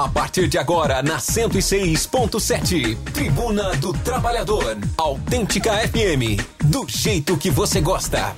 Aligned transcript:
A 0.00 0.08
partir 0.08 0.48
de 0.48 0.56
agora, 0.56 1.02
na 1.02 1.18
106.7, 1.18 2.96
Tribuna 3.12 3.76
do 3.76 3.92
Trabalhador. 3.92 4.78
Autêntica 4.96 5.72
FM. 5.72 6.40
Do 6.64 6.86
jeito 6.88 7.36
que 7.36 7.50
você 7.50 7.82
gosta. 7.82 8.34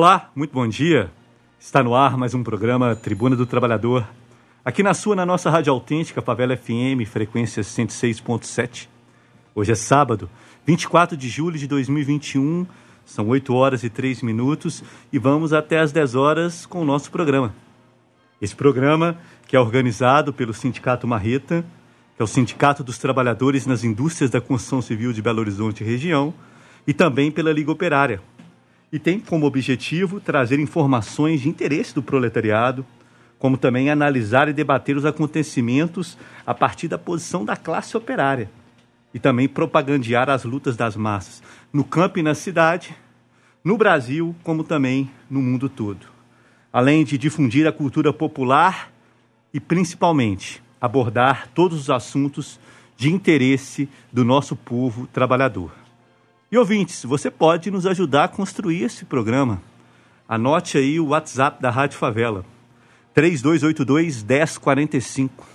Olá, 0.00 0.30
muito 0.32 0.52
bom 0.52 0.68
dia. 0.68 1.10
Está 1.58 1.82
no 1.82 1.92
ar 1.92 2.16
mais 2.16 2.32
um 2.32 2.44
programa 2.44 2.94
Tribuna 2.94 3.34
do 3.34 3.44
Trabalhador. 3.44 4.06
Aqui 4.64 4.80
na 4.80 4.94
sua, 4.94 5.16
na 5.16 5.26
nossa 5.26 5.50
Rádio 5.50 5.72
Autêntica, 5.72 6.22
Favela 6.22 6.56
FM, 6.56 7.04
frequência 7.04 7.64
106.7. 7.64 8.86
Hoje 9.56 9.72
é 9.72 9.74
sábado, 9.74 10.30
24 10.64 11.16
de 11.16 11.28
julho 11.28 11.58
de 11.58 11.66
2021, 11.66 12.64
são 13.04 13.26
8 13.26 13.52
horas 13.52 13.82
e 13.82 13.90
3 13.90 14.22
minutos 14.22 14.84
e 15.12 15.18
vamos 15.18 15.52
até 15.52 15.80
às 15.80 15.90
10 15.90 16.14
horas 16.14 16.64
com 16.64 16.80
o 16.80 16.84
nosso 16.84 17.10
programa. 17.10 17.52
Esse 18.40 18.54
programa, 18.54 19.18
que 19.48 19.56
é 19.56 19.60
organizado 19.60 20.32
pelo 20.32 20.54
Sindicato 20.54 21.08
Marreta, 21.08 21.64
que 22.14 22.22
é 22.22 22.24
o 22.24 22.28
Sindicato 22.28 22.84
dos 22.84 22.98
Trabalhadores 22.98 23.66
nas 23.66 23.82
Indústrias 23.82 24.30
da 24.30 24.40
Construção 24.40 24.80
Civil 24.80 25.12
de 25.12 25.20
Belo 25.20 25.40
Horizonte 25.40 25.82
e 25.82 25.86
região, 25.88 26.32
e 26.86 26.94
também 26.94 27.32
pela 27.32 27.52
Liga 27.52 27.72
Operária, 27.72 28.22
e 28.92 28.98
tem 28.98 29.20
como 29.20 29.46
objetivo 29.46 30.20
trazer 30.20 30.58
informações 30.58 31.40
de 31.40 31.48
interesse 31.48 31.94
do 31.94 32.02
proletariado, 32.02 32.84
como 33.38 33.56
também 33.56 33.90
analisar 33.90 34.48
e 34.48 34.52
debater 34.52 34.96
os 34.96 35.04
acontecimentos 35.04 36.18
a 36.46 36.54
partir 36.54 36.88
da 36.88 36.98
posição 36.98 37.44
da 37.44 37.56
classe 37.56 37.96
operária 37.96 38.50
e 39.12 39.18
também 39.18 39.48
propagandear 39.48 40.28
as 40.28 40.44
lutas 40.44 40.76
das 40.76 40.96
massas 40.96 41.42
no 41.72 41.84
campo 41.84 42.18
e 42.18 42.22
na 42.22 42.34
cidade, 42.34 42.94
no 43.62 43.76
Brasil, 43.76 44.34
como 44.42 44.64
também 44.64 45.10
no 45.30 45.40
mundo 45.40 45.68
todo. 45.68 46.06
Além 46.72 47.04
de 47.04 47.16
difundir 47.16 47.66
a 47.66 47.72
cultura 47.72 48.12
popular 48.12 48.92
e 49.52 49.60
principalmente 49.60 50.62
abordar 50.80 51.48
todos 51.54 51.78
os 51.80 51.90
assuntos 51.90 52.58
de 52.96 53.12
interesse 53.12 53.88
do 54.12 54.24
nosso 54.24 54.56
povo 54.56 55.06
trabalhador. 55.06 55.77
E 56.50 56.56
ouvintes, 56.56 57.04
você 57.04 57.30
pode 57.30 57.70
nos 57.70 57.84
ajudar 57.84 58.24
a 58.24 58.28
construir 58.28 58.82
esse 58.82 59.04
programa. 59.04 59.60
Anote 60.26 60.78
aí 60.78 60.98
o 60.98 61.08
WhatsApp 61.08 61.60
da 61.60 61.68
Rádio 61.68 61.98
Favela. 61.98 62.42
3282 63.12 64.22
1045. 64.22 65.46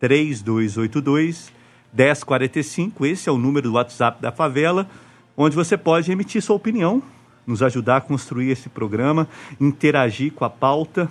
3282 0.00 1.52
1045. 1.92 3.06
Esse 3.06 3.28
é 3.28 3.32
o 3.32 3.38
número 3.38 3.68
do 3.68 3.74
WhatsApp 3.74 4.20
da 4.20 4.32
Favela, 4.32 4.90
onde 5.36 5.54
você 5.54 5.76
pode 5.76 6.10
emitir 6.10 6.42
sua 6.42 6.56
opinião, 6.56 7.00
nos 7.46 7.62
ajudar 7.62 7.98
a 7.98 8.00
construir 8.00 8.50
esse 8.50 8.68
programa, 8.68 9.28
interagir 9.60 10.32
com 10.32 10.44
a 10.44 10.50
pauta, 10.50 11.08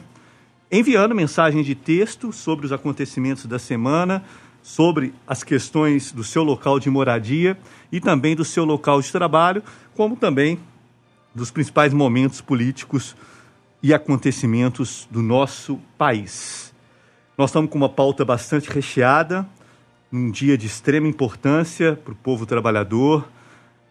enviando 0.70 1.16
mensagens 1.16 1.66
de 1.66 1.74
texto 1.74 2.34
sobre 2.34 2.66
os 2.66 2.74
acontecimentos 2.74 3.46
da 3.46 3.60
semana 3.60 4.26
sobre 4.66 5.14
as 5.28 5.44
questões 5.44 6.12
do 6.12 6.24
seu 6.24 6.42
local 6.42 6.80
de 6.80 6.90
moradia 6.90 7.56
e 7.92 8.00
também 8.00 8.36
do 8.36 8.44
seu 8.44 8.66
local 8.66 9.00
de 9.00 9.12
trabalho, 9.12 9.62
como 9.94 10.16
também 10.16 10.58
dos 11.36 11.52
principais 11.52 11.94
momentos 11.94 12.42
políticos 12.42 13.16
e 13.84 13.94
acontecimentos 13.94 15.08
do 15.12 15.22
nosso 15.22 15.80
país. 16.00 16.74
Nós 17.38 17.52
estamos 17.52 17.70
com 17.70 17.78
uma 17.78 17.88
pauta 17.88 18.26
bastante 18.26 18.68
recheada, 18.68 19.48
um 20.12 20.32
dia 20.32 20.58
de 20.58 20.66
extrema 20.66 21.08
importância 21.08 21.96
para 22.04 22.14
o 22.14 22.18
povo 22.18 22.48
trabalhador, 22.48 23.30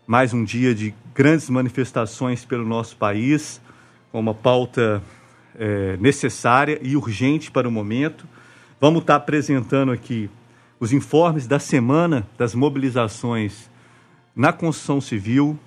mais 0.09 0.35
um 0.35 0.43
dia 0.43 0.75
de 0.75 0.93
grandes 1.15 1.49
manifestações 1.49 2.45
pelo 2.45 2.67
nosso 2.67 2.97
país, 2.97 3.61
com 4.11 4.19
uma 4.19 4.35
pauta 4.35 5.01
é, 5.56 5.97
necessária 5.99 6.81
e 6.83 6.97
urgente 6.97 7.49
para 7.49 7.69
o 7.69 7.71
momento. 7.71 8.27
Vamos 8.81 9.03
estar 9.03 9.15
apresentando 9.15 9.93
aqui 9.93 10.29
os 10.79 10.93
informes 10.93 11.47
da 11.47 11.59
semana 11.59 12.27
das 12.37 12.55
mobilizações 12.55 13.71
na 14.35 14.53
construção 14.53 15.01
civil, 15.01 15.59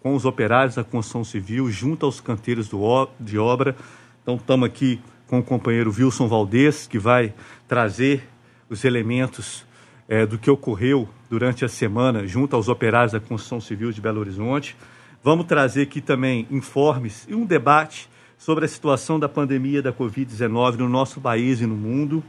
com 0.00 0.14
os 0.14 0.24
operários 0.24 0.76
da 0.76 0.84
construção 0.84 1.24
civil, 1.24 1.70
junto 1.70 2.06
aos 2.06 2.20
canteiros 2.20 2.68
do, 2.68 3.08
de 3.20 3.38
obra. 3.38 3.76
Então, 4.22 4.36
estamos 4.36 4.66
aqui 4.66 5.00
com 5.26 5.40
o 5.40 5.42
companheiro 5.42 5.92
Wilson 5.96 6.28
Valdez, 6.28 6.86
que 6.86 6.98
vai 6.98 7.34
trazer 7.66 8.28
os 8.68 8.84
elementos 8.84 9.64
é, 10.08 10.24
do 10.24 10.38
que 10.38 10.50
ocorreu 10.50 11.08
durante 11.28 11.64
a 11.64 11.68
semana 11.68 12.26
junto 12.26 12.54
aos 12.54 12.68
operários 12.68 13.12
da 13.12 13.20
construção 13.20 13.60
civil 13.60 13.90
de 13.92 14.00
Belo 14.00 14.20
Horizonte. 14.20 14.76
Vamos 15.22 15.46
trazer 15.46 15.82
aqui 15.82 16.00
também 16.00 16.46
informes 16.50 17.26
e 17.28 17.34
um 17.34 17.44
debate 17.44 18.08
sobre 18.38 18.64
a 18.64 18.68
situação 18.68 19.18
da 19.18 19.28
pandemia 19.28 19.82
da 19.82 19.92
Covid-19 19.92 20.76
no 20.76 20.88
nosso 20.88 21.20
país 21.20 21.60
e 21.60 21.66
no 21.66 21.74
mundo. 21.74 22.22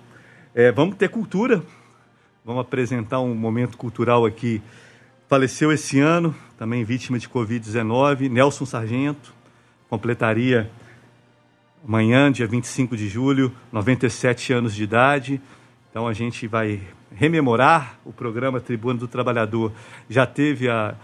É, 0.56 0.72
vamos 0.72 0.96
ter 0.96 1.10
cultura, 1.10 1.62
Vamos 2.48 2.62
apresentar 2.62 3.20
um 3.20 3.36
momento 3.36 3.78
cultural 3.78 4.26
aqui. 4.26 4.62
Faleceu 5.28 5.70
esse 5.70 6.00
ano, 6.00 6.34
também 6.58 6.82
vítima 6.82 7.20
de 7.20 7.28
Covid-19, 7.28 8.30
Nelson 8.30 8.66
Sargento, 8.66 9.34
completaria 9.90 10.72
amanhã, 11.86 12.32
dia 12.32 12.48
25 12.48 12.96
de 12.96 13.10
julho, 13.10 13.52
97 13.70 14.54
anos 14.54 14.74
de 14.74 14.82
idade. 14.82 15.42
Então 15.90 16.08
a 16.08 16.14
gente 16.14 16.48
vai 16.48 16.80
rememorar 17.14 18.00
o 18.06 18.14
programa 18.14 18.62
Tribuna 18.62 18.98
do 18.98 19.10
Trabalhador. 19.10 19.74
Já 20.10 20.26
teve 20.26 20.70
a 20.70 20.96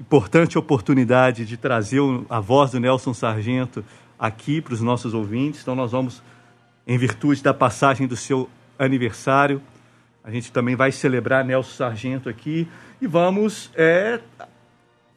importante 0.00 0.58
oportunidade 0.58 1.46
de 1.46 1.56
trazer 1.56 2.00
a 2.28 2.40
voz 2.40 2.72
do 2.72 2.80
Nelson 2.80 3.14
Sargento 3.14 3.84
aqui 4.18 4.60
para 4.60 4.74
os 4.74 4.80
nossos 4.80 5.14
ouvintes. 5.14 5.62
Então 5.62 5.76
nós 5.76 5.92
vamos, 5.92 6.20
em 6.88 6.98
virtude 6.98 7.40
da 7.40 7.54
passagem 7.54 8.08
do 8.08 8.16
seu 8.16 8.50
aniversário, 8.76 9.62
a 10.22 10.30
gente 10.30 10.52
também 10.52 10.76
vai 10.76 10.92
celebrar 10.92 11.44
Nelson 11.44 11.70
Sargento 11.70 12.28
aqui 12.28 12.68
e 13.00 13.06
vamos 13.06 13.70
é, 13.74 14.20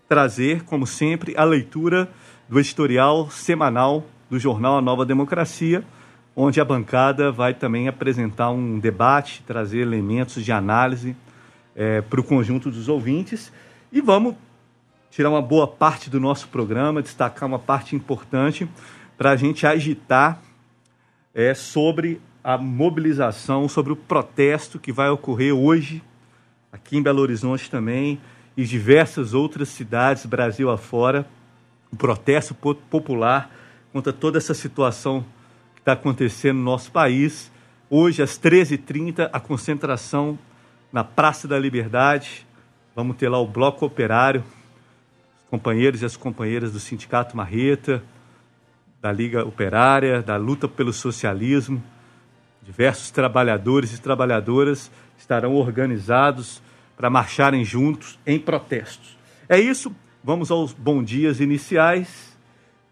trazer, 0.07 0.63
como 0.63 0.87
sempre, 0.87 1.33
a 1.35 1.43
leitura 1.43 2.09
do 2.47 2.59
editorial 2.59 3.29
semanal 3.29 4.05
do 4.29 4.39
jornal 4.39 4.77
A 4.77 4.81
Nova 4.81 5.05
Democracia, 5.05 5.83
onde 6.35 6.61
a 6.61 6.65
bancada 6.65 7.31
vai 7.31 7.53
também 7.53 7.87
apresentar 7.87 8.49
um 8.49 8.79
debate, 8.79 9.43
trazer 9.45 9.79
elementos 9.79 10.43
de 10.43 10.51
análise 10.51 11.15
é, 11.75 12.01
para 12.01 12.19
o 12.19 12.23
conjunto 12.23 12.71
dos 12.71 12.87
ouvintes. 12.87 13.51
E 13.91 14.01
vamos 14.01 14.35
tirar 15.11 15.29
uma 15.29 15.41
boa 15.41 15.67
parte 15.67 16.09
do 16.09 16.19
nosso 16.19 16.47
programa, 16.47 17.01
destacar 17.01 17.47
uma 17.47 17.59
parte 17.59 17.95
importante 17.95 18.67
para 19.17 19.31
a 19.31 19.35
gente 19.35 19.67
agitar 19.67 20.41
é, 21.35 21.53
sobre 21.53 22.21
a 22.43 22.57
mobilização, 22.57 23.69
sobre 23.69 23.93
o 23.93 23.95
protesto 23.95 24.77
que 24.77 24.91
vai 24.91 25.09
ocorrer 25.09 25.53
hoje, 25.53 26.03
aqui 26.71 26.97
em 26.97 27.01
Belo 27.01 27.21
Horizonte 27.21 27.71
também, 27.71 28.19
e 28.57 28.65
diversas 28.65 29.33
outras 29.33 29.69
cidades, 29.69 30.25
Brasil 30.25 30.69
afora, 30.69 31.25
um 31.91 31.95
protesto 31.95 32.53
popular 32.53 33.49
contra 33.93 34.11
toda 34.11 34.37
essa 34.37 34.53
situação 34.53 35.25
que 35.73 35.81
está 35.81 35.93
acontecendo 35.93 36.57
no 36.57 36.63
nosso 36.63 36.91
país. 36.91 37.51
Hoje, 37.89 38.21
às 38.21 38.37
13h30, 38.37 39.29
a 39.31 39.39
concentração 39.39 40.37
na 40.91 41.03
Praça 41.03 41.47
da 41.47 41.57
Liberdade. 41.57 42.45
Vamos 42.95 43.15
ter 43.15 43.29
lá 43.29 43.39
o 43.39 43.47
Bloco 43.47 43.85
Operário, 43.85 44.43
os 45.37 45.49
companheiros 45.49 46.01
e 46.01 46.05
as 46.05 46.17
companheiras 46.17 46.71
do 46.71 46.79
Sindicato 46.79 47.37
Marreta, 47.37 48.03
da 49.01 49.11
Liga 49.11 49.45
Operária, 49.45 50.21
da 50.21 50.35
luta 50.35 50.67
pelo 50.67 50.91
socialismo 50.91 51.81
diversos 52.65 53.11
trabalhadores 53.11 53.93
e 53.93 54.01
trabalhadoras 54.01 54.89
estarão 55.17 55.53
organizados 55.55 56.61
para 56.95 57.09
marcharem 57.09 57.63
juntos 57.63 58.17
em 58.25 58.39
protestos. 58.39 59.17
É 59.49 59.59
isso, 59.59 59.93
vamos 60.23 60.49
aos 60.49 60.71
bom 60.71 61.03
dias 61.03 61.39
iniciais. 61.39 62.37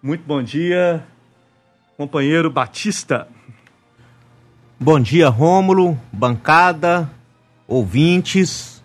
Muito 0.03 0.23
bom 0.25 0.43
dia, 0.43 1.03
companheiro 1.95 2.49
Batista. 2.49 3.27
Bom 4.79 4.99
dia, 4.99 5.29
Rômulo, 5.29 5.97
bancada, 6.11 7.09
ouvintes. 7.67 8.81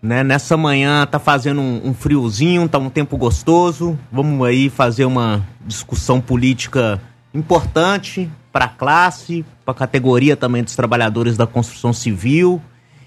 Né, 0.00 0.24
nessa 0.24 0.56
manhã 0.56 1.06
tá 1.06 1.20
fazendo 1.20 1.60
um, 1.60 1.88
um 1.88 1.94
friozinho, 1.94 2.68
tá 2.68 2.78
um 2.78 2.90
tempo 2.90 3.16
gostoso. 3.16 3.98
Vamos 4.10 4.44
aí 4.46 4.68
fazer 4.68 5.04
uma 5.04 5.46
discussão 5.64 6.20
política 6.20 7.00
importante 7.34 8.28
para 8.52 8.66
a 8.66 8.68
classe, 8.68 9.44
para 9.64 9.72
a 9.72 9.76
categoria 9.76 10.36
também 10.36 10.62
dos 10.62 10.76
trabalhadores 10.76 11.36
da 11.36 11.46
construção 11.46 11.92
civil 11.92 12.60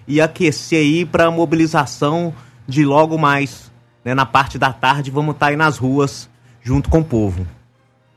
e 0.07 0.19
aquecer 0.19 0.79
aí 0.79 1.05
para 1.05 1.25
a 1.25 1.31
mobilização 1.31 2.33
de 2.67 2.83
logo 2.83 3.17
mais, 3.17 3.71
né, 4.03 4.13
na 4.15 4.25
parte 4.25 4.57
da 4.57 4.73
tarde, 4.73 5.11
vamos 5.11 5.35
estar 5.35 5.47
tá 5.47 5.51
aí 5.51 5.55
nas 5.55 5.77
ruas 5.77 6.29
junto 6.61 6.89
com 6.89 6.99
o 6.99 7.03
povo. 7.03 7.45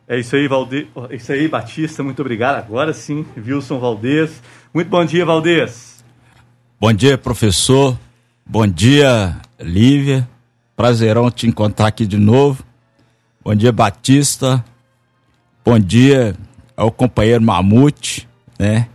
É 0.06 0.18
isso 0.18 0.34
aí, 0.36 0.48
Valde... 0.48 0.88
É 1.10 1.16
isso 1.16 1.30
aí, 1.32 1.46
Batista, 1.48 2.02
muito 2.02 2.20
obrigado. 2.20 2.56
Agora 2.56 2.94
sim, 2.94 3.26
Wilson 3.36 3.78
Valdez. 3.78 4.42
Muito 4.72 4.88
bom 4.88 5.04
dia, 5.04 5.24
Valdez. 5.26 6.02
Bom 6.80 6.92
dia, 6.94 7.18
professor. 7.18 7.98
Bom 8.46 8.66
dia, 8.66 9.36
Lívia. 9.60 10.26
Prazerão 10.74 11.30
te 11.30 11.46
encontrar 11.46 11.88
aqui 11.88 12.06
de 12.06 12.16
novo. 12.16 12.64
Bom 13.44 13.54
dia, 13.54 13.70
Batista. 13.70 14.64
Bom 15.62 15.78
dia 15.78 16.34
ao 16.78 16.92
companheiro 16.92 17.42
Mamute, 17.42 18.28
né? 18.56 18.86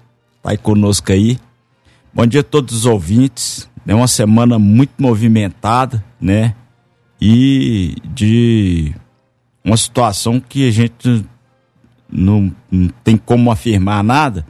Tá 0.41 0.51
aí 0.51 0.57
conosco 0.57 1.12
aí. 1.12 1.38
Bom 2.13 2.25
dia 2.25 2.39
a 2.39 2.44
todos 2.44 2.74
os 2.77 2.85
ouvintes. 2.85 3.69
É 3.85 3.94
uma 3.94 4.07
semana 4.07 4.57
muito 4.57 4.94
movimentada, 4.97 6.01
né? 6.19 6.56
E 7.19 7.97
de 8.06 8.95
uma 9.65 9.75
situação 9.75 10.39
que 10.39 10.65
a 10.65 10.71
gente 10.71 11.25
não, 12.09 12.56
não 12.71 12.88
tem 13.03 13.18
como 13.18 13.51
afirmar 13.51 14.01
nada, 14.01 14.47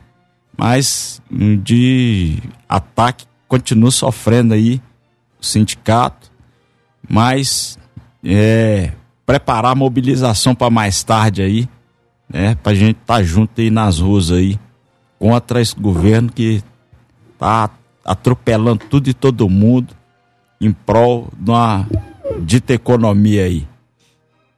mas 0.55 1.19
de 1.63 2.37
ataque 2.69 3.25
continua 3.47 3.89
sofrendo 3.89 4.53
aí 4.53 4.79
o 5.41 5.45
sindicato, 5.45 6.31
mas 7.09 7.79
é, 8.23 8.91
preparar 9.25 9.71
a 9.71 9.75
mobilização 9.75 10.53
para 10.53 10.69
mais 10.69 11.03
tarde 11.03 11.41
aí, 11.41 11.67
né? 12.33 12.57
Pra 12.61 12.73
gente 12.73 12.97
estar 12.99 13.17
tá 13.17 13.23
junto 13.23 13.61
aí 13.61 13.69
nas 13.69 13.99
ruas 13.99 14.31
aí 14.31 14.59
contra 15.19 15.61
esse 15.61 15.79
governo 15.79 16.31
que 16.31 16.63
tá 17.37 17.69
atropelando 18.03 18.83
tudo 18.89 19.07
e 19.07 19.13
todo 19.13 19.47
mundo 19.47 19.95
em 20.59 20.73
prol 20.73 21.29
de 21.37 21.51
uma 21.51 21.87
dita 22.41 22.73
economia 22.73 23.43
aí. 23.43 23.67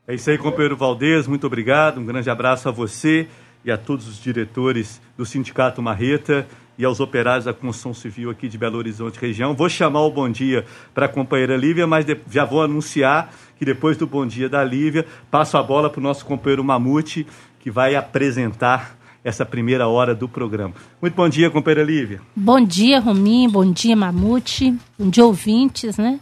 É 0.08 0.16
isso 0.16 0.30
aí, 0.30 0.38
companheiro 0.38 0.78
Valdez, 0.78 1.28
muito 1.28 1.46
obrigado, 1.46 2.00
um 2.00 2.06
grande 2.06 2.30
abraço 2.30 2.70
a 2.70 2.72
você 2.72 3.28
e 3.64 3.72
a 3.72 3.78
todos 3.78 4.08
os 4.08 4.22
diretores 4.22 5.02
do 5.18 5.26
Sindicato 5.26 5.82
Marreta 5.82 6.48
e 6.78 6.86
aos 6.86 7.00
operários 7.00 7.46
da 7.46 7.54
construção 7.54 7.94
civil 7.94 8.30
aqui 8.30 8.48
de 8.48 8.58
Belo 8.58 8.78
Horizonte 8.78 9.20
região. 9.20 9.56
Vou 9.56 9.70
chamar 9.70 10.02
o 10.02 10.12
bom 10.12 10.30
dia 10.30 10.66
para 10.94 11.08
a 11.08 11.10
companheira 11.10 11.58
Lívia, 11.58 11.88
mas 11.88 12.06
já 12.30 12.46
vou 12.46 12.62
anunciar 12.62 13.34
que 13.58 13.66
depois 13.66 13.98
do 13.98 14.06
bom 14.06 14.26
dia 14.26 14.50
da 14.50 14.64
Lívia, 14.64 15.06
passo 15.32 15.58
a 15.58 15.64
bola 15.64 15.90
para 15.90 16.00
o 16.00 16.04
nosso 16.04 16.26
companheiro 16.26 16.64
Mamute, 16.64 17.26
que 17.66 17.72
vai 17.72 17.96
apresentar 17.96 18.96
essa 19.24 19.44
primeira 19.44 19.88
hora 19.88 20.14
do 20.14 20.30
programa. 20.30 20.76
Muito 21.02 21.16
bom 21.16 21.28
dia, 21.28 21.50
companheira 21.50 21.84
Lívia. 21.84 22.22
Bom 22.36 22.64
dia, 22.64 23.00
Romim, 23.00 23.50
bom 23.50 23.72
dia, 23.72 23.96
Mamute, 23.96 24.78
bom 25.00 25.10
dia, 25.10 25.26
ouvintes, 25.26 25.98
né? 25.98 26.20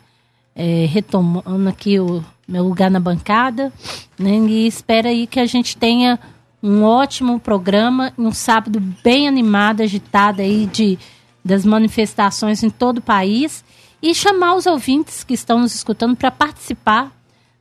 É, 0.56 0.86
retomando 0.86 1.68
aqui 1.68 2.00
o 2.00 2.24
meu 2.48 2.64
lugar 2.64 2.90
na 2.90 2.98
bancada, 2.98 3.74
né? 4.18 4.38
E 4.48 4.66
espero 4.66 5.10
aí 5.10 5.28
que 5.28 5.38
a 5.38 5.46
gente 5.46 5.76
tenha 5.76 6.18
um 6.64 6.84
ótimo 6.84 7.42
programa, 7.42 8.14
um 8.18 8.32
sábado 8.32 8.80
bem 9.04 9.28
animado, 9.28 9.82
agitado 9.82 10.42
aí 10.42 10.66
de, 10.66 10.98
das 11.44 11.66
manifestações 11.66 12.64
em 12.64 12.70
todo 12.70 13.00
o 13.00 13.02
país 13.02 13.66
e 14.02 14.16
chamar 14.16 14.56
os 14.56 14.66
ouvintes 14.66 15.26
que 15.26 15.34
estão 15.34 15.60
nos 15.60 15.76
escutando 15.76 16.16
para 16.16 16.32
participar 16.32 17.12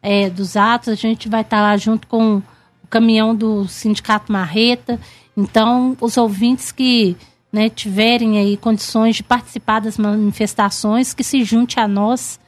é, 0.01 0.31
dos 0.31 0.57
atos. 0.57 0.89
A 0.89 0.95
gente 0.95 1.29
vai 1.29 1.41
estar 1.41 1.61
lá 1.61 1.77
junto 1.77 2.07
com 2.07 2.41
caminhão 2.93 3.35
do 3.35 3.67
Sindicato 3.67 4.31
Marreta. 4.31 5.01
Então, 5.35 5.97
os 5.99 6.19
ouvintes 6.19 6.71
que 6.71 7.17
né, 7.51 7.71
tiverem 7.71 8.39
aí 8.39 8.55
condições 8.59 9.17
de 9.17 9.23
participar 9.23 9.81
das 9.81 9.97
manifestações, 9.97 11.15
que 11.15 11.25
se 11.25 11.43
junte 11.43 11.81
a 11.81 11.89
nós 11.89 12.39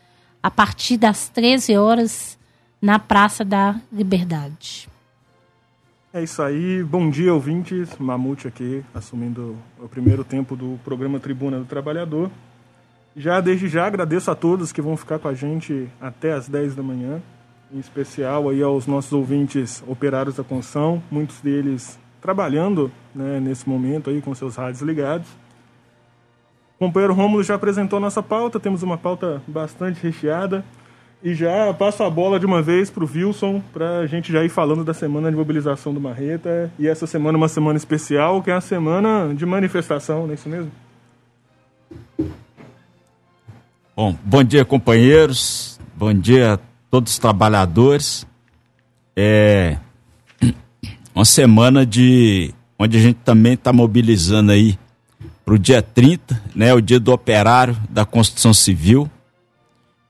a 0.43 0.51
partir 0.51 0.99
das 0.99 1.31
13 1.31 1.79
horas 1.79 2.39
na 2.81 2.99
Praça 2.99 3.43
da 3.43 3.81
Liberdade. 3.91 4.87
É 6.13 6.23
isso 6.23 6.43
aí. 6.43 6.85
Bom 6.85 7.09
dia, 7.09 7.33
ouvintes. 7.33 7.89
Mamute 7.99 8.47
aqui, 8.47 8.85
assumindo 8.95 9.57
o 9.81 9.89
primeiro 9.89 10.23
tempo 10.23 10.55
do 10.55 10.79
programa 10.85 11.19
Tribuna 11.19 11.59
do 11.59 11.65
Trabalhador. 11.65 12.31
Já 13.17 13.41
desde 13.41 13.67
já 13.67 13.87
agradeço 13.87 14.31
a 14.31 14.35
todos 14.35 14.73
que 14.73 14.83
vão 14.83 14.97
ficar 14.97 15.19
com 15.19 15.29
a 15.29 15.35
gente 15.35 15.89
até 16.01 16.33
as 16.33 16.49
10 16.49 16.75
da 16.75 16.83
manhã, 16.83 17.23
em 17.73 17.79
especial 17.79 18.49
aí 18.49 18.63
aos 18.63 18.87
nossos 18.87 19.13
ouvintes 19.13 19.83
operários 19.87 20.37
da 20.37 20.45
construção, 20.45 21.03
muitos 21.11 21.41
deles 21.41 21.99
trabalhando 22.21 22.91
né, 23.15 23.39
nesse 23.41 23.69
momento 23.69 24.11
aí 24.11 24.21
com 24.21 24.35
seus 24.35 24.57
rádios 24.57 24.83
ligados. 24.83 25.29
O 26.77 26.87
companheiro 26.87 27.15
Rômulo 27.15 27.43
já 27.43 27.55
apresentou 27.55 27.99
a 27.99 28.01
nossa 28.01 28.23
pauta, 28.23 28.59
temos 28.59 28.83
uma 28.83 28.99
pauta 28.99 29.43
bastante 29.47 30.03
recheada. 30.03 30.65
E 31.23 31.35
já 31.35 31.73
passo 31.73 32.03
a 32.03 32.11
bola 32.11 32.39
de 32.39 32.45
uma 32.45 32.61
vez 32.61 32.91
para 32.91 33.03
o 33.03 33.09
Wilson, 33.11 33.63
para 33.73 34.01
a 34.01 34.07
gente 34.07 34.31
já 34.31 34.45
ir 34.45 34.51
falando 34.51 34.85
da 34.85 34.93
semana 34.93 35.31
de 35.31 35.37
mobilização 35.37 35.95
do 35.95 35.99
Marreta. 35.99 36.71
E 36.79 36.87
essa 36.87 37.07
semana 37.07 37.37
é 37.37 37.39
uma 37.39 37.49
semana 37.49 37.79
especial, 37.79 38.43
que 38.43 38.51
é 38.51 38.55
a 38.55 38.61
semana 38.61 39.33
de 39.35 39.47
manifestação, 39.47 40.25
não 40.25 40.33
é 40.33 40.35
isso 40.35 40.49
mesmo? 40.51 40.71
Bom, 43.97 44.15
bom 44.23 44.45
dia, 44.45 44.67
companheiros. 44.67 45.81
Bom 45.97 46.13
dia 46.13 46.55
a 46.55 46.74
todos 46.95 47.15
os 47.15 47.19
trabalhadores. 47.19 48.25
É 49.17 49.79
uma 51.13 51.25
semana 51.25 51.85
de 51.85 52.55
onde 52.79 52.97
a 52.97 53.01
gente 53.01 53.19
também 53.25 53.55
está 53.55 53.73
mobilizando 53.73 54.53
aí 54.53 54.79
para 55.45 55.55
o 55.55 55.59
dia 55.59 55.83
30, 55.83 56.41
né, 56.55 56.73
o 56.73 56.81
dia 56.81 57.01
do 57.01 57.13
operário 57.13 57.77
da 57.91 58.05
construção 58.05 58.55
civil. 58.55 59.11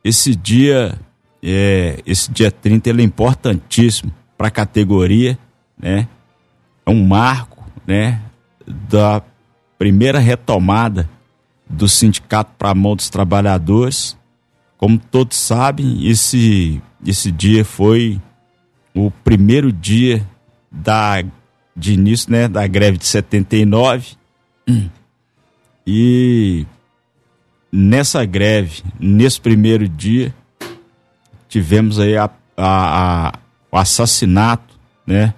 Esse 0.04 0.34
dia, 0.34 0.94
é, 1.42 2.02
esse 2.04 2.30
dia 2.30 2.50
30, 2.50 2.90
ele 2.90 3.00
é 3.00 3.04
importantíssimo 3.06 4.12
para 4.36 4.48
a 4.48 4.50
categoria, 4.50 5.38
né? 5.78 6.06
É 6.84 6.90
um 6.90 7.02
marco, 7.06 7.64
né, 7.86 8.20
da 8.66 9.22
primeira 9.78 10.18
retomada 10.18 11.08
do 11.66 11.88
sindicato 11.88 12.52
para 12.58 12.68
a 12.68 12.74
mão 12.74 12.94
dos 12.94 13.08
trabalhadores. 13.08 14.18
Como 14.84 14.98
todos 14.98 15.38
sabem, 15.38 16.06
esse, 16.06 16.78
esse 17.06 17.32
dia 17.32 17.64
foi 17.64 18.20
o 18.94 19.10
primeiro 19.10 19.72
dia 19.72 20.28
da, 20.70 21.24
de 21.74 21.94
início 21.94 22.30
né, 22.30 22.46
da 22.48 22.66
greve 22.66 22.98
de 22.98 23.06
79. 23.06 24.08
E 25.86 26.66
nessa 27.72 28.26
greve, 28.26 28.82
nesse 29.00 29.40
primeiro 29.40 29.88
dia, 29.88 30.34
tivemos 31.48 31.98
aí 31.98 32.16
a, 32.18 32.28
a, 32.54 33.28
a, 33.28 33.32
o 33.72 33.78
assassinato 33.78 34.78
né, 35.06 35.32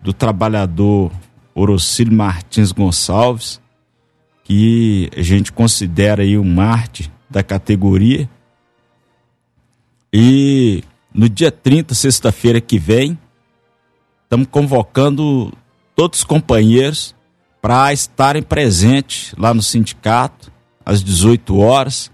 do 0.00 0.12
trabalhador 0.12 1.12
Orocílio 1.54 2.12
Martins 2.12 2.72
Gonçalves, 2.72 3.60
que 4.42 5.08
a 5.16 5.22
gente 5.22 5.52
considera 5.52 6.22
aí 6.22 6.36
um 6.36 6.44
Marte 6.44 7.12
da 7.30 7.44
categoria. 7.44 8.28
E 10.12 10.82
no 11.12 11.28
dia 11.28 11.50
30, 11.50 11.94
sexta-feira 11.94 12.60
que 12.60 12.78
vem, 12.78 13.18
estamos 14.24 14.48
convocando 14.50 15.52
todos 15.94 16.20
os 16.20 16.24
companheiros 16.24 17.14
para 17.60 17.92
estarem 17.92 18.42
presentes 18.42 19.34
lá 19.36 19.52
no 19.52 19.62
sindicato 19.62 20.52
às 20.84 21.02
18 21.02 21.58
horas, 21.58 22.10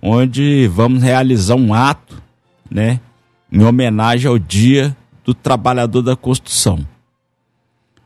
onde 0.00 0.68
vamos 0.68 1.02
realizar 1.02 1.54
um 1.54 1.72
ato, 1.72 2.22
né, 2.70 3.00
em 3.50 3.62
homenagem 3.64 4.28
ao 4.28 4.38
Dia 4.38 4.96
do 5.24 5.34
Trabalhador 5.34 6.02
da 6.02 6.14
Construção. 6.14 6.86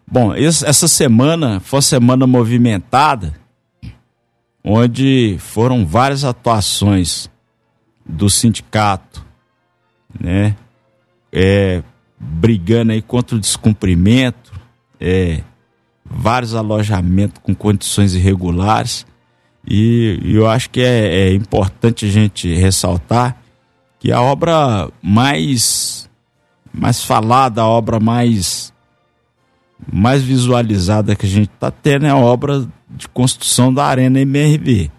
Bom, 0.06 0.32
essa 0.32 0.86
semana 0.86 1.58
foi 1.58 1.78
uma 1.78 1.82
semana 1.82 2.26
movimentada, 2.26 3.34
onde 4.62 5.36
foram 5.40 5.84
várias 5.84 6.24
atuações 6.24 7.28
do 8.04 8.30
sindicato, 8.30 9.25
né, 10.20 10.56
é, 11.32 11.82
brigando 12.18 12.92
aí 12.92 13.02
contra 13.02 13.36
o 13.36 13.40
descumprimento, 13.40 14.52
é, 15.00 15.42
vários 16.04 16.54
alojamentos 16.54 17.40
com 17.42 17.54
condições 17.54 18.14
irregulares 18.14 19.04
E, 19.66 20.20
e 20.22 20.36
eu 20.36 20.48
acho 20.48 20.70
que 20.70 20.80
é, 20.80 21.28
é 21.28 21.34
importante 21.34 22.06
a 22.06 22.08
gente 22.08 22.54
ressaltar 22.54 23.36
que 23.98 24.12
a 24.12 24.20
obra 24.20 24.88
mais 25.02 26.08
mais 26.72 27.02
falada, 27.02 27.62
a 27.62 27.66
obra 27.66 27.98
mais 27.98 28.72
mais 29.92 30.22
visualizada 30.22 31.16
que 31.16 31.26
a 31.26 31.28
gente 31.28 31.50
está 31.52 31.70
tendo 31.70 32.06
é 32.06 32.10
a 32.10 32.16
obra 32.16 32.66
de 32.88 33.08
construção 33.08 33.74
da 33.74 33.84
Arena 33.84 34.20
MRV, 34.20 34.90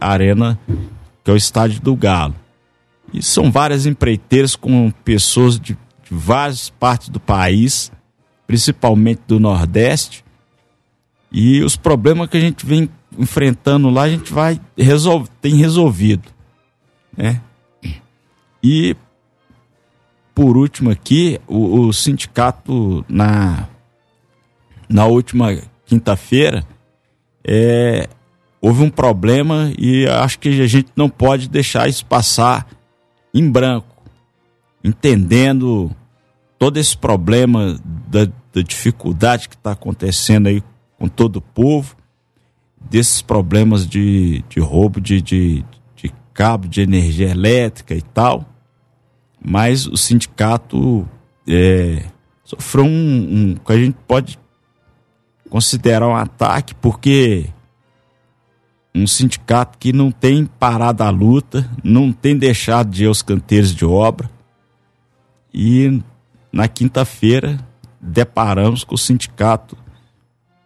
a 0.00 0.10
Arena 0.10 0.58
que 1.22 1.30
é 1.30 1.34
o 1.34 1.36
estádio 1.36 1.80
do 1.80 1.94
Galo. 1.94 2.34
E 3.16 3.22
são 3.22 3.50
várias 3.50 3.86
empreiteiras 3.86 4.54
com 4.54 4.90
pessoas 5.02 5.58
de, 5.58 5.72
de 5.72 6.10
várias 6.10 6.68
partes 6.68 7.08
do 7.08 7.18
país, 7.18 7.90
principalmente 8.46 9.22
do 9.26 9.40
Nordeste. 9.40 10.22
E 11.32 11.62
os 11.62 11.76
problemas 11.76 12.28
que 12.28 12.36
a 12.36 12.40
gente 12.40 12.66
vem 12.66 12.90
enfrentando 13.18 13.88
lá, 13.88 14.02
a 14.02 14.10
gente 14.10 14.30
vai 14.30 14.60
tem 15.40 15.56
resolvido, 15.56 16.28
né? 17.16 17.40
E 18.62 18.94
por 20.34 20.58
último 20.58 20.90
aqui, 20.90 21.40
o, 21.46 21.86
o 21.86 21.92
sindicato 21.94 23.02
na 23.08 23.66
na 24.88 25.06
última 25.06 25.58
quinta-feira 25.86 26.64
é, 27.42 28.08
houve 28.60 28.82
um 28.82 28.90
problema 28.90 29.72
e 29.78 30.06
acho 30.06 30.38
que 30.38 30.60
a 30.60 30.66
gente 30.66 30.90
não 30.94 31.08
pode 31.08 31.48
deixar 31.48 31.88
isso 31.88 32.04
passar 32.04 32.66
em 33.38 33.50
branco, 33.50 34.02
entendendo 34.82 35.94
todo 36.58 36.78
esse 36.78 36.96
problema 36.96 37.78
da, 38.08 38.24
da 38.24 38.62
dificuldade 38.62 39.46
que 39.46 39.54
está 39.54 39.72
acontecendo 39.72 40.46
aí 40.46 40.62
com 40.98 41.06
todo 41.06 41.36
o 41.36 41.42
povo, 41.42 41.94
desses 42.80 43.20
problemas 43.20 43.86
de, 43.86 44.42
de 44.48 44.58
roubo 44.58 45.00
de, 45.02 45.20
de, 45.20 45.64
de 45.94 46.10
cabo 46.32 46.66
de 46.66 46.80
energia 46.80 47.28
elétrica 47.28 47.94
e 47.94 48.00
tal, 48.00 48.46
mas 49.44 49.86
o 49.86 49.98
sindicato 49.98 51.06
é, 51.46 52.04
sofreu 52.42 52.86
um, 52.86 52.88
um 52.88 53.54
que 53.54 53.72
a 53.72 53.76
gente 53.76 53.98
pode 54.08 54.38
considerar 55.50 56.08
um 56.08 56.16
ataque 56.16 56.74
porque 56.76 57.50
um 58.96 59.06
sindicato 59.06 59.76
que 59.78 59.92
não 59.92 60.10
tem 60.10 60.46
parado 60.46 61.02
a 61.02 61.10
luta, 61.10 61.70
não 61.84 62.10
tem 62.10 62.36
deixado 62.36 62.90
de 62.90 63.04
ir 63.04 63.06
aos 63.06 63.20
canteiros 63.20 63.74
de 63.74 63.84
obra. 63.84 64.30
E 65.52 66.02
na 66.50 66.66
quinta-feira 66.66 67.58
deparamos 68.00 68.84
com 68.84 68.94
o 68.94 68.98
sindicato 68.98 69.76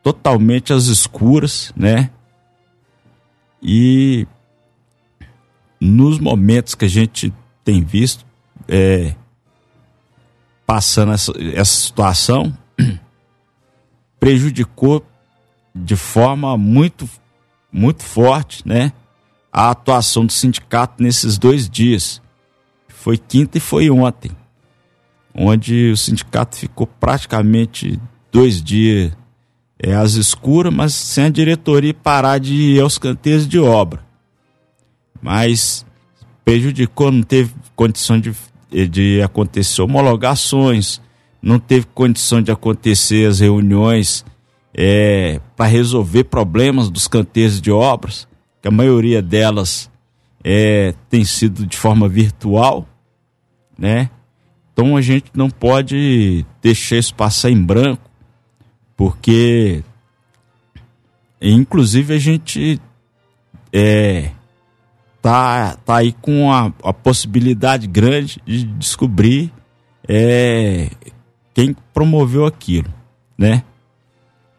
totalmente 0.01 0.73
às 0.73 0.85
escuras, 0.87 1.73
né? 1.77 2.11
E 3.61 4.27
nos 5.81 6.21
momentos 6.21 6.77
que 6.77 6.85
a 6.85 6.89
gente 6.89 7.33
tem 7.65 7.83
visto 7.83 8.25
é, 8.69 9.15
passando 10.65 11.13
essa, 11.13 11.33
essa 11.53 11.75
situação, 11.75 12.57
prejudicou 14.21 15.05
de 15.75 15.97
forma 15.97 16.57
muito 16.57 17.09
muito 17.73 18.03
forte, 18.03 18.67
né? 18.67 18.93
A 19.53 19.71
atuação 19.71 20.25
do 20.25 20.33
sindicato 20.33 21.03
nesses 21.03 21.39
dois 21.39 21.69
dias. 21.69 22.21
Foi 22.89 23.17
quinta 23.17 23.59
e 23.59 23.61
foi 23.61 23.91
ontem. 23.91 24.31
Onde 25.35 25.91
o 25.91 25.97
sindicato 25.97 26.57
ficou 26.57 26.87
praticamente 26.87 27.99
dois 28.31 28.63
dias 28.63 29.13
é, 29.79 29.95
às 29.95 30.15
escuras, 30.15 30.73
mas 30.73 30.93
sem 30.93 31.25
a 31.25 31.31
diretoria 31.31 31.95
parar 31.95 32.39
de 32.39 32.55
ir 32.55 32.81
aos 32.81 32.99
canteiros 32.99 33.49
de 33.49 33.59
obra. 33.59 34.05
Mas 35.23 35.85
prejudicou, 36.45 37.11
não 37.11 37.23
teve 37.23 37.53
condição 37.75 38.21
de, 38.21 38.35
de 38.89 39.23
acontecer 39.23 39.83
homologações, 39.83 41.01
não 41.41 41.59
teve 41.59 41.87
condição 41.95 42.43
de 42.43 42.51
acontecer 42.51 43.27
as 43.27 43.41
reuniões 43.41 44.25
é, 44.75 45.41
para 45.57 45.67
resolver 45.67 46.25
problemas 46.25 46.91
dos 46.91 47.09
canteiros 47.09 47.61
de 47.61 47.71
obras, 47.71 48.27
que 48.63 48.69
a 48.69 48.71
maioria 48.71 49.21
delas 49.21 49.91
é, 50.45 50.95
tem 51.09 51.25
sido 51.25 51.67
de 51.67 51.77
forma 51.77 52.09
virtual, 52.09 52.87
né? 53.79 54.11
Então 54.73 54.97
a 54.97 55.01
gente 55.01 55.31
não 55.35 55.51
pode 55.51 56.45
deixar 56.63 56.97
isso 56.97 57.15
passar 57.15 57.51
em 57.51 57.63
branco, 57.63 58.11
porque 58.97 59.83
inclusive 61.41 62.15
a 62.15 62.19
gente 62.19 62.81
é, 63.73 64.31
tá, 65.21 65.77
tá 65.77 65.97
aí 65.97 66.13
com 66.13 66.53
a, 66.53 66.73
a 66.83 66.93
possibilidade 66.93 67.87
grande 67.87 68.41
de 68.47 68.65
descobrir 68.65 69.53
é, 70.09 70.91
quem 71.55 71.77
promoveu 71.93 72.47
aquilo, 72.47 72.93
né? 73.37 73.65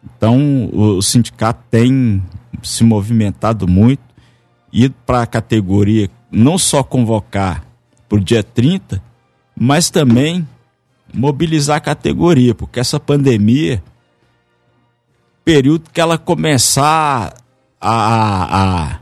Então, 0.04 0.68
o, 0.72 1.00
sindicato 1.02 1.62
tem 1.70 2.22
se 2.62 2.84
movimentado 2.84 3.68
muito, 3.68 4.02
ido 4.72 4.94
para 5.06 5.22
a 5.22 5.26
categoria 5.26 6.08
não 6.30 6.56
só 6.56 6.82
convocar 6.82 7.64
para 8.08 8.18
o 8.18 8.20
dia 8.20 8.42
30, 8.42 9.02
mas 9.54 9.90
também 9.90 10.46
mobilizar 11.12 11.76
a 11.76 11.80
categoria, 11.80 12.54
porque 12.54 12.80
essa 12.80 12.98
pandemia, 12.98 13.82
período 15.44 15.90
que 15.90 16.00
ela 16.00 16.16
começar 16.16 17.34
a, 17.80 18.96
a, 18.96 19.00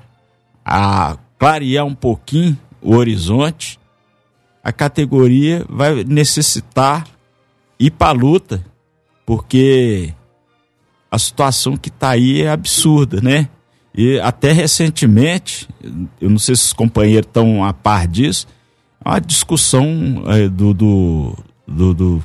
a 0.65 1.17
clarear 1.39 1.87
um 1.87 1.95
pouquinho 1.95 2.59
o 2.83 2.97
horizonte, 2.97 3.79
a 4.63 4.73
categoria 4.73 5.65
vai 5.69 6.03
necessitar 6.05 7.07
ir 7.79 7.91
para 7.91 8.09
a 8.09 8.13
luta, 8.13 8.65
porque 9.25 10.15
a 11.11 11.19
situação 11.19 11.77
que 11.77 11.89
está 11.89 12.11
aí 12.11 12.43
é 12.43 12.51
absurda, 12.51 13.21
né? 13.21 13.49
E 13.95 14.21
até 14.21 14.53
recentemente, 14.53 15.69
eu 16.21 16.31
não 16.31 16.39
sei 16.39 16.55
se 16.55 16.67
os 16.67 16.73
companheiros 16.73 17.27
estão 17.27 17.65
a 17.65 17.73
par 17.73 18.07
disso, 18.07 18.47
uma 19.05 19.19
discussão 19.19 20.23
é, 20.27 20.49
do, 20.49 20.73
do, 20.73 21.37
do, 21.67 21.95
do 21.95 22.25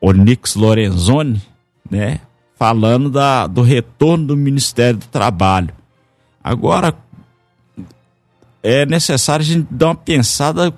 Onyx 0.00 0.54
Lorenzoni, 0.56 1.40
né? 1.90 2.20
Falando 2.56 3.10
da, 3.10 3.46
do 3.46 3.62
retorno 3.62 4.26
do 4.26 4.36
Ministério 4.36 4.98
do 4.98 5.06
Trabalho. 5.06 5.70
Agora, 6.44 6.94
é 8.62 8.84
necessário 8.84 9.42
a 9.42 9.46
gente 9.46 9.66
dar 9.70 9.86
uma 9.86 9.94
pensada 9.94 10.72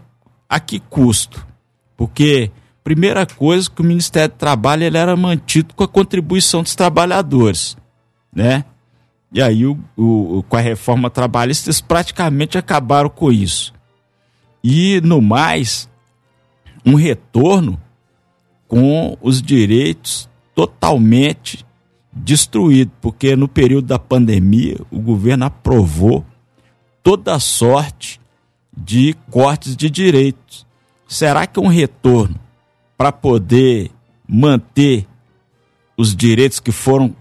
a 0.49 0.61
que 0.61 0.79
custo? 0.79 1.45
Porque 1.97 2.51
Primeira 2.85 3.25
coisa 3.25 3.71
que 3.71 3.81
o 3.81 3.85
Ministério 3.85 4.29
do 4.29 4.37
Trabalho 4.37 4.85
ele 4.85 4.99
era 4.99 5.17
mantido 5.17 5.75
com 5.75 5.83
a 5.83 5.89
contribuição 5.89 6.63
dos 6.63 6.75
trabalhadores, 6.75 7.79
né? 8.31 8.63
E 9.33 9.41
aí 9.41 9.65
o, 9.65 9.81
o, 9.97 10.45
com 10.47 10.57
a 10.59 10.61
reforma 10.61 11.09
trabalhista 11.09 11.71
eles 11.71 11.81
praticamente 11.81 12.59
acabaram 12.59 13.09
com 13.09 13.33
isso. 13.33 13.73
E 14.63 15.01
no 15.01 15.23
mais, 15.23 15.89
um 16.85 16.95
retorno 16.95 17.81
com 18.69 19.17
os 19.23 19.41
direitos 19.41 20.29
totalmente 20.55 21.65
destruídos, 22.13 22.95
porque 23.01 23.35
no 23.35 23.49
período 23.49 23.87
da 23.87 23.99
pandemia 23.99 24.77
o 24.91 25.01
governo 25.01 25.47
aprovou 25.47 26.25
toda 27.03 27.39
sorte 27.41 28.21
de 28.77 29.17
cortes 29.31 29.75
de 29.75 29.89
direitos. 29.89 30.67
Será 31.09 31.47
que 31.47 31.59
um 31.59 31.67
retorno 31.67 32.44
para 32.97 33.13
poder 33.13 33.91
manter 34.29 35.07
os 35.97 36.15
direitos 36.15 36.61
que 36.61 36.73
foram 36.73 37.15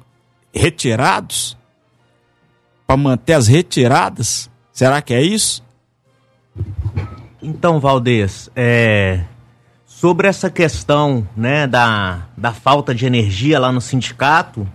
retirados? 0.53 1.57
Para 2.85 2.97
manter 2.97 3.33
as 3.33 3.47
retiradas? 3.47 4.49
Será 4.71 5.01
que 5.01 5.13
é 5.13 5.21
isso? 5.21 5.63
Então, 7.41 7.79
Valdez, 7.79 8.49
é, 8.55 9.23
sobre 9.85 10.27
essa 10.27 10.49
questão 10.49 11.27
né, 11.35 11.67
da, 11.67 12.27
da 12.37 12.53
falta 12.53 12.93
de 12.93 13.05
energia 13.05 13.59
lá 13.59 13.71
no 13.71 13.81
sindicato, 13.81 14.67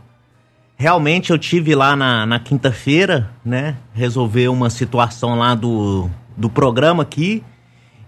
realmente 0.77 1.31
eu 1.31 1.39
tive 1.39 1.75
lá 1.75 1.97
na, 1.97 2.25
na 2.25 2.39
quinta-feira, 2.39 3.31
né, 3.45 3.77
resolver 3.93 4.49
uma 4.49 4.71
situação 4.71 5.37
lá 5.37 5.55
do, 5.55 6.09
do 6.37 6.49
programa 6.49 7.03
aqui, 7.03 7.43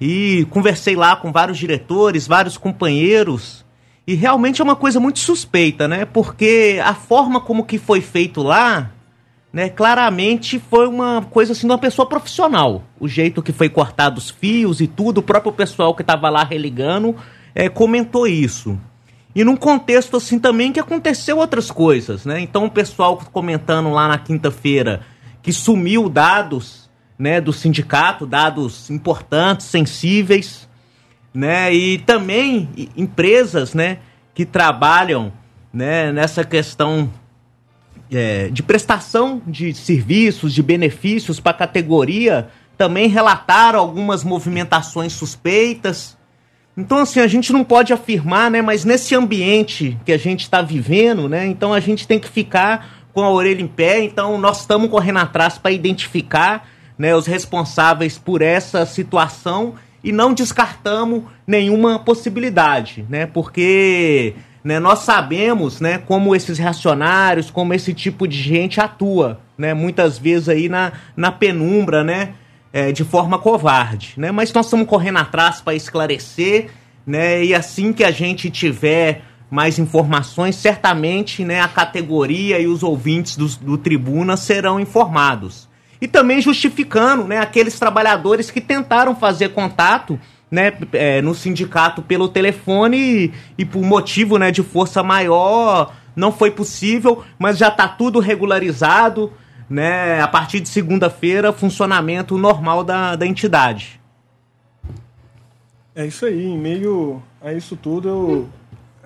e 0.01 0.47
conversei 0.51 0.97
lá 0.97 1.15
com 1.15 1.31
vários 1.31 1.59
diretores, 1.59 2.27
vários 2.27 2.57
companheiros, 2.57 3.65
e 4.07 4.15
realmente 4.15 4.61
é 4.61 4.65
uma 4.65 4.75
coisa 4.75 4.99
muito 4.99 5.19
suspeita, 5.19 5.87
né? 5.87 6.05
Porque 6.05 6.81
a 6.83 6.95
forma 6.95 7.41
como 7.41 7.65
que 7.65 7.79
foi 7.79 8.01
feito 8.01 8.43
lá, 8.43 8.91
né, 9.53 9.69
claramente 9.69 10.59
foi 10.59 10.89
uma 10.89 11.23
coisa 11.31 11.53
assim 11.53 11.67
de 11.67 11.73
uma 11.73 11.79
pessoa 11.79 12.09
profissional. 12.09 12.83
O 12.99 13.07
jeito 13.07 13.43
que 13.43 13.53
foi 13.53 13.69
cortado 13.69 14.19
os 14.19 14.31
fios 14.31 14.81
e 14.81 14.87
tudo, 14.87 15.19
o 15.19 15.23
próprio 15.23 15.53
pessoal 15.53 15.95
que 15.95 16.03
estava 16.03 16.29
lá 16.29 16.43
religando 16.43 17.15
é, 17.55 17.69
comentou 17.69 18.27
isso. 18.27 18.79
E 19.35 19.45
num 19.45 19.57
contexto 19.57 20.17
assim 20.17 20.41
também 20.41 20.73
que 20.73 20.81
aconteceu 20.81 21.39
outras 21.39 21.71
coisas, 21.71 22.25
né? 22.25 22.41
Então 22.41 22.65
o 22.65 22.71
pessoal 22.71 23.17
comentando 23.33 23.91
lá 23.91 24.09
na 24.09 24.19
quinta-feira 24.19 25.03
que 25.41 25.53
sumiu 25.53 26.09
dados 26.09 26.90
né, 27.21 27.39
do 27.39 27.53
sindicato, 27.53 28.25
dados 28.25 28.89
importantes, 28.89 29.67
sensíveis, 29.67 30.67
né, 31.35 31.73
e 31.73 31.99
também 31.99 32.67
empresas 32.97 33.75
né, 33.75 33.99
que 34.35 34.47
trabalham 34.47 35.31
né, 35.71 36.11
nessa 36.13 36.43
questão 36.43 37.11
é, 38.11 38.49
de 38.49 38.63
prestação 38.63 39.43
de 39.47 39.75
serviços, 39.75 40.55
de 40.55 40.63
benefícios 40.63 41.39
para 41.39 41.51
a 41.51 41.55
categoria, 41.55 42.49
também 42.79 43.07
relataram 43.07 43.79
algumas 43.79 44.25
movimentações 44.25 45.13
suspeitas. 45.13 46.17
Então, 46.75 46.97
assim, 46.97 47.21
a 47.21 47.27
gente 47.27 47.53
não 47.53 47.63
pode 47.63 47.93
afirmar, 47.93 48.51
né? 48.51 48.63
Mas 48.63 48.87
nesse 48.87 49.15
ambiente 49.15 49.99
que 50.07 50.13
a 50.13 50.17
gente 50.17 50.41
está 50.41 50.63
vivendo, 50.63 51.29
né? 51.29 51.47
Então 51.47 51.75
a 51.75 51.81
gente 51.81 52.09
tem 52.09 52.19
que 52.19 52.29
ficar 52.29 53.05
com 53.13 53.23
a 53.23 53.31
orelha 53.31 53.61
em 53.61 53.67
pé. 53.67 54.03
Então, 54.03 54.39
nós 54.39 54.61
estamos 54.61 54.89
correndo 54.89 55.19
atrás 55.19 55.59
para 55.59 55.71
identificar 55.71 56.67
né, 57.01 57.17
os 57.17 57.27
responsáveis 57.27 58.19
por 58.19 58.43
essa 58.43 58.85
situação 58.85 59.73
e 60.05 60.13
não 60.13 60.35
descartamos 60.35 61.23
nenhuma 61.47 61.99
possibilidade, 61.99 63.07
né? 63.09 63.25
Porque 63.25 64.35
né, 64.63 64.79
nós 64.79 64.99
sabemos 64.99 65.81
né, 65.81 65.97
como 65.97 66.37
esses 66.37 66.59
reacionários, 66.59 67.51
como 67.51 67.73
esse 67.73 67.95
tipo 67.95 68.29
de 68.29 68.37
gente 68.37 68.83
atua, 68.83 69.41
né? 69.57 69.73
Muitas 69.73 70.19
vezes 70.19 70.51
aí 70.51 70.69
na, 70.69 70.93
na 71.17 71.33
penumbra, 71.33 72.05
né? 72.05 72.35
É, 72.71 72.93
de 72.93 73.03
forma 73.03 73.39
covarde, 73.39 74.13
né? 74.19 74.31
Mas 74.31 74.53
nós 74.53 74.67
estamos 74.67 74.87
correndo 74.87 75.21
atrás 75.21 75.63
para 75.63 75.75
esclarecer, 75.75 76.69
né? 77.07 77.43
E 77.43 77.55
assim 77.55 77.95
que 77.95 78.05
a 78.05 78.11
gente 78.11 78.51
tiver 78.51 79.23
mais 79.51 79.79
informações, 79.79 80.55
certamente, 80.55 81.47
né, 81.47 81.63
a 81.63 81.67
categoria 81.67 82.61
e 82.61 82.67
os 82.67 82.83
ouvintes 82.83 83.37
do, 83.37 83.49
do 83.49 83.79
Tribuna 83.79 84.37
serão 84.37 84.79
informados. 84.79 85.70
E 86.01 86.09
também 86.09 86.41
justificando, 86.41 87.25
né, 87.25 87.39
aqueles 87.39 87.79
trabalhadores 87.79 88.51
que 88.51 88.61
tentaram 88.61 89.15
fazer 89.15 89.51
contato 89.51 90.19
né, 90.51 90.73
é, 90.93 91.21
no 91.21 91.35
sindicato 91.35 92.03
pelo 92.03 92.29
telefone 92.29 92.97
e, 92.97 93.33
e, 93.59 93.65
por 93.65 93.83
motivo 93.83 94.39
né, 94.39 94.51
de 94.51 94.63
força 94.63 95.03
maior 95.03 95.95
não 96.17 96.33
foi 96.33 96.51
possível, 96.51 97.23
mas 97.39 97.57
já 97.57 97.69
está 97.69 97.87
tudo 97.87 98.19
regularizado. 98.19 99.33
Né, 99.69 100.21
a 100.21 100.27
partir 100.27 100.59
de 100.59 100.69
segunda-feira, 100.69 101.53
funcionamento 101.53 102.37
normal 102.37 102.83
da, 102.83 103.15
da 103.15 103.25
entidade. 103.25 104.01
É 105.95 106.05
isso 106.05 106.27
aí, 106.27 106.45
em 106.45 106.59
meio 106.59 107.23
a 107.41 107.53
isso 107.53 107.77
tudo, 107.77 108.09
eu, 108.09 108.49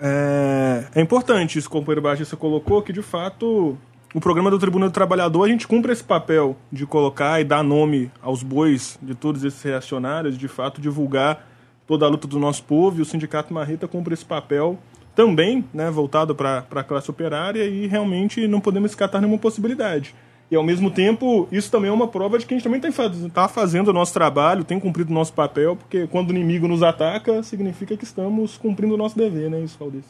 é, 0.00 0.84
é 0.94 1.00
importante 1.00 1.58
isso 1.58 1.68
que 1.68 1.76
o 1.76 1.80
companheiro 1.80 2.02
Batista 2.02 2.36
colocou, 2.36 2.82
que 2.82 2.92
de 2.92 3.02
fato 3.02 3.76
o 4.14 4.20
programa 4.20 4.48
do 4.48 4.60
Tribunal 4.60 4.88
do 4.88 4.92
Trabalhador, 4.92 5.42
a 5.42 5.48
gente 5.48 5.66
cumpre 5.66 5.92
esse 5.92 6.04
papel 6.04 6.56
de 6.70 6.86
colocar 6.86 7.40
e 7.40 7.44
dar 7.44 7.64
nome 7.64 8.12
aos 8.22 8.44
bois 8.44 8.96
de 9.02 9.12
todos 9.12 9.42
esses 9.42 9.60
reacionários, 9.60 10.38
de 10.38 10.46
fato 10.46 10.80
divulgar 10.80 11.44
toda 11.84 12.06
a 12.06 12.08
luta 12.08 12.28
do 12.28 12.38
nosso 12.38 12.62
povo, 12.62 13.00
e 13.00 13.02
o 13.02 13.04
Sindicato 13.04 13.52
Marreta 13.52 13.88
cumpre 13.88 14.14
esse 14.14 14.24
papel 14.24 14.78
também, 15.16 15.64
né, 15.74 15.90
voltado 15.90 16.32
para 16.32 16.64
a 16.70 16.84
classe 16.84 17.10
operária, 17.10 17.64
e 17.64 17.88
realmente 17.88 18.46
não 18.46 18.60
podemos 18.60 18.92
escatar 18.92 19.20
nenhuma 19.20 19.38
possibilidade. 19.38 20.14
E 20.48 20.54
ao 20.54 20.62
mesmo 20.62 20.92
tempo, 20.92 21.48
isso 21.50 21.68
também 21.68 21.90
é 21.90 21.92
uma 21.92 22.06
prova 22.06 22.38
de 22.38 22.46
que 22.46 22.54
a 22.54 22.56
gente 22.56 22.62
também 22.62 22.80
está 22.80 23.10
tá 23.32 23.48
fazendo 23.48 23.88
o 23.88 23.92
nosso 23.92 24.14
trabalho, 24.14 24.62
tem 24.62 24.78
cumprido 24.78 25.10
o 25.10 25.14
nosso 25.14 25.32
papel, 25.32 25.74
porque 25.74 26.06
quando 26.06 26.30
o 26.30 26.32
inimigo 26.32 26.68
nos 26.68 26.84
ataca, 26.84 27.42
significa 27.42 27.96
que 27.96 28.04
estamos 28.04 28.56
cumprindo 28.58 28.94
o 28.94 28.96
nosso 28.96 29.18
dever, 29.18 29.50
né, 29.50 29.60
isso, 29.60 29.76
Valdir? 29.76 30.02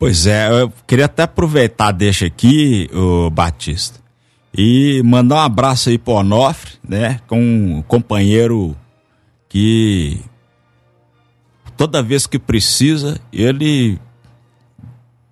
Pois 0.00 0.26
é, 0.26 0.48
eu 0.50 0.72
queria 0.86 1.04
até 1.04 1.24
aproveitar, 1.24 1.92
deixa 1.92 2.24
aqui, 2.24 2.88
o 2.90 3.28
Batista, 3.28 4.00
e 4.56 5.02
mandar 5.04 5.34
um 5.34 5.40
abraço 5.40 5.90
aí 5.90 5.98
pro 5.98 6.14
Onofre, 6.14 6.72
né, 6.82 7.20
com 7.26 7.38
um 7.38 7.82
companheiro 7.82 8.74
que 9.46 10.18
toda 11.76 12.02
vez 12.02 12.26
que 12.26 12.38
precisa, 12.38 13.20
ele 13.30 13.98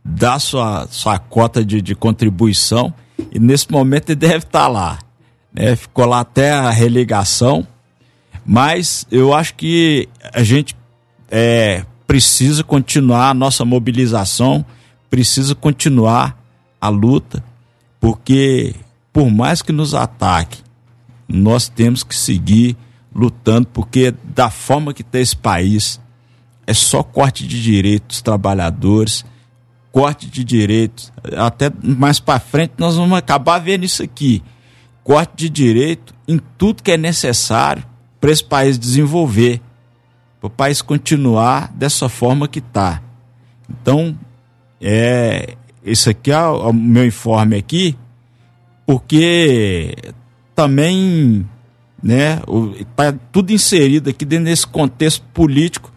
dá 0.05 0.39
sua, 0.39 0.87
sua 0.91 1.19
cota 1.19 1.65
de, 1.65 1.81
de 1.81 1.95
contribuição 1.95 2.93
e 3.33 3.39
nesse 3.39 3.73
momento 3.73 4.11
ele 4.11 4.17
deve 4.17 4.45
estar 4.45 4.65
tá 4.65 4.69
lá. 4.69 4.99
Né? 5.51 5.77
Ficou 5.77 6.05
lá 6.05 6.21
até 6.21 6.53
a 6.53 6.69
religação, 6.69 7.67
mas 8.45 9.07
eu 9.11 9.33
acho 9.33 9.55
que 9.55 10.11
a 10.31 10.43
gente 10.43 10.77
é, 11.31 11.87
precisa 12.09 12.65
continuar 12.65 13.29
a 13.29 13.35
nossa 13.35 13.67
mobilização, 13.67 14.65
precisa 15.11 15.55
continuar 15.55 16.43
a 16.81 16.89
luta, 16.89 17.45
porque 18.01 18.75
por 19.13 19.31
mais 19.31 19.61
que 19.61 19.73
nos 19.73 19.95
ataque, 19.95 20.63
nós 21.29 21.69
temos 21.69 22.03
que 22.03 22.17
seguir 22.17 22.79
lutando, 23.15 23.69
porque 23.69 24.15
da 24.25 24.49
forma 24.49 24.95
que 24.95 25.03
está 25.03 25.19
esse 25.19 25.37
país, 25.37 26.01
é 26.67 26.73
só 26.73 27.03
corte 27.03 27.47
de 27.47 27.63
direitos 27.63 28.23
trabalhadores, 28.23 29.23
corte 29.93 30.31
de 30.31 30.43
direitos. 30.43 31.13
Até 31.37 31.71
mais 31.83 32.19
para 32.19 32.41
frente 32.41 32.73
nós 32.79 32.97
vamos 32.97 33.19
acabar 33.19 33.59
vendo 33.59 33.85
isso 33.85 34.03
aqui. 34.03 34.43
Corte 35.05 35.33
de 35.37 35.51
direito 35.51 36.15
em 36.27 36.41
tudo 36.57 36.83
que 36.83 36.93
é 36.93 36.97
necessário 36.97 37.85
para 38.19 38.31
esse 38.31 38.45
país 38.45 38.79
desenvolver 38.79 39.61
para 40.41 40.47
o 40.47 40.51
país 40.51 40.81
continuar 40.81 41.73
dessa 41.75 42.09
forma 42.09 42.49
que 42.49 42.61
está. 42.61 43.03
Então, 43.69 44.17
é, 44.81 45.57
esse 45.85 46.11
aqui 46.11 46.31
é 46.31 46.41
o, 46.41 46.73
meu 46.73 47.05
informe 47.05 47.57
aqui, 47.57 47.97
porque 48.87 49.95
também 50.55 51.47
né, 52.03 52.41
está 52.79 53.13
tudo 53.33 53.53
inserido 53.53 54.11
aqui 54.11 54.25
dentro 54.25 54.47
desse 54.47 54.67
contexto 54.67 55.25
político 55.35 55.93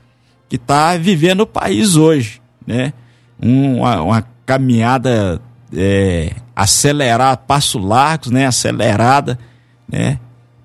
que 0.50 0.56
está 0.56 0.98
vivendo 0.98 1.42
o 1.42 1.48
país 1.48 1.96
hoje. 1.96 2.42
Né? 2.66 2.94
Um, 3.42 3.78
uma, 3.80 4.02
uma, 4.02 4.32
caminhada 4.46 5.40
é, 5.74 6.36
acelerada, 6.54 7.38
passo 7.38 7.80
largos, 7.80 8.32
né, 8.32 8.46
acelerada, 8.46 9.40
né, 9.88 10.20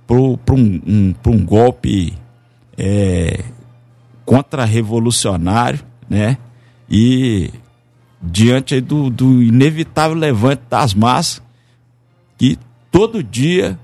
para 0.06 0.16
um, 0.16 0.36
um, 0.52 1.14
um 1.26 1.44
golpe 1.44 2.14
é, 2.76 3.44
contra-revolucionário, 4.26 5.80
né? 6.10 6.36
E 6.90 7.50
diante 8.20 8.80
do, 8.80 9.08
do 9.08 9.42
inevitável 9.42 10.16
levante 10.16 10.62
das 10.68 10.92
massas, 10.92 11.40
que 12.36 12.58
todo 12.90 13.22
dia 13.22 13.78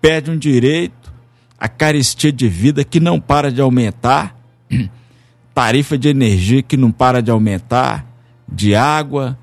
pede 0.00 0.30
um 0.30 0.36
direito, 0.36 1.12
a 1.58 1.68
carestia 1.68 2.32
de 2.32 2.48
vida 2.48 2.84
que 2.84 2.98
não 2.98 3.20
para 3.20 3.50
de 3.52 3.60
aumentar, 3.60 4.36
tarifa 5.54 5.96
de 5.96 6.08
energia 6.08 6.62
que 6.62 6.76
não 6.76 6.90
para 6.90 7.22
de 7.22 7.30
aumentar, 7.30 8.04
de 8.48 8.74
água, 8.74 9.38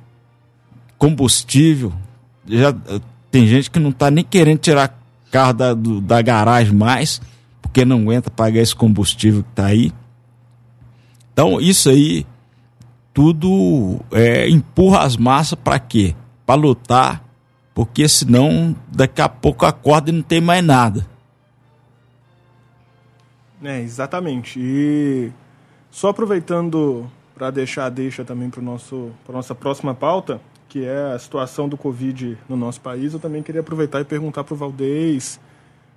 combustível. 0.98 1.94
Já, 2.46 2.76
tem 3.32 3.48
gente 3.48 3.72
que 3.72 3.80
não 3.80 3.90
está 3.90 4.12
nem 4.12 4.24
querendo 4.24 4.60
tirar 4.60 5.00
carro 5.32 5.54
da, 5.54 5.74
do, 5.74 6.02
da 6.02 6.22
garagem 6.22 6.74
mais, 6.74 7.22
porque 7.62 7.86
não 7.86 8.02
aguenta 8.02 8.30
pagar 8.30 8.60
esse 8.60 8.76
combustível 8.76 9.44
que 9.44 9.50
está 9.50 9.68
aí. 9.68 9.94
Então, 11.40 11.62
isso 11.62 11.90
aí 11.90 12.26
tudo 13.14 14.02
é, 14.12 14.50
empurra 14.50 15.04
as 15.04 15.16
massas 15.16 15.58
para 15.58 15.80
quê? 15.80 16.14
Para 16.46 16.60
lutar, 16.60 17.24
porque 17.74 18.10
senão 18.10 18.76
daqui 18.92 19.22
a 19.22 19.30
pouco 19.30 19.66
acorda 19.66 20.10
e 20.10 20.14
não 20.14 20.22
tem 20.22 20.42
mais 20.42 20.62
nada. 20.62 21.08
É, 23.64 23.80
exatamente. 23.80 24.60
E 24.62 25.32
só 25.90 26.10
aproveitando 26.10 27.10
para 27.34 27.50
deixar 27.52 27.86
a 27.86 27.90
deixa 27.90 28.26
também 28.26 28.50
para 28.50 28.60
a 28.60 29.32
nossa 29.32 29.56
próxima 29.56 29.96
pauta, 29.96 30.42
que 30.68 30.84
é 30.84 31.14
a 31.14 31.20
situação 31.20 31.70
do 31.70 31.78
Covid 31.78 32.38
no 32.50 32.58
nosso 32.58 32.82
país, 32.82 33.14
eu 33.14 33.20
também 33.20 33.42
queria 33.42 33.62
aproveitar 33.62 34.02
e 34.02 34.04
perguntar 34.04 34.44
para 34.44 34.56
o 34.56 34.58
Valdez 34.58 35.40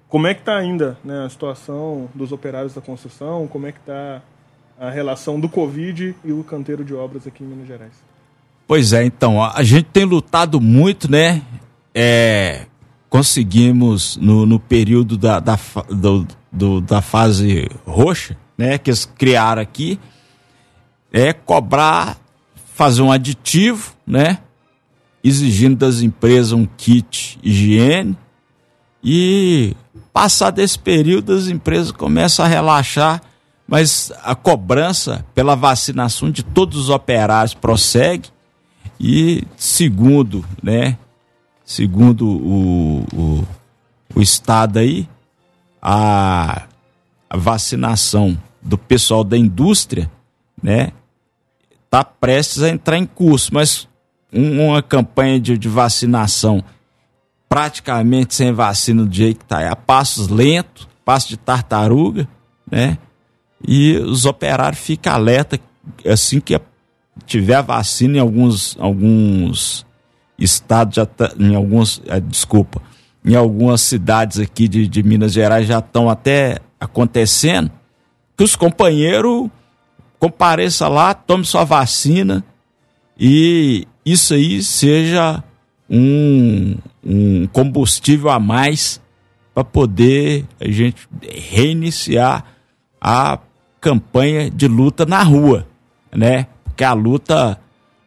como 0.09 0.29
é 0.29 0.35
que 0.35 0.43
está 0.43 0.57
ainda 0.57 0.97
né, 1.03 1.25
a 1.25 1.29
situação 1.29 2.09
dos 2.15 2.31
operários 2.31 2.75
da 2.75 2.81
construção, 2.81 3.49
como 3.49 3.67
é 3.67 3.73
que 3.73 3.81
está 3.81 4.23
a 4.83 4.91
relação 4.91 5.39
do 5.39 5.49
Covid 5.49 6.13
e 6.25 6.33
o 6.33 6.43
canteiro 6.43 6.85
de 6.85 6.93
obras 6.93 7.25
aqui 7.25 7.45
em 7.45 7.47
Minas 7.47 7.69
Gerais. 7.69 7.93
Pois 8.67 8.93
é, 8.93 9.05
então, 9.05 9.41
a 9.41 9.63
gente 9.63 9.85
tem 9.85 10.05
lutado 10.05 10.61
muito, 10.61 11.09
né? 11.09 11.41
É, 11.95 12.67
conseguimos, 13.09 14.17
no, 14.17 14.45
no 14.45 14.59
período 14.59 15.17
da, 15.17 15.39
da, 15.39 15.57
do, 15.89 16.27
do, 16.51 16.81
da 16.81 17.01
fase 17.01 17.71
roxa, 17.87 18.37
né? 18.59 18.77
Que 18.77 18.91
eles 18.91 19.05
criaram 19.05 19.63
aqui, 19.63 20.01
é 21.13 21.33
cobrar, 21.33 22.19
fazer 22.75 23.03
um 23.03 23.13
aditivo, 23.13 23.95
né? 24.05 24.39
Exigindo 25.23 25.77
das 25.77 26.03
empresas 26.03 26.51
um 26.51 26.67
kit 26.67 27.39
higiene 27.41 28.19
e 29.05 29.77
passar 30.13 30.51
desse 30.51 30.77
período 30.77 31.33
as 31.33 31.47
empresas 31.47 31.93
começam 31.93 32.45
a 32.45 32.49
relaxar 32.49 33.23
mas 33.67 34.13
a 34.23 34.35
cobrança 34.35 35.25
pela 35.35 35.55
vacinação 35.55 36.31
de 36.31 36.43
todos 36.43 36.79
os 36.79 36.91
operários 36.91 37.55
prossegue 37.55 38.29
e 39.01 39.45
segundo, 39.57 40.45
né, 40.63 40.99
segundo 41.65 42.27
o, 42.27 43.07
o, 43.15 43.49
o 44.15 44.21
Estado 44.21 44.79
aí, 44.79 45.09
a, 45.81 46.63
a 47.29 47.37
vacinação 47.37 48.39
do 48.61 48.79
pessoal 48.79 49.25
da 49.25 49.37
indústria, 49.37 50.11
né, 50.63 50.93
está 51.85 52.05
prestes 52.05 52.63
a 52.63 52.69
entrar 52.69 52.97
em 52.97 53.07
curso, 53.07 53.53
mas 53.53 53.89
um, 54.33 54.69
uma 54.69 54.83
campanha 54.83 55.39
de, 55.41 55.59
de, 55.59 55.69
vacinação 55.69 56.63
praticamente 57.49 58.35
sem 58.35 58.53
vacina 58.53 59.05
do 59.05 59.15
jeito 59.15 59.39
que 59.39 59.45
está, 59.45 59.61
é 59.61 59.69
a 59.69 59.77
passos 59.77 60.29
lentos, 60.29 60.89
passo 61.05 61.29
de 61.29 61.37
tartaruga, 61.37 62.27
né? 62.71 62.97
E 63.67 63.97
os 63.97 64.25
operários 64.25 64.81
ficam 64.81 65.13
alerta 65.13 65.59
assim 66.07 66.41
que 66.41 66.59
tiver 67.27 67.63
vacina 67.63 68.17
em 68.17 68.21
alguns, 68.21 68.77
alguns 68.79 69.87
estados, 70.39 70.97
já 70.97 71.07
tá, 71.07 71.33
em 71.39 71.55
alguns, 71.55 72.03
é, 72.07 72.21
desculpa, 72.21 72.83
em 73.25 73.35
algumas 73.35 73.81
cidades 73.81 74.39
aqui 74.39 74.67
de, 74.67 74.87
de 74.89 75.03
Minas 75.03 75.33
Gerais 75.33 75.67
já 75.67 75.79
estão 75.79 76.09
até 76.09 76.59
acontecendo, 76.81 77.71
que 78.37 78.43
os 78.43 78.57
companheiros 78.57 79.49
compareça 80.19 80.89
lá, 80.89 81.15
tome 81.15 81.45
sua 81.45 81.65
vacina 81.65 82.45
e 83.19 83.87
isso 84.05 84.35
aí 84.35 84.63
seja 84.63 85.43
um, 85.89 86.77
um 87.05 87.47
combustível 87.49 88.31
a 88.31 88.41
mais 88.41 89.01
para 89.55 89.65
poder 89.65 90.45
a 90.59 90.69
gente 90.69 91.09
reiniciar 91.51 92.45
a 93.01 93.39
campanha 93.83 94.49
de 94.49 94.69
luta 94.69 95.05
na 95.05 95.23
rua, 95.25 95.67
né? 96.15 96.47
Porque 96.63 96.85
a 96.85 96.93
luta 96.93 97.59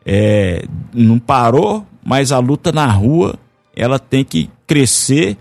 é, 0.06 0.66
não 0.94 1.20
parou, 1.20 1.86
mas 2.02 2.32
a 2.32 2.40
luta 2.40 2.72
na 2.72 2.88
rua 2.88 3.38
ela 3.76 4.00
tem 4.00 4.24
que 4.24 4.50
crescer, 4.66 5.38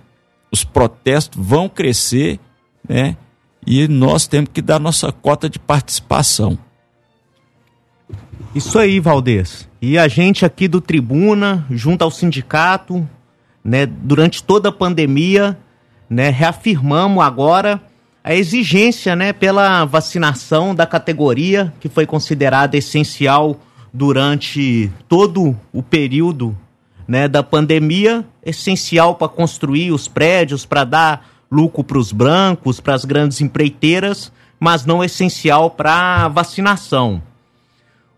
os 0.52 0.64
protestos 0.64 1.40
vão 1.40 1.68
crescer, 1.68 2.40
né? 2.86 3.16
E 3.64 3.86
nós 3.86 4.26
temos 4.26 4.50
que 4.52 4.60
dar 4.60 4.80
nossa 4.80 5.12
cota 5.12 5.48
de 5.48 5.58
participação. 5.58 6.58
Isso 8.54 8.78
aí, 8.78 8.98
Valdez. 8.98 9.68
E 9.80 9.96
a 9.96 10.08
gente 10.08 10.44
aqui 10.44 10.66
do 10.66 10.80
Tribuna, 10.80 11.64
junto 11.70 12.02
ao 12.02 12.10
sindicato, 12.10 13.08
né, 13.64 13.86
durante 13.86 14.42
toda 14.42 14.68
a 14.68 14.72
pandemia, 14.72 15.56
né, 16.10 16.28
reafirmamos 16.28 17.24
agora 17.24 17.80
a 18.24 18.34
exigência, 18.34 19.14
né, 19.14 19.34
pela 19.34 19.84
vacinação 19.84 20.74
da 20.74 20.86
categoria 20.86 21.70
que 21.78 21.90
foi 21.90 22.06
considerada 22.06 22.74
essencial 22.74 23.60
durante 23.92 24.90
todo 25.06 25.54
o 25.70 25.82
período, 25.82 26.56
né, 27.06 27.28
da 27.28 27.42
pandemia, 27.42 28.24
essencial 28.42 29.14
para 29.16 29.28
construir 29.28 29.92
os 29.92 30.08
prédios, 30.08 30.64
para 30.64 30.84
dar 30.84 31.28
lucro 31.52 31.84
para 31.84 31.98
os 31.98 32.12
brancos, 32.12 32.80
para 32.80 32.94
as 32.94 33.04
grandes 33.04 33.42
empreiteiras, 33.42 34.32
mas 34.58 34.86
não 34.86 35.04
essencial 35.04 35.70
para 35.70 36.26
vacinação. 36.28 37.22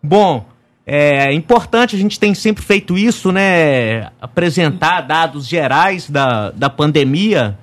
Bom, 0.01 0.47
é 0.87 1.33
importante, 1.33 1.97
a 1.97 1.99
gente 1.99 2.21
tem 2.21 2.33
sempre 2.33 2.63
feito 2.63 2.97
isso, 2.97 3.33
né? 3.33 4.13
Apresentar 4.21 5.01
dados 5.01 5.49
gerais 5.49 6.09
da, 6.09 6.53
da 6.53 6.71
pandemia. 6.71 7.59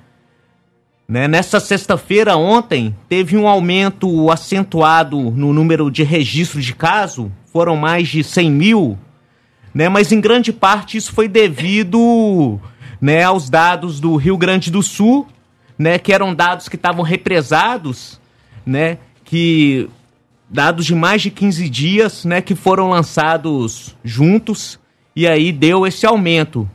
Né? 1.06 1.28
Nessa 1.28 1.60
sexta-feira, 1.60 2.36
ontem, 2.36 2.96
teve 3.08 3.36
um 3.36 3.46
aumento 3.46 4.30
acentuado 4.30 5.18
no 5.18 5.52
número 5.52 5.90
de 5.90 6.02
registros 6.02 6.64
de 6.64 6.74
caso, 6.74 7.30
foram 7.52 7.76
mais 7.76 8.08
de 8.08 8.24
100 8.24 8.50
mil, 8.50 8.98
né? 9.74 9.88
mas 9.88 10.12
em 10.12 10.20
grande 10.20 10.52
parte 10.52 10.96
isso 10.96 11.12
foi 11.12 11.28
devido 11.28 12.58
né, 13.00 13.22
aos 13.22 13.50
dados 13.50 14.00
do 14.00 14.16
Rio 14.16 14.36
Grande 14.38 14.70
do 14.70 14.82
Sul, 14.82 15.26
né, 15.78 15.98
que 15.98 16.10
eram 16.10 16.34
dados 16.34 16.70
que 16.70 16.76
estavam 16.76 17.04
represados, 17.04 18.18
né, 18.64 18.96
que 19.24 19.90
dados 20.48 20.86
de 20.86 20.94
mais 20.94 21.20
de 21.20 21.30
15 21.30 21.68
dias, 21.68 22.24
né, 22.24 22.40
que 22.40 22.54
foram 22.54 22.88
lançados 22.88 23.94
juntos 24.02 24.78
e 25.14 25.26
aí 25.26 25.52
deu 25.52 25.86
esse 25.86 26.06
aumento. 26.06 26.68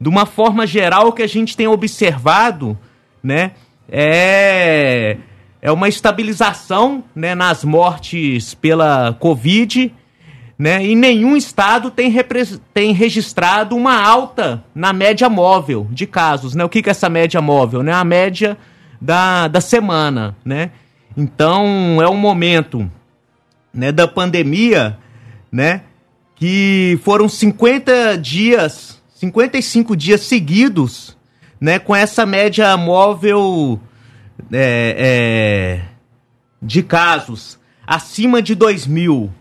De 0.00 0.08
uma 0.08 0.26
forma 0.26 0.66
geral, 0.66 1.08
o 1.08 1.12
que 1.12 1.22
a 1.22 1.26
gente 1.26 1.56
tem 1.56 1.68
observado, 1.68 2.78
né, 3.22 3.52
é 3.88 5.16
é 5.64 5.70
uma 5.70 5.88
estabilização, 5.88 7.04
né, 7.14 7.36
nas 7.36 7.62
mortes 7.62 8.52
pela 8.52 9.16
Covid, 9.20 9.94
né, 10.58 10.84
e 10.84 10.96
nenhum 10.96 11.36
estado 11.36 11.88
tem, 11.88 12.12
tem 12.74 12.92
registrado 12.92 13.76
uma 13.76 14.04
alta 14.04 14.64
na 14.74 14.92
média 14.92 15.28
móvel 15.28 15.86
de 15.90 16.04
casos, 16.04 16.54
né? 16.54 16.64
O 16.64 16.68
que, 16.68 16.82
que 16.82 16.88
é 16.88 16.92
essa 16.92 17.08
média 17.08 17.40
móvel? 17.40 17.82
Né? 17.82 17.92
A 17.92 18.04
média 18.04 18.58
da, 19.00 19.48
da 19.48 19.60
semana, 19.60 20.36
né? 20.44 20.70
Então, 21.16 22.00
é 22.02 22.08
um 22.08 22.16
momento 22.16 22.90
né, 23.72 23.92
da 23.92 24.08
pandemia, 24.08 24.98
né, 25.50 25.82
que 26.34 26.98
foram 27.02 27.28
50 27.28 28.18
dias, 28.18 29.00
55 29.14 29.96
dias 29.96 30.22
seguidos, 30.22 31.16
né, 31.62 31.78
com 31.78 31.94
essa 31.94 32.26
média 32.26 32.76
móvel 32.76 33.80
é, 34.52 34.96
é, 34.98 35.82
de 36.60 36.82
casos 36.82 37.56
acima 37.86 38.42
de 38.42 38.56
2 38.56 38.88
mil, 38.88 39.32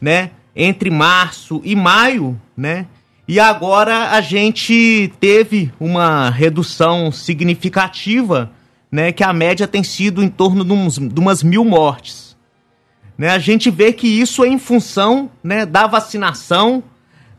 né, 0.00 0.32
entre 0.54 0.90
março 0.90 1.60
e 1.64 1.76
maio, 1.76 2.40
né, 2.56 2.86
e 3.28 3.38
agora 3.38 4.10
a 4.10 4.20
gente 4.20 5.12
teve 5.20 5.72
uma 5.78 6.28
redução 6.28 7.12
significativa, 7.12 8.50
né, 8.90 9.12
que 9.12 9.22
a 9.22 9.32
média 9.32 9.68
tem 9.68 9.84
sido 9.84 10.24
em 10.24 10.28
torno 10.28 10.64
de, 10.64 10.72
uns, 10.72 10.98
de 10.98 11.20
umas 11.20 11.40
mil 11.40 11.64
mortes. 11.64 12.36
Né? 13.16 13.28
A 13.30 13.38
gente 13.38 13.70
vê 13.70 13.92
que 13.92 14.08
isso 14.08 14.42
é 14.42 14.48
em 14.48 14.58
função 14.58 15.30
né, 15.44 15.64
da 15.64 15.86
vacinação. 15.86 16.82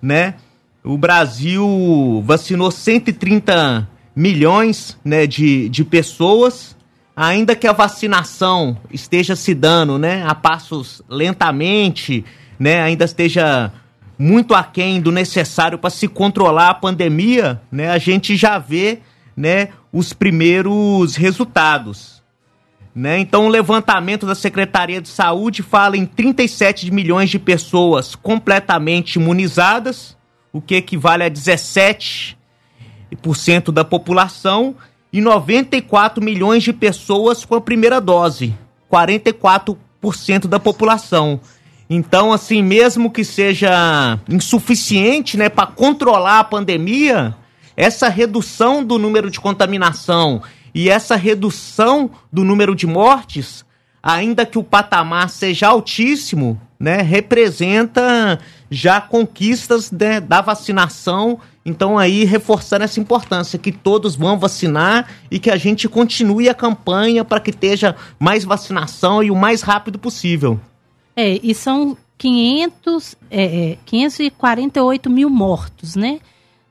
Né? 0.01 0.35
O 0.83 0.97
Brasil 0.97 2.23
vacinou 2.25 2.71
130 2.71 3.90
milhões 4.15 4.97
né, 5.03 5.25
de, 5.25 5.69
de 5.69 5.83
pessoas. 5.83 6.75
Ainda 7.15 7.55
que 7.55 7.67
a 7.67 7.73
vacinação 7.73 8.77
esteja 8.91 9.35
se 9.35 9.53
dando 9.53 9.97
né, 9.97 10.23
a 10.25 10.33
passos 10.33 11.01
lentamente, 11.09 12.23
né, 12.57 12.81
ainda 12.81 13.05
esteja 13.05 13.71
muito 14.17 14.53
aquém 14.53 15.01
do 15.01 15.11
necessário 15.11 15.77
para 15.77 15.89
se 15.89 16.07
controlar 16.07 16.69
a 16.69 16.73
pandemia, 16.73 17.61
né, 17.71 17.89
a 17.89 17.97
gente 17.97 18.35
já 18.35 18.57
vê 18.57 18.99
né, 19.35 19.69
os 19.91 20.13
primeiros 20.13 21.15
resultados. 21.15 22.21
Né? 22.93 23.19
Então, 23.19 23.45
o 23.45 23.49
levantamento 23.49 24.25
da 24.25 24.35
Secretaria 24.35 25.01
de 25.01 25.07
Saúde 25.07 25.63
fala 25.63 25.97
em 25.97 26.05
37 26.05 26.91
milhões 26.91 27.29
de 27.29 27.39
pessoas 27.39 28.15
completamente 28.15 29.15
imunizadas, 29.15 30.17
o 30.51 30.61
que 30.61 30.75
equivale 30.75 31.23
a 31.23 31.31
17% 31.31 32.40
da 33.71 33.83
população, 33.83 34.75
e 35.13 35.19
94 35.19 36.23
milhões 36.23 36.63
de 36.63 36.71
pessoas 36.71 37.43
com 37.43 37.55
a 37.55 37.61
primeira 37.61 37.99
dose, 37.99 38.55
44% 38.89 40.47
da 40.47 40.59
população. 40.59 41.39
Então, 41.89 42.31
assim, 42.31 42.63
mesmo 42.63 43.11
que 43.11 43.25
seja 43.25 44.17
insuficiente 44.29 45.35
né, 45.35 45.49
para 45.49 45.67
controlar 45.67 46.39
a 46.39 46.43
pandemia, 46.45 47.35
essa 47.75 48.07
redução 48.07 48.83
do 48.83 48.97
número 48.97 49.29
de 49.29 49.39
contaminação 49.39 50.41
e 50.73 50.89
essa 50.89 51.17
redução 51.17 52.09
do 52.31 52.45
número 52.45 52.73
de 52.73 52.87
mortes, 52.87 53.65
ainda 54.01 54.45
que 54.45 54.57
o 54.57 54.63
patamar 54.63 55.29
seja 55.29 55.67
altíssimo, 55.67 56.59
né, 56.79 57.01
representa 57.01 58.39
já 58.69 59.01
conquistas 59.01 59.91
né, 59.91 60.21
da 60.21 60.39
vacinação. 60.39 61.39
Então, 61.65 61.97
aí, 61.97 62.23
reforçando 62.23 62.83
essa 62.83 62.99
importância, 62.99 63.59
que 63.59 63.71
todos 63.71 64.15
vão 64.15 64.37
vacinar 64.37 65.07
e 65.29 65.39
que 65.39 65.49
a 65.49 65.57
gente 65.57 65.87
continue 65.87 66.49
a 66.49 66.53
campanha 66.53 67.23
para 67.23 67.39
que 67.39 67.51
esteja 67.51 67.95
mais 68.19 68.43
vacinação 68.43 69.21
e 69.21 69.29
o 69.29 69.35
mais 69.35 69.61
rápido 69.61 69.99
possível. 69.99 70.59
É, 71.15 71.39
e 71.43 71.53
são 71.53 71.95
500, 72.17 73.15
é, 73.29 73.77
548 73.85 75.07
é, 75.07 75.11
mil 75.11 75.29
mortos, 75.29 75.95
né? 75.95 76.19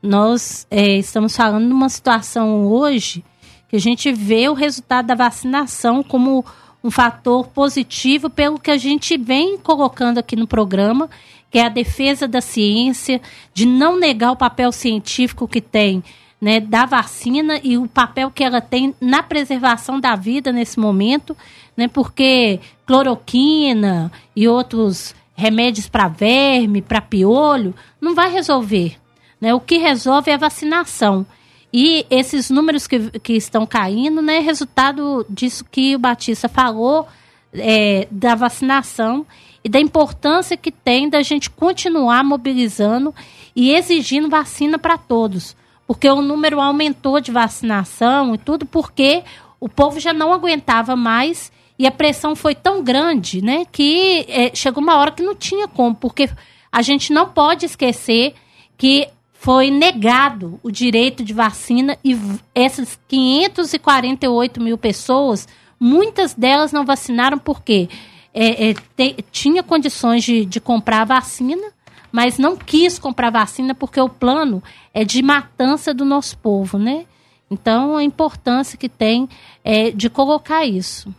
Nós 0.02 0.66
é, 0.70 0.96
estamos 0.96 1.36
falando 1.36 1.66
de 1.66 1.72
uma 1.72 1.88
situação 1.88 2.66
hoje 2.66 3.22
que 3.68 3.76
a 3.76 3.80
gente 3.80 4.10
vê 4.10 4.48
o 4.48 4.54
resultado 4.54 5.06
da 5.06 5.14
vacinação 5.14 6.02
como 6.02 6.44
um 6.82 6.90
fator 6.90 7.46
positivo 7.48 8.30
pelo 8.30 8.58
que 8.58 8.70
a 8.70 8.76
gente 8.76 9.16
vem 9.16 9.58
colocando 9.58 10.18
aqui 10.18 10.34
no 10.34 10.46
programa, 10.46 11.08
que 11.50 11.58
é 11.58 11.66
a 11.66 11.68
defesa 11.68 12.28
da 12.28 12.40
ciência, 12.40 13.20
de 13.52 13.66
não 13.66 13.98
negar 13.98 14.32
o 14.32 14.36
papel 14.36 14.70
científico 14.70 15.48
que 15.48 15.60
tem 15.60 16.02
né, 16.40 16.58
da 16.58 16.86
vacina 16.86 17.60
e 17.62 17.76
o 17.76 17.86
papel 17.86 18.30
que 18.30 18.42
ela 18.42 18.60
tem 18.60 18.94
na 19.00 19.22
preservação 19.22 20.00
da 20.00 20.16
vida 20.16 20.50
nesse 20.50 20.80
momento, 20.80 21.36
né, 21.76 21.86
porque 21.86 22.60
cloroquina 22.86 24.10
e 24.34 24.48
outros 24.48 25.14
remédios 25.34 25.88
para 25.88 26.08
verme, 26.08 26.80
para 26.80 27.00
piolho, 27.00 27.74
não 28.00 28.14
vai 28.14 28.30
resolver. 28.30 28.96
né, 29.40 29.54
o 29.54 29.60
que 29.60 29.78
resolve 29.78 30.30
é 30.30 30.34
a 30.34 30.38
vacinação. 30.38 31.26
E 31.72 32.04
esses 32.10 32.50
números 32.50 32.86
que, 32.86 33.18
que 33.20 33.32
estão 33.34 33.64
caindo, 33.66 34.20
né, 34.20 34.36
é 34.36 34.40
resultado 34.40 35.24
disso 35.28 35.64
que 35.70 35.96
o 35.96 35.98
Batista 35.98 36.48
falou, 36.48 37.06
é, 37.52 38.06
da 38.10 38.34
vacinação 38.34 39.26
e 39.62 39.68
da 39.68 39.78
importância 39.78 40.56
que 40.56 40.72
tem 40.72 41.08
da 41.08 41.22
gente 41.22 41.50
continuar 41.50 42.24
mobilizando 42.24 43.14
e 43.54 43.72
exigindo 43.72 44.28
vacina 44.28 44.78
para 44.78 44.96
todos. 44.96 45.56
Porque 45.86 46.08
o 46.08 46.22
número 46.22 46.60
aumentou 46.60 47.20
de 47.20 47.30
vacinação 47.30 48.34
e 48.34 48.38
tudo, 48.38 48.64
porque 48.64 49.22
o 49.58 49.68
povo 49.68 50.00
já 50.00 50.12
não 50.12 50.32
aguentava 50.32 50.96
mais 50.96 51.52
e 51.78 51.86
a 51.86 51.90
pressão 51.90 52.36
foi 52.36 52.54
tão 52.54 52.82
grande, 52.82 53.42
né, 53.42 53.64
que 53.72 54.26
é, 54.28 54.54
chegou 54.54 54.82
uma 54.82 54.96
hora 54.96 55.12
que 55.12 55.22
não 55.22 55.34
tinha 55.34 55.66
como, 55.66 55.94
porque 55.94 56.28
a 56.70 56.82
gente 56.82 57.12
não 57.12 57.28
pode 57.28 57.64
esquecer 57.64 58.34
que 58.76 59.08
foi 59.32 59.70
negado 59.70 60.60
o 60.62 60.70
direito 60.70 61.24
de 61.24 61.32
vacina 61.32 61.96
e 62.04 62.14
essas 62.54 63.00
548 63.08 64.60
mil 64.60 64.76
pessoas, 64.76 65.48
muitas 65.78 66.34
delas 66.34 66.70
não 66.70 66.84
vacinaram 66.84 67.38
porque 67.38 67.88
é, 68.32 68.70
é, 68.70 68.74
te, 68.74 69.24
tinha 69.30 69.62
condições 69.62 70.24
de, 70.24 70.44
de 70.44 70.60
comprar 70.60 71.04
vacina, 71.04 71.68
mas 72.12 72.38
não 72.38 72.56
quis 72.56 72.98
comprar 72.98 73.30
vacina 73.30 73.74
porque 73.74 74.00
o 74.00 74.08
plano 74.08 74.62
é 74.92 75.04
de 75.04 75.22
matança 75.22 75.94
do 75.94 76.04
nosso 76.04 76.36
povo, 76.38 76.78
né? 76.78 77.04
Então, 77.50 77.96
a 77.96 78.04
importância 78.04 78.78
que 78.78 78.88
tem 78.88 79.28
é 79.64 79.90
de 79.90 80.08
colocar 80.08 80.64
isso. 80.64 81.12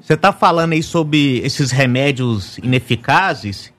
Você 0.00 0.14
está 0.14 0.32
falando 0.32 0.72
aí 0.72 0.82
sobre 0.82 1.38
esses 1.38 1.70
remédios 1.70 2.58
ineficazes, 2.58 3.72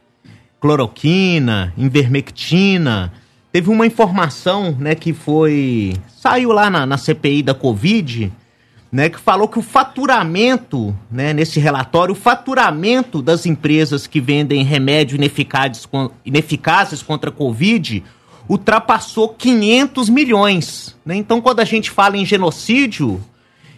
cloroquina, 0.59 1.73
invermectina. 1.77 3.11
Teve 3.51 3.69
uma 3.69 3.85
informação, 3.85 4.71
né, 4.79 4.95
que 4.95 5.13
foi 5.13 5.93
saiu 6.07 6.51
lá 6.51 6.69
na, 6.69 6.85
na 6.85 6.97
CPI 6.97 7.43
da 7.43 7.53
Covid, 7.53 8.31
né, 8.91 9.09
que 9.09 9.19
falou 9.19 9.47
que 9.47 9.59
o 9.59 9.61
faturamento, 9.61 10.95
né, 11.11 11.33
nesse 11.33 11.59
relatório, 11.59 12.13
o 12.13 12.15
faturamento 12.15 13.21
das 13.21 13.45
empresas 13.45 14.07
que 14.07 14.21
vendem 14.21 14.63
remédios 14.63 15.17
ineficazes, 15.17 15.87
ineficazes 16.25 17.01
contra 17.01 17.29
a 17.29 17.33
Covid 17.33 18.03
ultrapassou 18.47 19.29
500 19.29 20.09
milhões. 20.09 20.95
Né? 21.05 21.15
Então, 21.15 21.41
quando 21.41 21.59
a 21.59 21.65
gente 21.65 21.91
fala 21.91 22.17
em 22.17 22.25
genocídio, 22.25 23.21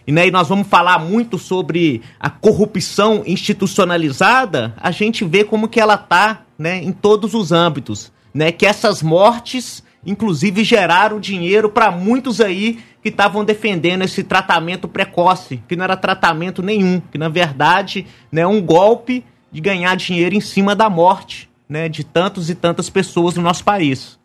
e, 0.06 0.12
né, 0.12 0.28
e 0.28 0.30
nós 0.30 0.48
vamos 0.48 0.68
falar 0.68 0.98
muito 0.98 1.38
sobre 1.38 2.02
a 2.18 2.30
corrupção 2.30 3.22
institucionalizada, 3.26 4.74
a 4.76 4.90
gente 4.90 5.24
vê 5.24 5.44
como 5.44 5.68
que 5.68 5.80
ela 5.80 5.94
está 5.94 6.42
né, 6.58 6.82
em 6.82 6.92
todos 6.92 7.34
os 7.34 7.52
âmbitos. 7.52 8.12
Né, 8.32 8.52
que 8.52 8.64
essas 8.64 9.02
mortes, 9.02 9.82
inclusive, 10.04 10.64
geraram 10.64 11.20
dinheiro 11.20 11.68
para 11.70 11.90
muitos 11.90 12.40
aí 12.40 12.80
que 13.02 13.08
estavam 13.08 13.44
defendendo 13.44 14.02
esse 14.02 14.22
tratamento 14.22 14.86
precoce, 14.86 15.62
que 15.66 15.76
não 15.76 15.84
era 15.84 15.96
tratamento 15.96 16.62
nenhum, 16.62 17.00
que 17.00 17.16
na 17.16 17.28
verdade 17.28 18.06
né, 18.30 18.42
é 18.42 18.46
um 18.46 18.60
golpe 18.60 19.24
de 19.50 19.60
ganhar 19.60 19.96
dinheiro 19.96 20.34
em 20.34 20.40
cima 20.40 20.76
da 20.76 20.88
morte 20.90 21.50
né, 21.70 21.88
de 21.88 22.02
tantos 22.02 22.50
e 22.50 22.54
tantas 22.54 22.90
pessoas 22.90 23.36
no 23.36 23.42
nosso 23.42 23.62
país. 23.62 24.18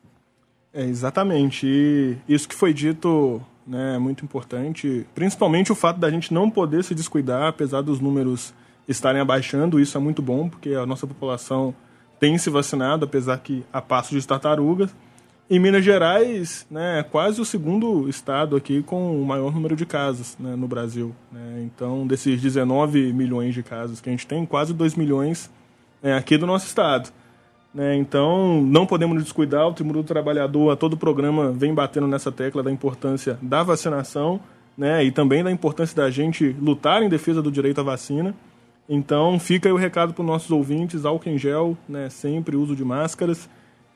É, 0.73 0.83
exatamente. 0.83 1.67
E 1.67 2.17
isso 2.27 2.49
que 2.49 2.55
foi 2.55 2.73
dito 2.73 3.39
né, 3.65 3.95
é 3.95 3.99
muito 3.99 4.25
importante, 4.25 5.05
principalmente 5.13 5.71
o 5.71 5.75
fato 5.75 5.99
da 5.99 6.09
gente 6.09 6.33
não 6.33 6.49
poder 6.49 6.83
se 6.83 6.95
descuidar, 6.95 7.47
apesar 7.47 7.81
dos 7.81 7.99
números 7.99 8.53
estarem 8.87 9.21
abaixando, 9.21 9.79
isso 9.79 9.97
é 9.97 10.01
muito 10.01 10.21
bom, 10.21 10.49
porque 10.49 10.71
a 10.71 10.85
nossa 10.85 11.07
população 11.07 11.73
tem 12.19 12.37
se 12.37 12.49
vacinado, 12.49 13.05
apesar 13.05 13.37
que 13.39 13.63
a 13.71 13.81
passo 13.81 14.19
de 14.19 14.27
tartarugas. 14.27 14.93
Em 15.47 15.59
Minas 15.59 15.85
Gerais, 15.85 16.65
né, 16.71 17.01
é 17.01 17.03
quase 17.03 17.39
o 17.39 17.45
segundo 17.45 18.09
estado 18.09 18.55
aqui 18.55 18.81
com 18.81 19.21
o 19.21 19.23
maior 19.23 19.53
número 19.53 19.75
de 19.75 19.85
casos 19.85 20.35
né, 20.39 20.55
no 20.55 20.67
Brasil. 20.67 21.15
Né? 21.31 21.61
Então, 21.63 22.07
desses 22.07 22.41
19 22.41 23.13
milhões 23.13 23.53
de 23.53 23.61
casos 23.61 24.01
que 24.01 24.09
a 24.09 24.11
gente 24.11 24.25
tem, 24.25 24.43
quase 24.43 24.73
2 24.73 24.95
milhões 24.95 25.51
é, 26.01 26.13
aqui 26.13 26.35
do 26.35 26.47
nosso 26.47 26.65
estado. 26.65 27.11
Né? 27.71 27.95
Então, 27.95 28.59
não 28.63 28.87
podemos 28.87 29.21
descuidar. 29.21 29.67
O 29.67 29.73
Tribunal 29.73 30.01
do 30.01 30.07
Trabalhador, 30.07 30.75
todo 30.77 30.93
o 30.93 30.97
programa, 30.97 31.51
vem 31.51 31.75
batendo 31.75 32.07
nessa 32.07 32.31
tecla 32.31 32.63
da 32.63 32.71
importância 32.71 33.37
da 33.39 33.61
vacinação 33.61 34.39
né? 34.75 35.03
e 35.03 35.11
também 35.11 35.43
da 35.43 35.51
importância 35.51 35.95
da 35.95 36.09
gente 36.09 36.55
lutar 36.59 37.03
em 37.03 37.09
defesa 37.09 37.39
do 37.39 37.51
direito 37.51 37.79
à 37.79 37.83
vacina. 37.83 38.33
Então, 38.89 39.39
fica 39.39 39.69
aí 39.69 39.73
o 39.73 39.77
recado 39.77 40.11
para 40.11 40.23
os 40.23 40.27
nossos 40.27 40.49
ouvintes: 40.49 41.05
álcool 41.05 41.29
em 41.29 41.37
gel, 41.37 41.77
né? 41.87 42.09
sempre 42.09 42.55
uso 42.55 42.75
de 42.75 42.83
máscaras 42.83 43.47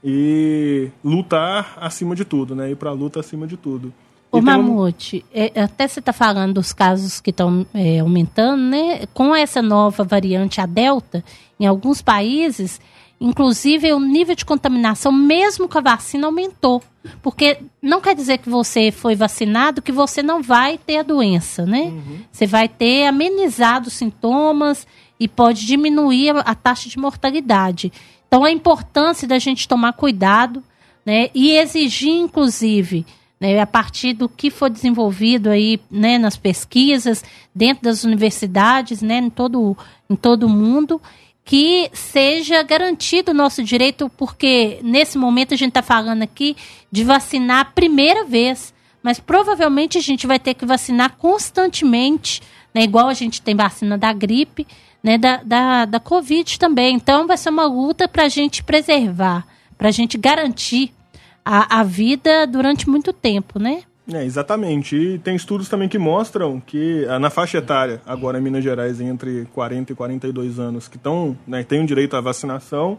e 0.04 0.90
lutar 1.04 1.78
acima 1.78 2.16
de 2.16 2.24
tudo, 2.24 2.56
né? 2.56 2.72
ir 2.72 2.76
para 2.76 2.90
a 2.90 2.94
luta 2.94 3.20
acima 3.20 3.46
de 3.46 3.58
tudo. 3.58 3.94
O 4.32 4.42
Mamute, 4.42 5.26
um... 5.34 5.40
é, 5.40 5.62
até 5.62 5.88
você 5.88 6.00
está 6.00 6.14
falando 6.14 6.54
dos 6.54 6.72
casos 6.72 7.20
que 7.20 7.32
estão 7.32 7.66
é, 7.74 8.00
aumentando, 8.00 8.62
né? 8.62 9.08
Com 9.14 9.36
essa 9.36 9.60
nova 9.60 10.04
variante, 10.04 10.62
a 10.62 10.68
Delta, 10.68 11.24
em 11.60 11.66
alguns 11.66 12.00
países, 12.02 12.80
Inclusive, 13.22 13.92
o 13.92 14.00
nível 14.00 14.34
de 14.34 14.46
contaminação, 14.46 15.12
mesmo 15.12 15.68
com 15.68 15.78
a 15.78 15.82
vacina, 15.82 16.28
aumentou. 16.28 16.82
Porque 17.22 17.60
não 17.82 18.00
quer 18.00 18.16
dizer 18.16 18.38
que 18.38 18.50
você 18.50 18.92
foi 18.92 19.14
vacinado 19.14 19.82
que 19.82 19.92
você 19.92 20.24
não 20.24 20.42
vai 20.42 20.78
ter 20.78 21.00
a 21.00 21.04
doença, 21.04 21.66
né? 21.66 21.82
Uhum. 21.82 22.20
Você 22.32 22.48
vai 22.48 22.70
ter 22.70 23.08
amenizado 23.08 23.90
os 23.90 23.94
sintomas 23.94 24.88
e 25.20 25.28
pode 25.28 25.66
diminuir 25.66 26.30
a, 26.30 26.40
a 26.40 26.56
taxa 26.56 26.88
de 26.88 26.98
mortalidade. 26.98 27.92
Então, 28.30 28.44
a 28.44 28.52
importância 28.52 29.28
da 29.28 29.40
gente 29.40 29.68
tomar 29.68 29.94
cuidado 29.94 30.64
né, 31.04 31.32
e 31.34 31.58
exigir, 31.58 32.12
inclusive, 32.12 33.04
né, 33.40 33.60
a 33.60 33.66
partir 33.66 34.14
do 34.14 34.30
que 34.30 34.52
foi 34.52 34.70
desenvolvido 34.70 35.50
aí 35.50 35.82
né, 35.90 36.20
nas 36.20 36.38
pesquisas, 36.38 37.24
dentro 37.56 37.84
das 37.84 38.04
universidades, 38.04 39.02
né, 39.02 39.18
em, 39.18 39.32
todo, 39.32 39.76
em 40.08 40.16
todo 40.16 40.44
o 40.44 40.50
mundo, 40.50 41.02
que 41.44 41.90
seja 41.92 42.62
garantido 42.62 43.32
o 43.32 43.34
nosso 43.34 43.64
direito, 43.64 44.12
porque 44.16 44.80
nesse 44.84 45.18
momento 45.18 45.56
a 45.56 45.58
gente 45.58 45.70
está 45.70 45.82
falando 45.82 46.22
aqui 46.22 46.56
de 46.92 47.04
vacinar 47.04 47.62
a 47.62 47.66
primeira 47.66 48.26
vez, 48.26 48.72
mas 49.02 49.20
provavelmente 49.20 49.98
a 49.98 50.02
gente 50.02 50.28
vai 50.28 50.38
ter 50.38 50.54
que 50.54 50.68
vacinar 50.68 51.16
constantemente, 51.18 52.44
né, 52.76 52.84
igual 52.84 53.08
a 53.08 53.16
gente 53.16 53.42
tem 53.42 53.56
vacina 53.56 53.98
da 53.98 54.14
gripe, 54.14 54.68
né, 55.04 55.18
da, 55.18 55.38
da, 55.44 55.86
da 55.86 56.00
Covid 56.00 56.60
também. 56.60 56.96
Então 56.96 57.28
vai 57.28 57.38
ser 57.38 57.50
uma 57.50 57.66
luta 57.66 58.08
para 58.08 58.24
a 58.24 58.30
gente 58.30 58.64
preservar, 58.64 59.46
para 59.78 59.90
a 59.90 59.92
gente 59.92 60.18
garantir 60.18 60.94
a, 61.44 61.80
a 61.80 61.84
vida 61.84 62.46
durante 62.46 62.90
muito 62.90 63.12
tempo, 63.14 63.60
né? 63.60 63.84
É, 64.12 64.24
exatamente. 64.26 64.96
E 64.96 65.20
tem 65.20 65.36
estudos 65.36 65.70
também 65.70 65.88
que 65.88 66.00
mostram 66.00 66.60
que 66.60 67.06
ah, 67.08 67.20
na 67.20 67.30
faixa 67.30 67.60
etária, 67.60 68.02
agora 68.06 68.40
em 68.40 68.42
Minas 68.42 68.64
Gerais, 68.64 69.00
entre 69.00 69.46
40 69.54 69.94
e 69.94 69.96
42 69.96 70.60
anos, 70.60 70.88
que 70.88 71.00
né, 71.48 71.64
têm 71.64 71.84
o 71.84 71.86
direito 71.86 72.16
à 72.16 72.22
vacinação, 72.22 72.98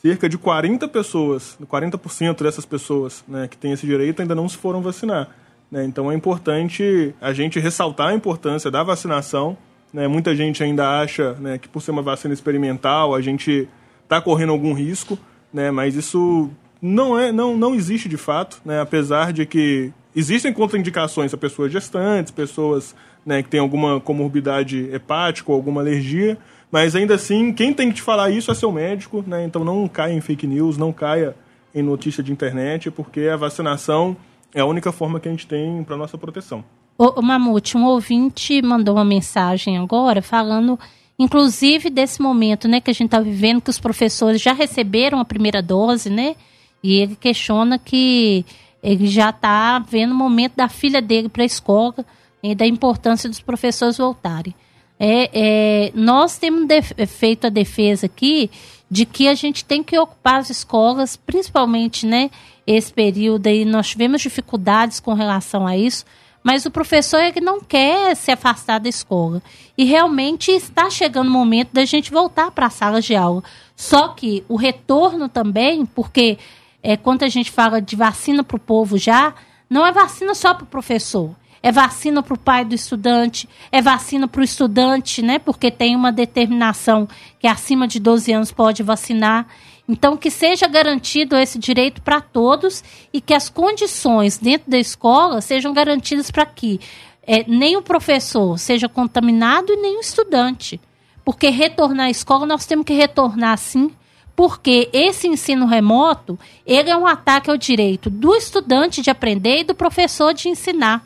cerca 0.00 0.28
de 0.28 0.38
40 0.38 0.88
pessoas, 0.88 1.58
40% 1.62 2.42
dessas 2.42 2.64
pessoas 2.64 3.22
né, 3.28 3.46
que 3.48 3.56
têm 3.56 3.72
esse 3.72 3.86
direito 3.86 4.22
ainda 4.22 4.34
não 4.34 4.48
se 4.48 4.56
foram 4.56 4.80
vacinar. 4.80 5.28
Né? 5.70 5.84
Então 5.84 6.10
é 6.10 6.14
importante 6.14 7.14
a 7.20 7.32
gente 7.32 7.60
ressaltar 7.60 8.08
a 8.08 8.14
importância 8.14 8.70
da 8.70 8.82
vacinação. 8.82 9.56
Né? 9.98 10.06
Muita 10.06 10.32
gente 10.32 10.62
ainda 10.62 11.00
acha 11.00 11.32
né, 11.40 11.58
que 11.58 11.68
por 11.68 11.82
ser 11.82 11.90
uma 11.90 12.02
vacina 12.02 12.32
experimental 12.32 13.16
a 13.16 13.20
gente 13.20 13.68
está 14.04 14.20
correndo 14.20 14.52
algum 14.52 14.72
risco, 14.72 15.18
né? 15.52 15.72
mas 15.72 15.96
isso 15.96 16.48
não 16.80 17.18
é 17.18 17.32
não, 17.32 17.56
não 17.56 17.74
existe 17.74 18.08
de 18.08 18.16
fato, 18.16 18.60
né? 18.64 18.80
apesar 18.80 19.32
de 19.32 19.44
que 19.44 19.92
existem 20.14 20.52
contraindicações 20.52 21.34
a 21.34 21.36
pessoas 21.36 21.72
gestantes, 21.72 22.30
pessoas 22.30 22.94
né, 23.26 23.42
que 23.42 23.48
têm 23.48 23.58
alguma 23.58 23.98
comorbidade 23.98 24.88
hepática 24.92 25.50
ou 25.50 25.56
alguma 25.56 25.80
alergia, 25.80 26.38
mas 26.70 26.94
ainda 26.94 27.16
assim, 27.16 27.52
quem 27.52 27.74
tem 27.74 27.88
que 27.88 27.96
te 27.96 28.02
falar 28.02 28.30
isso 28.30 28.52
é 28.52 28.54
seu 28.54 28.70
médico, 28.70 29.24
né? 29.26 29.44
então 29.44 29.64
não 29.64 29.88
caia 29.88 30.12
em 30.12 30.20
fake 30.20 30.46
news, 30.46 30.78
não 30.78 30.92
caia 30.92 31.34
em 31.74 31.82
notícia 31.82 32.22
de 32.22 32.30
internet, 32.30 32.88
porque 32.88 33.22
a 33.22 33.36
vacinação 33.36 34.16
é 34.54 34.60
a 34.60 34.64
única 34.64 34.92
forma 34.92 35.18
que 35.18 35.26
a 35.26 35.30
gente 35.32 35.48
tem 35.48 35.82
para 35.82 35.96
nossa 35.96 36.16
proteção. 36.16 36.64
O, 36.98 37.20
o 37.20 37.22
Mamute, 37.22 37.76
um 37.76 37.84
ouvinte 37.84 38.60
mandou 38.60 38.96
uma 38.96 39.04
mensagem 39.04 39.78
agora 39.78 40.20
falando 40.20 40.78
inclusive 41.18 41.90
desse 41.90 42.22
momento 42.22 42.68
né, 42.68 42.80
que 42.80 42.90
a 42.90 42.94
gente 42.94 43.06
está 43.06 43.20
vivendo, 43.20 43.60
que 43.60 43.70
os 43.70 43.80
professores 43.80 44.40
já 44.40 44.52
receberam 44.52 45.18
a 45.18 45.24
primeira 45.24 45.60
dose, 45.60 46.08
né? 46.08 46.36
E 46.82 46.94
ele 46.94 47.16
questiona 47.16 47.76
que 47.76 48.44
ele 48.80 49.08
já 49.08 49.30
está 49.30 49.80
vendo 49.80 50.12
o 50.12 50.14
momento 50.14 50.54
da 50.54 50.68
filha 50.68 51.02
dele 51.02 51.28
para 51.28 51.42
a 51.42 51.46
escola 51.46 52.06
e 52.40 52.54
da 52.54 52.64
importância 52.64 53.28
dos 53.28 53.40
professores 53.40 53.98
voltarem. 53.98 54.54
É, 55.00 55.30
é, 55.32 55.92
nós 55.94 56.38
temos 56.38 56.68
feito 57.08 57.46
a 57.46 57.50
defesa 57.50 58.06
aqui 58.06 58.48
de 58.90 59.04
que 59.04 59.28
a 59.28 59.34
gente 59.34 59.64
tem 59.64 59.82
que 59.82 59.98
ocupar 59.98 60.36
as 60.36 60.50
escolas, 60.50 61.16
principalmente 61.16 62.06
né, 62.06 62.30
esse 62.66 62.92
período 62.92 63.48
aí, 63.48 63.64
nós 63.64 63.88
tivemos 63.88 64.22
dificuldades 64.22 65.00
com 65.00 65.14
relação 65.14 65.66
a 65.66 65.76
isso, 65.76 66.04
mas 66.48 66.64
o 66.64 66.70
professor 66.70 67.18
é 67.18 67.30
que 67.30 67.42
não 67.42 67.60
quer 67.60 68.16
se 68.16 68.32
afastar 68.32 68.80
da 68.80 68.88
escola. 68.88 69.42
E 69.76 69.84
realmente 69.84 70.50
está 70.50 70.88
chegando 70.88 71.28
o 71.28 71.30
momento 71.30 71.74
da 71.74 71.84
gente 71.84 72.10
voltar 72.10 72.50
para 72.52 72.68
as 72.68 72.72
salas 72.72 73.04
de 73.04 73.14
aula. 73.14 73.44
Só 73.76 74.08
que 74.08 74.42
o 74.48 74.56
retorno 74.56 75.28
também, 75.28 75.84
porque 75.84 76.38
é, 76.82 76.96
quando 76.96 77.22
a 77.22 77.28
gente 77.28 77.50
fala 77.50 77.82
de 77.82 77.94
vacina 77.94 78.42
para 78.42 78.56
o 78.56 78.58
povo 78.58 78.96
já, 78.96 79.34
não 79.68 79.86
é 79.86 79.92
vacina 79.92 80.34
só 80.34 80.54
para 80.54 80.64
o 80.64 80.68
professor. 80.68 81.36
É 81.62 81.70
vacina 81.70 82.22
para 82.22 82.32
o 82.32 82.38
pai 82.38 82.64
do 82.64 82.74
estudante, 82.74 83.46
é 83.70 83.82
vacina 83.82 84.26
para 84.26 84.40
o 84.40 84.44
estudante, 84.44 85.20
né? 85.20 85.38
Porque 85.38 85.70
tem 85.70 85.94
uma 85.94 86.10
determinação 86.10 87.06
que 87.38 87.46
acima 87.46 87.86
de 87.86 88.00
12 88.00 88.32
anos 88.32 88.50
pode 88.50 88.82
vacinar. 88.82 89.46
Então, 89.88 90.16
que 90.16 90.30
seja 90.30 90.68
garantido 90.68 91.34
esse 91.34 91.58
direito 91.58 92.02
para 92.02 92.20
todos 92.20 92.84
e 93.12 93.20
que 93.20 93.32
as 93.32 93.48
condições 93.48 94.36
dentro 94.36 94.70
da 94.70 94.78
escola 94.78 95.40
sejam 95.40 95.72
garantidas 95.72 96.30
para 96.30 96.44
que 96.44 96.78
é, 97.22 97.44
nem 97.48 97.76
o 97.76 97.82
professor 97.82 98.58
seja 98.58 98.88
contaminado 98.88 99.72
e 99.72 99.76
nem 99.76 99.96
o 99.96 100.00
estudante. 100.00 100.78
Porque 101.24 101.48
retornar 101.48 102.06
à 102.06 102.10
escola, 102.10 102.44
nós 102.46 102.66
temos 102.66 102.84
que 102.84 102.92
retornar 102.92 103.56
sim 103.56 103.90
porque 104.38 104.88
esse 104.92 105.26
ensino 105.26 105.66
remoto, 105.66 106.38
ele 106.64 106.90
é 106.90 106.96
um 106.96 107.08
ataque 107.08 107.50
ao 107.50 107.56
direito 107.56 108.08
do 108.08 108.36
estudante 108.36 109.02
de 109.02 109.10
aprender 109.10 109.60
e 109.60 109.64
do 109.64 109.74
professor 109.74 110.32
de 110.32 110.48
ensinar. 110.48 111.02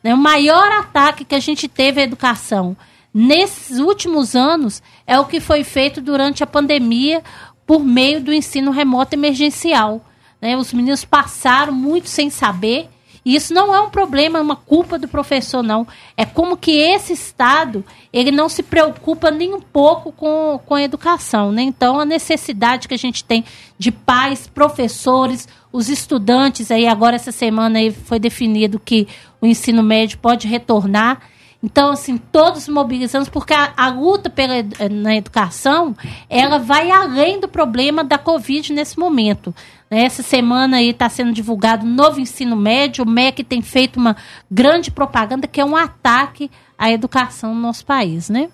Né? 0.00 0.14
O 0.14 0.16
maior 0.16 0.70
ataque 0.70 1.24
que 1.24 1.34
a 1.34 1.40
gente 1.40 1.66
teve 1.66 2.00
à 2.00 2.04
educação 2.04 2.76
nesses 3.12 3.78
últimos 3.80 4.36
anos 4.36 4.80
é 5.06 5.18
o 5.18 5.24
que 5.24 5.40
foi 5.40 5.64
feito 5.64 6.00
durante 6.00 6.44
a 6.44 6.46
pandemia 6.46 7.22
por 7.68 7.84
meio 7.84 8.20
do 8.20 8.32
ensino 8.32 8.70
remoto 8.70 9.14
emergencial. 9.14 10.00
Né? 10.40 10.56
Os 10.56 10.72
meninos 10.72 11.04
passaram 11.04 11.72
muito 11.72 12.08
sem 12.08 12.30
saber 12.30 12.88
e 13.28 13.34
isso 13.34 13.52
não 13.52 13.74
é 13.74 13.80
um 13.80 13.90
problema, 13.90 14.38
é 14.38 14.42
uma 14.42 14.56
culpa 14.56 14.98
do 14.98 15.06
professor, 15.06 15.62
não. 15.62 15.86
É 16.16 16.24
como 16.24 16.56
que 16.56 16.70
esse 16.70 17.12
Estado, 17.12 17.84
ele 18.10 18.30
não 18.30 18.48
se 18.48 18.62
preocupa 18.62 19.30
nem 19.30 19.52
um 19.52 19.60
pouco 19.60 20.10
com, 20.10 20.58
com 20.64 20.74
a 20.74 20.82
educação. 20.82 21.52
Né? 21.52 21.60
Então, 21.60 22.00
a 22.00 22.06
necessidade 22.06 22.88
que 22.88 22.94
a 22.94 22.98
gente 22.98 23.22
tem 23.22 23.44
de 23.78 23.92
pais, 23.92 24.46
professores, 24.46 25.46
os 25.70 25.90
estudantes, 25.90 26.70
aí 26.70 26.86
agora 26.86 27.16
essa 27.16 27.30
semana 27.30 27.78
aí 27.78 27.90
foi 27.90 28.18
definido 28.18 28.80
que 28.80 29.06
o 29.42 29.46
ensino 29.46 29.82
médio 29.82 30.18
pode 30.20 30.48
retornar. 30.48 31.20
Então, 31.60 31.90
assim, 31.90 32.16
todos 32.16 32.68
mobilizamos, 32.68 33.28
porque 33.28 33.52
a, 33.52 33.72
a, 33.76 33.88
luta 33.88 34.30
pela, 34.30 34.54
na 34.88 35.16
educação, 35.16 35.96
ela 36.30 36.58
vai 36.58 36.90
além 36.90 37.40
do 37.40 37.48
problema 37.48 38.04
da 38.04 38.16
Covid 38.16 38.72
nesse 38.72 38.96
momento. 38.96 39.52
Né? 39.90 40.04
Essa 40.04 40.22
semana 40.22 40.76
aí 40.76 40.90
está 40.90 41.08
sendo 41.08 41.32
divulgado 41.32 41.84
um 41.84 41.92
novo 41.92 42.20
ensino 42.20 42.54
médio. 42.54 43.04
O 43.04 43.08
MEC 43.08 43.42
tem 43.42 43.60
feito 43.60 43.98
uma 43.98 44.16
grande 44.48 44.90
propaganda 44.90 45.48
que 45.48 45.60
é 45.60 45.64
um 45.64 45.74
ataque 45.74 46.48
à 46.78 46.92
educação 46.92 47.52
no 47.54 47.60
nosso 47.60 47.84
país, 47.84 48.28
né? 48.28 48.48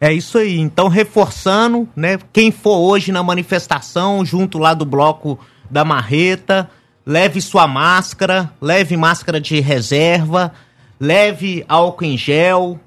É 0.00 0.10
isso 0.10 0.38
aí. 0.38 0.58
Então, 0.58 0.88
reforçando, 0.88 1.86
né? 1.94 2.18
Quem 2.32 2.50
for 2.50 2.78
hoje 2.78 3.12
na 3.12 3.22
manifestação, 3.22 4.24
junto 4.24 4.56
lá 4.58 4.72
do 4.72 4.86
bloco 4.86 5.38
da 5.70 5.84
Marreta, 5.84 6.70
leve 7.04 7.42
sua 7.42 7.66
máscara, 7.66 8.50
leve 8.58 8.96
máscara 8.96 9.38
de 9.38 9.60
reserva, 9.60 10.54
leve 11.00 11.64
álcool 11.66 12.04
em 12.04 12.18
gel, 12.18 12.78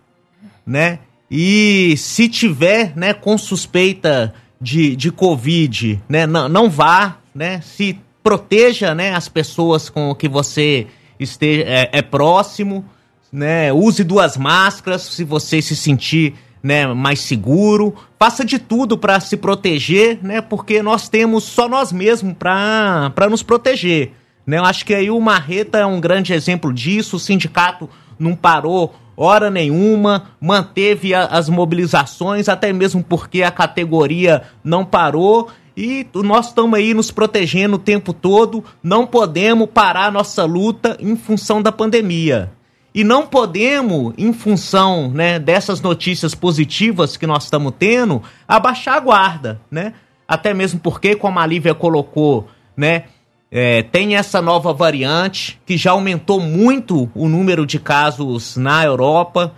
né? 0.66 1.00
E 1.32 1.96
se 1.98 2.30
tiver, 2.30 2.96
né, 2.96 3.14
com 3.14 3.38
suspeita 3.38 4.34
de, 4.62 4.96
de 4.96 5.12
Covid, 5.12 6.00
né, 6.08 6.28
não, 6.28 6.48
não 6.48 6.70
vá, 6.70 7.18
né? 7.34 7.60
Se 7.62 8.00
proteja, 8.22 8.94
né, 8.94 9.14
as 9.16 9.28
pessoas 9.28 9.90
com 9.90 10.14
que 10.14 10.30
você 10.30 10.88
esteja 11.20 11.64
é, 11.64 11.90
é 11.92 12.02
próximo, 12.02 12.86
né? 13.32 13.74
Use 13.74 14.04
duas 14.04 14.38
máscaras 14.38 15.02
se 15.02 15.24
você 15.24 15.62
se 15.62 15.76
sentir 15.76 16.36
né, 16.62 16.86
mais 16.94 17.20
seguro. 17.20 17.96
Faça 18.20 18.46
de 18.46 18.60
tudo 18.60 18.98
para 18.98 19.20
se 19.20 19.36
proteger, 19.36 20.20
né? 20.22 20.40
Porque 20.40 20.84
nós 20.84 21.10
temos 21.10 21.44
só 21.44 21.68
nós 21.68 21.92
mesmos 21.92 22.36
para 22.38 23.28
nos 23.30 23.42
proteger. 23.42 24.14
Né? 24.46 24.58
Eu 24.58 24.66
acho 24.66 24.86
que 24.86 24.94
aí 24.94 25.10
o 25.10 25.20
Marreta 25.20 25.80
é 25.80 25.86
um 25.86 26.00
grande 26.00 26.34
exemplo 26.34 26.72
disso. 26.72 27.18
O 27.18 27.20
sindicato 27.20 27.90
não 28.20 28.36
parou 28.36 28.94
hora 29.16 29.50
nenhuma, 29.50 30.32
manteve 30.40 31.14
a, 31.14 31.26
as 31.26 31.50
mobilizações, 31.50 32.50
até 32.50 32.74
mesmo 32.74 33.04
porque 33.04 33.44
a 33.44 33.52
categoria 33.52 34.44
não 34.64 34.84
parou. 34.84 35.50
E 35.76 36.06
nós 36.14 36.48
estamos 36.48 36.78
aí 36.78 36.94
nos 36.94 37.10
protegendo 37.10 37.78
o 37.78 37.80
tempo 37.80 38.14
todo, 38.14 38.64
não 38.84 39.08
podemos 39.08 39.68
parar 39.70 40.12
nossa 40.12 40.46
luta 40.46 40.96
em 41.00 41.16
função 41.16 41.62
da 41.62 41.72
pandemia. 41.72 42.52
E 42.94 43.04
não 43.04 43.26
podemos, 43.26 44.14
em 44.16 44.32
função 44.32 45.10
né, 45.10 45.40
dessas 45.40 45.82
notícias 45.82 46.36
positivas 46.36 47.18
que 47.18 47.26
nós 47.26 47.46
estamos 47.46 47.74
tendo, 47.80 48.22
abaixar 48.48 48.98
a 48.98 49.00
guarda, 49.00 49.62
né? 49.72 49.94
Até 50.28 50.54
mesmo 50.54 50.80
porque, 50.80 51.16
como 51.16 51.40
a 51.40 51.46
Lívia 51.46 51.74
colocou, 51.74 52.48
né, 52.78 53.06
é, 53.56 53.84
tem 53.84 54.16
essa 54.16 54.42
nova 54.42 54.74
variante 54.74 55.62
que 55.64 55.78
já 55.78 55.92
aumentou 55.92 56.40
muito 56.40 57.08
o 57.14 57.30
número 57.30 57.68
de 57.68 57.78
casos 57.78 58.58
na 58.58 58.84
Europa, 58.84 59.54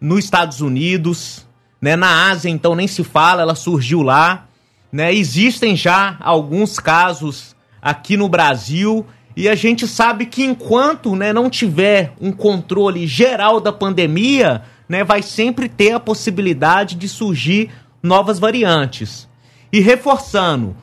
nos 0.00 0.24
Estados 0.24 0.62
Unidos, 0.62 1.46
né, 1.78 1.94
na 1.94 2.30
Ásia, 2.30 2.48
então 2.48 2.74
nem 2.74 2.88
se 2.88 3.04
fala, 3.04 3.42
ela 3.42 3.54
surgiu 3.54 4.00
lá. 4.00 4.46
Né? 4.90 5.12
Existem 5.12 5.76
já 5.76 6.16
alguns 6.20 6.78
casos 6.78 7.54
aqui 7.82 8.16
no 8.16 8.30
Brasil 8.30 9.04
e 9.36 9.46
a 9.46 9.54
gente 9.54 9.86
sabe 9.86 10.24
que 10.24 10.42
enquanto 10.42 11.14
né, 11.14 11.30
não 11.30 11.50
tiver 11.50 12.14
um 12.18 12.32
controle 12.32 13.06
geral 13.06 13.60
da 13.60 13.72
pandemia, 13.74 14.62
né, 14.88 15.04
vai 15.04 15.20
sempre 15.20 15.68
ter 15.68 15.92
a 15.92 16.00
possibilidade 16.00 16.94
de 16.94 17.06
surgir 17.10 17.68
novas 18.02 18.38
variantes. 18.38 19.28
E 19.70 19.80
reforçando, 19.80 20.74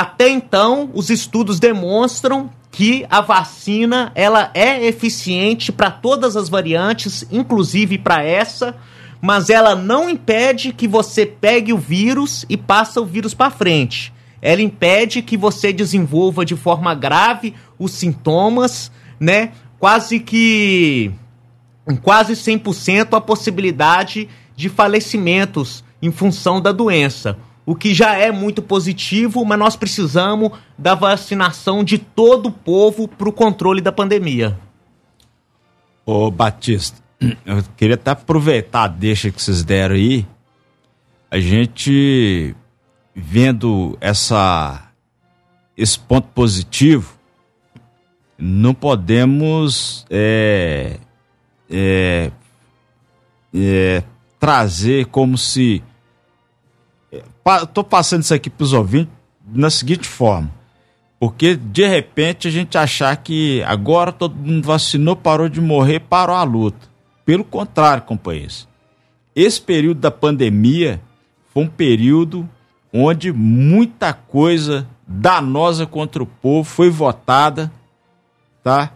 até 0.00 0.28
então 0.28 0.90
os 0.94 1.10
estudos 1.10 1.58
demonstram 1.58 2.50
que 2.70 3.06
a 3.08 3.20
vacina 3.20 4.12
ela 4.14 4.50
é 4.52 4.84
eficiente 4.84 5.72
para 5.72 5.90
todas 5.90 6.36
as 6.36 6.48
variantes, 6.48 7.26
inclusive 7.30 7.96
para 7.98 8.22
essa 8.22 8.76
mas 9.20 9.50
ela 9.50 9.74
não 9.74 10.08
impede 10.08 10.72
que 10.72 10.86
você 10.86 11.24
pegue 11.24 11.72
o 11.72 11.78
vírus 11.78 12.44
e 12.48 12.56
passe 12.56 12.98
o 12.98 13.04
vírus 13.04 13.34
para 13.34 13.50
frente. 13.50 14.12
Ela 14.40 14.62
impede 14.62 15.22
que 15.22 15.36
você 15.36 15.72
desenvolva 15.72 16.44
de 16.44 16.54
forma 16.54 16.94
grave 16.94 17.54
os 17.78 17.92
sintomas, 17.92 18.92
né? 19.18 19.52
Quase 19.78 20.20
que 20.20 21.10
quase 22.02 22.34
100% 22.34 23.16
a 23.16 23.20
possibilidade 23.20 24.28
de 24.54 24.68
falecimentos 24.68 25.82
em 26.00 26.10
função 26.10 26.60
da 26.60 26.72
doença. 26.72 27.36
O 27.66 27.74
que 27.74 27.92
já 27.92 28.16
é 28.16 28.30
muito 28.30 28.62
positivo, 28.62 29.44
mas 29.44 29.58
nós 29.58 29.76
precisamos 29.76 30.52
da 30.78 30.94
vacinação 30.94 31.82
de 31.82 31.98
todo 31.98 32.46
o 32.46 32.52
povo 32.52 33.06
para 33.08 33.28
o 33.28 33.32
controle 33.32 33.80
da 33.80 33.92
pandemia. 33.92 34.56
Ô 36.06 36.30
Batista, 36.30 37.02
eu 37.44 37.62
queria 37.76 37.96
até 37.96 38.12
aproveitar 38.12 38.84
a 38.84 38.88
deixa 38.88 39.30
que 39.30 39.42
vocês 39.42 39.64
deram 39.64 39.96
aí. 39.96 40.24
A 41.28 41.40
gente 41.40 42.54
vendo 43.12 43.98
essa 44.00 44.86
esse 45.76 45.98
ponto 45.98 46.28
positivo, 46.28 47.14
não 48.38 48.72
podemos 48.72 50.06
é, 50.08 50.96
é, 51.70 52.30
é, 53.54 54.02
trazer 54.38 55.06
como 55.06 55.36
se. 55.36 55.82
É, 57.46 57.82
passando 57.84 58.22
isso 58.22 58.34
aqui 58.34 58.50
para 58.50 58.64
os 58.64 58.72
ouvintes 58.72 59.12
na 59.46 59.70
seguinte 59.70 60.08
forma. 60.08 60.50
Porque 61.18 61.56
de 61.56 61.86
repente 61.86 62.48
a 62.48 62.50
gente 62.50 62.76
achar 62.76 63.16
que 63.16 63.62
agora 63.62 64.12
todo 64.12 64.34
mundo 64.34 64.66
vacinou, 64.66 65.16
parou 65.16 65.48
de 65.48 65.60
morrer, 65.60 66.00
parou 66.00 66.36
a 66.36 66.42
luta. 66.42 66.88
Pelo 67.24 67.44
contrário, 67.44 68.02
companheiros. 68.02 68.68
Esse 69.34 69.60
período 69.60 70.00
da 70.00 70.10
pandemia 70.10 71.00
foi 71.52 71.64
um 71.64 71.68
período 71.68 72.48
onde 72.92 73.32
muita 73.32 74.12
coisa 74.12 74.86
danosa 75.06 75.86
contra 75.86 76.22
o 76.22 76.26
povo 76.26 76.68
foi 76.68 76.90
votada, 76.90 77.70
tá? 78.62 78.92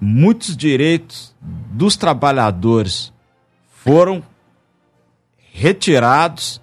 Muitos 0.00 0.56
direitos 0.56 1.34
dos 1.40 1.96
trabalhadores 1.96 3.12
foram 3.70 4.22
retirados 5.52 6.60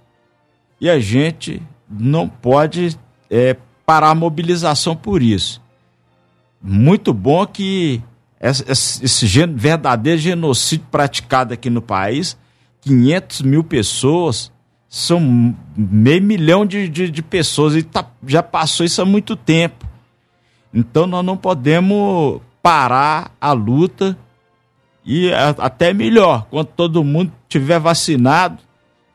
e 0.80 0.90
a 0.90 1.00
gente 1.00 1.62
não 1.90 2.28
pode 2.28 2.98
é, 3.30 3.56
parar 3.86 4.12
a 4.12 4.16
mobilização 4.16 4.96
por 4.96 5.22
isso. 5.22 5.62
Muito 6.62 7.14
bom 7.14 7.46
que 7.46 8.02
esse, 8.40 9.26
verdadeiro 9.48 10.20
genocídio 10.20 10.86
praticado 10.92 11.54
aqui 11.54 11.70
no 11.70 11.82
país, 11.82 12.38
500 12.82 13.42
mil 13.42 13.64
pessoas, 13.64 14.52
são 14.88 15.56
meio 15.76 16.22
milhão 16.22 16.66
de, 16.66 16.88
de, 16.88 17.10
de 17.10 17.22
pessoas 17.22 17.76
e 17.76 17.84
tá, 17.84 18.06
já 18.26 18.42
passou 18.42 18.86
isso 18.86 19.02
há 19.02 19.06
muito 19.06 19.36
tempo. 19.36 19.86
Então 20.74 21.08
nós 21.08 21.26
não 21.26 21.36
podemos 21.36 22.42
parar 22.62 23.32
a 23.40 23.52
luta 23.52 24.18
e 25.06 25.32
até 25.34 25.94
melhor, 25.94 26.48
quando 26.50 26.68
todo 26.68 27.04
mundo 27.04 27.32
tiver 27.48 27.80
vacinado, 27.80 28.58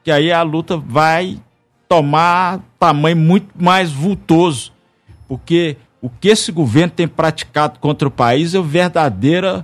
que 0.02 0.10
aí 0.10 0.32
a 0.32 0.42
luta 0.42 0.76
vai 0.76 1.38
tomar 1.92 2.58
tamanho 2.78 3.18
muito 3.18 3.50
mais 3.54 3.92
vultoso, 3.92 4.72
porque 5.28 5.76
o 6.00 6.08
que 6.08 6.28
esse 6.28 6.50
governo 6.50 6.90
tem 6.90 7.06
praticado 7.06 7.78
contra 7.80 8.08
o 8.08 8.10
país 8.10 8.54
é 8.54 8.58
o 8.58 8.62
verdadeiro 8.62 9.62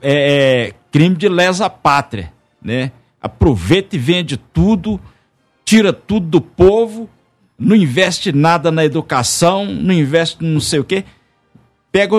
é, 0.00 0.68
é, 0.70 0.72
crime 0.90 1.14
de 1.14 1.28
lesa 1.28 1.68
pátria, 1.68 2.32
né? 2.62 2.92
Aproveita 3.20 3.94
e 3.94 3.98
vende 3.98 4.38
tudo, 4.38 4.98
tira 5.66 5.92
tudo 5.92 6.26
do 6.26 6.40
povo, 6.40 7.10
não 7.58 7.76
investe 7.76 8.32
nada 8.32 8.70
na 8.70 8.82
educação, 8.82 9.66
não 9.66 9.92
investe 9.92 10.42
não 10.42 10.60
sei 10.60 10.78
o 10.80 10.84
quê. 10.84 11.04
Pega 11.92 12.16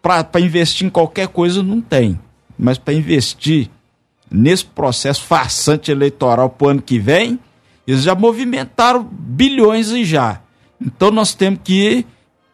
para 0.00 0.40
investir 0.40 0.86
em 0.86 0.90
qualquer 0.90 1.28
coisa 1.28 1.62
não 1.62 1.82
tem, 1.82 2.18
mas 2.58 2.78
para 2.78 2.94
investir 2.94 3.68
nesse 4.30 4.64
processo 4.64 5.22
farsante 5.24 5.90
eleitoral 5.90 6.48
para 6.48 6.66
o 6.66 6.70
ano 6.70 6.80
que 6.80 6.98
vem, 6.98 7.38
eles 7.86 8.02
já 8.02 8.14
movimentaram 8.14 9.02
bilhões 9.02 9.90
e 9.90 10.04
já. 10.04 10.40
Então 10.80 11.10
nós 11.10 11.34
temos 11.34 11.60
que 11.62 12.06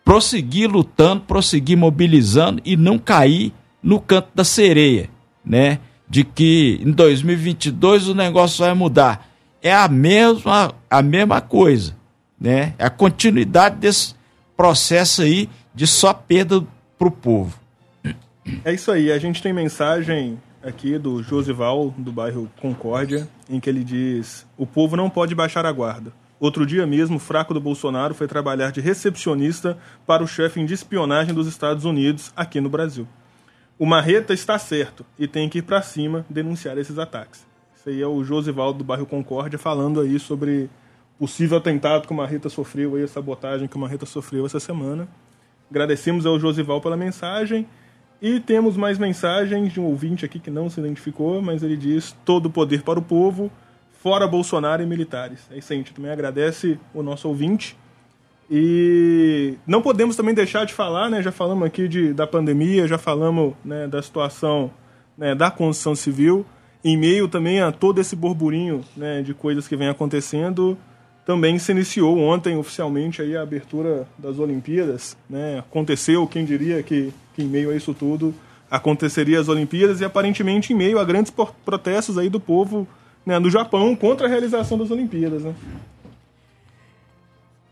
prosseguir 0.04 0.70
lutando, 0.70 1.22
prosseguir 1.22 1.76
mobilizando 1.76 2.62
e 2.64 2.76
não 2.76 2.98
cair 2.98 3.52
no 3.82 4.00
canto 4.00 4.28
da 4.34 4.44
sereia, 4.44 5.10
né? 5.44 5.78
De 6.08 6.24
que 6.24 6.80
em 6.82 6.90
2022 6.90 8.08
o 8.08 8.14
negócio 8.14 8.64
vai 8.64 8.72
mudar. 8.72 9.28
É 9.62 9.74
a 9.74 9.88
mesma, 9.88 10.72
a 10.90 11.02
mesma 11.02 11.40
coisa, 11.40 11.94
né? 12.40 12.74
É 12.78 12.86
a 12.86 12.90
continuidade 12.90 13.76
desse 13.76 14.14
processo 14.56 15.22
aí 15.22 15.48
de 15.74 15.86
só 15.86 16.12
perda 16.12 16.64
para 16.98 17.08
o 17.08 17.10
povo. 17.10 17.58
É 18.64 18.72
isso 18.72 18.90
aí. 18.90 19.12
A 19.12 19.18
gente 19.18 19.42
tem 19.42 19.52
mensagem 19.52 20.38
aqui 20.62 20.98
do 20.98 21.22
Josival, 21.22 21.94
do 21.96 22.12
bairro 22.12 22.50
Concórdia, 22.60 23.28
em 23.48 23.60
que 23.60 23.68
ele 23.68 23.84
diz: 23.84 24.46
O 24.56 24.66
povo 24.66 24.96
não 24.96 25.10
pode 25.10 25.34
baixar 25.34 25.64
a 25.66 25.72
guarda. 25.72 26.12
Outro 26.40 26.64
dia 26.64 26.86
mesmo, 26.86 27.18
fraco 27.18 27.52
do 27.52 27.60
Bolsonaro 27.60 28.14
foi 28.14 28.28
trabalhar 28.28 28.70
de 28.70 28.80
recepcionista 28.80 29.76
para 30.06 30.22
o 30.22 30.26
chefe 30.26 30.64
de 30.64 30.72
espionagem 30.72 31.34
dos 31.34 31.48
Estados 31.48 31.84
Unidos 31.84 32.32
aqui 32.36 32.60
no 32.60 32.68
Brasil. 32.68 33.08
O 33.76 33.84
Marreta 33.84 34.32
está 34.32 34.58
certo 34.58 35.04
e 35.18 35.26
tem 35.26 35.48
que 35.48 35.58
ir 35.58 35.62
para 35.62 35.82
cima 35.82 36.24
denunciar 36.30 36.78
esses 36.78 36.98
ataques. 36.98 37.46
Isso 37.76 37.88
aí 37.88 38.02
é 38.02 38.06
o 38.06 38.22
Josivaldo 38.22 38.78
do 38.78 38.84
bairro 38.84 39.06
Concórdia 39.06 39.58
falando 39.58 40.00
aí 40.00 40.18
sobre 40.18 40.70
possível 41.18 41.58
atentado 41.58 42.06
que 42.06 42.12
o 42.12 42.16
Marreta 42.16 42.48
sofreu, 42.48 42.94
aí, 42.94 43.02
a 43.02 43.08
sabotagem 43.08 43.66
que 43.66 43.76
o 43.76 43.78
Marreta 43.78 44.06
sofreu 44.06 44.46
essa 44.46 44.60
semana. 44.60 45.08
Agradecemos 45.70 46.24
ao 46.24 46.38
Josival 46.38 46.80
pela 46.80 46.96
mensagem. 46.96 47.66
E 48.20 48.40
temos 48.40 48.76
mais 48.76 48.98
mensagens 48.98 49.72
de 49.72 49.80
um 49.80 49.84
ouvinte 49.84 50.24
aqui 50.24 50.38
que 50.38 50.50
não 50.50 50.68
se 50.68 50.80
identificou, 50.80 51.40
mas 51.40 51.62
ele 51.62 51.76
diz: 51.76 52.16
todo 52.24 52.50
poder 52.50 52.82
para 52.82 52.98
o 52.98 53.02
povo, 53.02 53.50
fora 54.02 54.26
Bolsonaro 54.26 54.82
e 54.82 54.86
militares. 54.86 55.40
É 55.50 55.58
isso 55.58 55.72
aí, 55.72 55.78
a 55.78 55.82
gente 55.82 55.94
também 55.94 56.10
agradece 56.10 56.78
o 56.92 57.02
nosso 57.02 57.28
ouvinte. 57.28 57.76
E 58.50 59.54
não 59.66 59.82
podemos 59.82 60.16
também 60.16 60.34
deixar 60.34 60.64
de 60.64 60.72
falar, 60.72 61.10
né? 61.10 61.22
Já 61.22 61.30
falamos 61.30 61.66
aqui 61.66 61.86
de, 61.86 62.14
da 62.14 62.26
pandemia, 62.26 62.88
já 62.88 62.96
falamos 62.96 63.54
né, 63.64 63.86
da 63.86 64.00
situação 64.00 64.70
né, 65.16 65.34
da 65.34 65.50
construção 65.50 65.94
civil. 65.94 66.46
Em 66.82 66.96
meio 66.96 67.28
também 67.28 67.60
a 67.60 67.72
todo 67.72 68.00
esse 68.00 68.16
burburinho 68.16 68.84
né, 68.96 69.20
de 69.20 69.34
coisas 69.34 69.66
que 69.66 69.76
vem 69.76 69.88
acontecendo, 69.88 70.78
também 71.26 71.58
se 71.58 71.72
iniciou 71.72 72.18
ontem 72.18 72.56
oficialmente 72.56 73.20
aí 73.20 73.36
a 73.36 73.42
abertura 73.42 74.06
das 74.16 74.38
Olimpíadas. 74.38 75.16
Né? 75.28 75.58
Aconteceu, 75.58 76.26
quem 76.26 76.44
diria 76.44 76.82
que, 76.82 77.12
que 77.38 77.44
em 77.44 77.46
meio 77.46 77.70
a 77.70 77.76
isso 77.76 77.94
tudo 77.94 78.34
aconteceria 78.68 79.38
as 79.38 79.48
Olimpíadas 79.48 80.00
e 80.00 80.04
aparentemente 80.04 80.72
em 80.72 80.76
meio 80.76 80.98
a 80.98 81.04
grandes 81.04 81.32
protestos 81.64 82.18
aí 82.18 82.28
do 82.28 82.40
povo 82.40 82.86
né, 83.24 83.38
no 83.38 83.48
Japão 83.48 83.94
contra 83.94 84.26
a 84.26 84.30
realização 84.30 84.76
das 84.76 84.90
Olimpíadas. 84.90 85.44
Né? 85.44 85.54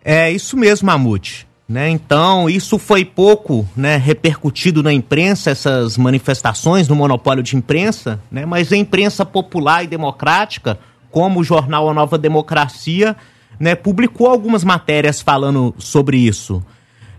É 0.04 0.30
isso 0.30 0.56
mesmo, 0.56 0.86
Mamute. 0.86 1.48
Né? 1.68 1.90
Então, 1.90 2.48
isso 2.48 2.78
foi 2.78 3.04
pouco 3.04 3.68
né, 3.76 3.96
repercutido 3.96 4.84
na 4.84 4.92
imprensa, 4.92 5.50
essas 5.50 5.98
manifestações 5.98 6.86
no 6.86 6.94
monopólio 6.94 7.42
de 7.42 7.56
imprensa, 7.56 8.20
né? 8.30 8.46
mas 8.46 8.72
a 8.72 8.76
imprensa 8.76 9.26
popular 9.26 9.82
e 9.82 9.88
democrática, 9.88 10.78
como 11.10 11.40
o 11.40 11.44
jornal 11.44 11.90
A 11.90 11.94
Nova 11.94 12.16
Democracia, 12.16 13.16
né, 13.58 13.74
publicou 13.74 14.28
algumas 14.28 14.62
matérias 14.62 15.20
falando 15.20 15.74
sobre 15.76 16.18
isso. 16.18 16.64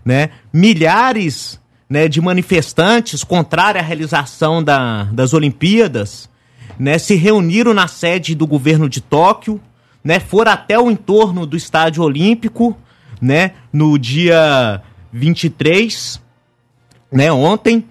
Né? 0.02 0.30
Milhares 0.50 1.60
né, 1.88 2.08
de 2.08 2.20
manifestantes 2.20 3.24
contrários 3.24 3.82
à 3.82 3.86
realização 3.86 4.62
da, 4.62 5.04
das 5.04 5.32
Olimpíadas 5.32 6.28
né, 6.78 6.98
se 6.98 7.14
reuniram 7.14 7.74
na 7.74 7.88
sede 7.88 8.34
do 8.34 8.46
governo 8.46 8.88
de 8.88 9.00
Tóquio, 9.00 9.60
né, 10.04 10.20
foram 10.20 10.52
até 10.52 10.78
o 10.78 10.90
entorno 10.90 11.46
do 11.46 11.56
Estádio 11.56 12.02
Olímpico, 12.02 12.76
né, 13.20 13.52
no 13.72 13.98
dia 13.98 14.82
23, 15.12 16.20
né, 17.10 17.32
ontem, 17.32 17.84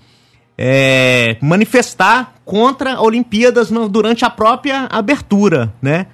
é, 0.58 1.38
manifestar 1.42 2.36
contra 2.46 3.02
Olimpíadas 3.02 3.70
no, 3.70 3.90
durante 3.90 4.24
a 4.24 4.30
própria 4.30 4.88
abertura, 4.90 5.74
né? 5.82 6.08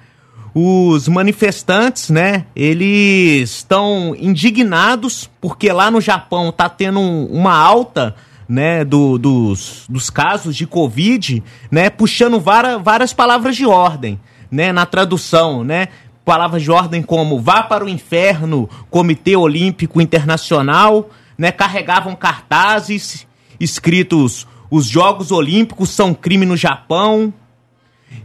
Os 0.54 1.08
manifestantes, 1.08 2.10
né, 2.10 2.46
eles 2.54 3.50
estão 3.50 4.14
indignados 4.16 5.28
porque 5.40 5.72
lá 5.72 5.90
no 5.90 6.00
Japão 6.00 6.52
tá 6.52 6.68
tendo 6.68 7.00
um, 7.00 7.26
uma 7.26 7.56
alta 7.56 8.14
né, 8.48 8.84
do, 8.84 9.18
dos, 9.18 9.84
dos 9.88 10.10
casos 10.10 10.54
de 10.54 10.66
Covid, 10.66 11.42
né, 11.70 11.90
puxando 11.90 12.38
vara, 12.38 12.78
várias 12.78 13.12
palavras 13.12 13.56
de 13.56 13.66
ordem, 13.66 14.20
né, 14.48 14.72
na 14.72 14.86
tradução, 14.86 15.64
né, 15.64 15.88
palavras 16.24 16.62
de 16.62 16.70
ordem 16.70 17.02
como 17.02 17.40
vá 17.40 17.64
para 17.64 17.84
o 17.84 17.88
inferno, 17.88 18.70
Comitê 18.90 19.34
Olímpico 19.34 20.00
Internacional, 20.00 21.10
né, 21.36 21.50
carregavam 21.50 22.14
cartazes 22.14 23.26
escritos 23.58 24.46
os 24.76 24.86
Jogos 24.86 25.30
Olímpicos 25.30 25.90
são 25.90 26.12
crime 26.12 26.44
no 26.44 26.56
Japão. 26.56 27.32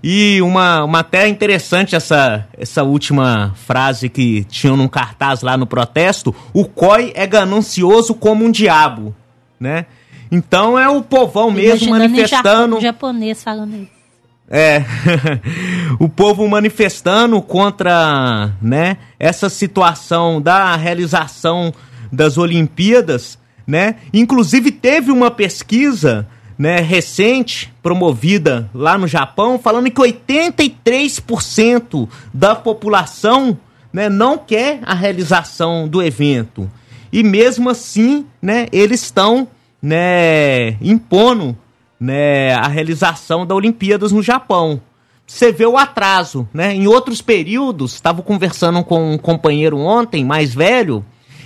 E 0.02 0.42
uma, 0.42 0.84
uma 0.84 1.00
até 1.00 1.28
interessante 1.28 1.96
essa, 1.96 2.48
essa 2.58 2.84
última 2.84 3.54
frase 3.56 4.08
que 4.08 4.46
tinham 4.46 4.78
num 4.78 4.88
cartaz 4.88 5.42
lá 5.42 5.58
no 5.58 5.68
protesto: 5.68 6.34
o 6.54 6.66
COI 6.66 7.12
é 7.16 7.28
ganancioso 7.28 8.14
como 8.14 8.46
um 8.46 8.52
diabo, 8.52 9.14
né? 9.60 9.86
Então 10.32 10.78
é 10.78 10.88
o 10.88 11.02
povão 11.02 11.52
mesmo 11.52 11.88
Imaginando 11.88 12.14
manifestando. 12.14 12.78
Em 12.78 12.82
japonês 12.82 13.44
falando 13.44 13.76
isso. 13.76 14.00
É, 14.52 14.84
o 16.00 16.10
povo 16.10 16.48
manifestando 16.48 17.40
contra, 17.40 18.52
né, 18.60 18.98
essa 19.20 19.48
situação 19.48 20.42
da 20.42 20.76
realização 20.76 21.72
das 22.12 22.36
Olimpíadas, 22.36 23.38
né? 23.68 23.98
Inclusive 24.12 24.72
teve 24.72 25.12
uma 25.12 25.30
pesquisa, 25.30 26.28
né, 26.60 26.82
recente, 26.82 27.74
promovida 27.82 28.70
lá 28.74 28.98
no 28.98 29.08
Japão, 29.08 29.58
falando 29.58 29.90
que 29.90 30.02
83% 30.02 32.10
da 32.34 32.54
população, 32.54 33.58
né, 33.94 34.10
não 34.10 34.38
quer 34.38 34.82
a 34.84 34.94
realização 34.94 35.88
do 35.88 36.04
evento. 36.04 36.70
E 37.14 37.24
mesmo 37.24 37.70
assim, 37.70 38.26
né, 38.42 38.68
eles 38.74 39.04
estão 39.04 39.48
né, 39.82 40.72
impondo 40.82 41.58
né, 41.98 42.54
a 42.54 42.68
realização 42.68 43.46
da 43.46 43.56
Olimpíadas 43.56 44.12
no 44.12 44.22
Japão. 44.22 44.82
Você 45.26 45.52
vê 45.52 45.66
o 45.66 45.78
atraso, 45.78 46.50
né? 46.52 46.74
Em 46.74 46.88
outros 46.88 47.22
períodos, 47.22 47.94
estava 47.94 48.24
conversando 48.24 48.84
com 48.84 49.14
um 49.14 49.18
companheiro 49.18 49.78
ontem, 49.78 50.26
mais 50.26 50.56
velho, 50.56 51.06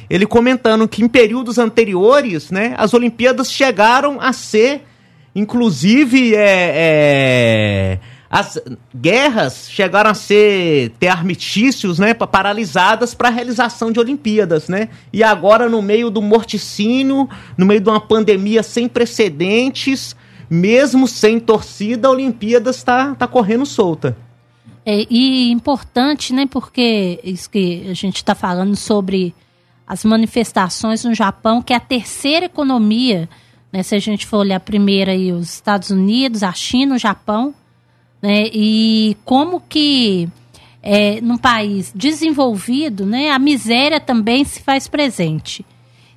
ele 0.09 0.25
comentando 0.25 0.87
que 0.87 1.03
em 1.03 1.07
períodos 1.09 1.57
anteriores, 1.57 2.49
né, 2.49 2.73
as 2.77 2.93
Olimpíadas 2.93 3.51
chegaram 3.51 4.21
a 4.21 4.31
ser, 4.31 4.83
inclusive, 5.35 6.35
é, 6.35 6.71
é, 6.75 7.99
as 8.29 8.59
guerras 8.95 9.67
chegaram 9.69 10.09
a 10.09 10.13
ser 10.13 10.91
ter 10.99 11.07
armistícios, 11.07 11.99
né, 11.99 12.13
paralisadas 12.13 13.13
para 13.13 13.27
a 13.27 13.31
realização 13.31 13.91
de 13.91 13.99
Olimpíadas, 13.99 14.67
né? 14.67 14.89
E 15.11 15.23
agora 15.23 15.69
no 15.69 15.81
meio 15.81 16.09
do 16.09 16.21
morticínio, 16.21 17.29
no 17.55 17.65
meio 17.65 17.79
de 17.79 17.89
uma 17.89 18.01
pandemia 18.01 18.63
sem 18.63 18.87
precedentes, 18.87 20.15
mesmo 20.49 21.07
sem 21.07 21.39
torcida, 21.39 22.07
a 22.07 22.11
Olimpíadas 22.11 22.77
está 22.77 23.13
tá 23.15 23.27
correndo 23.27 23.65
solta. 23.65 24.17
É, 24.85 25.05
e 25.09 25.51
importante, 25.51 26.33
né, 26.33 26.45
porque 26.49 27.19
isso 27.23 27.49
que 27.49 27.87
a 27.89 27.93
gente 27.93 28.17
está 28.17 28.35
falando 28.35 28.75
sobre 28.75 29.33
as 29.85 30.03
manifestações 30.03 31.03
no 31.03 31.13
Japão, 31.13 31.61
que 31.61 31.71
é 31.71 31.75
a 31.75 31.79
terceira 31.79 32.47
economia, 32.47 33.29
né, 33.73 33.81
se 33.81 33.95
a 33.95 33.99
gente 33.99 34.27
for 34.27 34.37
olhar 34.37 34.59
primeiro 34.59 35.09
aí 35.09 35.31
os 35.31 35.55
Estados 35.55 35.89
Unidos, 35.89 36.43
a 36.43 36.53
China, 36.53 36.93
o 36.93 36.99
Japão, 36.99 37.55
né? 38.21 38.43
E 38.53 39.17
como 39.25 39.59
que 39.59 40.29
é, 40.83 41.19
num 41.21 41.37
país 41.37 41.91
desenvolvido, 41.95 43.03
né, 43.03 43.31
a 43.31 43.39
miséria 43.39 43.99
também 43.99 44.45
se 44.45 44.61
faz 44.61 44.87
presente. 44.87 45.65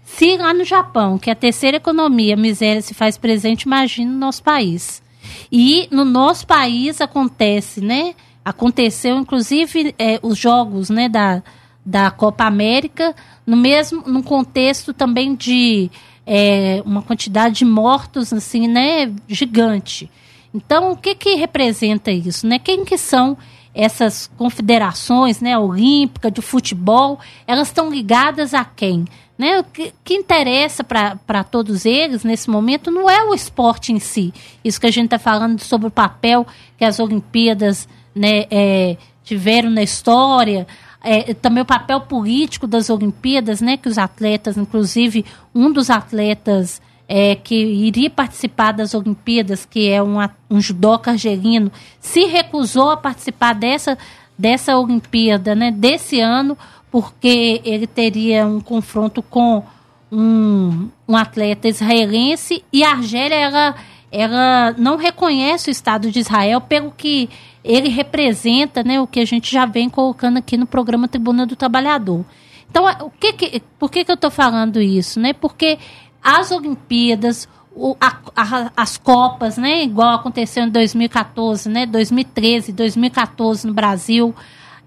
Se 0.04 0.36
lá 0.36 0.52
no 0.52 0.64
Japão, 0.64 1.18
que 1.18 1.30
é 1.30 1.32
a 1.32 1.36
terceira 1.36 1.78
economia, 1.78 2.34
a 2.34 2.36
miséria 2.36 2.82
se 2.82 2.92
faz 2.92 3.16
presente, 3.16 3.62
imagina 3.62 4.12
no 4.12 4.18
nosso 4.18 4.42
país. 4.42 5.02
E 5.50 5.88
no 5.90 6.04
nosso 6.04 6.46
país 6.46 7.00
acontece, 7.00 7.80
né? 7.80 8.14
Aconteceu, 8.44 9.16
inclusive, 9.16 9.94
é, 9.98 10.20
os 10.22 10.38
jogos 10.38 10.90
né, 10.90 11.08
da, 11.08 11.42
da 11.84 12.10
Copa 12.10 12.44
América, 12.44 13.16
no 13.44 13.56
mesmo 13.56 14.02
no 14.02 14.22
contexto 14.22 14.92
também 14.92 15.34
de 15.34 15.90
é, 16.26 16.82
uma 16.84 17.02
quantidade 17.02 17.56
de 17.56 17.64
mortos 17.64 18.32
assim, 18.32 18.66
né, 18.66 19.12
gigante. 19.28 20.10
Então, 20.52 20.92
o 20.92 20.96
que 20.96 21.14
que 21.14 21.34
representa 21.34 22.10
isso, 22.10 22.46
né? 22.46 22.58
Quem 22.58 22.84
que 22.84 22.98
são 22.98 23.36
essas 23.74 24.30
confederações, 24.38 25.40
né, 25.40 25.56
olímpica 25.56 26.30
de 26.30 26.40
futebol? 26.40 27.20
Elas 27.46 27.68
estão 27.68 27.90
ligadas 27.90 28.54
a 28.54 28.64
quem? 28.64 29.04
Né? 29.38 29.60
O 29.60 29.64
que, 29.64 29.92
que 30.02 30.14
interessa 30.14 30.82
para 30.82 31.44
todos 31.44 31.84
eles 31.84 32.24
nesse 32.24 32.48
momento 32.48 32.90
não 32.90 33.08
é 33.08 33.22
o 33.24 33.34
esporte 33.34 33.92
em 33.92 33.98
si. 33.98 34.32
Isso 34.64 34.80
que 34.80 34.86
a 34.86 34.90
gente 34.90 35.06
está 35.06 35.18
falando 35.18 35.60
sobre 35.60 35.88
o 35.88 35.90
papel 35.90 36.46
que 36.78 36.84
as 36.84 36.98
Olimpíadas 36.98 37.86
né, 38.14 38.46
é, 38.50 38.96
tiveram 39.22 39.68
na 39.68 39.82
história, 39.82 40.66
é, 41.06 41.32
também 41.34 41.62
o 41.62 41.66
papel 41.66 42.00
político 42.00 42.66
das 42.66 42.90
Olimpíadas, 42.90 43.60
né, 43.60 43.76
que 43.76 43.88
os 43.88 43.96
atletas, 43.96 44.56
inclusive 44.56 45.24
um 45.54 45.72
dos 45.72 45.88
atletas 45.88 46.82
é, 47.08 47.36
que 47.36 47.54
iria 47.54 48.10
participar 48.10 48.72
das 48.72 48.92
Olimpíadas, 48.92 49.64
que 49.64 49.88
é 49.88 50.02
um, 50.02 50.16
um 50.50 50.60
judoca 50.60 51.12
argelino, 51.12 51.70
se 52.00 52.24
recusou 52.26 52.90
a 52.90 52.96
participar 52.96 53.54
dessa, 53.54 53.96
dessa 54.36 54.76
Olimpíada, 54.76 55.54
né, 55.54 55.70
desse 55.70 56.20
ano, 56.20 56.58
porque 56.90 57.60
ele 57.64 57.86
teria 57.86 58.44
um 58.44 58.60
confronto 58.60 59.22
com 59.22 59.62
um, 60.10 60.88
um 61.06 61.16
atleta 61.16 61.68
israelense 61.68 62.64
e 62.72 62.82
a 62.82 62.90
Argélia 62.90 63.36
ela, 63.36 63.74
ela 64.10 64.74
não 64.78 64.96
reconhece 64.96 65.68
o 65.68 65.72
Estado 65.72 66.10
de 66.10 66.20
Israel 66.20 66.60
pelo 66.60 66.90
que 66.90 67.28
ele 67.64 67.88
representa, 67.88 68.82
né, 68.84 69.00
o 69.00 69.06
que 69.06 69.20
a 69.20 69.24
gente 69.24 69.52
já 69.52 69.66
vem 69.66 69.88
colocando 69.88 70.38
aqui 70.38 70.56
no 70.56 70.66
programa 70.66 71.08
Tribuna 71.08 71.44
do 71.44 71.56
Trabalhador. 71.56 72.24
Então, 72.70 72.84
o 73.00 73.10
que, 73.10 73.32
que 73.32 73.62
por 73.78 73.90
que, 73.90 74.04
que 74.04 74.10
eu 74.10 74.14
estou 74.14 74.30
falando 74.30 74.80
isso? 74.80 75.18
Né? 75.18 75.32
Porque 75.32 75.78
as 76.22 76.50
Olimpíadas, 76.50 77.48
o, 77.74 77.96
a, 78.00 78.18
a, 78.34 78.72
as 78.76 78.96
Copas, 78.96 79.56
né, 79.56 79.82
igual 79.82 80.14
aconteceu 80.14 80.64
em 80.64 80.70
2014, 80.70 81.68
né, 81.68 81.86
2013, 81.86 82.72
2014 82.72 83.66
no 83.66 83.74
Brasil, 83.74 84.34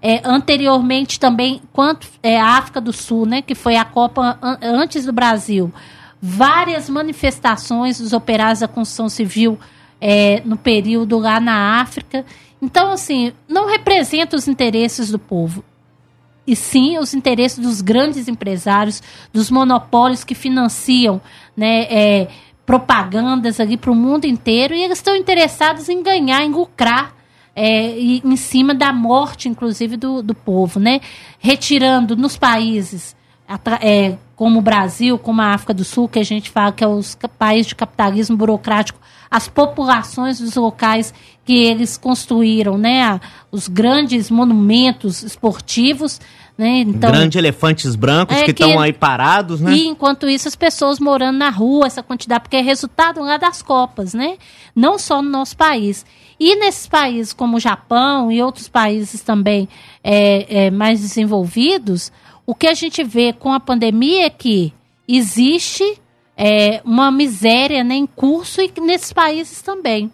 é, 0.02 0.20
anteriormente 0.24 1.20
também, 1.20 1.60
quanto 1.72 2.08
é, 2.22 2.40
a 2.40 2.56
África 2.56 2.80
do 2.80 2.92
Sul, 2.92 3.26
né, 3.26 3.42
que 3.42 3.54
foi 3.54 3.76
a 3.76 3.84
Copa 3.84 4.38
an 4.40 4.58
antes 4.62 5.04
do 5.04 5.12
Brasil, 5.12 5.72
várias 6.20 6.88
manifestações 6.88 7.98
dos 7.98 8.12
operários 8.12 8.60
da 8.60 8.68
construção 8.68 9.08
civil 9.08 9.58
é, 10.00 10.42
no 10.44 10.56
período 10.56 11.18
lá 11.18 11.40
na 11.40 11.80
África. 11.80 12.24
Então, 12.60 12.92
assim, 12.92 13.32
não 13.48 13.68
representa 13.68 14.36
os 14.36 14.46
interesses 14.46 15.10
do 15.10 15.18
povo, 15.18 15.64
e 16.46 16.56
sim 16.56 16.98
os 16.98 17.14
interesses 17.14 17.58
dos 17.58 17.80
grandes 17.80 18.28
empresários, 18.28 19.02
dos 19.32 19.50
monopólios 19.50 20.24
que 20.24 20.34
financiam 20.34 21.20
né, 21.56 21.82
é, 21.82 22.28
propagandas 22.66 23.60
ali 23.60 23.76
para 23.76 23.90
o 23.90 23.94
mundo 23.94 24.24
inteiro 24.26 24.74
e 24.74 24.82
eles 24.82 24.98
estão 24.98 25.14
interessados 25.14 25.88
em 25.88 26.02
ganhar, 26.02 26.42
em 26.42 26.50
lucrar 26.50 27.14
é, 27.54 27.98
em 27.98 28.36
cima 28.36 28.74
da 28.74 28.92
morte, 28.92 29.48
inclusive, 29.48 29.96
do, 29.96 30.22
do 30.22 30.34
povo, 30.34 30.78
né? 30.78 31.00
Retirando 31.38 32.16
nos 32.16 32.36
países 32.36 33.14
é, 33.80 34.16
como 34.36 34.58
o 34.58 34.62
Brasil, 34.62 35.18
como 35.18 35.42
a 35.42 35.52
África 35.54 35.74
do 35.74 35.84
Sul, 35.84 36.08
que 36.08 36.18
a 36.18 36.24
gente 36.24 36.50
fala 36.50 36.72
que 36.72 36.84
é 36.84 36.86
os 36.86 37.16
países 37.38 37.68
de 37.68 37.74
capitalismo 37.74 38.36
burocrático, 38.36 38.98
as 39.30 39.48
populações 39.48 40.40
dos 40.40 40.54
locais 40.56 41.14
que 41.44 41.54
eles 41.54 41.96
construíram, 41.96 42.78
né? 42.78 43.20
Os 43.50 43.68
grandes 43.68 44.30
monumentos 44.30 45.22
esportivos, 45.22 46.20
né? 46.56 46.80
Então, 46.80 47.10
Grandes 47.10 47.36
elefantes 47.36 47.96
brancos 47.96 48.36
é 48.36 48.44
que 48.44 48.50
estão 48.50 48.78
aí 48.78 48.92
parados, 48.92 49.60
né? 49.60 49.72
E 49.72 49.86
enquanto 49.86 50.28
isso, 50.28 50.46
as 50.46 50.56
pessoas 50.56 51.00
morando 51.00 51.38
na 51.38 51.48
rua, 51.48 51.86
essa 51.86 52.02
quantidade, 52.02 52.42
porque 52.42 52.56
é 52.56 52.60
resultado 52.60 53.20
lá 53.20 53.36
das 53.36 53.62
Copas, 53.62 54.14
né? 54.14 54.36
Não 54.76 54.98
só 54.98 55.22
no 55.22 55.30
nosso 55.30 55.56
país. 55.56 56.04
E 56.38 56.56
nesses 56.56 56.86
países 56.86 57.32
como 57.32 57.56
o 57.56 57.60
Japão 57.60 58.30
e 58.30 58.42
outros 58.42 58.68
países 58.68 59.22
também 59.22 59.68
é, 60.02 60.66
é, 60.66 60.70
mais 60.70 61.00
desenvolvidos, 61.00 62.12
o 62.50 62.54
que 62.56 62.66
a 62.66 62.74
gente 62.74 63.04
vê 63.04 63.32
com 63.32 63.52
a 63.52 63.60
pandemia 63.60 64.26
é 64.26 64.28
que 64.28 64.72
existe 65.06 65.84
é, 66.36 66.82
uma 66.84 67.08
miséria 67.12 67.84
né, 67.84 67.94
em 67.94 68.06
curso 68.06 68.60
e 68.60 68.72
nesses 68.80 69.12
países 69.12 69.62
também. 69.62 70.10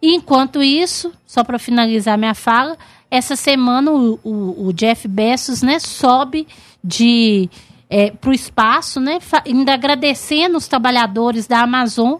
E 0.00 0.14
enquanto 0.14 0.62
isso, 0.62 1.12
só 1.26 1.42
para 1.42 1.58
finalizar 1.58 2.16
minha 2.16 2.36
fala, 2.36 2.78
essa 3.10 3.34
semana 3.34 3.90
o, 3.90 4.16
o, 4.22 4.68
o 4.68 4.72
Jeff 4.72 5.08
Bezos 5.08 5.60
né, 5.60 5.80
sobe 5.80 6.46
de 6.84 7.50
é, 7.90 8.12
para 8.12 8.30
o 8.30 8.32
espaço, 8.32 9.00
né, 9.00 9.18
ainda 9.44 9.74
agradecendo 9.74 10.58
os 10.58 10.68
trabalhadores 10.68 11.48
da 11.48 11.62
Amazon, 11.62 12.14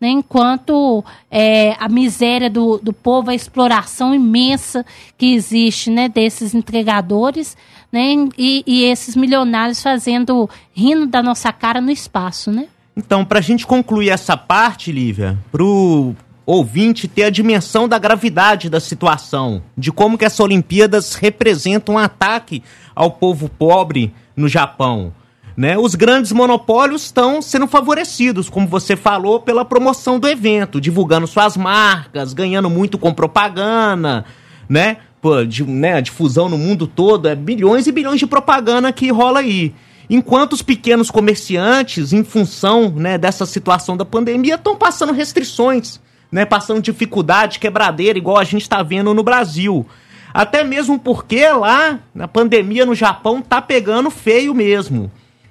né, 0.00 0.08
enquanto 0.08 1.04
é, 1.30 1.76
a 1.78 1.88
miséria 1.88 2.48
do, 2.48 2.78
do 2.78 2.92
povo, 2.92 3.30
a 3.30 3.34
exploração 3.34 4.14
imensa 4.14 4.84
que 5.18 5.34
existe 5.34 5.90
né, 5.90 6.08
desses 6.08 6.54
entregadores 6.54 7.56
né, 7.92 8.14
e, 8.38 8.64
e 8.66 8.84
esses 8.84 9.14
milionários 9.14 9.82
fazendo, 9.82 10.48
rindo 10.72 11.06
da 11.06 11.22
nossa 11.22 11.52
cara 11.52 11.80
no 11.80 11.90
espaço. 11.90 12.50
Né? 12.50 12.66
Então, 12.96 13.24
para 13.24 13.38
a 13.38 13.42
gente 13.42 13.66
concluir 13.66 14.08
essa 14.08 14.36
parte, 14.36 14.90
Lívia, 14.90 15.38
para 15.52 15.62
o 15.62 16.14
ouvinte 16.46 17.06
ter 17.06 17.24
a 17.24 17.30
dimensão 17.30 17.88
da 17.88 17.98
gravidade 17.98 18.70
da 18.70 18.80
situação, 18.80 19.62
de 19.76 19.92
como 19.92 20.18
que 20.18 20.24
essas 20.24 20.40
Olimpíadas 20.40 21.14
representam 21.14 21.94
um 21.96 21.98
ataque 21.98 22.62
ao 22.94 23.12
povo 23.12 23.48
pobre 23.48 24.12
no 24.34 24.48
Japão. 24.48 25.12
Né? 25.60 25.76
Os 25.76 25.94
grandes 25.94 26.32
monopólios 26.32 27.02
estão 27.02 27.42
sendo 27.42 27.66
favorecidos, 27.66 28.48
como 28.48 28.66
você 28.66 28.96
falou, 28.96 29.40
pela 29.40 29.62
promoção 29.62 30.18
do 30.18 30.26
evento, 30.26 30.80
divulgando 30.80 31.26
suas 31.26 31.54
marcas, 31.54 32.32
ganhando 32.32 32.70
muito 32.70 32.96
com 32.96 33.12
propaganda, 33.12 34.24
né? 34.66 34.96
Pô, 35.20 35.44
de, 35.44 35.62
né, 35.62 35.96
a 35.96 36.00
difusão 36.00 36.48
no 36.48 36.56
mundo 36.56 36.86
todo, 36.86 37.28
é 37.28 37.34
bilhões 37.34 37.86
e 37.86 37.92
bilhões 37.92 38.18
de 38.18 38.26
propaganda 38.26 38.90
que 38.90 39.10
rola 39.10 39.40
aí. 39.40 39.74
Enquanto 40.08 40.54
os 40.54 40.62
pequenos 40.62 41.10
comerciantes, 41.10 42.14
em 42.14 42.24
função 42.24 42.88
né, 42.88 43.18
dessa 43.18 43.44
situação 43.44 43.98
da 43.98 44.04
pandemia, 44.06 44.54
estão 44.54 44.74
passando 44.74 45.12
restrições 45.12 46.00
né, 46.32 46.46
passando 46.46 46.80
dificuldade, 46.80 47.58
quebradeira, 47.58 48.16
igual 48.16 48.38
a 48.38 48.44
gente 48.44 48.62
está 48.62 48.82
vendo 48.82 49.12
no 49.12 49.22
Brasil. 49.22 49.86
Até 50.32 50.64
mesmo 50.64 50.98
porque 50.98 51.46
lá, 51.48 51.98
na 52.14 52.26
pandemia 52.26 52.86
no 52.86 52.94
Japão, 52.94 53.42
tá 53.42 53.60
pegando 53.60 54.10
feio 54.10 54.54
mesmo. 54.54 55.10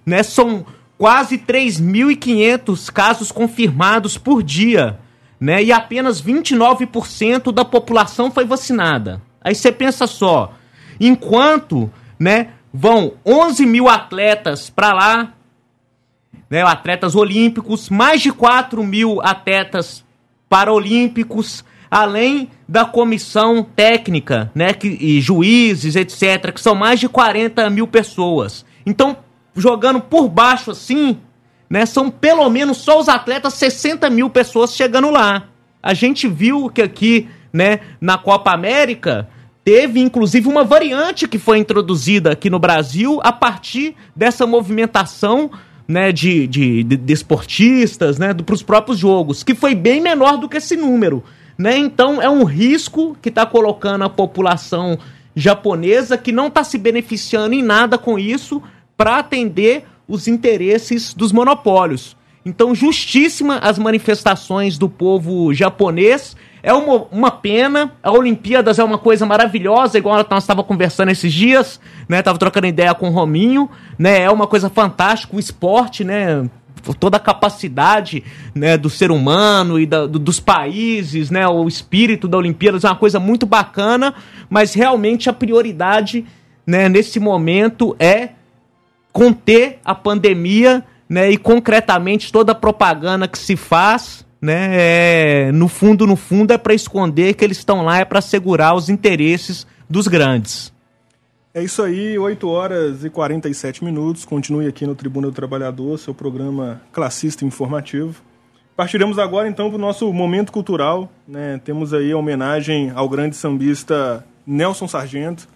Né? 0.10 0.24
São 0.24 0.66
quase 0.98 1.38
3.500 1.38 2.92
casos 2.92 3.32
confirmados 3.32 4.18
por 4.18 4.42
dia. 4.42 5.00
Né? 5.40 5.64
E 5.64 5.72
apenas 5.72 6.20
29% 6.22 7.52
da 7.54 7.64
população 7.64 8.32
foi 8.32 8.44
vacinada. 8.44 9.22
Aí 9.40 9.54
você 9.54 9.72
pensa 9.72 10.08
só, 10.08 10.54
enquanto 11.00 11.90
né, 12.20 12.50
vão 12.74 13.14
11 13.24 13.66
mil 13.66 13.88
atletas 13.88 14.70
para 14.70 14.92
lá, 14.94 15.34
né, 16.50 16.64
atletas 16.64 17.16
olímpicos, 17.16 17.90
mais 17.90 18.20
de 18.22 18.32
4 18.32 18.84
mil 18.84 19.22
atletas 19.22 20.04
paralímpicos, 20.50 21.64
além 21.90 22.50
da 22.68 22.84
comissão 22.84 23.64
técnica, 23.64 24.52
né, 24.54 24.74
que, 24.74 24.88
e 24.88 25.22
juízes, 25.22 25.96
etc., 25.96 26.52
que 26.52 26.60
são 26.60 26.74
mais 26.74 27.00
de 27.00 27.08
40 27.08 27.70
mil 27.70 27.88
pessoas. 27.88 28.66
Então, 28.86 29.16
jogando 29.60 30.00
por 30.00 30.28
baixo 30.28 30.72
assim, 30.72 31.18
né, 31.70 31.86
são 31.86 32.10
pelo 32.10 32.50
menos 32.50 32.78
só 32.78 33.00
os 33.00 33.08
atletas 33.08 33.54
60 33.54 34.10
mil 34.10 34.30
pessoas 34.30 34.74
chegando 34.74 35.12
lá. 35.12 35.48
A 35.82 35.94
gente 35.94 36.28
viu 36.28 36.70
que 36.70 36.82
aqui, 36.82 37.30
né, 37.54 37.80
na 38.02 38.18
Copa 38.18 38.52
América, 38.52 39.30
teve 39.64 40.00
inclusive 40.00 40.48
uma 40.48 40.64
variante 40.64 41.28
que 41.28 41.38
foi 41.38 41.60
introduzida 41.60 42.32
aqui 42.32 42.50
no 42.50 42.58
Brasil 42.58 43.20
a 43.24 43.32
partir 43.32 43.96
dessa 44.16 44.48
movimentação 44.48 45.52
né, 45.88 46.12
de, 46.12 46.48
de, 46.48 46.84
de, 46.84 47.14
esportistas, 47.14 48.20
né, 48.20 48.34
para 48.34 48.54
os 48.54 48.62
próprios 48.62 49.00
jogos, 49.00 49.44
que 49.44 49.56
foi 49.56 49.74
bem 49.74 50.00
menor 50.00 50.38
do 50.38 50.48
que 50.48 50.58
esse 50.58 50.76
número. 50.76 51.24
Né? 51.58 51.78
Então 51.78 52.22
é 52.22 52.30
um 52.30 52.44
risco 52.44 53.18
que 53.22 53.30
está 53.30 53.46
colocando 53.46 54.04
a 54.04 54.10
população 54.10 54.98
japonesa 55.36 56.18
que 56.18 56.32
não 56.32 56.48
está 56.48 56.64
se 56.64 56.78
beneficiando 56.78 57.56
em 57.56 57.64
nada 57.64 57.98
com 57.98 58.20
isso 58.20 58.62
para 59.00 59.16
atender 59.16 59.86
os 60.06 60.28
interesses 60.28 61.14
dos 61.14 61.32
monopólios. 61.32 62.18
Então, 62.46 62.76
justíssima 62.76 63.58
as 63.60 63.80
manifestações 63.80 64.78
do 64.78 64.90
povo 64.90 65.54
japonês 65.54 66.36
é 66.62 66.74
uma, 66.74 67.06
uma 67.10 67.32
pena. 67.32 67.94
A 68.04 68.12
Olimpíadas 68.12 68.78
é 68.78 68.84
uma 68.84 68.98
coisa 68.98 69.26
maravilhosa, 69.26 69.98
igual 69.98 70.26
nós 70.30 70.44
estávamos 70.44 70.68
conversando 70.68 71.12
esses 71.12 71.32
dias, 71.32 71.80
né? 72.10 72.22
Tava 72.22 72.38
trocando 72.38 72.68
ideia 72.68 72.94
com 72.94 73.08
o 73.08 73.12
Rominho, 73.14 73.70
né? 73.98 74.22
É 74.24 74.30
uma 74.30 74.46
coisa 74.46 74.70
fantástica 74.70 75.34
o 75.34 75.40
esporte, 75.40 76.04
né? 76.04 76.50
Toda 77.00 77.16
a 77.16 77.22
capacidade 77.22 78.22
né, 78.54 78.78
do 78.78 78.90
ser 78.90 79.12
humano 79.12 79.80
e 79.80 79.86
da, 79.86 80.08
do, 80.08 80.20
dos 80.20 80.42
países, 80.42 81.32
né? 81.32 81.48
O 81.48 81.70
espírito 81.70 82.28
da 82.28 82.38
Olimpíadas 82.38 82.84
é 82.84 82.90
uma 82.90 82.98
coisa 82.98 83.18
muito 83.18 83.46
bacana, 83.46 84.14
mas 84.50 84.74
realmente 84.74 85.30
a 85.30 85.34
prioridade 85.34 86.26
né, 86.68 86.90
nesse 86.90 87.18
momento 87.18 87.96
é 87.98 88.30
conter 89.12 89.80
a 89.84 89.96
pandemia, 89.96 90.84
né, 91.08 91.32
e 91.32 91.38
concretamente 91.38 92.32
toda 92.32 92.52
a 92.52 92.56
propaganda 92.56 93.28
que 93.28 93.38
se 93.38 93.56
faz, 93.56 94.26
né, 94.42 94.70
é, 94.72 95.52
no 95.52 95.68
fundo, 95.68 96.06
no 96.06 96.16
fundo 96.16 96.54
é 96.54 96.58
para 96.58 96.74
esconder 96.74 97.34
que 97.34 97.44
eles 97.44 97.58
estão 97.58 97.84
lá 97.84 98.00
é 98.00 98.06
para 98.06 98.20
assegurar 98.20 98.76
os 98.76 98.90
interesses 98.90 99.66
dos 99.90 100.08
grandes. 100.08 100.72
É 101.52 101.64
isso 101.64 101.82
aí, 101.82 102.18
8 102.18 102.48
horas 102.48 103.04
e 103.04 103.10
47 103.10 103.84
minutos. 103.84 104.24
Continue 104.24 104.68
aqui 104.68 104.86
no 104.86 104.94
Tribuna 104.94 105.28
do 105.28 105.34
Trabalhador, 105.34 105.98
seu 105.98 106.14
programa 106.14 106.80
classista 106.92 107.44
informativo. 107.44 108.22
Partiremos 108.76 109.18
agora 109.18 109.50
então 109.50 109.68
para 109.68 109.76
o 109.76 109.82
nosso 109.82 110.14
momento 110.14 110.52
cultural. 110.52 111.12
Né? 111.28 111.60
Temos 111.66 111.92
aí 111.92 112.12
a 112.12 112.18
homenagem 112.18 112.92
ao 112.96 113.10
grande 113.10 113.36
sambista 113.36 114.24
Nelson 114.46 114.88
Sargento. 114.88 115.50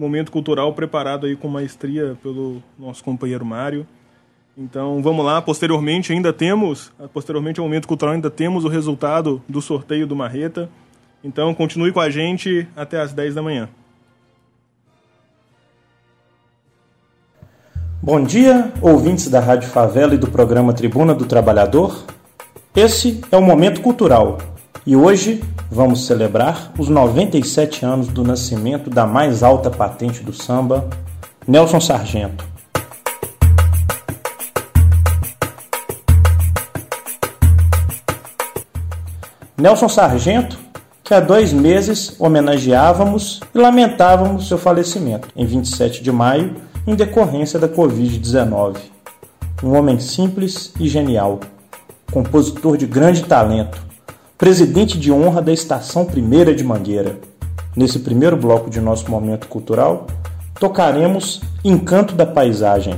Momento 0.00 0.32
cultural 0.32 0.72
preparado 0.72 1.26
aí 1.26 1.36
com 1.36 1.46
maestria 1.46 2.16
pelo 2.22 2.62
nosso 2.78 3.04
companheiro 3.04 3.44
Mário. 3.44 3.86
Então 4.56 5.02
vamos 5.02 5.22
lá, 5.22 5.42
posteriormente 5.42 6.10
ainda 6.10 6.32
temos, 6.32 6.90
posteriormente 7.12 7.60
ao 7.60 7.66
momento 7.66 7.86
cultural 7.86 8.14
ainda 8.14 8.30
temos 8.30 8.64
o 8.64 8.68
resultado 8.68 9.42
do 9.46 9.60
sorteio 9.60 10.06
do 10.06 10.16
Marreta. 10.16 10.70
Então 11.22 11.52
continue 11.52 11.92
com 11.92 12.00
a 12.00 12.08
gente 12.08 12.66
até 12.74 12.98
às 12.98 13.12
10 13.12 13.34
da 13.34 13.42
manhã. 13.42 13.68
Bom 18.02 18.24
dia, 18.24 18.72
ouvintes 18.80 19.28
da 19.28 19.38
Rádio 19.38 19.68
Favela 19.68 20.14
e 20.14 20.18
do 20.18 20.30
programa 20.30 20.72
Tribuna 20.72 21.14
do 21.14 21.26
Trabalhador. 21.26 22.06
Esse 22.74 23.20
é 23.30 23.36
o 23.36 23.42
Momento 23.42 23.82
Cultural 23.82 24.38
e 24.86 24.96
hoje 24.96 25.42
vamos 25.70 26.06
celebrar 26.06 26.72
os 26.78 26.88
97 26.88 27.84
anos 27.84 28.08
do 28.08 28.24
nascimento 28.24 28.88
da 28.88 29.06
mais 29.06 29.42
alta 29.42 29.70
patente 29.70 30.22
do 30.22 30.32
samba, 30.32 30.88
Nelson 31.46 31.80
Sargento. 31.80 32.48
Nelson 39.56 39.88
Sargento, 39.88 40.58
que 41.04 41.12
há 41.12 41.20
dois 41.20 41.52
meses 41.52 42.18
homenageávamos 42.18 43.40
e 43.54 43.58
lamentávamos 43.58 44.48
seu 44.48 44.56
falecimento, 44.56 45.28
em 45.36 45.44
27 45.44 46.02
de 46.02 46.10
maio 46.10 46.56
em 46.86 46.94
decorrência 46.94 47.58
da 47.58 47.68
Covid-19. 47.68 48.78
Um 49.62 49.76
homem 49.76 50.00
simples 50.00 50.72
e 50.80 50.88
genial, 50.88 51.40
compositor 52.10 52.78
de 52.78 52.86
grande 52.86 53.24
talento, 53.24 53.89
presidente 54.40 54.98
de 54.98 55.12
honra 55.12 55.42
da 55.42 55.52
Estação 55.52 56.06
Primeira 56.06 56.54
de 56.54 56.64
Mangueira. 56.64 57.20
Nesse 57.76 57.98
primeiro 57.98 58.38
bloco 58.38 58.70
de 58.70 58.80
nosso 58.80 59.10
momento 59.10 59.46
cultural, 59.46 60.06
tocaremos 60.58 61.42
Encanto 61.62 62.14
da 62.14 62.24
Paisagem, 62.24 62.94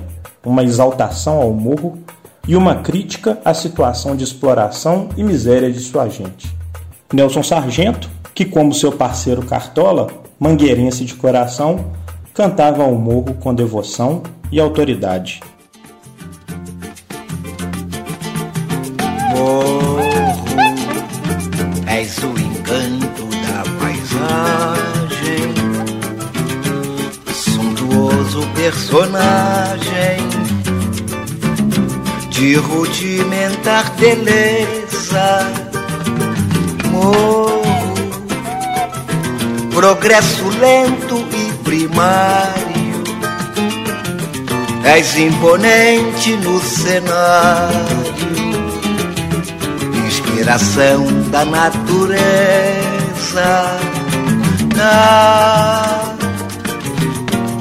uma 0.46 0.62
exaltação 0.62 1.42
ao 1.42 1.52
morro 1.52 1.98
e 2.46 2.54
uma 2.54 2.76
crítica 2.76 3.40
à 3.44 3.52
situação 3.52 4.14
de 4.14 4.22
exploração 4.22 5.08
e 5.16 5.24
miséria 5.24 5.72
de 5.72 5.80
sua 5.80 6.08
gente. 6.08 6.48
Nelson 7.12 7.42
Sargento, 7.42 8.08
que 8.32 8.44
como 8.44 8.72
seu 8.72 8.92
parceiro 8.92 9.42
Cartola, 9.42 10.06
mangueirense 10.38 11.04
de 11.04 11.14
coração, 11.14 11.86
cantava 12.32 12.84
ao 12.84 12.94
morro 12.94 13.34
com 13.34 13.52
devoção 13.52 14.22
e 14.52 14.60
autoridade. 14.60 15.40
De 32.52 32.58
rudimentar 32.58 33.90
beleza. 33.96 35.50
Morro, 36.90 37.62
progresso 39.70 40.50
lento 40.60 41.26
e 41.32 41.52
primário. 41.64 43.02
És 44.84 45.16
imponente 45.16 46.36
no 46.36 46.60
cenário, 46.60 48.02
inspiração 50.06 51.06
da 51.30 51.46
natureza. 51.46 52.20
Na 54.76 56.14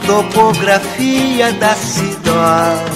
topografia 0.06 1.54
da 1.54 1.76
cidade, 1.76 2.91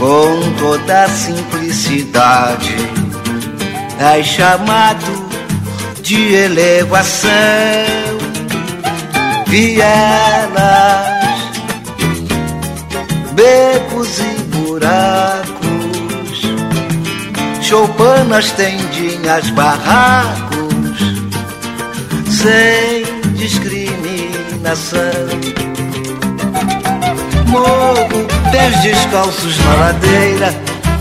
com 0.00 0.52
toda 0.58 1.06
simplicidade, 1.08 2.74
és 3.98 4.26
chamado 4.26 5.28
de 6.02 6.34
elevação 6.34 7.30
vielas, 9.46 10.56
becos 13.34 14.20
e 14.20 14.40
buracos, 14.56 16.40
choupanas, 17.60 18.52
tendinhas, 18.52 19.50
barracos, 19.50 20.98
sem 22.26 23.04
discriminação. 23.34 25.28
Morro, 27.48 28.29
pés 28.50 28.82
descalços 28.82 29.58
na 29.58 29.74
ladeira, 29.74 30.54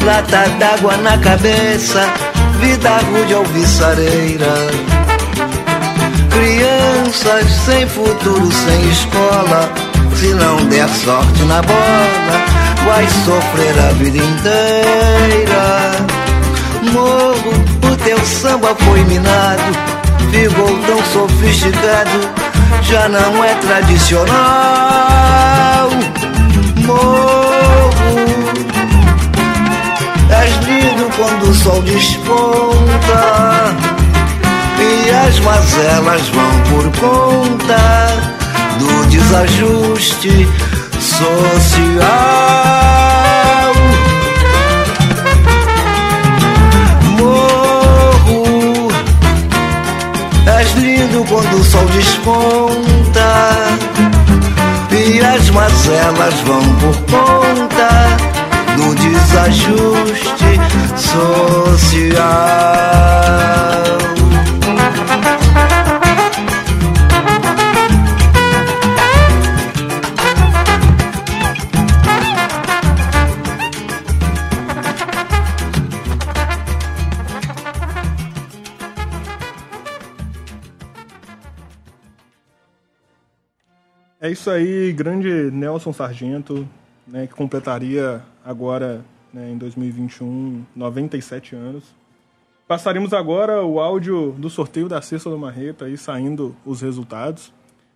lata 0.06 0.50
d'água 0.60 0.97
na 0.97 1.18
cabeça, 1.18 2.08
vida 2.60 2.97
rude 3.12 3.34
alviçareira 3.34 4.89
crianças 6.39 7.45
sem 7.66 7.88
futuro, 7.88 8.50
sem 8.52 8.89
escola. 8.89 9.70
Se 10.16 10.28
não 10.34 10.58
der 10.68 10.89
sorte 10.89 11.43
na 11.43 11.62
bola, 11.62 12.45
vai 12.86 13.06
sofrer 13.26 13.78
a 13.80 13.91
vida 13.93 14.18
inteira. 14.18 15.91
Morro, 16.91 17.54
o 17.91 17.95
teu 17.97 18.20
samba 18.26 18.76
foi 18.76 19.04
minado, 19.04 19.64
ficou 20.32 20.78
tão 20.88 21.04
sofisticado, 21.14 22.20
já 22.84 23.08
não 23.10 23.43
é 23.43 23.54
tradicional. 23.56 24.39
Morro, 26.86 27.39
quando 31.20 31.49
o 31.49 31.53
sol 31.53 31.82
desponta. 31.82 33.76
E 34.80 35.09
as 35.28 35.39
mazelas 35.41 36.22
vão 36.30 36.61
por 36.70 36.86
conta 36.97 38.07
do 38.80 39.05
desajuste 39.09 40.47
social. 40.97 41.89
Morro, 47.17 48.88
és 50.57 50.72
lindo 50.76 51.26
quando 51.28 51.59
o 51.59 51.63
sol 51.65 51.86
desponta. 51.88 53.30
E 54.91 55.20
as 55.20 55.49
mazelas 55.49 56.34
vão 56.45 56.63
por 56.76 56.95
conta 57.11 57.79
desajuste 59.10 60.60
social. 60.95 62.30
É 84.22 84.30
isso 84.30 84.51
aí, 84.51 84.91
grande 84.91 85.49
Nelson 85.49 85.93
Sargento, 85.93 86.68
né, 87.07 87.26
que 87.26 87.34
completaria 87.34 88.22
agora, 88.50 89.06
né, 89.32 89.52
em 89.52 89.58
2021, 89.60 90.66
97 90.76 91.56
anos. 91.56 91.84
Passaremos 92.68 93.14
agora 93.14 93.64
o 93.64 93.80
áudio 93.80 94.32
do 94.39 94.50
sorteio 94.50 94.89
da 94.89 95.00
Cesta 95.04 95.30
do 95.30 95.38
Marreta, 95.38 95.86
aí 95.86 95.95
saindo 95.95 96.56
os 96.66 96.82
resultados. 96.82 97.54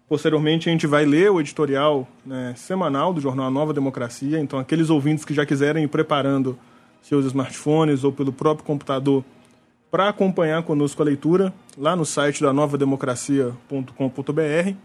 Posteriormente, 0.08 0.70
a 0.70 0.72
gente 0.72 0.86
vai 0.86 1.06
ler 1.06 1.32
o 1.32 1.41
editorial 1.41 2.08
né, 2.24 2.54
semanal 2.56 3.12
do 3.12 3.20
jornal 3.20 3.49
Nova 3.49 3.74
Democracia. 3.74 4.39
Então, 4.39 4.60
aqueles 4.60 4.91
ouvintes 4.91 5.26
que 5.26 5.34
já 5.34 5.43
quiserem 5.43 5.86
ir 5.86 5.88
preparando 5.88 6.56
seus 7.01 7.26
smartphones 7.26 8.04
ou 8.04 8.12
pelo 8.12 8.32
próprio 8.32 8.64
computador 8.64 9.26
para 9.89 10.10
acompanhar 10.10 10.62
conosco 10.62 11.01
a 11.01 11.06
leitura, 11.06 11.51
lá 11.76 11.95
no 11.95 12.06
site 12.06 12.43
da 12.43 12.54
novademocracia.com.br 12.54 14.76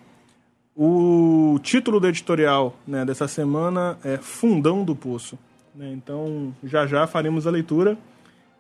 O 0.75 1.61
título 1.63 2.01
do 2.01 2.09
editorial 2.09 2.75
né, 2.87 3.05
dessa 3.05 3.29
semana 3.29 3.99
é 4.03 4.17
Fundão 4.17 4.83
do 4.83 4.97
Poço. 4.97 5.39
Né? 5.79 5.93
Então, 5.93 6.53
já 6.65 6.87
já 6.87 7.07
faremos 7.07 7.47
a 7.47 7.51
leitura. 7.51 7.97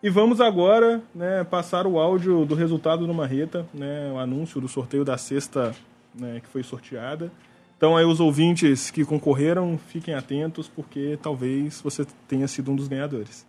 E 0.00 0.08
vamos 0.08 0.40
agora 0.40 1.02
né, 1.12 1.42
passar 1.42 1.84
o 1.84 1.98
áudio 1.98 2.44
do 2.44 2.54
resultado 2.54 3.04
do 3.04 3.12
Marreta, 3.12 3.66
né, 3.74 4.12
o 4.14 4.18
anúncio 4.18 4.60
do 4.60 4.68
sorteio 4.68 5.04
da 5.04 5.18
cesta 5.18 5.74
né, 6.14 6.40
que 6.40 6.48
foi 6.48 6.62
sorteada. 6.62 7.32
Então, 7.76 7.96
aí, 7.96 8.04
os 8.04 8.20
ouvintes 8.20 8.92
que 8.92 9.04
concorreram, 9.04 9.78
fiquem 9.88 10.14
atentos, 10.14 10.68
porque 10.68 11.18
talvez 11.20 11.80
você 11.80 12.06
tenha 12.28 12.46
sido 12.46 12.70
um 12.70 12.76
dos 12.76 12.86
ganhadores. 12.86 13.44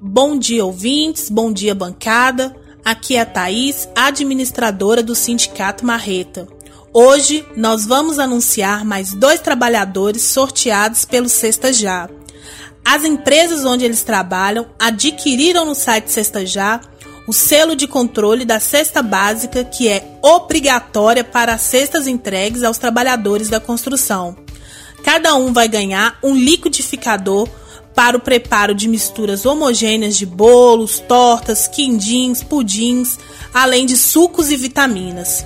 Bom 0.00 0.38
dia, 0.38 0.64
ouvintes. 0.64 1.28
Bom 1.28 1.52
dia, 1.52 1.74
bancada. 1.74 2.56
Aqui 2.84 3.16
é 3.16 3.20
a 3.20 3.26
Thaís, 3.26 3.88
administradora 3.94 5.02
do 5.02 5.14
Sindicato 5.14 5.84
Marreta. 5.84 6.46
Hoje 6.98 7.44
nós 7.54 7.84
vamos 7.84 8.18
anunciar 8.18 8.82
mais 8.82 9.12
dois 9.12 9.38
trabalhadores 9.38 10.22
sorteados 10.22 11.04
pelo 11.04 11.28
Sexta 11.28 11.70
Já. 11.70 12.08
As 12.82 13.04
empresas 13.04 13.66
onde 13.66 13.84
eles 13.84 14.02
trabalham 14.02 14.66
adquiriram 14.78 15.66
no 15.66 15.74
site 15.74 16.10
Sexta 16.10 16.46
Já 16.46 16.80
o 17.28 17.34
selo 17.34 17.76
de 17.76 17.86
controle 17.86 18.46
da 18.46 18.58
cesta 18.58 19.02
básica, 19.02 19.62
que 19.62 19.88
é 19.88 20.18
obrigatória 20.22 21.22
para 21.22 21.52
as 21.52 21.60
cestas 21.60 22.06
entregues 22.06 22.62
aos 22.62 22.78
trabalhadores 22.78 23.50
da 23.50 23.60
construção. 23.60 24.34
Cada 25.04 25.34
um 25.34 25.52
vai 25.52 25.68
ganhar 25.68 26.18
um 26.22 26.34
liquidificador 26.34 27.46
para 27.94 28.16
o 28.16 28.20
preparo 28.20 28.74
de 28.74 28.88
misturas 28.88 29.44
homogêneas 29.44 30.16
de 30.16 30.24
bolos, 30.24 30.98
tortas, 31.00 31.68
quindins, 31.68 32.42
pudins, 32.42 33.18
além 33.52 33.84
de 33.84 33.98
sucos 33.98 34.50
e 34.50 34.56
vitaminas. 34.56 35.44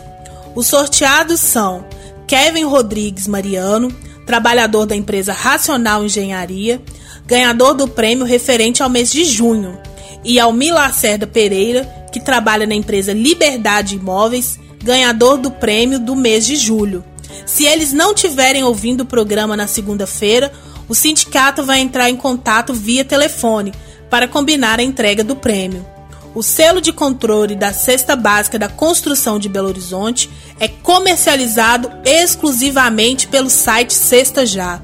Os 0.55 0.67
sorteados 0.67 1.41
são 1.41 1.85
Kevin 2.27 2.65
Rodrigues 2.65 3.27
Mariano, 3.27 3.93
trabalhador 4.27 4.87
da 4.87 4.97
empresa 4.97 5.33
Racional 5.33 6.05
Engenharia, 6.05 6.83
ganhador 7.27 7.75
do 7.75 7.87
prêmio 7.87 8.25
referente 8.25 8.83
ao 8.83 8.91
mês 8.91 9.11
de 9.13 9.25
junho, 9.25 9.79
e 10.25 10.39
Almir 10.41 10.75
Lacerda 10.75 11.27
Pereira, 11.27 11.85
que 12.13 12.21
trabalha 12.21 12.67
na 12.67 12.75
empresa 12.75 13.13
Liberdade 13.13 13.95
Imóveis, 13.95 14.59
ganhador 14.83 15.39
do 15.39 15.51
prêmio 15.51 16.01
do 16.01 16.17
mês 16.17 16.45
de 16.45 16.57
julho. 16.57 17.05
Se 17.47 17.65
eles 17.65 17.93
não 17.93 18.15
tiverem 18.15 18.65
ouvindo 18.65 19.03
o 19.03 19.07
programa 19.07 19.57
na 19.57 19.67
segunda-feira, 19.67 20.53
o 20.89 20.95
sindicato 20.95 21.63
vai 21.63 21.79
entrar 21.81 22.11
em 22.11 22.17
contato 22.17 22.75
via 22.75 23.05
telefone 23.05 23.73
para 24.11 24.27
combinar 24.27 24.81
a 24.81 24.83
entrega 24.83 25.23
do 25.23 25.37
prêmio. 25.37 25.87
O 26.33 26.45
selo 26.45 26.81
de 26.81 26.93
controle 26.93 27.57
da 27.57 27.73
cesta 27.73 28.15
básica 28.15 28.57
da 28.57 28.69
construção 28.69 29.37
de 29.37 29.49
Belo 29.49 29.69
Horizonte 29.69 30.31
é 30.61 30.69
comercializado 30.69 31.91
exclusivamente 32.05 33.27
pelo 33.27 33.51
site 33.51 33.93
Cesta 33.93 34.47
Já. 34.47 34.81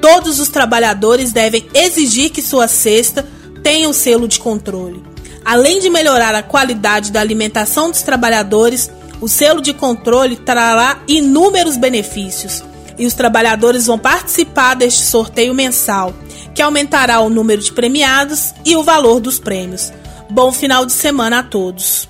Todos 0.00 0.40
os 0.40 0.48
trabalhadores 0.48 1.30
devem 1.30 1.68
exigir 1.74 2.30
que 2.30 2.40
sua 2.40 2.66
cesta 2.66 3.26
tenha 3.62 3.88
o 3.88 3.92
selo 3.92 4.26
de 4.26 4.38
controle. 4.38 5.02
Além 5.44 5.78
de 5.78 5.90
melhorar 5.90 6.34
a 6.34 6.42
qualidade 6.42 7.12
da 7.12 7.20
alimentação 7.20 7.90
dos 7.90 8.02
trabalhadores, 8.02 8.90
o 9.20 9.28
selo 9.28 9.60
de 9.60 9.74
controle 9.74 10.36
trará 10.36 11.00
inúmeros 11.06 11.76
benefícios 11.76 12.62
e 12.98 13.04
os 13.04 13.12
trabalhadores 13.12 13.86
vão 13.86 13.98
participar 13.98 14.74
deste 14.74 15.02
sorteio 15.02 15.52
mensal, 15.52 16.14
que 16.54 16.62
aumentará 16.62 17.20
o 17.20 17.28
número 17.28 17.60
de 17.60 17.72
premiados 17.72 18.54
e 18.64 18.74
o 18.74 18.82
valor 18.82 19.20
dos 19.20 19.38
prêmios. 19.38 19.92
Bom 20.30 20.52
final 20.52 20.84
de 20.84 20.92
semana 20.92 21.38
a 21.38 21.42
todos. 21.42 22.06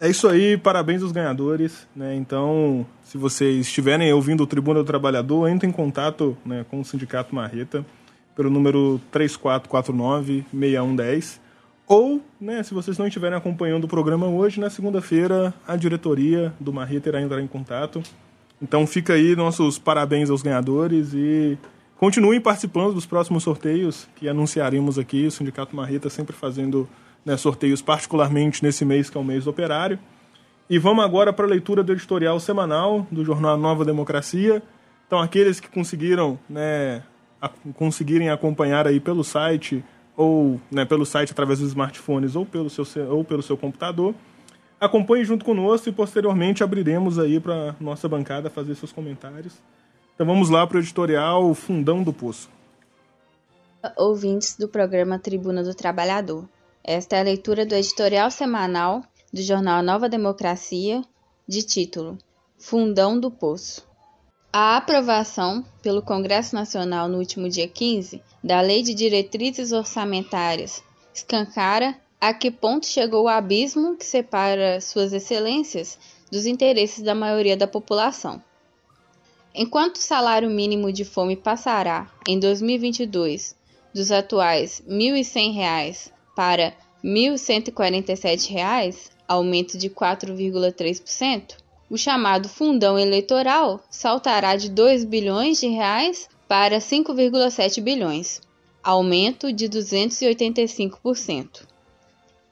É 0.00 0.08
isso 0.08 0.28
aí, 0.28 0.56
parabéns 0.56 1.02
aos 1.02 1.10
ganhadores. 1.10 1.88
Né? 1.96 2.14
Então, 2.14 2.86
se 3.02 3.18
vocês 3.18 3.66
estiverem 3.66 4.12
ouvindo 4.12 4.44
o 4.44 4.46
Tribuna 4.46 4.78
do 4.80 4.86
Trabalhador, 4.86 5.48
entre 5.48 5.68
em 5.68 5.72
contato 5.72 6.38
né, 6.46 6.64
com 6.70 6.80
o 6.80 6.84
Sindicato 6.84 7.34
Marreta 7.34 7.84
pelo 8.36 8.48
número 8.50 9.00
3449-6110. 9.12 11.40
Ou, 11.86 12.22
né, 12.40 12.62
se 12.62 12.72
vocês 12.72 12.96
não 12.96 13.06
estiverem 13.06 13.36
acompanhando 13.36 13.84
o 13.84 13.88
programa 13.88 14.26
hoje, 14.26 14.58
na 14.60 14.70
segunda-feira, 14.70 15.52
a 15.66 15.76
diretoria 15.76 16.54
do 16.58 16.72
Marreta 16.72 17.10
irá 17.10 17.20
entrar 17.20 17.42
em 17.42 17.46
contato. 17.46 18.02
Então 18.62 18.86
fica 18.86 19.12
aí 19.14 19.34
nossos 19.36 19.78
parabéns 19.78 20.30
aos 20.30 20.40
ganhadores 20.40 21.12
e 21.12 21.58
Continuem 22.04 22.38
participando 22.38 22.92
dos 22.92 23.06
próximos 23.06 23.42
sorteios 23.44 24.06
que 24.16 24.28
anunciaremos 24.28 24.98
aqui. 24.98 25.26
O 25.26 25.30
Sindicato 25.30 25.74
Marreta 25.74 26.10
sempre 26.10 26.36
fazendo 26.36 26.86
né, 27.24 27.34
sorteios, 27.34 27.80
particularmente 27.80 28.62
nesse 28.62 28.84
mês 28.84 29.08
que 29.08 29.16
é 29.16 29.20
o 29.22 29.24
mês 29.24 29.44
do 29.44 29.50
operário. 29.50 29.98
E 30.68 30.78
vamos 30.78 31.02
agora 31.02 31.32
para 31.32 31.46
a 31.46 31.48
leitura 31.48 31.82
do 31.82 31.90
editorial 31.92 32.38
semanal 32.38 33.06
do 33.10 33.24
jornal 33.24 33.56
Nova 33.56 33.86
Democracia. 33.86 34.62
Então, 35.06 35.18
aqueles 35.18 35.60
que 35.60 35.66
conseguiram, 35.66 36.38
né, 36.46 37.02
a, 37.40 37.48
conseguirem 37.72 38.28
acompanhar 38.28 38.86
aí 38.86 39.00
pelo 39.00 39.24
site, 39.24 39.82
ou 40.14 40.60
né, 40.70 40.84
pelo 40.84 41.06
site 41.06 41.32
através 41.32 41.60
dos 41.60 41.68
smartphones 41.68 42.36
ou 42.36 42.44
pelo 42.44 42.68
seu, 42.68 42.84
ou 43.08 43.24
pelo 43.24 43.42
seu 43.42 43.56
computador, 43.56 44.14
acompanhe 44.78 45.24
junto 45.24 45.42
conosco 45.42 45.88
e 45.88 45.92
posteriormente 45.92 46.62
abriremos 46.62 47.18
aí 47.18 47.40
para 47.40 47.74
nossa 47.80 48.06
bancada 48.06 48.50
fazer 48.50 48.74
seus 48.74 48.92
comentários. 48.92 49.58
Então 50.14 50.24
vamos 50.24 50.48
lá 50.48 50.64
para 50.64 50.76
o 50.76 50.80
editorial 50.80 51.52
Fundão 51.54 52.04
do 52.04 52.12
Poço. 52.12 52.48
Ouvintes 53.96 54.56
do 54.56 54.68
programa 54.68 55.18
Tribuna 55.18 55.60
do 55.60 55.74
Trabalhador. 55.74 56.48
Esta 56.84 57.16
é 57.16 57.20
a 57.20 57.24
leitura 57.24 57.66
do 57.66 57.74
editorial 57.74 58.30
semanal 58.30 59.02
do 59.32 59.42
jornal 59.42 59.82
Nova 59.82 60.08
Democracia, 60.08 61.02
de 61.48 61.64
título 61.64 62.16
Fundão 62.56 63.18
do 63.18 63.28
Poço. 63.28 63.84
A 64.52 64.76
aprovação 64.76 65.64
pelo 65.82 66.00
Congresso 66.00 66.54
Nacional 66.54 67.08
no 67.08 67.18
último 67.18 67.48
dia 67.48 67.66
15 67.66 68.22
da 68.42 68.60
Lei 68.60 68.84
de 68.84 68.94
Diretrizes 68.94 69.72
Orçamentárias 69.72 70.80
escancara 71.12 71.98
a 72.20 72.32
que 72.32 72.52
ponto 72.52 72.86
chegou 72.86 73.24
o 73.24 73.28
abismo 73.28 73.96
que 73.96 74.06
separa 74.06 74.80
suas 74.80 75.12
excelências 75.12 75.98
dos 76.30 76.46
interesses 76.46 77.02
da 77.02 77.16
maioria 77.16 77.56
da 77.56 77.66
população. 77.66 78.40
Enquanto 79.54 79.96
o 79.96 80.00
salário 80.00 80.50
mínimo 80.50 80.92
de 80.92 81.04
fome 81.04 81.36
passará, 81.36 82.10
em 82.26 82.40
2022, 82.40 83.54
dos 83.94 84.10
atuais 84.10 84.82
R$ 84.84 84.92
1.100 84.92 86.10
para 86.34 86.70
R$ 86.70 86.74
1.147, 87.04 89.10
aumento 89.28 89.78
de 89.78 89.88
4,3%, 89.88 91.54
o 91.88 91.96
chamado 91.96 92.48
fundão 92.48 92.98
eleitoral 92.98 93.80
saltará 93.88 94.56
de 94.56 94.68
2 94.68 95.04
bilhões 95.04 95.60
de 95.60 95.68
reais 95.68 96.28
para 96.48 96.78
5,7 96.78 97.80
bilhões, 97.80 98.40
aumento 98.82 99.52
de 99.52 99.68
285%. 99.68 101.62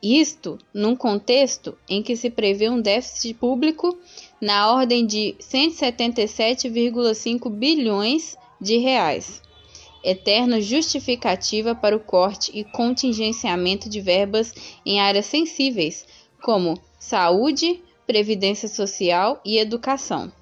Isto 0.01 0.57
num 0.73 0.95
contexto 0.95 1.77
em 1.89 2.01
que 2.01 2.15
se 2.17 2.31
prevê 2.31 2.69
um 2.69 2.81
déficit 2.81 3.35
público 3.35 3.99
na 4.43 4.71
ordem 4.73 5.07
de 5.07 5.37
177,5 5.39 7.49
bilhões 7.49 8.37
de 8.61 8.77
reais. 8.79 9.41
Eterna 10.03 10.61
justificativa 10.61 11.77
para 11.77 11.95
o 11.95 12.01
corte 12.01 12.51
e 12.53 12.65
contingenciamento 12.65 13.89
de 13.89 14.01
verbas 14.01 14.53
em 14.85 14.99
áreas 14.99 15.27
sensíveis, 15.27 16.05
como 16.43 16.77
saúde, 16.99 17.81
previdência 18.05 18.69
social 18.69 19.41
e 19.45 19.59
educação. 19.59 20.33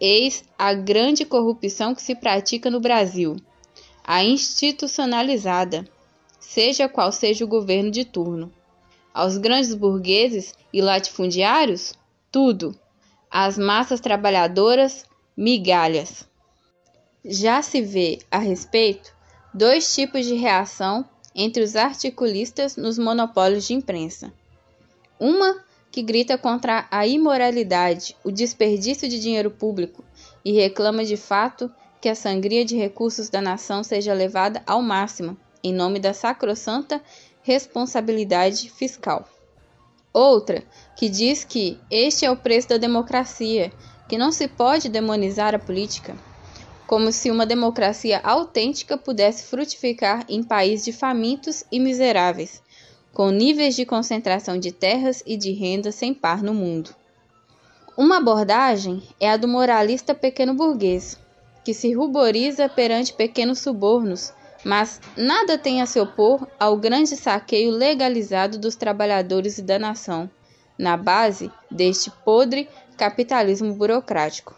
Eis 0.00 0.42
a 0.58 0.74
grande 0.74 1.24
corrupção 1.24 1.94
que 1.94 2.02
se 2.02 2.16
pratica 2.16 2.68
no 2.68 2.80
Brasil, 2.80 3.36
a 4.02 4.24
institucionalizada, 4.24 5.88
seja 6.40 6.88
qual 6.88 7.12
seja 7.12 7.44
o 7.44 7.48
governo 7.48 7.92
de 7.92 8.04
turno. 8.04 8.52
Aos 9.14 9.38
grandes 9.38 9.74
burgueses 9.74 10.52
e 10.72 10.80
latifundiários, 10.80 11.94
tudo 12.28 12.81
as 13.32 13.56
massas 13.56 13.98
trabalhadoras, 13.98 15.06
migalhas. 15.34 16.28
Já 17.24 17.62
se 17.62 17.80
vê 17.80 18.18
a 18.30 18.36
respeito 18.36 19.10
dois 19.54 19.94
tipos 19.94 20.26
de 20.26 20.34
reação 20.34 21.02
entre 21.34 21.62
os 21.62 21.74
articulistas 21.74 22.76
nos 22.76 22.98
monopólios 22.98 23.66
de 23.66 23.72
imprensa. 23.72 24.30
Uma 25.18 25.64
que 25.90 26.02
grita 26.02 26.36
contra 26.36 26.86
a 26.90 27.06
imoralidade, 27.06 28.14
o 28.22 28.30
desperdício 28.30 29.08
de 29.08 29.18
dinheiro 29.18 29.50
público 29.50 30.04
e 30.44 30.52
reclama 30.52 31.02
de 31.02 31.16
fato 31.16 31.72
que 32.02 32.10
a 32.10 32.14
sangria 32.14 32.66
de 32.66 32.76
recursos 32.76 33.30
da 33.30 33.40
nação 33.40 33.82
seja 33.82 34.12
levada 34.12 34.62
ao 34.66 34.82
máximo, 34.82 35.38
em 35.64 35.72
nome 35.72 35.98
da 35.98 36.12
sacrossanta 36.12 37.00
responsabilidade 37.42 38.68
fiscal. 38.68 39.26
Outra, 40.12 40.62
que 40.94 41.08
diz 41.08 41.42
que 41.42 41.78
este 41.90 42.26
é 42.26 42.30
o 42.30 42.36
preço 42.36 42.68
da 42.68 42.76
democracia, 42.76 43.72
que 44.08 44.18
não 44.18 44.30
se 44.30 44.46
pode 44.46 44.90
demonizar 44.90 45.54
a 45.54 45.58
política, 45.58 46.14
como 46.86 47.10
se 47.10 47.30
uma 47.30 47.46
democracia 47.46 48.20
autêntica 48.22 48.98
pudesse 48.98 49.44
frutificar 49.44 50.26
em 50.28 50.42
países 50.42 50.84
de 50.84 50.92
famintos 50.92 51.64
e 51.72 51.80
miseráveis, 51.80 52.62
com 53.14 53.30
níveis 53.30 53.74
de 53.74 53.86
concentração 53.86 54.58
de 54.58 54.70
terras 54.70 55.22
e 55.26 55.36
de 55.36 55.52
renda 55.52 55.90
sem 55.90 56.12
par 56.12 56.42
no 56.42 56.52
mundo. 56.52 56.94
Uma 57.96 58.18
abordagem 58.18 59.02
é 59.18 59.30
a 59.30 59.36
do 59.36 59.48
moralista 59.48 60.14
pequeno 60.14 60.52
burguês, 60.52 61.18
que 61.64 61.72
se 61.72 61.92
ruboriza 61.94 62.68
perante 62.68 63.12
pequenos 63.14 63.60
subornos, 63.60 64.32
mas 64.64 65.00
nada 65.16 65.58
tem 65.58 65.82
a 65.82 65.86
se 65.86 65.98
opor 65.98 66.46
ao 66.58 66.76
grande 66.76 67.16
saqueio 67.16 67.70
legalizado 67.70 68.58
dos 68.58 68.76
trabalhadores 68.76 69.58
e 69.58 69.62
da 69.62 69.78
nação, 69.78 70.30
na 70.78 70.96
base 70.96 71.50
deste 71.70 72.10
podre 72.24 72.68
capitalismo 72.96 73.74
burocrático. 73.74 74.54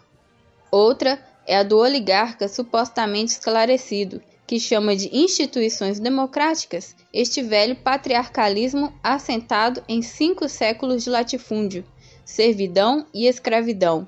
Outra 0.70 1.18
é 1.46 1.56
a 1.56 1.62
do 1.62 1.78
oligarca 1.78 2.48
supostamente 2.48 3.32
esclarecido, 3.32 4.20
que 4.46 4.60
chama 4.60 4.94
de 4.94 5.08
instituições 5.16 5.98
democráticas 5.98 6.94
este 7.12 7.42
velho 7.42 7.76
patriarcalismo 7.76 8.92
assentado 9.02 9.82
em 9.88 10.02
cinco 10.02 10.48
séculos 10.48 11.04
de 11.04 11.10
latifúndio, 11.10 11.84
servidão 12.24 13.06
e 13.14 13.26
escravidão, 13.26 14.06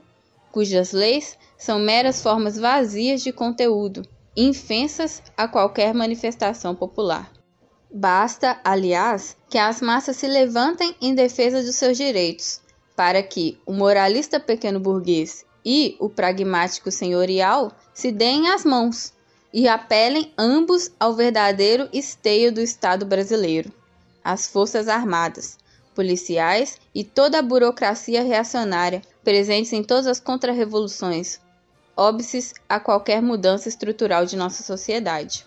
cujas 0.53 0.93
leis 0.93 1.39
são 1.57 1.79
meras 1.79 2.23
formas 2.23 2.59
vazias 2.59 3.23
de 3.23 3.33
conteúdo, 3.33 4.07
infensas 4.37 5.23
a 5.37 5.49
qualquer 5.49 5.95
manifestação 5.95 6.75
popular. 6.75 7.33
Basta, 7.91 8.61
aliás, 8.63 9.37
que 9.49 9.57
as 9.57 9.81
massas 9.81 10.17
se 10.17 10.27
levantem 10.27 10.95
em 11.01 11.15
defesa 11.15 11.63
dos 11.63 11.77
seus 11.77 11.97
direitos, 11.97 12.61
para 12.95 13.23
que 13.23 13.59
o 13.65 13.73
moralista 13.73 14.39
pequeno 14.39 14.79
burguês 14.79 15.45
e 15.65 15.97
o 15.99 16.09
pragmático 16.09 16.91
senhorial 16.91 17.73
se 17.95 18.13
deem 18.13 18.51
as 18.51 18.65
mãos 18.65 19.15
e 19.53 19.67
apelem 19.67 20.33
ambos 20.37 20.91
ao 21.01 21.15
verdadeiro 21.15 21.89
esteio 21.93 22.53
do 22.53 22.61
Estado 22.61 23.07
brasileiro, 23.07 23.73
as 24.23 24.47
Forças 24.47 24.89
Armadas, 24.89 25.57
policiais 25.95 26.77
e 26.95 27.03
toda 27.03 27.39
a 27.39 27.43
burocracia 27.43 28.23
reacionária 28.23 29.01
presentes 29.25 29.73
em 29.73 29.83
todas 29.83 30.07
as 30.07 30.21
contrarrevoluções, 30.21 31.41
óbices 31.97 32.53
a 32.69 32.79
qualquer 32.79 33.23
mudança 33.23 33.69
estrutural 33.69 34.27
de 34.27 34.37
nossa 34.37 34.63
sociedade. 34.63 35.45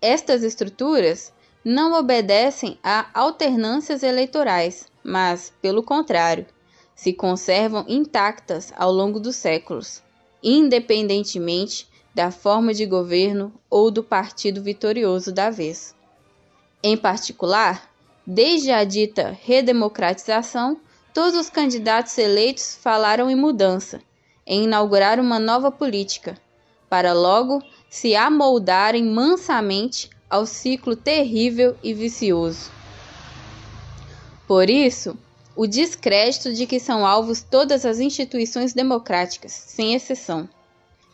Estas 0.00 0.42
estruturas 0.42 1.32
não 1.64 1.98
obedecem 1.98 2.78
a 2.82 3.08
alternâncias 3.12 4.02
eleitorais, 4.02 4.86
mas, 5.02 5.52
pelo 5.60 5.82
contrário, 5.82 6.46
se 6.94 7.12
conservam 7.12 7.84
intactas 7.88 8.72
ao 8.76 8.92
longo 8.92 9.18
dos 9.18 9.36
séculos, 9.36 10.02
independentemente 10.42 11.88
da 12.14 12.30
forma 12.30 12.74
de 12.74 12.84
governo 12.84 13.52
ou 13.70 13.90
do 13.90 14.02
partido 14.02 14.62
vitorioso 14.62 15.32
da 15.32 15.50
vez. 15.50 15.94
Em 16.82 16.96
particular, 16.96 17.90
desde 18.26 18.70
a 18.70 18.84
dita 18.84 19.36
redemocratização, 19.42 20.80
todos 21.14 21.38
os 21.38 21.50
candidatos 21.50 22.16
eleitos 22.18 22.76
falaram 22.80 23.30
em 23.30 23.36
mudança, 23.36 24.00
em 24.48 24.64
inaugurar 24.64 25.20
uma 25.20 25.38
nova 25.38 25.70
política, 25.70 26.38
para 26.88 27.12
logo 27.12 27.62
se 27.90 28.16
amoldarem 28.16 29.04
mansamente 29.04 30.08
ao 30.28 30.46
ciclo 30.46 30.96
terrível 30.96 31.76
e 31.82 31.92
vicioso. 31.92 32.70
Por 34.46 34.70
isso, 34.70 35.18
o 35.54 35.66
descrédito 35.66 36.54
de 36.54 36.66
que 36.66 36.80
são 36.80 37.06
alvos 37.06 37.42
todas 37.42 37.84
as 37.84 38.00
instituições 38.00 38.72
democráticas, 38.72 39.52
sem 39.52 39.94
exceção. 39.94 40.48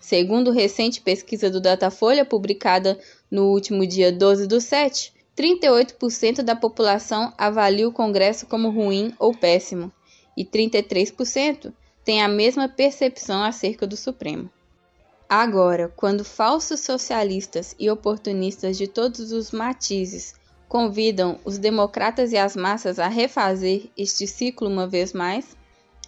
Segundo 0.00 0.52
recente 0.52 1.00
pesquisa 1.00 1.50
do 1.50 1.60
Datafolha, 1.60 2.24
publicada 2.24 2.96
no 3.28 3.46
último 3.46 3.84
dia 3.84 4.12
12 4.12 4.46
do 4.46 4.60
7, 4.60 5.12
38% 5.36 6.42
da 6.42 6.54
população 6.54 7.32
avalia 7.36 7.88
o 7.88 7.92
Congresso 7.92 8.46
como 8.46 8.70
ruim 8.70 9.12
ou 9.18 9.34
péssimo, 9.34 9.90
e 10.36 10.44
33% 10.44 11.72
tem 12.04 12.22
a 12.22 12.28
mesma 12.28 12.68
percepção 12.68 13.42
acerca 13.42 13.86
do 13.86 13.96
Supremo. 13.96 14.50
Agora, 15.28 15.92
quando 15.96 16.24
falsos 16.24 16.80
socialistas 16.80 17.74
e 17.78 17.90
oportunistas 17.90 18.76
de 18.76 18.86
todos 18.86 19.32
os 19.32 19.50
matizes 19.50 20.34
convidam 20.68 21.38
os 21.44 21.56
democratas 21.56 22.32
e 22.32 22.36
as 22.36 22.54
massas 22.54 22.98
a 22.98 23.08
refazer 23.08 23.90
este 23.96 24.26
ciclo 24.26 24.68
uma 24.68 24.86
vez 24.86 25.12
mais, 25.12 25.56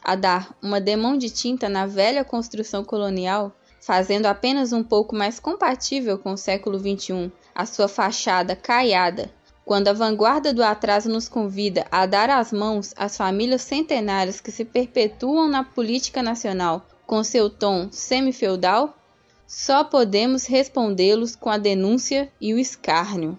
a 0.03 0.15
dar 0.15 0.55
uma 0.63 0.81
demão 0.81 1.17
de 1.17 1.31
tinta 1.31 1.69
na 1.69 1.87
velha 1.87 2.25
construção 2.25 2.85
colonial, 2.85 3.57
fazendo 3.81 4.27
apenas 4.27 4.73
um 4.73 4.83
pouco 4.83 5.17
mais 5.17 5.41
compatível 5.41 6.19
com 6.19 6.33
o 6.33 6.37
século 6.37 6.79
XXI 6.79 7.33
a 7.55 7.65
sua 7.65 7.89
fachada 7.89 8.55
caiada, 8.55 9.33
quando 9.67 9.89
a 9.89 9.93
vanguarda 9.93 10.55
do 10.55 10.63
atraso 10.63 11.09
nos 11.09 11.29
convida 11.29 11.89
a 11.91 12.07
dar 12.07 12.31
as 12.31 12.53
mãos 12.53 12.95
às 12.97 13.17
famílias 13.17 13.63
centenárias 13.63 14.41
que 14.41 14.53
se 14.53 14.65
perpetuam 14.65 15.49
na 15.49 15.65
política 15.65 16.23
nacional 16.23 16.87
com 17.05 17.25
seu 17.25 17.51
tom 17.51 17.89
semi-feudal, 17.91 18.97
só 19.45 19.83
podemos 19.83 20.47
respondê-los 20.47 21.35
com 21.35 21.51
a 21.51 21.59
denúncia 21.59 22.31
e 22.41 22.55
o 22.55 22.61
escárnio. 22.61 23.37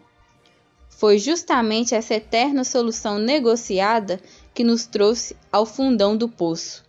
Foi 0.89 1.17
justamente 1.17 1.95
essa 1.95 2.15
eterna 2.15 2.65
solução 2.65 3.17
negociada 3.17 4.19
que 4.53 4.65
nos 4.65 4.85
trouxe 4.85 5.33
ao 5.49 5.65
fundão 5.65 6.17
do 6.17 6.27
poço. 6.27 6.83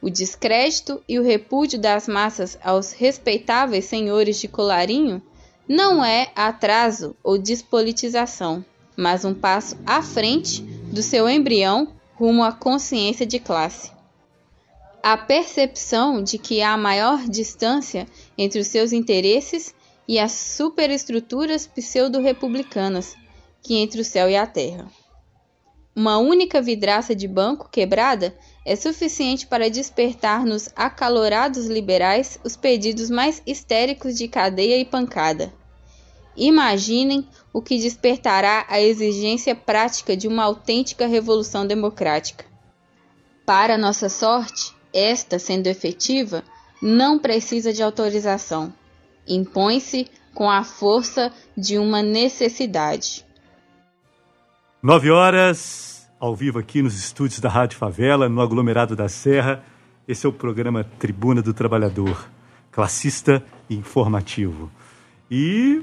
O 0.00 0.10
descrédito 0.10 1.00
e 1.08 1.20
o 1.20 1.22
repúdio 1.22 1.78
das 1.78 2.08
massas 2.08 2.58
aos 2.60 2.90
respeitáveis 2.90 3.84
senhores 3.84 4.40
de 4.40 4.48
colarinho 4.48 5.22
não 5.68 6.04
é 6.04 6.32
atraso 6.34 7.14
ou 7.22 7.38
despolitização, 7.38 8.64
mas 8.96 9.24
um 9.24 9.34
passo 9.34 9.76
à 9.86 10.02
frente 10.02 10.62
do 10.62 11.02
seu 11.02 11.28
embrião 11.28 11.88
rumo 12.14 12.42
à 12.42 12.52
consciência 12.52 13.26
de 13.26 13.38
classe. 13.38 13.90
A 15.02 15.16
percepção 15.16 16.22
de 16.22 16.38
que 16.38 16.62
há 16.62 16.76
maior 16.76 17.24
distância 17.28 18.06
entre 18.38 18.60
os 18.60 18.68
seus 18.68 18.92
interesses 18.92 19.74
e 20.06 20.18
as 20.18 20.32
superestruturas 20.32 21.66
pseudo-republicanas 21.66 23.16
que 23.62 23.76
entre 23.76 24.00
o 24.00 24.04
céu 24.04 24.28
e 24.28 24.36
a 24.36 24.46
terra. 24.46 24.90
Uma 25.94 26.18
única 26.18 26.62
vidraça 26.62 27.14
de 27.14 27.28
banco 27.28 27.68
quebrada 27.70 28.34
é 28.64 28.74
suficiente 28.74 29.46
para 29.46 29.68
despertar 29.68 30.44
nos 30.44 30.70
acalorados 30.74 31.66
liberais 31.66 32.40
os 32.42 32.56
pedidos 32.56 33.10
mais 33.10 33.42
histéricos 33.46 34.16
de 34.16 34.26
cadeia 34.26 34.78
e 34.78 34.84
pancada. 34.84 35.52
Imaginem 36.36 37.26
o 37.52 37.60
que 37.60 37.78
despertará 37.78 38.64
a 38.68 38.80
exigência 38.80 39.54
prática 39.54 40.16
de 40.16 40.26
uma 40.26 40.44
autêntica 40.44 41.06
revolução 41.06 41.66
democrática. 41.66 42.44
Para 43.44 43.76
nossa 43.76 44.08
sorte, 44.08 44.74
esta, 44.92 45.38
sendo 45.38 45.66
efetiva, 45.66 46.42
não 46.80 47.18
precisa 47.18 47.72
de 47.72 47.82
autorização. 47.82 48.72
Impõe-se 49.26 50.08
com 50.34 50.50
a 50.50 50.64
força 50.64 51.32
de 51.56 51.78
uma 51.78 52.02
necessidade. 52.02 53.24
Nove 54.82 55.10
horas, 55.10 56.08
ao 56.18 56.34
vivo 56.34 56.58
aqui 56.58 56.82
nos 56.82 56.96
estúdios 56.96 57.40
da 57.40 57.48
Rádio 57.48 57.78
Favela, 57.78 58.28
no 58.28 58.40
aglomerado 58.40 58.96
da 58.96 59.08
Serra. 59.08 59.64
Esse 60.08 60.26
é 60.26 60.28
o 60.28 60.32
programa 60.32 60.84
Tribuna 60.98 61.42
do 61.42 61.54
Trabalhador, 61.54 62.28
classista 62.70 63.44
e 63.68 63.76
informativo. 63.76 64.70
E 65.30 65.82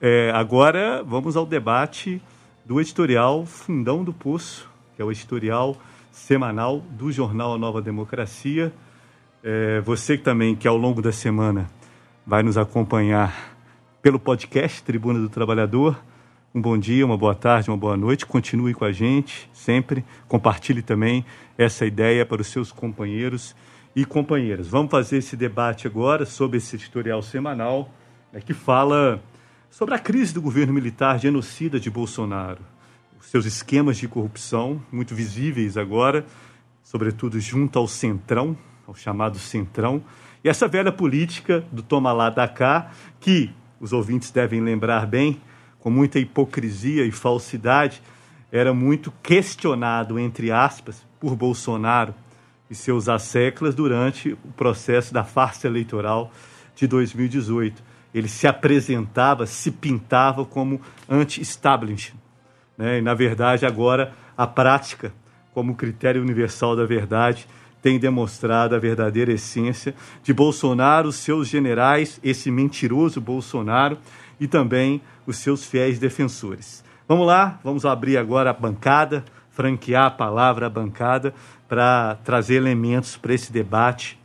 é, 0.00 0.30
agora 0.32 1.02
vamos 1.02 1.36
ao 1.36 1.44
debate 1.44 2.22
do 2.64 2.80
editorial 2.80 3.44
Fundão 3.44 4.04
do 4.04 4.12
Poço, 4.12 4.68
que 4.94 5.02
é 5.02 5.04
o 5.04 5.10
editorial 5.10 5.76
semanal 6.12 6.80
do 6.90 7.10
jornal 7.10 7.54
A 7.54 7.58
Nova 7.58 7.82
Democracia. 7.82 8.72
É, 9.42 9.80
você 9.80 10.16
que 10.16 10.22
também, 10.22 10.54
que 10.54 10.68
ao 10.68 10.76
longo 10.76 11.02
da 11.02 11.10
semana 11.10 11.68
vai 12.24 12.42
nos 12.42 12.56
acompanhar 12.56 13.56
pelo 14.00 14.20
podcast 14.20 14.82
Tribuna 14.84 15.18
do 15.18 15.28
Trabalhador, 15.28 15.98
um 16.54 16.60
bom 16.60 16.78
dia, 16.78 17.04
uma 17.04 17.16
boa 17.16 17.34
tarde, 17.34 17.68
uma 17.68 17.76
boa 17.76 17.96
noite. 17.96 18.24
Continue 18.24 18.74
com 18.74 18.84
a 18.84 18.92
gente 18.92 19.50
sempre. 19.52 20.04
Compartilhe 20.28 20.80
também 20.80 21.24
essa 21.56 21.84
ideia 21.84 22.24
para 22.24 22.40
os 22.40 22.46
seus 22.46 22.70
companheiros 22.70 23.54
e 23.96 24.04
companheiras. 24.04 24.68
Vamos 24.68 24.90
fazer 24.90 25.18
esse 25.18 25.36
debate 25.36 25.86
agora 25.86 26.24
sobre 26.24 26.58
esse 26.58 26.76
editorial 26.76 27.20
semanal 27.20 27.90
né, 28.32 28.40
que 28.40 28.54
fala 28.54 29.20
sobre 29.70 29.94
a 29.94 29.98
crise 29.98 30.32
do 30.32 30.40
governo 30.40 30.72
militar 30.72 31.18
genocida 31.18 31.78
de 31.78 31.90
Bolsonaro, 31.90 32.60
os 33.20 33.26
seus 33.26 33.44
esquemas 33.44 33.98
de 33.98 34.08
corrupção, 34.08 34.82
muito 34.90 35.14
visíveis 35.14 35.76
agora, 35.76 36.24
sobretudo 36.82 37.38
junto 37.38 37.78
ao 37.78 37.86
Centrão, 37.86 38.56
ao 38.86 38.94
chamado 38.94 39.38
Centrão, 39.38 40.02
e 40.42 40.48
essa 40.48 40.66
velha 40.66 40.90
política 40.90 41.64
do 41.70 41.82
toma 41.82 42.12
lá 42.12 42.30
da 42.30 42.48
cá, 42.48 42.90
que 43.20 43.50
os 43.80 43.92
ouvintes 43.92 44.30
devem 44.30 44.60
lembrar 44.60 45.06
bem, 45.06 45.40
com 45.78 45.90
muita 45.90 46.18
hipocrisia 46.18 47.04
e 47.04 47.12
falsidade, 47.12 48.02
era 48.50 48.72
muito 48.72 49.12
questionado, 49.22 50.18
entre 50.18 50.50
aspas, 50.50 51.06
por 51.20 51.36
Bolsonaro 51.36 52.14
e 52.70 52.74
seus 52.74 53.08
asseclas 53.08 53.74
durante 53.74 54.32
o 54.32 54.52
processo 54.56 55.12
da 55.12 55.24
farsa 55.24 55.66
eleitoral 55.66 56.32
de 56.74 56.86
2018 56.86 57.87
ele 58.18 58.28
se 58.28 58.46
apresentava, 58.46 59.46
se 59.46 59.70
pintava 59.70 60.44
como 60.44 60.80
anti-establishment. 61.08 62.18
Né? 62.76 62.98
E, 62.98 63.02
na 63.02 63.14
verdade, 63.14 63.66
agora, 63.66 64.12
a 64.36 64.46
prática, 64.46 65.12
como 65.52 65.74
critério 65.74 66.22
universal 66.22 66.76
da 66.76 66.84
verdade, 66.84 67.46
tem 67.82 67.98
demonstrado 67.98 68.74
a 68.74 68.78
verdadeira 68.78 69.32
essência 69.32 69.94
de 70.22 70.32
Bolsonaro, 70.32 71.12
seus 71.12 71.48
generais, 71.48 72.20
esse 72.22 72.50
mentiroso 72.50 73.20
Bolsonaro 73.20 73.98
e 74.40 74.46
também 74.46 75.00
os 75.26 75.38
seus 75.38 75.64
fiéis 75.64 75.98
defensores. 75.98 76.84
Vamos 77.06 77.26
lá, 77.26 77.58
vamos 77.62 77.84
abrir 77.84 78.16
agora 78.16 78.50
a 78.50 78.52
bancada, 78.52 79.24
franquear 79.50 80.06
a 80.06 80.10
palavra 80.10 80.66
à 80.66 80.70
bancada 80.70 81.32
para 81.68 82.16
trazer 82.24 82.56
elementos 82.56 83.16
para 83.16 83.34
esse 83.34 83.52
debate, 83.52 84.18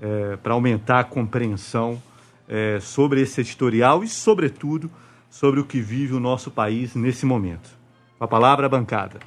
é, 0.00 0.36
para 0.36 0.52
aumentar 0.52 1.00
a 1.00 1.04
compreensão 1.04 2.00
é, 2.48 2.78
sobre 2.80 3.20
esse 3.20 3.40
editorial 3.40 4.02
e, 4.04 4.08
sobretudo, 4.08 4.90
sobre 5.30 5.60
o 5.60 5.64
que 5.64 5.80
vive 5.80 6.14
o 6.14 6.20
nosso 6.20 6.50
país 6.50 6.94
nesse 6.94 7.26
momento. 7.26 7.70
A 8.18 8.26
palavra 8.26 8.66
à 8.66 8.68
bancada. 8.68 9.20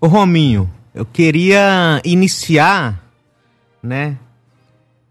Ô 0.00 0.06
Rominho, 0.06 0.70
eu 0.94 1.04
queria 1.04 2.00
iniciar, 2.04 3.02
né, 3.82 4.18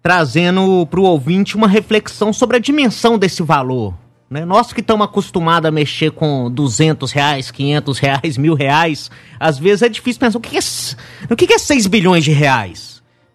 trazendo 0.02 0.88
para 0.88 1.00
o 1.00 1.04
ouvinte 1.04 1.56
uma 1.56 1.68
reflexão 1.68 2.32
sobre 2.32 2.58
a 2.58 2.60
dimensão 2.60 3.18
desse 3.18 3.44
valor. 3.44 3.94
Né? 4.30 4.46
Nós 4.46 4.72
que 4.72 4.82
estamos 4.82 5.06
acostumados 5.06 5.68
a 5.68 5.72
mexer 5.72 6.12
com 6.12 6.50
200 6.52 7.12
reais, 7.12 7.52
500 7.52 8.00
reais, 8.00 8.38
mil 8.38 8.54
reais, 8.54 9.10
às 9.40 9.58
vezes 9.58 9.82
é 9.82 9.90
difícil 9.90 10.20
pensar 10.20 10.38
o 10.38 10.42
que 10.42 10.58
é, 10.58 10.62
o 11.30 11.36
que 11.36 11.52
é 11.52 11.58
6 11.58 11.88
bilhões 11.88 12.24
de 12.24 12.32
reais. 12.32 12.89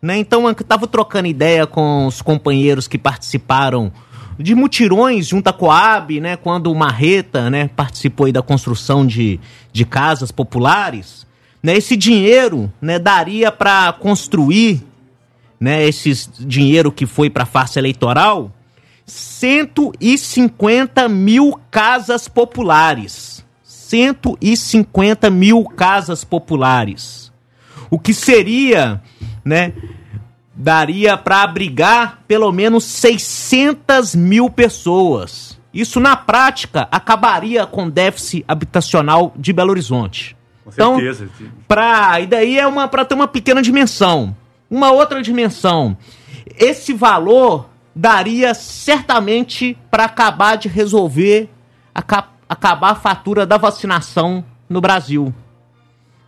Né? 0.04 0.18
Então 0.18 0.46
eu 0.46 0.52
estava 0.52 0.86
trocando 0.86 1.28
ideia 1.28 1.66
com 1.66 2.06
os 2.06 2.20
companheiros 2.20 2.86
que 2.86 2.98
participaram 2.98 3.90
de 4.38 4.54
mutirões 4.54 5.26
junto 5.26 5.48
à 5.48 5.52
Coab, 5.52 6.20
né, 6.20 6.36
quando 6.36 6.70
o 6.70 6.74
Marreta 6.74 7.48
né, 7.48 7.70
participou 7.74 8.30
da 8.30 8.42
construção 8.42 9.06
de, 9.06 9.40
de 9.72 9.86
casas 9.86 10.30
populares. 10.30 11.26
Né, 11.62 11.74
esse 11.74 11.96
dinheiro 11.96 12.70
né, 12.82 12.98
daria 12.98 13.50
para 13.50 13.94
construir 13.94 14.82
né, 15.58 15.88
esse 15.88 16.28
dinheiro 16.38 16.92
que 16.92 17.06
foi 17.06 17.30
para 17.30 17.44
a 17.44 17.46
farsa 17.46 17.78
eleitoral 17.78 18.52
150 19.06 21.08
mil 21.08 21.58
casas 21.70 22.28
populares. 22.28 23.42
150 23.62 25.30
mil 25.30 25.64
casas 25.64 26.24
populares. 26.24 27.32
O 27.90 27.98
que 27.98 28.12
seria, 28.12 29.00
né? 29.44 29.72
Daria 30.54 31.16
para 31.16 31.42
abrigar 31.42 32.20
pelo 32.28 32.50
menos 32.52 32.84
600 32.84 34.14
mil 34.14 34.48
pessoas. 34.48 35.60
Isso, 35.72 35.98
na 35.98 36.14
prática, 36.14 36.86
acabaria 36.90 37.66
com 37.66 37.86
o 37.86 37.90
déficit 37.90 38.44
habitacional 38.46 39.34
de 39.36 39.52
Belo 39.52 39.70
Horizonte. 39.70 40.36
Com 40.64 40.70
então, 40.70 40.96
certeza. 40.96 41.28
Pra, 41.66 42.20
e 42.20 42.26
daí 42.26 42.58
é 42.58 42.66
uma 42.66 42.86
para 42.86 43.04
ter 43.04 43.14
uma 43.14 43.26
pequena 43.26 43.60
dimensão. 43.60 44.36
Uma 44.70 44.92
outra 44.92 45.20
dimensão. 45.20 45.96
Esse 46.56 46.92
valor 46.92 47.68
daria 47.94 48.54
certamente 48.54 49.76
para 49.90 50.04
acabar 50.04 50.56
de 50.56 50.68
resolver, 50.68 51.48
aca 51.94 52.28
acabar 52.46 52.90
a 52.90 52.94
fatura 52.94 53.46
da 53.46 53.56
vacinação 53.56 54.44
no 54.68 54.80
Brasil. 54.80 55.34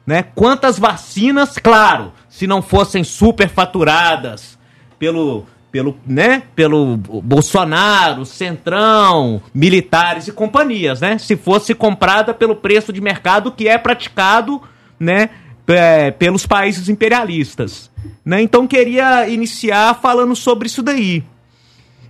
Né? 0.07 0.23
Quantas 0.23 0.79
vacinas, 0.79 1.59
claro, 1.59 2.13
se 2.37 2.47
não 2.47 2.61
fossem 2.61 3.03
superfaturadas 3.03 4.59
pelo, 4.99 5.47
pelo, 5.73 5.97
né, 6.07 6.43
pelo 6.55 6.99
Bolsonaro, 6.99 8.27
Centrão, 8.27 9.41
militares 9.55 10.29
e 10.29 10.33
companhias, 10.33 11.01
né? 11.01 11.17
Se 11.17 11.35
fosse 11.35 11.75
comprada 11.75 12.35
pelo 12.35 12.55
preço 12.55 12.93
de 12.93 13.01
mercado 13.01 13.51
que 13.51 13.67
é 13.67 13.79
praticado, 13.79 14.61
né, 15.01 15.31
é, 15.67 16.11
pelos 16.11 16.45
países 16.45 16.91
imperialistas. 16.91 17.91
Né? 18.23 18.43
Então 18.43 18.67
queria 18.67 19.27
iniciar 19.31 19.95
falando 19.95 20.37
sobre 20.37 20.67
isso 20.67 20.83
daí. 20.83 21.25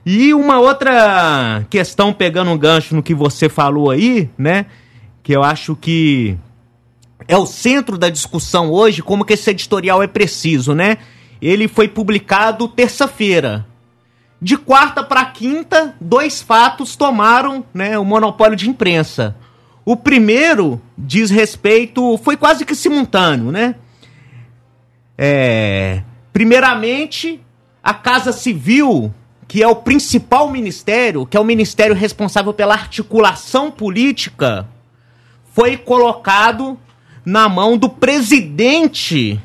E 0.05 0.35
uma 0.35 0.59
outra 0.59 1.65
questão, 1.71 2.13
pegando 2.13 2.51
um 2.51 2.59
gancho 2.59 2.97
no 2.97 3.03
que 3.03 3.15
você 3.15 3.49
falou 3.49 3.93
aí, 3.93 4.29
né? 4.37 4.67
Que 5.23 5.33
eu 5.33 5.45
acho 5.45 5.77
que 5.77 6.37
é 7.27 7.37
o 7.37 7.47
centro 7.47 7.97
da 7.97 8.09
discussão 8.09 8.71
hoje, 8.71 9.03
como 9.03 9.25
que 9.25 9.35
esse 9.35 9.51
editorial 9.51 10.03
é 10.03 10.07
preciso, 10.07 10.75
né? 10.75 10.99
Ele 11.41 11.69
foi 11.69 11.89
publicado 11.89 12.69
terça-feira. 12.69 13.67
De 14.41 14.57
quarta 14.57 15.03
para 15.03 15.25
quinta, 15.25 15.95
dois 16.01 16.43
fatos 16.43 16.95
tomaram 16.95 17.65
né, 17.73 17.99
o 17.99 18.05
monopólio 18.05 18.57
de 18.57 18.69
imprensa. 18.69 19.35
O 19.85 19.97
primeiro 19.97 20.81
diz 20.97 21.31
respeito, 21.31 22.19
foi 22.19 22.37
quase 22.37 22.65
que 22.65 22.75
simultâneo, 22.75 23.51
né? 23.51 23.77
É, 25.17 26.03
primeiramente, 26.33 27.41
a 27.83 27.95
Casa 27.95 28.33
Civil 28.33 29.13
que 29.49 29.63
é 29.63 29.69
o 29.69 29.77
principal 29.77 30.51
ministério, 30.51 31.25
que 31.25 31.37
é 31.37 31.41
o 31.41 31.45
ministério 31.45 31.95
responsável 31.95 32.53
pela 32.53 32.75
articulação 32.75 33.71
política, 33.71 34.69
foi 35.53 35.77
colocado 35.77 36.79
na 37.27 37.49
mão 37.49 37.77
do 37.77 37.89
presidente 37.89 39.41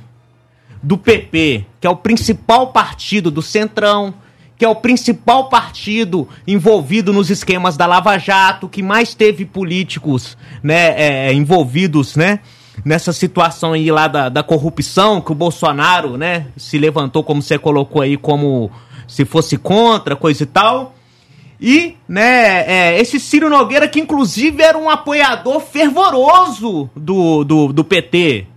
do 0.84 0.99
PP, 0.99 1.65
que 1.79 1.88
é 1.88 1.89
o 1.89 1.95
principal 1.95 2.67
partido 2.67 3.32
do 3.32 3.41
Centrão, 3.41 4.13
que 4.55 4.63
é 4.63 4.69
o 4.69 4.75
principal 4.75 5.49
partido 5.49 6.29
envolvido 6.45 7.11
nos 7.11 7.32
esquemas 7.32 7.75
da 7.75 7.88
Lava 7.88 8.15
Jato, 8.19 8.69
que 8.69 8.84
mais 8.84 9.15
teve 9.15 9.43
políticos 9.43 10.38
né, 10.61 11.29
é, 11.29 11.34
envolvidos 11.34 12.15
né, 12.15 12.41
nessa 12.86 13.11
situação 13.11 13.73
aí 13.73 13.91
lá 13.91 14.07
da, 14.07 14.29
da 14.29 14.43
corrupção, 14.43 15.19
que 15.19 15.32
o 15.32 15.36
Bolsonaro 15.36 16.15
né, 16.15 16.45
se 16.55 16.77
levantou, 16.77 17.23
como 17.23 17.41
você 17.41 17.57
colocou 17.57 18.03
aí, 18.03 18.15
como 18.15 18.69
se 19.07 19.25
fosse 19.25 19.57
contra, 19.57 20.15
coisa 20.15 20.43
e 20.43 20.45
tal. 20.45 20.95
E, 21.62 21.95
né, 22.09 22.64
é, 22.66 22.99
esse 22.99 23.20
Ciro 23.20 23.47
Nogueira, 23.47 23.88
que 23.88 23.99
inclusive 23.99 24.64
era 24.64 24.76
um 24.76 24.89
apoiador 24.89 25.59
fervoroso 25.59 26.89
do, 26.95 27.43
do, 27.43 27.72
do 27.72 27.84
PT. 27.84 28.47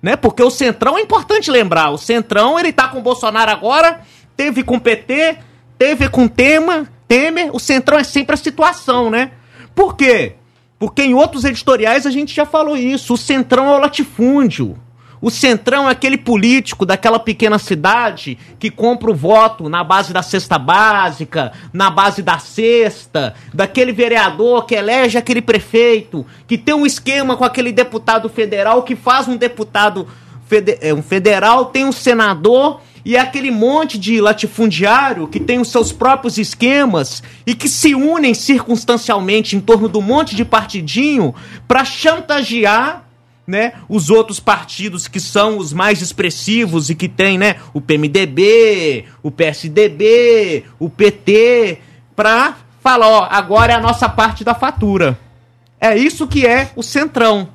Né? 0.00 0.14
Porque 0.14 0.42
o 0.44 0.50
Centrão 0.50 0.96
é 0.96 1.00
importante 1.00 1.50
lembrar. 1.50 1.90
O 1.90 1.98
Centrão, 1.98 2.56
ele 2.56 2.72
tá 2.72 2.86
com 2.86 3.00
o 3.00 3.02
Bolsonaro 3.02 3.50
agora, 3.50 4.00
teve 4.36 4.62
com 4.62 4.76
o 4.76 4.80
PT, 4.80 5.38
teve 5.76 6.08
com 6.08 6.28
Tema, 6.28 6.86
Temer. 7.08 7.50
O 7.52 7.58
Centrão 7.58 7.98
é 7.98 8.04
sempre 8.04 8.34
a 8.34 8.36
situação, 8.38 9.10
né? 9.10 9.32
Por 9.74 9.96
quê? 9.96 10.34
Porque 10.78 11.02
em 11.02 11.14
outros 11.14 11.44
editoriais 11.44 12.06
a 12.06 12.10
gente 12.10 12.32
já 12.32 12.46
falou 12.46 12.76
isso. 12.76 13.14
O 13.14 13.18
Centrão 13.18 13.66
é 13.72 13.74
o 13.74 13.80
latifúndio. 13.80 14.78
O 15.20 15.30
Centrão 15.30 15.88
é 15.88 15.92
aquele 15.92 16.18
político 16.18 16.84
daquela 16.84 17.18
pequena 17.18 17.58
cidade 17.58 18.38
que 18.58 18.70
compra 18.70 19.10
o 19.10 19.14
voto 19.14 19.68
na 19.68 19.82
base 19.82 20.12
da 20.12 20.22
cesta 20.22 20.58
básica, 20.58 21.52
na 21.72 21.90
base 21.90 22.22
da 22.22 22.38
cesta, 22.38 23.34
daquele 23.52 23.92
vereador 23.92 24.66
que 24.66 24.74
elege 24.74 25.16
aquele 25.16 25.40
prefeito, 25.40 26.26
que 26.46 26.58
tem 26.58 26.74
um 26.74 26.84
esquema 26.84 27.36
com 27.36 27.44
aquele 27.44 27.72
deputado 27.72 28.28
federal, 28.28 28.82
que 28.82 28.94
faz 28.94 29.26
um 29.26 29.36
deputado 29.36 30.06
fede 30.46 30.78
é, 30.80 30.92
um 30.92 31.02
federal, 31.02 31.66
tem 31.66 31.84
um 31.84 31.92
senador 31.92 32.80
e 33.04 33.16
é 33.16 33.20
aquele 33.20 33.50
monte 33.50 33.98
de 33.98 34.20
latifundiário 34.20 35.28
que 35.28 35.38
tem 35.38 35.60
os 35.60 35.68
seus 35.68 35.92
próprios 35.92 36.38
esquemas 36.38 37.22
e 37.46 37.54
que 37.54 37.68
se 37.68 37.94
unem 37.94 38.34
circunstancialmente 38.34 39.56
em 39.56 39.60
torno 39.60 39.88
do 39.88 40.02
monte 40.02 40.34
de 40.34 40.44
partidinho 40.44 41.34
para 41.68 41.84
chantagear 41.84 43.05
né, 43.46 43.74
os 43.88 44.10
outros 44.10 44.40
partidos 44.40 45.06
que 45.06 45.20
são 45.20 45.58
os 45.58 45.72
mais 45.72 46.02
expressivos 46.02 46.90
e 46.90 46.94
que 46.94 47.08
tem, 47.08 47.38
né, 47.38 47.56
o 47.72 47.80
PMDB, 47.80 49.04
o 49.22 49.30
PSDB, 49.30 50.64
o 50.78 50.90
PT, 50.90 51.78
para 52.14 52.56
falar, 52.80 53.08
ó, 53.08 53.28
agora 53.30 53.72
é 53.72 53.76
a 53.76 53.80
nossa 53.80 54.08
parte 54.08 54.42
da 54.42 54.54
fatura. 54.54 55.18
É 55.80 55.96
isso 55.96 56.26
que 56.26 56.46
é 56.46 56.70
o 56.74 56.82
Centrão, 56.82 57.48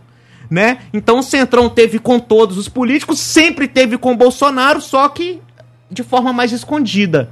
né? 0.49 0.79
Então 0.93 1.19
o 1.19 1.23
Centrão 1.23 1.69
teve 1.69 1.99
com 1.99 2.19
todos 2.19 2.57
os 2.57 2.69
políticos, 2.69 3.19
sempre 3.19 3.67
teve 3.67 3.97
com 3.97 4.15
Bolsonaro, 4.15 4.79
só 4.79 5.09
que 5.09 5.41
de 5.89 6.03
forma 6.03 6.31
mais 6.31 6.51
escondida. 6.51 7.29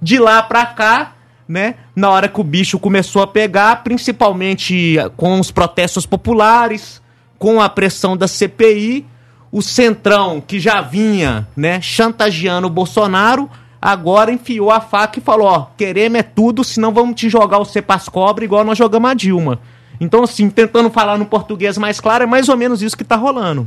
De 0.00 0.18
lá 0.18 0.42
para 0.42 0.64
cá, 0.66 1.12
né? 1.46 1.74
Na 1.94 2.08
hora 2.08 2.28
que 2.28 2.40
o 2.40 2.44
bicho 2.44 2.78
começou 2.78 3.22
a 3.22 3.26
pegar, 3.26 3.82
principalmente 3.84 4.96
com 5.16 5.38
os 5.38 5.50
protestos 5.50 6.06
populares, 6.06 7.02
com 7.40 7.58
a 7.58 7.70
pressão 7.70 8.18
da 8.18 8.28
CPI, 8.28 9.06
o 9.50 9.62
Centrão, 9.62 10.42
que 10.46 10.60
já 10.60 10.82
vinha 10.82 11.48
né, 11.56 11.80
chantageando 11.80 12.66
o 12.66 12.70
Bolsonaro, 12.70 13.50
agora 13.80 14.30
enfiou 14.30 14.70
a 14.70 14.78
faca 14.78 15.18
e 15.18 15.22
falou: 15.22 15.48
ó, 15.48 15.66
queremos 15.76 16.20
é 16.20 16.22
tudo, 16.22 16.62
senão 16.62 16.92
vamos 16.92 17.18
te 17.18 17.30
jogar 17.30 17.58
o 17.58 17.64
Cepas 17.64 18.10
Cobra 18.10 18.44
igual 18.44 18.62
nós 18.62 18.76
jogamos 18.76 19.10
a 19.10 19.14
Dilma. 19.14 19.58
Então, 19.98 20.22
assim, 20.22 20.50
tentando 20.50 20.90
falar 20.90 21.18
no 21.18 21.24
português 21.24 21.78
mais 21.78 21.98
claro, 21.98 22.24
é 22.24 22.26
mais 22.26 22.48
ou 22.48 22.56
menos 22.58 22.82
isso 22.82 22.96
que 22.96 23.04
tá 23.04 23.16
rolando. 23.16 23.66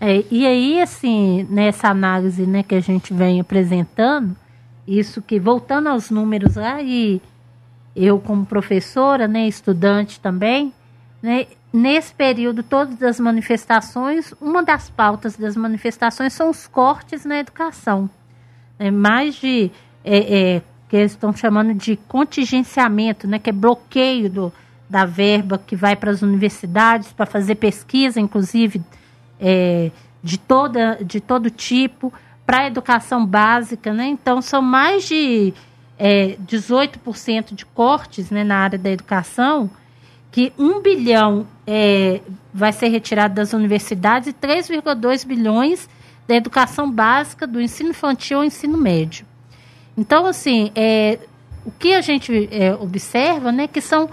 É, 0.00 0.24
e 0.30 0.46
aí, 0.46 0.80
assim, 0.80 1.46
nessa 1.50 1.88
análise 1.88 2.46
né, 2.46 2.62
que 2.62 2.74
a 2.74 2.80
gente 2.80 3.12
vem 3.12 3.40
apresentando, 3.40 4.34
isso 4.88 5.20
que, 5.20 5.38
voltando 5.38 5.88
aos 5.88 6.10
números 6.10 6.56
lá, 6.56 6.82
e 6.82 7.20
eu 7.94 8.18
como 8.18 8.44
professora, 8.46 9.28
né, 9.28 9.46
estudante 9.46 10.18
também, 10.18 10.72
né, 11.22 11.46
nesse 11.72 12.12
período 12.14 12.62
todo 12.62 12.94
das 12.96 13.18
manifestações, 13.18 14.34
uma 14.40 14.62
das 14.62 14.90
pautas 14.90 15.36
das 15.36 15.56
manifestações 15.56 16.32
são 16.32 16.50
os 16.50 16.66
cortes 16.66 17.24
na 17.24 17.38
educação. 17.38 18.10
É, 18.78 18.90
mais 18.90 19.36
de. 19.36 19.70
É, 20.04 20.56
é, 20.56 20.62
que 20.88 20.96
eles 20.96 21.12
estão 21.12 21.32
chamando 21.32 21.72
de 21.72 21.96
contingenciamento, 21.96 23.26
né, 23.26 23.38
que 23.38 23.48
é 23.48 23.52
bloqueio 23.52 24.28
do, 24.28 24.52
da 24.90 25.06
verba 25.06 25.56
que 25.56 25.74
vai 25.74 25.96
para 25.96 26.10
as 26.10 26.20
universidades 26.20 27.10
para 27.14 27.24
fazer 27.24 27.54
pesquisa, 27.54 28.20
inclusive 28.20 28.82
é, 29.40 29.90
de, 30.22 30.36
toda, 30.36 30.98
de 31.02 31.18
todo 31.18 31.48
tipo, 31.48 32.12
para 32.44 32.64
a 32.64 32.66
educação 32.66 33.24
básica. 33.24 33.90
Né? 33.94 34.06
Então, 34.08 34.42
são 34.42 34.60
mais 34.60 35.08
de 35.08 35.54
é, 35.98 36.36
18% 36.46 37.54
de 37.54 37.64
cortes 37.64 38.30
né, 38.30 38.44
na 38.44 38.58
área 38.58 38.78
da 38.78 38.90
educação 38.90 39.70
que 40.32 40.52
1 40.58 40.80
bilhão 40.80 41.46
é, 41.66 42.20
vai 42.52 42.72
ser 42.72 42.88
retirado 42.88 43.34
das 43.34 43.52
universidades 43.52 44.28
e 44.28 44.32
3,2 44.32 45.26
bilhões 45.26 45.88
da 46.26 46.34
educação 46.34 46.90
básica, 46.90 47.46
do 47.46 47.60
ensino 47.60 47.90
infantil 47.90 48.38
ao 48.38 48.44
ensino 48.44 48.78
médio. 48.78 49.26
Então, 49.96 50.26
assim, 50.26 50.72
é, 50.74 51.18
o 51.64 51.70
que 51.70 51.92
a 51.92 52.00
gente 52.00 52.48
é, 52.50 52.74
observa, 52.74 53.52
né, 53.52 53.66
que 53.66 53.80
são 53.80 54.08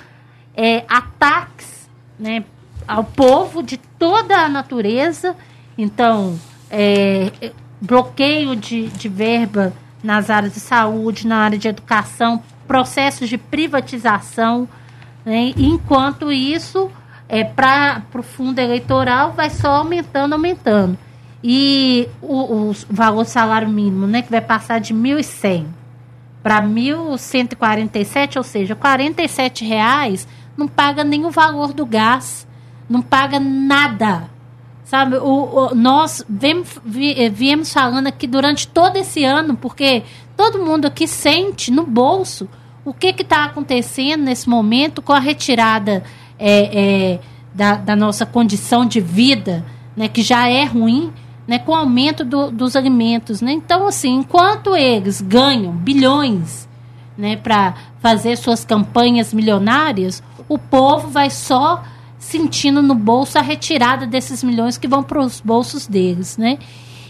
é, 0.54 0.84
ataques, 0.90 1.90
né, 2.20 2.44
ao 2.86 3.04
povo 3.04 3.64
de 3.64 3.78
toda 3.78 4.36
a 4.36 4.50
natureza. 4.50 5.36
Então, 5.78 6.38
é, 6.70 7.32
bloqueio 7.80 8.58
de, 8.58 8.88
de 8.88 9.08
verba 9.08 9.74
nas 10.04 10.30
áreas 10.30 10.54
de 10.54 10.60
saúde, 10.60 11.26
na 11.26 11.38
área 11.38 11.58
de 11.58 11.68
educação, 11.68 12.44
processos 12.68 13.30
de 13.30 13.38
privatização, 13.38 14.68
né? 15.30 15.54
Enquanto 15.56 16.32
isso, 16.32 16.90
é, 17.28 17.44
para 17.44 18.02
o 18.16 18.24
fundo 18.24 18.58
eleitoral, 18.58 19.32
vai 19.32 19.52
só 19.52 19.76
aumentando, 19.76 20.34
aumentando. 20.34 20.98
E 21.44 22.10
o, 22.20 22.72
o 22.72 22.76
valor 22.90 23.26
salário 23.26 23.70
mínimo, 23.70 24.08
né, 24.08 24.24
que 24.24 24.32
vai 24.32 24.42
passar 24.42 24.80
de 24.80 24.92
1.100 24.92 25.68
para 26.42 26.64
1.147, 26.64 28.38
ou 28.38 28.44
seja, 28.44 28.74
R$ 28.74 29.68
reais 29.68 30.28
não 30.58 30.68
paga 30.68 31.04
nem 31.04 31.26
o 31.26 31.30
valor 31.30 31.74
do 31.74 31.86
gás, 31.86 32.48
não 32.90 33.02
paga 33.02 33.40
nada. 33.40 34.32
Sabe, 34.84 35.18
o, 35.18 35.22
o 35.22 35.76
nós 35.76 36.26
viemos, 36.28 36.80
viemos 37.32 37.72
falando 37.72 38.08
aqui 38.08 38.26
durante 38.26 38.68
todo 38.68 38.96
esse 38.96 39.24
ano, 39.24 39.56
porque 39.56 40.02
todo 40.36 40.66
mundo 40.66 40.88
aqui 40.88 41.08
sente 41.08 41.70
no 41.70 41.86
bolso 41.86 42.50
o 42.90 42.94
que 42.94 43.14
está 43.22 43.46
acontecendo 43.46 44.24
nesse 44.24 44.50
momento 44.50 45.00
com 45.00 45.14
a 45.14 45.20
retirada 45.20 46.04
é, 46.40 47.14
é, 47.14 47.20
da, 47.54 47.76
da, 47.76 47.96
nossa 47.96 48.26
condição 48.26 48.84
de 48.84 49.00
vida, 49.00 49.64
né, 49.96 50.08
que 50.08 50.24
já 50.24 50.50
é 50.50 50.64
ruim, 50.64 51.14
né, 51.48 51.60
com 51.60 51.72
o 51.72 51.76
aumento 51.76 52.26
do, 52.26 52.50
dos 52.50 52.76
alimentos. 52.76 53.42
Né? 53.42 53.52
Então, 53.52 53.86
assim, 53.88 54.16
enquanto 54.16 54.76
eles 54.76 55.22
ganham 55.22 55.72
bilhões 55.72 56.68
né, 57.16 57.36
para 57.36 57.76
fazer 58.00 58.36
suas 58.38 58.66
campanhas 58.66 59.36
milionárias, 59.36 60.24
o 60.48 60.58
povo 60.58 61.10
vai 61.10 61.30
só 61.30 61.84
sentindo 62.18 62.82
no 62.82 62.96
bolso 62.96 63.38
a 63.38 63.42
retirada 63.42 64.08
desses 64.08 64.44
milhões 64.44 64.80
que 64.80 64.88
vão 64.88 65.04
para 65.04 65.22
os 65.22 65.40
bolsos 65.40 65.86
deles. 65.86 66.40
Né? 66.40 66.58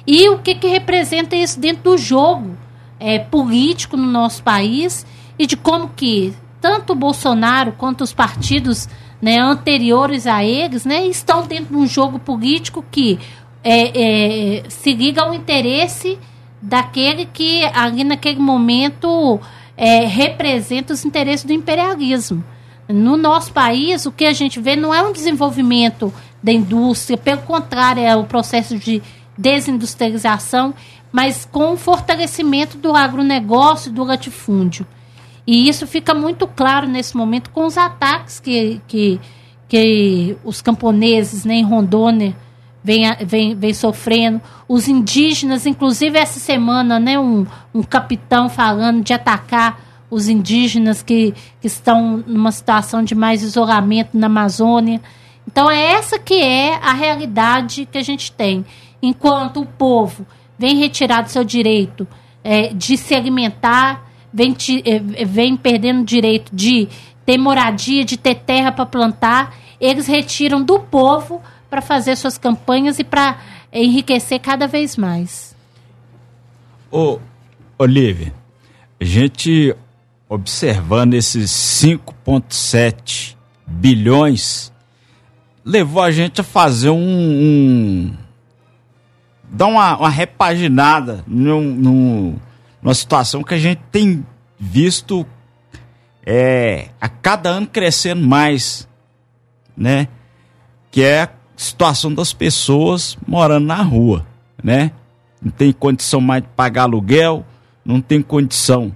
E 0.05 0.27
o 0.27 0.39
que, 0.39 0.55
que 0.55 0.67
representa 0.67 1.37
isso 1.37 1.57
dentro 1.57 1.83
do 1.91 1.97
jogo 1.97 2.57
é, 2.99 3.17
político 3.17 3.95
no 3.95 4.11
nosso 4.11 4.43
país 4.43 5.05
e 5.39 5.47
de 5.47 5.55
como 5.55 5.89
que 5.95 6.33
tanto 6.59 6.91
o 6.91 6.95
Bolsonaro 6.95 7.71
quanto 7.71 8.03
os 8.03 8.11
partidos 8.11 8.89
né, 9.21 9.39
anteriores 9.39 10.27
a 10.27 10.43
eles 10.43 10.83
né, 10.83 11.07
estão 11.07 11.47
dentro 11.47 11.73
de 11.73 11.77
um 11.77 11.87
jogo 11.87 12.19
político 12.19 12.83
que 12.91 13.17
é, 13.63 14.59
é, 14.59 14.69
se 14.69 14.93
liga 14.93 15.21
ao 15.21 15.33
interesse 15.33 16.19
daquele 16.61 17.25
que 17.25 17.63
ali 17.73 18.03
naquele 18.03 18.39
momento 18.39 19.39
é, 19.77 20.05
representa 20.05 20.93
os 20.93 21.05
interesses 21.05 21.45
do 21.45 21.53
imperialismo. 21.53 22.43
No 22.89 23.15
nosso 23.15 23.53
país, 23.53 24.05
o 24.05 24.11
que 24.11 24.25
a 24.25 24.33
gente 24.33 24.59
vê 24.59 24.75
não 24.75 24.93
é 24.93 25.01
um 25.01 25.13
desenvolvimento 25.13 26.13
da 26.41 26.51
indústria, 26.51 27.17
pelo 27.17 27.41
contrário, 27.43 28.03
é 28.03 28.15
o 28.15 28.23
processo 28.23 28.77
de 28.77 29.01
desindustrialização, 29.37 30.73
mas 31.11 31.47
com 31.49 31.73
o 31.73 31.77
fortalecimento 31.77 32.77
do 32.77 32.95
agronegócio 32.95 33.89
e 33.89 33.93
do 33.93 34.03
latifúndio. 34.03 34.85
E 35.51 35.67
isso 35.67 35.87
fica 35.87 36.13
muito 36.13 36.45
claro 36.45 36.87
nesse 36.87 37.17
momento 37.17 37.49
com 37.49 37.65
os 37.65 37.75
ataques 37.75 38.39
que, 38.39 38.79
que, 38.87 39.19
que 39.67 40.37
os 40.43 40.61
camponeses 40.61 41.43
né, 41.43 41.55
em 41.55 41.63
Rondônia 41.63 42.35
vem, 42.83 43.11
vem, 43.25 43.55
vem 43.55 43.73
sofrendo. 43.73 44.39
Os 44.67 44.87
indígenas, 44.87 45.65
inclusive 45.65 46.19
essa 46.19 46.39
semana, 46.39 46.99
né, 46.99 47.17
um, 47.17 47.47
um 47.73 47.81
capitão 47.81 48.47
falando 48.47 49.03
de 49.03 49.11
atacar 49.11 50.05
os 50.07 50.29
indígenas 50.29 51.01
que, 51.01 51.33
que 51.59 51.65
estão 51.65 52.23
numa 52.27 52.51
situação 52.51 53.03
de 53.03 53.15
mais 53.15 53.41
isolamento 53.41 54.15
na 54.15 54.27
Amazônia. 54.27 55.01
Então 55.47 55.71
é 55.71 55.93
essa 55.93 56.19
que 56.19 56.43
é 56.43 56.75
a 56.75 56.93
realidade 56.93 57.87
que 57.91 57.97
a 57.97 58.03
gente 58.03 58.31
tem. 58.31 58.63
Enquanto 59.01 59.61
o 59.61 59.65
povo 59.65 60.27
vem 60.59 60.77
retirar 60.77 61.27
seu 61.27 61.43
direito 61.43 62.07
é, 62.43 62.67
de 62.71 62.95
se 62.95 63.15
alimentar, 63.15 64.08
vem, 64.33 64.53
te, 64.53 64.81
eh, 64.85 65.25
vem 65.25 65.55
perdendo 65.57 66.03
direito 66.03 66.55
de 66.55 66.87
ter 67.25 67.37
moradia, 67.37 68.03
de 68.03 68.17
ter 68.17 68.35
terra 68.35 68.71
para 68.71 68.85
plantar, 68.85 69.55
eles 69.79 70.07
retiram 70.07 70.63
do 70.63 70.79
povo 70.79 71.41
para 71.69 71.81
fazer 71.81 72.15
suas 72.15 72.37
campanhas 72.37 72.99
e 72.99 73.03
para 73.03 73.39
enriquecer 73.71 74.39
cada 74.39 74.67
vez 74.67 74.97
mais. 74.97 75.55
Ô, 76.91 77.19
Olivia, 77.77 78.33
a 78.99 79.03
gente 79.03 79.75
observando 80.27 81.13
esses 81.13 81.51
5,7 81.51 83.35
bilhões 83.65 84.71
levou 85.63 86.01
a 86.01 86.11
gente 86.11 86.41
a 86.41 86.43
fazer 86.43 86.89
um. 86.89 86.97
um 86.97 88.13
dar 89.51 89.67
uma, 89.67 89.97
uma 89.97 90.09
repaginada 90.09 91.23
num, 91.27 91.61
num, 91.61 92.35
numa 92.81 92.93
situação 92.93 93.43
que 93.43 93.53
a 93.53 93.57
gente 93.57 93.81
tem 93.91 94.25
visto 94.59 95.25
é, 96.25 96.89
a 96.99 97.07
cada 97.07 97.49
ano 97.49 97.67
crescendo 97.67 98.25
mais, 98.25 98.87
né? 99.75 100.07
Que 100.91 101.03
é 101.03 101.23
a 101.23 101.29
situação 101.55 102.13
das 102.13 102.33
pessoas 102.33 103.17
morando 103.27 103.65
na 103.65 103.81
rua, 103.81 104.25
né? 104.63 104.91
Não 105.41 105.51
tem 105.51 105.71
condição 105.71 106.19
mais 106.19 106.43
de 106.43 106.49
pagar 106.49 106.83
aluguel, 106.83 107.45
não 107.83 108.01
tem 108.01 108.21
condição 108.21 108.93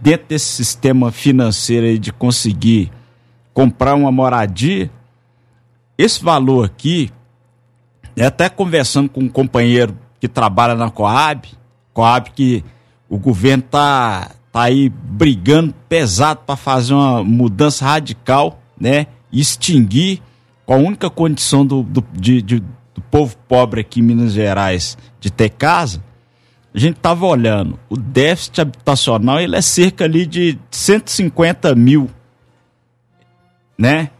dentro 0.00 0.28
desse 0.28 0.46
sistema 0.46 1.12
financeiro 1.12 1.86
aí 1.86 1.98
de 1.98 2.12
conseguir 2.12 2.90
comprar 3.52 3.94
uma 3.94 4.10
moradia. 4.10 4.90
Esse 5.96 6.22
valor 6.22 6.66
aqui, 6.66 7.10
é 8.16 8.26
até 8.26 8.48
conversando 8.48 9.08
com 9.08 9.20
um 9.20 9.28
companheiro 9.28 9.96
que 10.20 10.28
trabalha 10.28 10.74
na 10.74 10.90
Coab, 10.90 11.48
Coab 11.92 12.30
que 12.32 12.64
o 13.08 13.18
governo 13.18 13.62
tá, 13.62 14.30
tá 14.52 14.62
aí 14.62 14.88
brigando 14.88 15.74
pesado 15.88 16.40
para 16.46 16.56
fazer 16.56 16.94
uma 16.94 17.22
mudança 17.22 17.84
radical, 17.84 18.60
né? 18.80 19.06
Extinguir 19.32 20.22
com 20.64 20.74
a 20.74 20.76
única 20.76 21.10
condição 21.10 21.64
do, 21.66 21.82
do, 21.82 22.04
de, 22.12 22.40
de, 22.40 22.60
do 22.60 23.00
povo 23.10 23.36
pobre 23.48 23.80
aqui 23.80 24.00
em 24.00 24.02
Minas 24.02 24.32
Gerais 24.32 24.96
de 25.20 25.30
ter 25.30 25.50
casa. 25.50 26.02
A 26.74 26.78
gente 26.78 26.96
tava 26.96 27.24
olhando, 27.26 27.78
o 27.88 27.96
déficit 27.96 28.60
habitacional 28.60 29.40
ele 29.40 29.54
é 29.54 29.62
cerca 29.62 30.04
ali 30.04 30.26
de 30.26 30.58
150 30.70 31.72
mil, 31.74 32.10
né? 33.78 34.10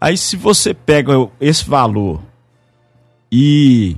Aí 0.00 0.16
se 0.16 0.36
você 0.36 0.72
pega 0.72 1.12
esse 1.38 1.68
valor 1.68 2.22
e 3.30 3.96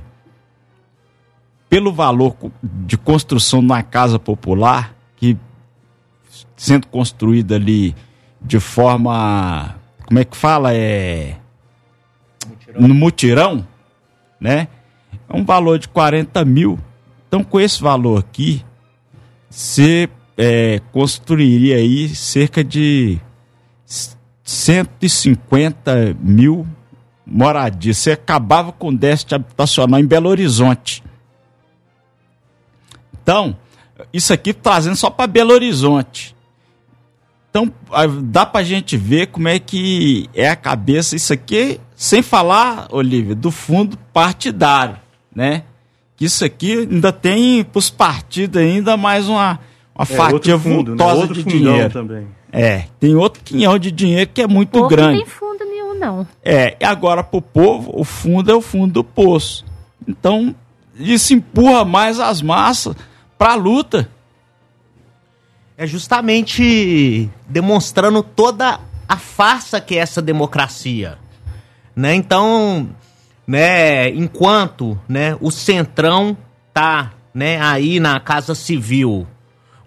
pelo 1.69 1.91
valor 1.91 2.35
de 2.63 2.97
construção 2.97 3.59
de 3.59 3.65
uma 3.65 3.83
casa 3.83 4.19
popular, 4.19 4.95
que 5.15 5.37
sendo 6.55 6.87
construída 6.87 7.55
ali 7.55 7.95
de 8.41 8.59
forma. 8.59 9.75
Como 10.05 10.19
é 10.19 10.25
que 10.25 10.37
fala? 10.37 10.73
É. 10.73 11.37
Mutirão. 12.47 12.87
No 12.87 12.93
mutirão, 12.93 13.67
né? 14.39 14.67
É 15.27 15.35
um 15.35 15.43
valor 15.43 15.79
de 15.79 15.87
40 15.87 16.45
mil. 16.45 16.79
Então, 17.27 17.43
com 17.43 17.59
esse 17.59 17.81
valor 17.81 18.19
aqui, 18.19 18.63
você 19.49 20.07
é, 20.37 20.79
construiria 20.91 21.77
aí 21.77 22.09
cerca 22.09 22.63
de 22.63 23.19
150 24.43 26.15
mil 26.19 26.67
moradias. 27.25 27.97
Você 27.97 28.11
acabava 28.11 28.71
com 28.71 28.93
déficit 28.93 29.35
habitacional 29.35 29.99
em 29.99 30.05
Belo 30.05 30.29
Horizonte. 30.29 31.03
Então, 33.25 33.57
isso 34.13 34.31
aqui 34.31 34.53
trazendo 34.53 34.95
só 34.95 35.09
para 35.09 35.25
Belo 35.25 35.51
Horizonte. 35.51 36.35
Então, 37.49 37.73
dá 38.21 38.45
para 38.45 38.61
a 38.61 38.63
gente 38.63 38.95
ver 38.95 39.27
como 39.27 39.47
é 39.47 39.57
que 39.57 40.29
é 40.35 40.47
a 40.47 40.55
cabeça. 40.55 41.15
Isso 41.15 41.33
aqui 41.33 41.79
Sem 41.95 42.21
falar, 42.21 42.87
Olívia, 42.91 43.33
do 43.33 43.49
fundo 43.49 43.97
partidário, 44.13 44.97
né? 45.33 45.63
Que 46.15 46.25
isso 46.25 46.45
aqui 46.45 46.79
ainda 46.79 47.11
tem 47.11 47.63
para 47.63 47.79
os 47.79 47.89
partidos 47.89 48.61
ainda 48.61 48.95
mais 48.95 49.27
uma, 49.27 49.59
uma 49.95 50.03
É, 50.03 50.05
fatia 50.05 50.59
fundo, 50.59 50.91
né? 50.91 50.97
vultosa 50.97 51.21
Outro 51.21 51.33
de 51.35 51.43
dinheiro. 51.43 51.89
também. 51.89 52.27
É, 52.51 52.83
tem 52.99 53.15
outro 53.15 53.41
quinhão 53.43 53.79
de 53.79 53.91
dinheiro 53.91 54.29
que 54.33 54.41
é 54.41 54.47
muito 54.47 54.69
Pouco 54.71 54.89
grande. 54.89 55.17
tem 55.17 55.25
fundo 55.25 55.65
nenhum, 55.65 55.97
não. 55.97 56.27
É, 56.43 56.75
e 56.79 56.85
agora 56.85 57.23
pro 57.23 57.41
povo, 57.41 57.91
o 57.95 58.03
fundo 58.03 58.51
é 58.51 58.53
o 58.55 58.61
fundo 58.61 58.93
do 58.93 59.03
poço. 59.03 59.65
Então, 60.07 60.53
isso 60.99 61.33
empurra 61.33 61.83
mais 61.85 62.19
as 62.19 62.41
massas 62.41 62.93
pra 63.37 63.55
luta. 63.55 64.09
É 65.77 65.85
justamente 65.85 67.29
demonstrando 67.47 68.23
toda 68.23 68.79
a 69.07 69.17
farsa 69.17 69.81
que 69.81 69.95
é 69.95 69.99
essa 69.99 70.21
democracia. 70.21 71.17
Né? 71.95 72.15
Então, 72.15 72.89
né, 73.45 74.09
enquanto 74.09 74.99
né, 75.07 75.37
o 75.39 75.51
Centrão 75.51 76.37
tá 76.73 77.13
né, 77.33 77.59
aí 77.61 77.99
na 77.99 78.19
Casa 78.19 78.55
Civil 78.55 79.27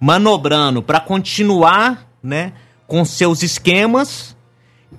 manobrando 0.01 0.83
para 0.83 1.01
continuar 1.01 2.07
né, 2.23 2.53
com 2.87 3.05
seus 3.05 3.43
esquemas, 3.43 4.37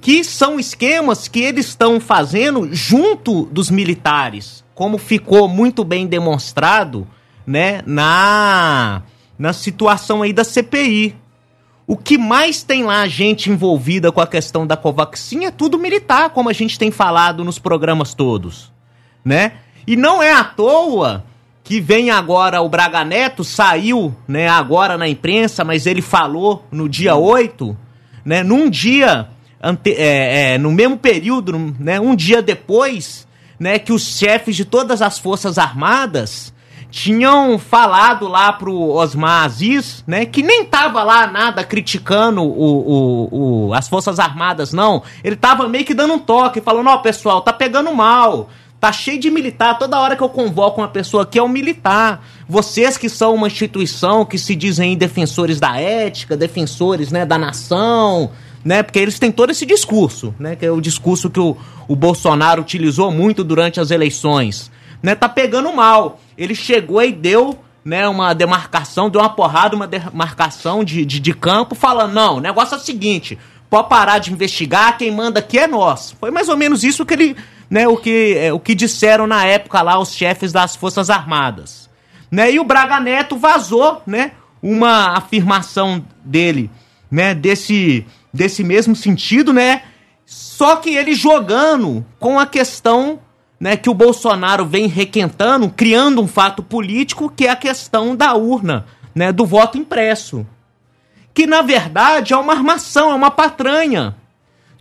que 0.01 0.23
são 0.23 0.59
esquemas 0.59 1.27
que 1.27 1.39
eles 1.39 1.67
estão 1.67 1.99
fazendo 1.99 2.73
junto 2.73 3.45
dos 3.45 3.69
militares, 3.69 4.63
como 4.75 4.97
ficou 4.97 5.47
muito 5.47 5.83
bem 5.83 6.05
demonstrado 6.05 7.07
né, 7.49 7.81
na, 7.83 9.01
na 9.37 9.53
situação 9.53 10.21
aí 10.21 10.31
da 10.31 10.43
CPI. 10.43 11.15
O 11.87 11.97
que 11.97 12.15
mais 12.15 12.61
tem 12.61 12.83
lá 12.83 13.07
gente 13.07 13.49
envolvida 13.49 14.11
com 14.11 14.21
a 14.21 14.27
questão 14.27 14.67
da 14.67 14.77
Covaxin 14.77 15.45
é 15.45 15.49
tudo 15.49 15.79
militar, 15.79 16.29
como 16.29 16.47
a 16.47 16.53
gente 16.53 16.77
tem 16.77 16.91
falado 16.91 17.43
nos 17.43 17.57
programas 17.57 18.13
todos, 18.13 18.71
né? 19.25 19.53
E 19.87 19.95
não 19.95 20.21
é 20.21 20.31
à 20.31 20.43
toa 20.43 21.25
que 21.63 21.81
vem 21.81 22.11
agora 22.11 22.61
o 22.61 22.69
Braga 22.69 23.03
Neto, 23.03 23.43
saiu, 23.43 24.15
né, 24.27 24.47
agora 24.47 24.95
na 24.95 25.07
imprensa, 25.07 25.63
mas 25.63 25.87
ele 25.87 26.03
falou 26.03 26.63
no 26.71 26.87
dia 26.87 27.15
8, 27.15 27.75
né, 28.23 28.43
num 28.43 28.69
dia, 28.69 29.27
ante, 29.61 29.93
é, 29.93 30.53
é, 30.53 30.57
no 30.59 30.71
mesmo 30.71 30.97
período, 30.97 31.75
né, 31.79 31.99
um 31.99 32.15
dia 32.15 32.43
depois, 32.43 33.27
né, 33.59 33.79
que 33.79 33.91
os 33.91 34.17
chefes 34.17 34.55
de 34.55 34.65
todas 34.65 35.01
as 35.01 35.17
forças 35.17 35.57
armadas 35.57 36.53
tinham 36.91 37.59
falado 37.59 38.27
lá 38.27 38.51
pro 38.51 38.73
Osmar 38.73 39.45
Aziz, 39.45 40.03
né, 40.07 40.25
que 40.25 40.41
nem 40.41 40.65
tava 40.65 41.03
lá 41.03 41.27
nada 41.27 41.63
criticando 41.63 42.41
o, 42.41 42.47
o, 42.47 43.67
o, 43.67 43.73
as 43.73 43.87
Forças 43.87 44.19
Armadas, 44.19 44.73
não. 44.73 45.03
Ele 45.23 45.35
tava 45.35 45.67
meio 45.67 45.85
que 45.85 45.93
dando 45.93 46.13
um 46.13 46.19
toque, 46.19 46.61
falando, 46.61 46.89
ó, 46.89 46.97
pessoal, 46.97 47.41
tá 47.41 47.53
pegando 47.53 47.93
mal. 47.93 48.49
Tá 48.79 48.93
cheio 48.93 49.19
de 49.19 49.29
militar. 49.29 49.77
Toda 49.77 49.99
hora 49.99 50.15
que 50.15 50.23
eu 50.23 50.29
convoco 50.29 50.79
uma 50.79 50.87
pessoa 50.87 51.23
aqui 51.23 51.37
é 51.37 51.43
um 51.43 51.49
militar. 51.49 52.25
Vocês 52.47 52.97
que 52.97 53.09
são 53.09 53.35
uma 53.35 53.47
instituição 53.47 54.23
que 54.23 54.37
se 54.37 54.55
dizem 54.55 54.97
defensores 54.97 55.59
da 55.59 55.77
ética, 55.77 56.37
defensores, 56.37 57.11
né, 57.11 57.25
da 57.25 57.37
nação, 57.37 58.31
né? 58.63 58.81
Porque 58.81 58.97
eles 58.97 59.19
têm 59.19 59.33
todo 59.33 59.49
esse 59.49 59.65
discurso, 59.65 60.33
né? 60.39 60.55
Que 60.55 60.65
é 60.65 60.71
o 60.71 60.79
discurso 60.79 61.29
que 61.29 61.41
o, 61.41 61.57
o 61.89 61.95
Bolsonaro 61.95 62.61
utilizou 62.61 63.11
muito 63.11 63.43
durante 63.43 63.81
as 63.81 63.91
eleições. 63.91 64.71
Né, 65.01 65.15
tá 65.15 65.29
pegando 65.29 65.73
mal. 65.73 66.19
Ele 66.37 66.53
chegou 66.53 67.01
e 67.01 67.11
deu 67.11 67.57
né, 67.83 68.07
uma 68.07 68.33
demarcação, 68.33 69.09
deu 69.09 69.21
uma 69.21 69.29
porrada, 69.29 69.75
uma 69.75 69.87
demarcação 69.87 70.83
de, 70.83 71.05
de, 71.05 71.19
de 71.19 71.33
campo, 71.33 71.75
falando: 71.75 72.13
não, 72.13 72.37
o 72.37 72.39
negócio 72.39 72.75
é 72.75 72.77
o 72.77 72.81
seguinte, 72.81 73.37
pode 73.69 73.89
parar 73.89 74.19
de 74.19 74.31
investigar, 74.31 74.97
quem 74.97 75.11
manda 75.11 75.39
aqui 75.39 75.57
é 75.57 75.67
nós. 75.67 76.15
Foi 76.19 76.31
mais 76.31 76.49
ou 76.49 76.57
menos 76.57 76.83
isso 76.83 77.05
que 77.05 77.13
ele. 77.13 77.35
Né, 77.69 77.87
o, 77.87 77.95
que, 77.95 78.35
é, 78.35 78.51
o 78.51 78.59
que 78.59 78.73
disseram 78.73 79.27
na 79.27 79.45
época 79.45 79.79
lá 79.83 79.99
os 79.99 80.11
chefes 80.11 80.51
das 80.51 80.75
Forças 80.75 81.07
Armadas. 81.11 81.87
Né, 82.31 82.51
e 82.51 82.59
o 82.59 82.63
Braga 82.63 82.99
Neto 82.99 83.37
vazou 83.37 84.01
né, 84.07 84.31
uma 84.61 85.15
afirmação 85.15 86.03
dele, 86.25 86.69
né, 87.11 87.35
desse, 87.35 88.05
desse 88.33 88.63
mesmo 88.63 88.95
sentido, 88.95 89.53
né? 89.53 89.83
Só 90.25 90.75
que 90.75 90.95
ele 90.95 91.13
jogando 91.13 92.05
com 92.19 92.39
a 92.39 92.45
questão 92.45 93.19
né, 93.59 93.75
que 93.75 93.89
o 93.89 93.93
Bolsonaro 93.93 94.65
vem 94.65 94.87
requentando, 94.87 95.69
criando 95.69 96.21
um 96.21 96.27
fato 96.27 96.63
político 96.63 97.29
que 97.29 97.45
é 97.45 97.49
a 97.49 97.55
questão 97.55 98.15
da 98.15 98.33
urna, 98.33 98.85
né, 99.13 99.31
do 99.31 99.45
voto 99.45 99.77
impresso. 99.77 100.47
Que 101.33 101.45
na 101.45 101.61
verdade 101.61 102.33
é 102.33 102.37
uma 102.37 102.53
armação, 102.53 103.11
é 103.11 103.15
uma 103.15 103.29
patranha. 103.29 104.15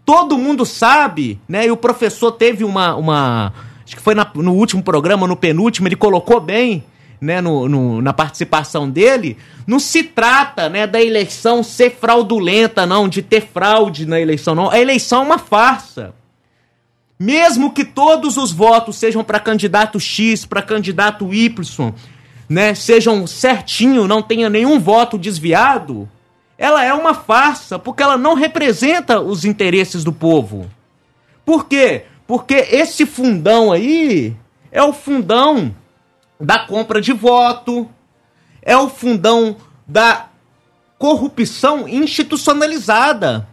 Todo 0.05 0.39
mundo 0.39 0.65
sabe, 0.65 1.41
né, 1.49 1.67
e 1.67 1.71
o 1.71 1.77
professor 1.77 2.33
teve 2.33 2.65
uma. 2.65 2.95
uma 2.95 3.53
acho 3.85 3.97
que 3.97 4.03
foi 4.03 4.15
na, 4.15 4.31
no 4.35 4.55
último 4.55 4.83
programa, 4.83 5.27
no 5.27 5.37
penúltimo, 5.37 5.89
ele 5.89 5.97
colocou 5.97 6.41
bem. 6.41 6.85
Né, 7.21 7.41
no, 7.41 7.69
no, 7.69 8.01
na 8.01 8.13
participação 8.13 8.89
dele, 8.89 9.37
não 9.67 9.81
se 9.81 10.05
trata 10.05 10.69
né, 10.69 10.87
da 10.87 11.03
eleição 11.03 11.65
ser 11.65 11.91
fraudulenta, 11.91 12.87
não, 12.87 13.09
de 13.09 13.23
ter 13.23 13.41
fraude 13.41 14.07
na 14.07 14.21
eleição, 14.21 14.55
não. 14.55 14.71
A 14.71 14.79
eleição 14.79 15.23
é 15.23 15.25
uma 15.25 15.39
farsa. 15.39 16.15
Mesmo 17.19 17.73
que 17.73 17.85
todos 17.85 18.37
os 18.37 18.53
votos 18.53 18.97
sejam 18.97 19.25
para 19.25 19.41
candidato 19.41 19.99
X, 19.99 20.47
para 20.47 20.63
candidato 20.63 21.35
Y, 21.35 21.93
né, 22.49 22.75
sejam 22.75 23.27
certinho, 23.27 24.07
não 24.07 24.23
tenha 24.23 24.49
nenhum 24.49 24.79
voto 24.79 25.19
desviado, 25.19 26.09
ela 26.57 26.85
é 26.85 26.93
uma 26.95 27.15
farsa, 27.15 27.79
porque 27.79 28.03
ela 28.03 28.17
não 28.17 28.35
representa 28.35 29.21
os 29.21 29.45
interesses 29.45 30.05
do 30.05 30.13
povo. 30.13 30.71
Por 31.45 31.67
quê? 31.67 32.05
Porque 32.27 32.55
esse 32.55 33.07
fundão 33.07 33.73
aí 33.73 34.37
é 34.71 34.83
o 34.83 34.93
fundão 34.93 35.75
da 36.41 36.59
compra 36.59 37.01
de 37.01 37.13
voto, 37.13 37.89
é 38.63 38.77
o 38.77 38.89
fundão 38.89 39.57
da 39.87 40.27
corrupção 40.99 41.89
institucionalizada. 41.89 43.49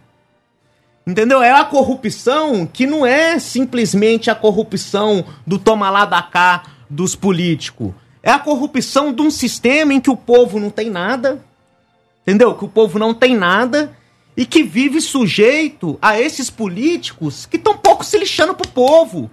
Entendeu? 1.06 1.40
É 1.40 1.52
a 1.52 1.64
corrupção 1.64 2.66
que 2.66 2.84
não 2.84 3.06
é 3.06 3.38
simplesmente 3.38 4.28
a 4.28 4.34
corrupção 4.34 5.24
do 5.46 5.56
toma 5.56 5.88
lá 5.88 6.04
da 6.04 6.20
cá 6.20 6.64
dos 6.90 7.14
políticos. 7.14 7.92
É 8.22 8.32
a 8.32 8.40
corrupção 8.40 9.12
de 9.12 9.22
um 9.22 9.30
sistema 9.30 9.94
em 9.94 10.00
que 10.00 10.10
o 10.10 10.16
povo 10.16 10.58
não 10.58 10.68
tem 10.68 10.90
nada. 10.90 11.44
Entendeu? 12.22 12.54
Que 12.56 12.64
o 12.64 12.68
povo 12.68 12.98
não 12.98 13.14
tem 13.14 13.36
nada 13.36 13.96
e 14.36 14.44
que 14.44 14.64
vive 14.64 15.00
sujeito 15.00 15.96
a 16.02 16.20
esses 16.20 16.50
políticos 16.50 17.46
que 17.46 17.56
estão 17.56 17.78
pouco 17.78 18.04
se 18.04 18.18
lixando 18.18 18.54
pro 18.54 18.68
povo. 18.68 19.30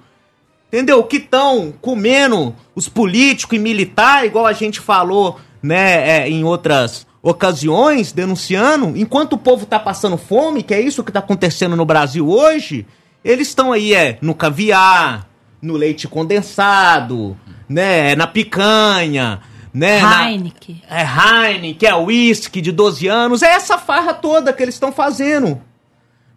Entendeu? 0.68 1.04
Que 1.04 1.18
estão 1.18 1.74
comendo 1.82 2.56
os 2.76 2.88
políticos 2.88 3.58
e 3.58 3.60
militar, 3.60 4.28
igual 4.28 4.46
a 4.46 4.54
gente 4.54 4.80
falou, 4.80 5.40
né, 5.62 6.22
é, 6.22 6.30
em 6.30 6.44
outras 6.44 7.08
ocasiões 7.24 8.12
denunciando, 8.12 8.98
enquanto 8.98 9.34
o 9.34 9.38
povo 9.38 9.66
tá 9.66 9.80
passando 9.80 10.18
fome, 10.18 10.62
que 10.62 10.74
é 10.74 10.82
isso 10.82 11.06
que 11.06 11.12
tá 11.12 11.20
acontecendo 11.20 11.74
no 11.74 11.86
Brasil 11.86 12.28
hoje, 12.28 12.86
eles 13.24 13.48
estão 13.48 13.72
aí 13.72 13.94
é 13.94 14.18
no 14.22 14.36
caviar, 14.36 15.30
no 15.62 15.78
leite 15.78 16.06
condensado, 16.06 17.38
né, 17.70 18.14
na 18.14 18.28
picanha, 18.28 19.40
né, 19.74 20.02
Heineken. 20.02 20.82
Na, 20.90 21.00
é 21.00 21.54
Heineken, 21.54 21.90
é 21.90 21.96
uísque 21.96 22.60
de 22.60 22.74
12 22.74 23.08
anos, 23.08 23.42
é 23.42 23.54
essa 23.54 23.78
farra 23.78 24.14
toda 24.14 24.52
que 24.52 24.62
eles 24.62 24.76
estão 24.76 24.92
fazendo. 24.92 25.62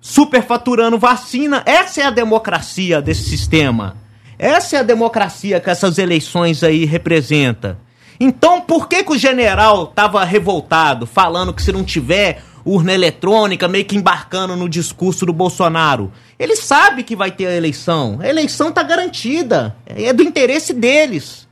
Superfaturando 0.00 0.96
vacina, 0.96 1.64
essa 1.66 2.00
é 2.00 2.04
a 2.04 2.10
democracia 2.10 3.02
desse 3.02 3.24
sistema. 3.24 3.96
Essa 4.38 4.76
é 4.76 4.78
a 4.80 4.84
democracia 4.84 5.58
que 5.58 5.68
essas 5.68 5.98
eleições 5.98 6.62
aí 6.62 6.84
representa. 6.84 7.76
Então, 8.18 8.60
por 8.60 8.88
que, 8.88 9.04
que 9.04 9.12
o 9.12 9.18
general 9.18 9.86
tava 9.88 10.24
revoltado, 10.24 11.06
falando 11.06 11.52
que 11.52 11.62
se 11.62 11.72
não 11.72 11.84
tiver 11.84 12.42
urna 12.64 12.92
eletrônica, 12.92 13.68
meio 13.68 13.84
que 13.84 13.96
embarcando 13.96 14.56
no 14.56 14.68
discurso 14.68 15.26
do 15.26 15.32
Bolsonaro? 15.32 16.12
Ele 16.38 16.56
sabe 16.56 17.02
que 17.02 17.14
vai 17.14 17.30
ter 17.30 17.46
a 17.46 17.54
eleição. 17.54 18.18
A 18.20 18.28
eleição 18.28 18.72
tá 18.72 18.82
garantida. 18.82 19.76
É 19.86 20.12
do 20.12 20.22
interesse 20.22 20.72
deles. 20.72 21.46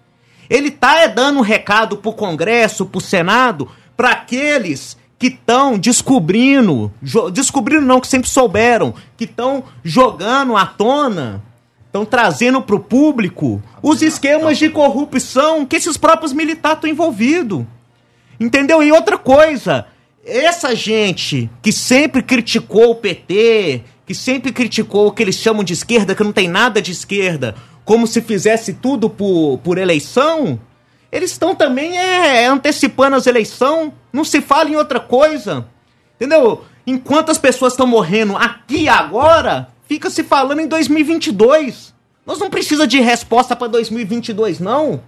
Ele 0.49 0.70
tá 0.70 0.99
é, 0.99 1.09
dando 1.09 1.39
um 1.39 1.43
recado 1.43 1.97
pro 1.97 2.12
Congresso, 2.12 2.86
pro 2.86 3.01
Senado, 3.01 3.69
para 3.97 4.11
aqueles 4.11 4.97
que 5.19 5.28
estão 5.28 5.78
descobrindo, 5.78 6.93
descobrindo 7.32 7.86
não, 7.86 8.01
que 8.01 8.07
sempre 8.07 8.28
souberam, 8.28 8.95
que 9.16 9.24
estão 9.24 9.65
jogando 9.82 10.57
à 10.57 10.66
tona 10.66 11.43
estão 11.95 12.05
trazendo 12.05 12.61
para 12.61 12.75
o 12.75 12.81
público 12.81 13.62
os 13.81 14.03
esquemas 14.03 14.59
de 14.59 14.69
corrupção 14.69 15.65
que 15.65 15.77
esses 15.77 15.97
próprios 15.97 16.33
militares 16.33 16.79
estão 16.79 16.91
envolvidos. 16.91 17.65
Entendeu? 18.41 18.83
E 18.83 18.91
outra 18.91 19.16
coisa, 19.16 19.87
essa 20.27 20.75
gente 20.75 21.49
que 21.62 21.71
sempre 21.71 22.21
criticou 22.21 22.91
o 22.91 22.95
PT, 22.97 23.83
que 24.05 24.12
sempre 24.12 24.51
criticou 24.51 25.07
o 25.07 25.12
que 25.12 25.23
eles 25.23 25.37
chamam 25.37 25.62
de 25.62 25.73
esquerda, 25.73 26.16
que 26.16 26.25
não 26.25 26.33
tem 26.33 26.49
nada 26.49 26.83
de 26.83 26.91
esquerda, 26.91 27.55
como 27.85 28.09
se 28.09 28.21
fizesse 28.21 28.75
tudo 28.75 29.09
por, 29.09 29.59
por 29.59 29.79
eleição, 29.79 30.59
eles 31.12 31.31
estão 31.31 31.55
também 31.55 31.97
é, 31.97 32.47
antecipando 32.47 33.15
as 33.15 33.29
eleições, 33.29 33.93
não 34.12 34.25
se 34.25 34.41
fala 34.41 34.69
em 34.69 34.75
outra 34.75 34.99
coisa. 34.99 35.69
Entendeu? 36.16 36.65
Enquanto 36.85 37.31
as 37.31 37.39
pessoas 37.39 37.75
estão 37.75 37.87
morrendo 37.87 38.37
aqui 38.37 38.89
agora, 38.89 39.69
Fica 39.86 40.11
se 40.11 40.23
falando 40.23 40.61
em 40.61 40.66
2022. 40.66 41.94
Nós 42.27 42.39
não 42.39 42.48
precisa 42.48 42.86
de 42.86 43.01
resposta 43.01 43.55
para 43.55 43.69
2022 43.69 44.61
não. 44.61 45.02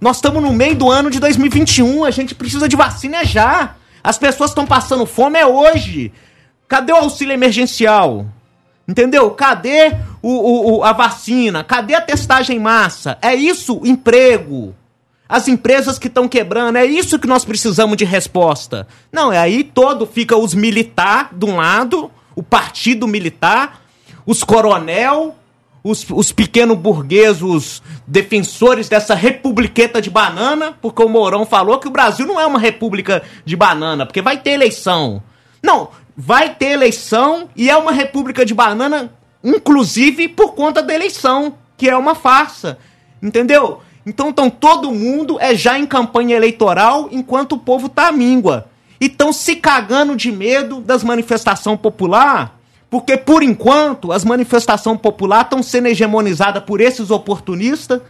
Nós 0.00 0.16
estamos 0.16 0.42
no 0.42 0.52
meio 0.52 0.74
do 0.74 0.90
ano 0.90 1.10
de 1.10 1.20
2021, 1.20 2.04
a 2.04 2.10
gente 2.10 2.34
precisa 2.34 2.68
de 2.68 2.74
vacina 2.74 3.24
já. 3.24 3.76
As 4.02 4.18
pessoas 4.18 4.50
estão 4.50 4.66
passando 4.66 5.06
fome 5.06 5.38
é 5.38 5.46
hoje. 5.46 6.12
Cadê 6.66 6.92
o 6.92 6.96
auxílio 6.96 7.32
emergencial? 7.32 8.26
Entendeu? 8.86 9.30
Cadê 9.30 9.94
o, 10.20 10.28
o, 10.28 10.78
o, 10.78 10.84
a 10.84 10.92
vacina? 10.92 11.62
Cadê 11.62 11.94
a 11.94 12.00
testagem 12.00 12.56
em 12.56 12.60
massa? 12.60 13.16
É 13.22 13.34
isso, 13.34 13.80
emprego. 13.84 14.74
As 15.28 15.48
empresas 15.48 15.98
que 15.98 16.08
estão 16.08 16.28
quebrando, 16.28 16.76
é 16.76 16.84
isso 16.84 17.18
que 17.18 17.26
nós 17.26 17.44
precisamos 17.44 17.96
de 17.96 18.04
resposta. 18.04 18.86
Não, 19.12 19.32
é 19.32 19.38
aí 19.38 19.62
todo 19.62 20.04
fica 20.04 20.36
os 20.36 20.52
militar 20.52 21.30
de 21.32 21.44
um 21.44 21.56
lado, 21.56 22.10
o 22.34 22.42
partido 22.42 23.06
militar, 23.06 23.81
os 24.26 24.44
coronel, 24.44 25.34
os, 25.84 26.06
os 26.10 26.30
pequenos 26.30 26.78
burgueses, 26.78 27.42
os 27.42 27.82
defensores 28.06 28.88
dessa 28.88 29.14
republiqueta 29.14 30.00
de 30.00 30.10
banana, 30.10 30.76
porque 30.80 31.02
o 31.02 31.08
Mourão 31.08 31.44
falou 31.44 31.78
que 31.78 31.88
o 31.88 31.90
Brasil 31.90 32.26
não 32.26 32.38
é 32.38 32.46
uma 32.46 32.58
república 32.58 33.22
de 33.44 33.56
banana, 33.56 34.06
porque 34.06 34.22
vai 34.22 34.38
ter 34.38 34.50
eleição. 34.50 35.22
Não, 35.62 35.88
vai 36.16 36.54
ter 36.54 36.72
eleição 36.72 37.48
e 37.56 37.68
é 37.68 37.76
uma 37.76 37.92
república 37.92 38.44
de 38.44 38.54
banana, 38.54 39.12
inclusive 39.42 40.28
por 40.28 40.54
conta 40.54 40.82
da 40.82 40.94
eleição, 40.94 41.54
que 41.76 41.88
é 41.88 41.96
uma 41.96 42.14
farsa. 42.14 42.78
Entendeu? 43.20 43.80
Então, 44.04 44.28
então 44.28 44.50
todo 44.50 44.92
mundo 44.92 45.38
é 45.40 45.54
já 45.54 45.78
em 45.78 45.86
campanha 45.86 46.36
eleitoral 46.36 47.08
enquanto 47.10 47.52
o 47.52 47.58
povo 47.58 47.88
tá 47.88 48.08
à 48.08 48.12
míngua. 48.12 48.66
E 49.00 49.06
estão 49.06 49.32
se 49.32 49.56
cagando 49.56 50.14
de 50.14 50.30
medo 50.30 50.80
das 50.80 51.02
manifestações 51.02 51.80
popular, 51.80 52.56
porque 52.92 53.16
por 53.16 53.42
enquanto 53.42 54.12
as 54.12 54.22
manifestações 54.22 55.00
popular 55.00 55.44
estão 55.44 55.62
sendo 55.62 55.88
hegemonizadas 55.88 56.62
por 56.62 56.78
esses 56.78 57.10
oportunistas, 57.10 58.02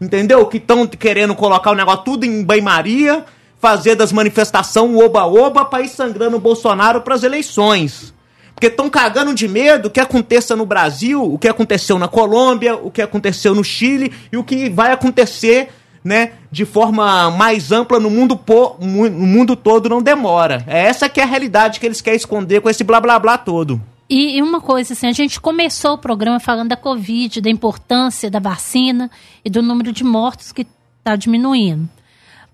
entendeu? 0.00 0.46
Que 0.46 0.56
estão 0.56 0.86
querendo 0.86 1.34
colocar 1.34 1.70
o 1.70 1.74
negócio 1.74 2.04
tudo 2.04 2.24
em 2.24 2.42
banho-maria, 2.42 3.26
fazer 3.58 3.96
das 3.96 4.14
manifestações 4.14 4.98
oba-oba 4.98 5.66
para 5.66 5.84
ir 5.84 5.90
sangrando 5.90 6.38
o 6.38 6.40
Bolsonaro 6.40 7.02
para 7.02 7.14
as 7.14 7.22
eleições. 7.22 8.14
Porque 8.54 8.68
estão 8.68 8.88
cagando 8.88 9.34
de 9.34 9.46
medo 9.46 9.88
o 9.88 9.90
que 9.90 10.00
aconteça 10.00 10.56
no 10.56 10.64
Brasil, 10.64 11.22
o 11.22 11.38
que 11.38 11.46
aconteceu 11.46 11.98
na 11.98 12.08
Colômbia, 12.08 12.76
o 12.76 12.90
que 12.90 13.02
aconteceu 13.02 13.54
no 13.54 13.62
Chile 13.62 14.10
e 14.32 14.38
o 14.38 14.42
que 14.42 14.70
vai 14.70 14.90
acontecer 14.90 15.68
né, 16.02 16.32
de 16.50 16.64
forma 16.64 17.30
mais 17.30 17.70
ampla 17.72 18.00
no 18.00 18.08
mundo, 18.08 18.38
po, 18.38 18.78
no 18.80 19.10
mundo 19.10 19.54
todo 19.54 19.90
não 19.90 20.00
demora. 20.00 20.64
É 20.66 20.80
essa 20.80 21.10
que 21.10 21.20
é 21.20 21.24
a 21.24 21.26
realidade 21.26 21.78
que 21.78 21.84
eles 21.84 22.00
querem 22.00 22.16
esconder 22.16 22.62
com 22.62 22.70
esse 22.70 22.82
blá 22.82 23.02
blá 23.02 23.18
blá 23.18 23.36
todo. 23.36 23.78
E, 24.10 24.38
e, 24.38 24.42
uma 24.42 24.60
coisa 24.60 24.92
assim, 24.92 25.06
a 25.06 25.12
gente 25.12 25.40
começou 25.40 25.92
o 25.92 25.98
programa 25.98 26.40
falando 26.40 26.70
da 26.70 26.76
Covid, 26.76 27.40
da 27.40 27.48
importância 27.48 28.28
da 28.28 28.40
vacina 28.40 29.08
e 29.44 29.48
do 29.48 29.62
número 29.62 29.92
de 29.92 30.02
mortos 30.02 30.50
que 30.50 30.66
está 30.98 31.14
diminuindo. 31.14 31.88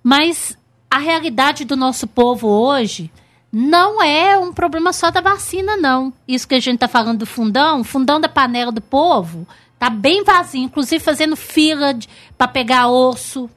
Mas 0.02 0.58
a 0.90 0.98
realidade 0.98 1.64
do 1.64 1.74
nosso 1.74 2.06
povo 2.06 2.46
hoje 2.46 3.10
não 3.50 4.02
é 4.02 4.36
um 4.36 4.52
problema 4.52 4.92
só 4.92 5.10
da 5.10 5.22
vacina, 5.22 5.78
não. 5.78 6.12
Isso 6.28 6.46
que 6.46 6.54
a 6.54 6.60
gente 6.60 6.74
está 6.74 6.88
falando 6.88 7.20
do 7.20 7.26
fundão, 7.26 7.82
fundão 7.82 8.20
da 8.20 8.28
panela 8.28 8.70
do 8.70 8.82
povo 8.82 9.48
tá 9.78 9.88
bem 9.88 10.24
vazio, 10.24 10.62
inclusive 10.62 11.02
fazendo 11.02 11.36
fila 11.36 11.98
para 12.36 12.48
pegar 12.48 12.88
osso, 12.88 13.48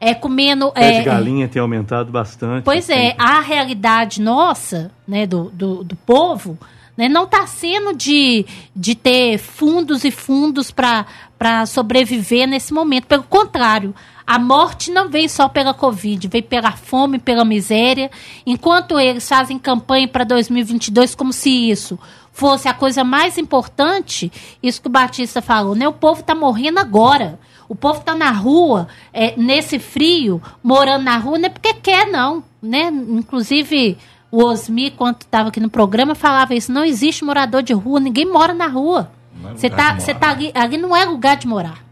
é 0.00 0.14
comendo. 0.14 0.72
Pé 0.72 0.96
é, 0.96 0.98
de 0.98 1.04
galinha 1.04 1.48
tem 1.48 1.62
aumentado 1.62 2.10
bastante. 2.10 2.64
Pois 2.64 2.90
é, 2.90 3.14
a 3.16 3.40
realidade 3.40 4.20
nossa, 4.20 4.90
né, 5.06 5.26
do, 5.26 5.50
do, 5.50 5.84
do 5.84 5.94
povo, 5.96 6.58
né, 6.96 7.08
não 7.08 7.24
está 7.24 7.46
sendo 7.46 7.94
de, 7.94 8.46
de 8.74 8.94
ter 8.94 9.38
fundos 9.38 10.04
e 10.04 10.10
fundos 10.10 10.70
para 10.70 11.66
sobreviver 11.66 12.48
nesse 12.48 12.72
momento. 12.72 13.06
Pelo 13.06 13.24
contrário, 13.24 13.94
a 14.26 14.38
morte 14.38 14.90
não 14.90 15.08
vem 15.08 15.28
só 15.28 15.48
pela 15.48 15.72
Covid, 15.72 16.26
vem 16.26 16.42
pela 16.42 16.72
fome, 16.72 17.18
pela 17.18 17.44
miséria. 17.44 18.10
Enquanto 18.44 18.98
eles 18.98 19.28
fazem 19.28 19.58
campanha 19.58 20.08
para 20.08 20.24
2022 20.24 21.14
como 21.14 21.32
se 21.32 21.70
isso 21.70 21.98
fosse 22.32 22.68
a 22.68 22.74
coisa 22.74 23.02
mais 23.02 23.38
importante, 23.38 24.30
isso 24.62 24.82
que 24.82 24.88
o 24.88 24.90
Batista 24.90 25.40
falou, 25.40 25.74
né? 25.74 25.88
O 25.88 25.92
povo 25.92 26.20
está 26.20 26.34
morrendo 26.34 26.78
agora. 26.78 27.38
O 27.68 27.74
povo 27.74 28.00
está 28.00 28.14
na 28.14 28.30
rua, 28.30 28.86
é, 29.12 29.34
nesse 29.36 29.78
frio, 29.78 30.40
morando 30.62 31.04
na 31.04 31.16
rua, 31.16 31.38
não 31.38 31.46
é 31.46 31.48
porque 31.48 31.74
quer, 31.74 32.06
não. 32.06 32.44
Né? 32.62 32.88
Inclusive, 32.92 33.98
o 34.30 34.44
Osmi, 34.44 34.90
quando 34.90 35.22
estava 35.22 35.48
aqui 35.48 35.60
no 35.60 35.70
programa, 35.70 36.14
falava 36.14 36.54
isso. 36.54 36.72
Não 36.72 36.84
existe 36.84 37.24
morador 37.24 37.62
de 37.62 37.72
rua, 37.72 38.00
ninguém 38.00 38.30
mora 38.30 38.52
na 38.52 38.66
rua. 38.66 39.10
Você 39.54 39.70
tá, 39.70 39.98
você 39.98 40.14
tá 40.14 40.30
ali, 40.30 40.50
ali 40.54 40.76
não 40.76 40.96
é 40.96 41.04
lugar 41.04 41.36
de 41.36 41.46
morar. 41.46 41.86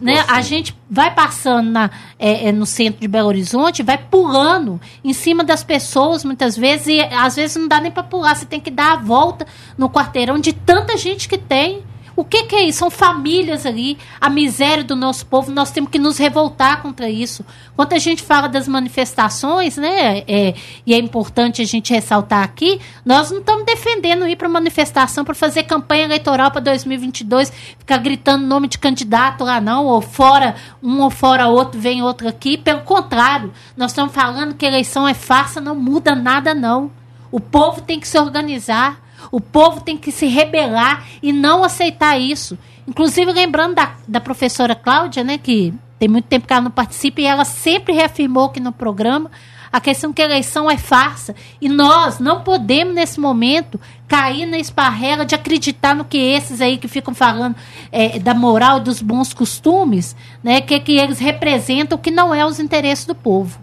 Né? 0.00 0.22
A 0.28 0.42
gente 0.42 0.76
vai 0.90 1.14
passando 1.14 1.70
na, 1.70 1.90
é, 2.18 2.48
é, 2.48 2.52
no 2.52 2.66
centro 2.66 3.00
de 3.00 3.08
Belo 3.08 3.28
Horizonte, 3.28 3.82
vai 3.82 3.96
pulando 3.96 4.78
em 5.02 5.12
cima 5.12 5.42
das 5.42 5.64
pessoas 5.64 6.22
muitas 6.22 6.56
vezes, 6.56 6.88
e 6.88 7.00
às 7.00 7.36
vezes 7.36 7.56
não 7.56 7.66
dá 7.66 7.80
nem 7.80 7.90
para 7.90 8.02
pular, 8.02 8.34
você 8.34 8.44
tem 8.44 8.60
que 8.60 8.70
dar 8.70 8.92
a 8.92 8.96
volta 8.96 9.46
no 9.78 9.88
quarteirão 9.88 10.38
de 10.38 10.52
tanta 10.52 10.96
gente 10.96 11.28
que 11.28 11.38
tem. 11.38 11.82
O 12.20 12.24
que, 12.24 12.42
que, 12.42 12.54
é 12.54 12.64
isso? 12.64 12.80
São 12.80 12.90
famílias 12.90 13.64
ali, 13.64 13.96
a 14.20 14.28
miséria 14.28 14.84
do 14.84 14.94
nosso 14.94 15.24
povo, 15.24 15.50
nós 15.50 15.70
temos 15.70 15.90
que 15.90 15.98
nos 15.98 16.18
revoltar 16.18 16.82
contra 16.82 17.08
isso. 17.08 17.42
Quando 17.74 17.94
a 17.94 17.98
gente 17.98 18.22
fala 18.22 18.46
das 18.46 18.68
manifestações, 18.68 19.78
né, 19.78 20.18
é, 20.28 20.54
e 20.84 20.92
é 20.92 20.98
importante 20.98 21.62
a 21.62 21.64
gente 21.64 21.94
ressaltar 21.94 22.42
aqui, 22.42 22.78
nós 23.06 23.30
não 23.30 23.38
estamos 23.38 23.64
defendendo 23.64 24.28
ir 24.28 24.36
para 24.36 24.50
manifestação 24.50 25.24
para 25.24 25.32
fazer 25.32 25.62
campanha 25.62 26.04
eleitoral 26.04 26.50
para 26.50 26.60
2022, 26.60 27.50
ficar 27.78 27.96
gritando 27.96 28.46
nome 28.46 28.68
de 28.68 28.76
candidato 28.76 29.42
lá 29.42 29.58
não, 29.58 29.86
ou 29.86 30.02
fora, 30.02 30.56
um 30.82 31.00
ou 31.00 31.08
fora 31.08 31.48
outro, 31.48 31.80
vem 31.80 32.02
outro 32.02 32.28
aqui. 32.28 32.58
Pelo 32.58 32.82
contrário, 32.82 33.50
nós 33.74 33.92
estamos 33.92 34.12
falando 34.12 34.54
que 34.54 34.66
eleição 34.66 35.08
é 35.08 35.14
farsa, 35.14 35.58
não 35.58 35.74
muda 35.74 36.14
nada 36.14 36.54
não. 36.54 36.90
O 37.32 37.40
povo 37.40 37.80
tem 37.80 37.98
que 37.98 38.06
se 38.06 38.18
organizar 38.18 39.00
o 39.30 39.40
povo 39.40 39.80
tem 39.80 39.96
que 39.96 40.10
se 40.10 40.26
rebelar 40.26 41.06
e 41.22 41.32
não 41.32 41.62
aceitar 41.62 42.18
isso. 42.18 42.58
Inclusive, 42.86 43.32
lembrando 43.32 43.76
da, 43.76 43.94
da 44.06 44.20
professora 44.20 44.74
Cláudia, 44.74 45.22
né, 45.22 45.38
que 45.38 45.72
tem 45.98 46.08
muito 46.08 46.26
tempo 46.26 46.46
que 46.46 46.52
ela 46.52 46.62
não 46.62 46.70
participa, 46.70 47.20
e 47.20 47.26
ela 47.26 47.44
sempre 47.44 47.92
reafirmou 47.92 48.48
que 48.48 48.58
no 48.58 48.72
programa 48.72 49.30
a 49.72 49.80
questão 49.80 50.12
que 50.12 50.20
a 50.20 50.24
eleição 50.24 50.68
é 50.68 50.76
farsa. 50.76 51.34
E 51.60 51.68
nós 51.68 52.18
não 52.18 52.40
podemos, 52.40 52.94
nesse 52.94 53.20
momento, 53.20 53.80
cair 54.08 54.46
na 54.46 54.58
esparrela 54.58 55.24
de 55.24 55.34
acreditar 55.34 55.94
no 55.94 56.04
que 56.04 56.18
esses 56.18 56.60
aí 56.60 56.76
que 56.76 56.88
ficam 56.88 57.14
falando 57.14 57.54
é, 57.92 58.18
da 58.18 58.34
moral 58.34 58.78
e 58.78 58.80
dos 58.80 59.00
bons 59.00 59.32
costumes, 59.32 60.16
né, 60.42 60.60
que, 60.60 60.78
que 60.80 60.98
eles 60.98 61.18
representam 61.18 61.96
que 61.96 62.10
não 62.10 62.34
é 62.34 62.44
os 62.44 62.58
interesses 62.58 63.04
do 63.04 63.14
povo. 63.14 63.60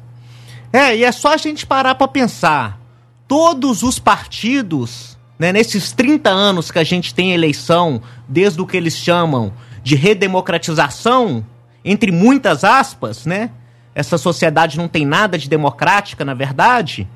É, 0.72 0.95
e 0.95 1.03
é 1.03 1.11
só 1.11 1.34
a 1.34 1.38
gente 1.38 1.65
parar 1.65 1.95
para 1.95 2.07
pensar. 2.07 2.80
Todos 3.27 3.84
os 3.84 3.99
partidos 3.99 5.16
né, 5.38 5.53
nesses 5.53 5.91
30 5.91 6.30
anos 6.30 6.72
que 6.72 6.80
a 6.80 6.84
gente 6.84 7.14
tem 7.14 7.34
eleição, 7.34 8.01
desde 8.27 8.61
o 8.61 8.65
que 8.65 8.76
eles 8.76 8.95
chamam 8.97 9.53
de 9.84 9.95
redemocratização, 9.95 11.45
entre 11.85 12.11
muitas 12.11 12.64
aspas, 12.64 13.26
né? 13.26 13.51
Essa 13.93 14.18
sociedade 14.18 14.77
não 14.77 14.88
tem 14.88 15.05
nada 15.05 15.38
de 15.38 15.49
democrática, 15.49 16.26
na 16.26 16.34
verdade, 16.34 17.07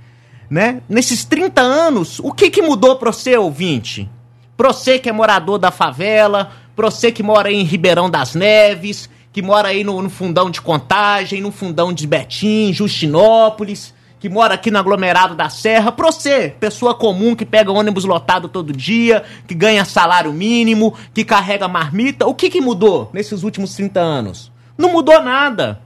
né? 0.49 0.81
Nesses 0.87 1.25
30 1.25 1.61
anos, 1.61 2.19
o 2.19 2.31
que 2.31 2.49
que 2.49 2.61
mudou 2.61 2.95
para 2.95 3.11
você, 3.11 3.37
ouvinte? 3.37 4.09
Para 4.55 4.71
você 4.71 4.99
que 4.99 5.09
é 5.09 5.11
morador 5.11 5.57
da 5.57 5.71
favela, 5.71 6.51
para 6.75 6.89
você 6.89 7.11
que 7.11 7.23
mora 7.23 7.51
em 7.51 7.63
Ribeirão 7.63 8.09
das 8.09 8.35
Neves, 8.35 9.09
que 9.33 9.41
mora 9.41 9.69
aí 9.69 9.83
no, 9.83 10.01
no 10.01 10.09
fundão 10.09 10.49
de 10.49 10.61
Contagem, 10.61 11.41
no 11.41 11.51
fundão 11.51 11.91
de 11.91 12.05
Betim, 12.05 12.71
Justinópolis, 12.73 13.93
que 14.21 14.29
mora 14.29 14.53
aqui 14.53 14.69
no 14.69 14.77
aglomerado 14.77 15.33
da 15.33 15.49
Serra, 15.49 15.91
pra 15.91 16.05
você, 16.05 16.55
pessoa 16.59 16.93
comum 16.93 17.35
que 17.35 17.43
pega 17.43 17.71
ônibus 17.71 18.05
lotado 18.05 18.47
todo 18.47 18.71
dia, 18.71 19.23
que 19.47 19.55
ganha 19.55 19.83
salário 19.83 20.31
mínimo, 20.31 20.93
que 21.11 21.25
carrega 21.25 21.67
marmita, 21.67 22.27
o 22.27 22.35
que, 22.35 22.47
que 22.47 22.61
mudou 22.61 23.09
nesses 23.11 23.41
últimos 23.41 23.73
30 23.73 23.99
anos? 23.99 24.51
Não 24.77 24.91
mudou 24.91 25.23
nada. 25.23 25.81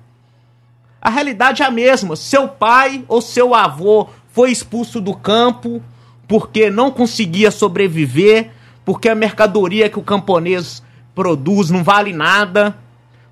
A 1.02 1.10
realidade 1.10 1.64
é 1.64 1.66
a 1.66 1.72
mesma. 1.72 2.18
Seu 2.18 2.46
pai 2.46 3.06
ou 3.08 3.22
seu 3.22 3.56
avô 3.56 4.10
foi 4.34 4.52
expulso 4.52 5.00
do 5.00 5.14
campo 5.14 5.82
porque 6.28 6.70
não 6.70 6.92
conseguia 6.92 7.52
sobreviver, 7.52 8.52
porque 8.84 9.08
a 9.08 9.16
mercadoria 9.16 9.90
que 9.90 9.98
o 9.98 10.04
camponês 10.04 10.84
produz 11.14 11.70
não 11.70 11.86
vale 11.86 12.12
nada, 12.12 12.76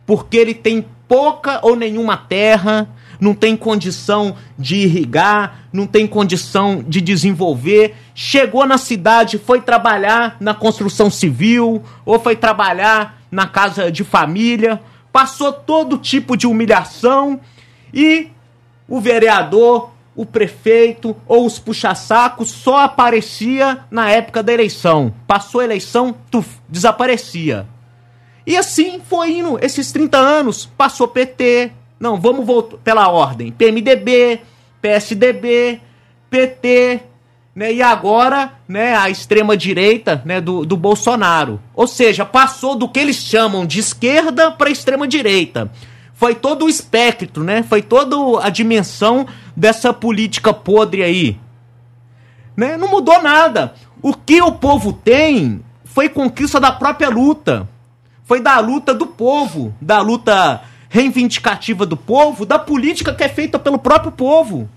porque 0.05 0.37
ele 0.37 0.53
tem 0.53 0.85
pouca 1.09 1.59
ou 1.61 1.75
nenhuma 1.75 2.15
terra, 2.15 2.87
não 3.19 3.33
tem 3.33 3.55
condição 3.55 4.35
de 4.57 4.77
irrigar, 4.77 5.67
não 5.71 5.87
tem 5.87 6.05
condição 6.07 6.83
de 6.87 7.01
desenvolver. 7.01 7.95
Chegou 8.13 8.65
na 8.65 8.77
cidade, 8.77 9.37
foi 9.37 9.61
trabalhar 9.61 10.37
na 10.39 10.53
construção 10.53 11.09
civil 11.09 11.83
ou 12.05 12.19
foi 12.19 12.35
trabalhar 12.35 13.21
na 13.31 13.47
casa 13.47 13.91
de 13.91 14.03
família, 14.03 14.81
passou 15.11 15.51
todo 15.51 15.97
tipo 15.97 16.37
de 16.37 16.45
humilhação 16.45 17.39
e 17.93 18.29
o 18.87 18.99
vereador 18.99 19.93
o 20.15 20.25
prefeito 20.25 21.15
ou 21.27 21.45
os 21.45 21.57
puxa-sacos 21.57 22.51
só 22.51 22.81
aparecia 22.81 23.79
na 23.89 24.09
época 24.09 24.43
da 24.43 24.53
eleição. 24.53 25.13
Passou 25.27 25.61
a 25.61 25.63
eleição, 25.63 26.15
tuf, 26.29 26.59
desaparecia. 26.69 27.67
E 28.45 28.57
assim 28.57 29.01
foi 29.07 29.37
indo 29.37 29.57
esses 29.63 29.91
30 29.91 30.17
anos. 30.17 30.65
Passou 30.65 31.07
PT, 31.07 31.71
não, 31.99 32.19
vamos 32.19 32.45
voltar 32.45 32.77
pela 32.77 33.09
ordem. 33.09 33.51
PMDB, 33.51 34.41
PSDB, 34.81 35.79
PT, 36.29 37.01
né? 37.55 37.73
E 37.73 37.81
agora, 37.81 38.53
né, 38.67 38.95
a 38.95 39.09
extrema 39.09 39.55
direita, 39.55 40.21
né, 40.25 40.41
do, 40.41 40.65
do 40.65 40.75
Bolsonaro. 40.75 41.61
Ou 41.73 41.87
seja, 41.87 42.25
passou 42.25 42.75
do 42.75 42.89
que 42.89 42.99
eles 42.99 43.17
chamam 43.17 43.65
de 43.65 43.79
esquerda 43.79 44.51
para 44.51 44.69
extrema 44.69 45.07
direita 45.07 45.71
foi 46.23 46.35
todo 46.35 46.63
o 46.63 46.69
espectro, 46.69 47.43
né? 47.43 47.63
Foi 47.63 47.81
toda 47.81 48.15
a 48.41 48.49
dimensão 48.49 49.27
dessa 49.57 49.91
política 49.91 50.53
podre 50.53 51.03
aí. 51.03 51.37
Né? 52.55 52.77
Não 52.77 52.87
mudou 52.87 53.21
nada. 53.21 53.73
O 54.01 54.13
que 54.13 54.41
o 54.41 54.53
povo 54.53 54.93
tem 54.93 55.61
foi 55.83 56.07
conquista 56.07 56.61
da 56.61 56.71
própria 56.71 57.09
luta. 57.09 57.67
Foi 58.23 58.39
da 58.39 58.57
luta 58.59 58.93
do 58.93 59.05
povo, 59.05 59.75
da 59.81 59.99
luta 59.99 60.61
reivindicativa 60.93 61.87
do 61.87 61.97
povo, 61.97 62.45
da 62.45 62.59
política 62.59 63.15
que 63.15 63.23
é 63.23 63.27
feita 63.27 63.57
pelo 63.57 63.79
próprio 63.79 64.11
povo. 64.11 64.69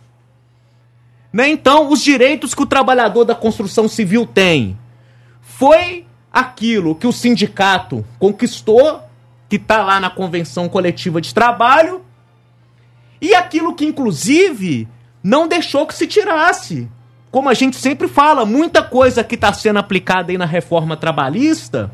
Né? 1.31 1.51
Então, 1.51 1.91
os 1.91 2.03
direitos 2.03 2.55
que 2.55 2.63
o 2.63 2.67
trabalhador 2.67 3.27
da 3.27 3.35
construção 3.35 3.87
civil 3.87 4.25
tem 4.27 4.79
foi 5.43 6.07
aquilo 6.33 6.95
que 6.95 7.07
o 7.07 7.13
sindicato 7.13 8.03
conquistou 8.19 9.03
que 9.47 9.57
está 9.57 9.83
lá 9.83 10.01
na 10.01 10.09
convenção 10.09 10.71
coletiva 10.71 11.21
de 11.21 11.35
trabalho, 11.35 12.03
e 13.21 13.35
aquilo 13.35 13.75
que, 13.75 13.85
inclusive, 13.85 14.89
não 15.23 15.47
deixou 15.47 15.87
que 15.87 15.95
se 15.95 16.07
tirasse. 16.07 16.89
Como 17.31 17.51
a 17.51 17.55
gente 17.55 17.77
sempre 17.77 18.09
fala, 18.09 18.47
muita 18.47 18.83
coisa 18.83 19.23
que 19.23 19.35
está 19.35 19.53
sendo 19.53 19.79
aplicada 19.79 20.33
aí 20.33 20.39
na 20.39 20.47
reforma 20.47 20.97
trabalhista, 20.97 21.91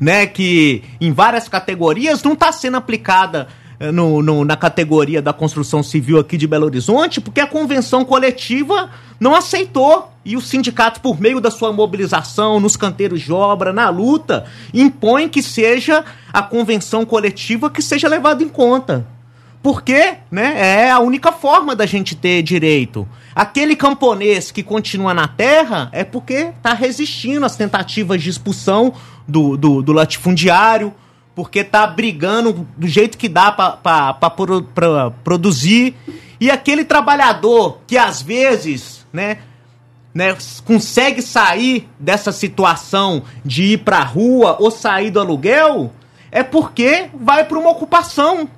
né, 0.00 0.26
que 0.26 0.82
em 1.00 1.12
várias 1.12 1.48
categorias 1.48 2.22
não 2.22 2.32
está 2.32 2.52
sendo 2.52 2.76
aplicada 2.76 3.48
eh, 3.80 3.92
no, 3.92 4.22
no, 4.22 4.44
na 4.44 4.56
categoria 4.56 5.22
da 5.22 5.32
construção 5.32 5.82
civil 5.82 6.18
aqui 6.18 6.36
de 6.36 6.46
Belo 6.46 6.66
Horizonte, 6.66 7.20
porque 7.20 7.40
a 7.40 7.46
convenção 7.46 8.04
coletiva 8.04 8.90
não 9.20 9.34
aceitou. 9.34 10.12
E 10.24 10.36
o 10.36 10.42
sindicato, 10.42 11.00
por 11.00 11.18
meio 11.18 11.40
da 11.40 11.50
sua 11.50 11.72
mobilização 11.72 12.60
nos 12.60 12.76
canteiros 12.76 13.22
de 13.22 13.32
obra, 13.32 13.72
na 13.72 13.88
luta, 13.88 14.44
impõe 14.74 15.26
que 15.26 15.42
seja 15.42 16.04
a 16.30 16.42
convenção 16.42 17.06
coletiva 17.06 17.70
que 17.70 17.80
seja 17.80 18.08
levada 18.08 18.42
em 18.42 18.48
conta. 18.48 19.06
Porque 19.62 20.16
né, 20.30 20.54
é 20.56 20.90
a 20.90 20.98
única 20.98 21.32
forma 21.32 21.74
da 21.74 21.86
gente 21.86 22.14
ter 22.14 22.42
direito. 22.42 23.08
Aquele 23.34 23.74
camponês 23.74 24.50
que 24.50 24.62
continua 24.62 25.14
na 25.14 25.26
terra 25.26 25.88
é 25.92 26.04
porque 26.04 26.52
está 26.56 26.74
resistindo 26.74 27.46
às 27.46 27.56
tentativas 27.56 28.22
de 28.22 28.28
expulsão 28.28 28.92
do, 29.28 29.56
do, 29.56 29.82
do 29.82 29.92
latifundiário, 29.92 30.92
porque 31.34 31.60
está 31.60 31.86
brigando 31.86 32.66
do 32.76 32.88
jeito 32.88 33.18
que 33.18 33.28
dá 33.28 33.52
para 33.52 34.30
pro, 34.30 34.66
produzir. 35.22 35.94
E 36.40 36.50
aquele 36.50 36.84
trabalhador 36.84 37.78
que 37.86 37.98
às 37.98 38.22
vezes 38.22 39.06
né, 39.12 39.38
né, 40.14 40.36
consegue 40.64 41.20
sair 41.20 41.88
dessa 41.98 42.32
situação 42.32 43.22
de 43.44 43.64
ir 43.74 43.78
para 43.78 43.98
a 43.98 44.04
rua 44.04 44.56
ou 44.58 44.70
sair 44.70 45.10
do 45.10 45.20
aluguel, 45.20 45.92
é 46.30 46.42
porque 46.42 47.08
vai 47.14 47.44
para 47.44 47.58
uma 47.58 47.70
ocupação. 47.70 48.48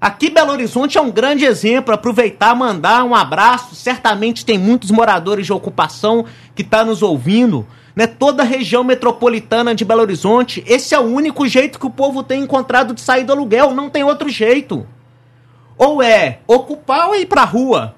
Aqui 0.00 0.28
Belo 0.28 0.52
Horizonte 0.52 0.98
é 0.98 1.00
um 1.00 1.10
grande 1.10 1.46
exemplo, 1.46 1.94
aproveitar, 1.94 2.54
mandar 2.54 3.04
um 3.04 3.14
abraço. 3.14 3.74
Certamente 3.74 4.44
tem 4.44 4.58
muitos 4.58 4.90
moradores 4.90 5.46
de 5.46 5.52
ocupação 5.52 6.26
que 6.54 6.62
estão 6.62 6.80
tá 6.80 6.84
nos 6.84 7.02
ouvindo. 7.02 7.66
Né? 7.94 8.06
Toda 8.06 8.42
a 8.42 8.46
região 8.46 8.82
metropolitana 8.82 9.74
de 9.74 9.84
Belo 9.84 10.02
Horizonte, 10.02 10.64
esse 10.66 10.94
é 10.94 10.98
o 10.98 11.02
único 11.02 11.46
jeito 11.46 11.78
que 11.78 11.86
o 11.86 11.90
povo 11.90 12.22
tem 12.22 12.42
encontrado 12.42 12.94
de 12.94 13.00
sair 13.00 13.24
do 13.24 13.32
aluguel, 13.32 13.72
não 13.72 13.88
tem 13.88 14.02
outro 14.02 14.28
jeito. 14.28 14.86
Ou 15.78 16.02
é 16.02 16.40
ocupar 16.46 17.08
ou 17.08 17.14
ir 17.14 17.26
para 17.26 17.42
a 17.42 17.46
rua. 17.46 17.94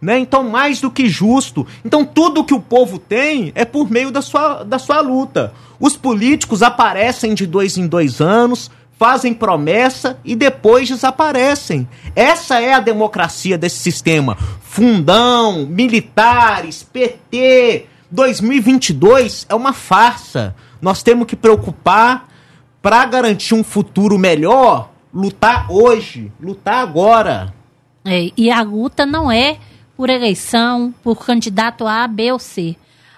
Né? 0.00 0.18
Então, 0.18 0.44
mais 0.44 0.80
do 0.80 0.90
que 0.90 1.08
justo. 1.08 1.66
Então, 1.84 2.04
tudo 2.04 2.44
que 2.44 2.54
o 2.54 2.60
povo 2.60 2.98
tem 2.98 3.52
é 3.54 3.64
por 3.64 3.90
meio 3.90 4.10
da 4.10 4.22
sua, 4.22 4.62
da 4.62 4.78
sua 4.78 5.00
luta. 5.00 5.52
Os 5.80 5.96
políticos 5.96 6.62
aparecem 6.62 7.34
de 7.34 7.46
dois 7.46 7.76
em 7.76 7.86
dois 7.86 8.20
anos, 8.20 8.70
fazem 8.98 9.34
promessa 9.34 10.18
e 10.24 10.34
depois 10.34 10.88
desaparecem. 10.88 11.88
Essa 12.14 12.60
é 12.60 12.74
a 12.74 12.80
democracia 12.80 13.56
desse 13.58 13.78
sistema. 13.78 14.36
Fundão, 14.62 15.66
militares, 15.66 16.82
PT. 16.82 17.86
2022 18.10 19.46
é 19.48 19.54
uma 19.54 19.72
farsa. 19.72 20.54
Nós 20.80 21.02
temos 21.02 21.26
que 21.26 21.36
preocupar 21.36 22.28
para 22.80 23.04
garantir 23.06 23.54
um 23.54 23.64
futuro 23.64 24.18
melhor, 24.18 24.90
lutar 25.12 25.70
hoje, 25.70 26.30
lutar 26.40 26.82
agora. 26.82 27.52
É, 28.04 28.30
e 28.36 28.50
a 28.50 28.62
luta 28.62 29.04
não 29.04 29.30
é 29.30 29.58
por 29.96 30.10
eleição, 30.10 30.94
por 31.02 31.24
candidato 31.24 31.86
A, 31.86 32.06
B 32.06 32.30
ou 32.32 32.38
C. 32.38 32.76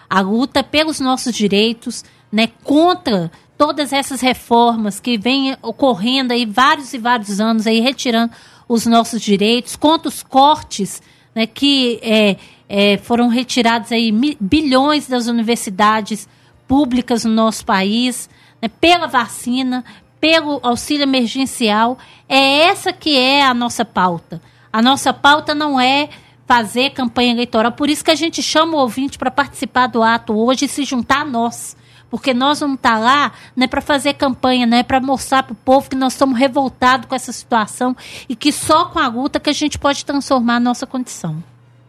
A 0.09 0.21
luta 0.21 0.63
pelos 0.63 1.01
nossos 1.01 1.35
direitos, 1.35 2.05
né, 2.33 2.49
contra 2.65 3.31
todas 3.59 3.93
essas 3.93 4.21
reformas 4.21 5.01
que 5.01 5.19
vêm 5.19 5.57
ocorrendo 5.61 6.33
aí 6.33 6.47
vários 6.47 6.95
e 6.95 6.99
vários 6.99 7.41
anos 7.41 7.67
aí 7.67 7.81
retirando 7.81 8.33
os 8.69 8.87
nossos 8.87 9.21
direitos, 9.21 9.77
contra 9.77 10.09
os 10.09 10.23
cortes, 10.23 11.03
né, 11.35 11.47
que 11.47 11.99
é, 12.03 12.37
é, 12.69 12.99
foram 12.99 13.29
retirados 13.29 13.91
aí 13.91 14.13
bilhões 14.39 15.09
das 15.09 15.27
universidades 15.27 16.29
públicas 16.67 17.25
no 17.25 17.33
nosso 17.33 17.65
país, 17.65 18.29
né, 18.61 18.69
pela 18.69 19.07
vacina, 19.07 19.85
pelo 20.21 20.61
auxílio 20.63 21.05
emergencial. 21.05 21.97
É 22.29 22.65
essa 22.65 22.93
que 22.93 23.17
é 23.17 23.43
a 23.43 23.55
nossa 23.55 23.85
pauta. 23.85 24.43
A 24.71 24.83
nossa 24.83 25.15
pauta 25.15 25.55
não 25.55 25.81
é 25.81 26.11
fazer 26.47 26.91
campanha 26.91 27.33
eleitoral. 27.33 27.73
Por 27.73 27.89
isso 27.89 28.05
que 28.05 28.11
a 28.11 28.15
gente 28.15 28.43
chama 28.43 28.77
o 28.77 28.81
ouvinte 28.81 29.19
para 29.19 29.31
participar 29.31 29.87
do 29.87 30.03
ato 30.03 30.35
hoje 30.35 30.67
e 30.67 30.69
se 30.69 30.85
juntar 30.85 31.23
a 31.23 31.25
nós. 31.25 31.77
Porque 32.11 32.33
nós 32.33 32.61
vamos 32.61 32.77
estar 32.77 32.95
tá 32.95 32.99
lá 32.99 33.33
não 33.55 33.65
é 33.65 33.67
para 33.67 33.83
fazer 33.83 34.15
campanha, 34.15 34.67
não 34.67 34.79
é 34.79 34.83
para 34.83 35.01
mostrar 35.01 35.43
para 35.43 35.53
o 35.53 35.57
povo 35.57 35.91
que 35.91 35.97
nós 35.97 36.15
estamos 36.15 36.39
revoltados 36.39 37.07
com 37.07 37.15
essa 37.15 37.33
situação 37.33 37.95
e 38.29 38.35
que 38.35 38.51
só 38.51 38.87
com 38.87 38.99
a 38.99 39.09
luta 39.09 39.39
que 39.39 39.51
a 39.51 39.53
gente 39.55 39.79
pode 39.79 40.05
transformar 40.05 40.57
a 40.57 40.61
nossa 40.61 40.87
condição. 40.87 41.43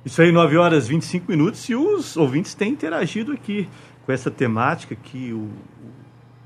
Isso 0.10 0.24
aí, 0.24 0.32
9 0.32 0.58
horas 0.58 0.88
e 0.88 0.90
25 0.90 1.32
minutos, 1.32 1.70
e 1.70 1.76
os 1.76 2.18
ouvintes 2.18 2.56
têm 2.56 2.72
interagido 2.72 3.32
aqui 3.32 3.70
com 4.04 4.12
essa 4.12 4.32
temática 4.32 4.96
que 4.96 5.32
o, 5.32 5.48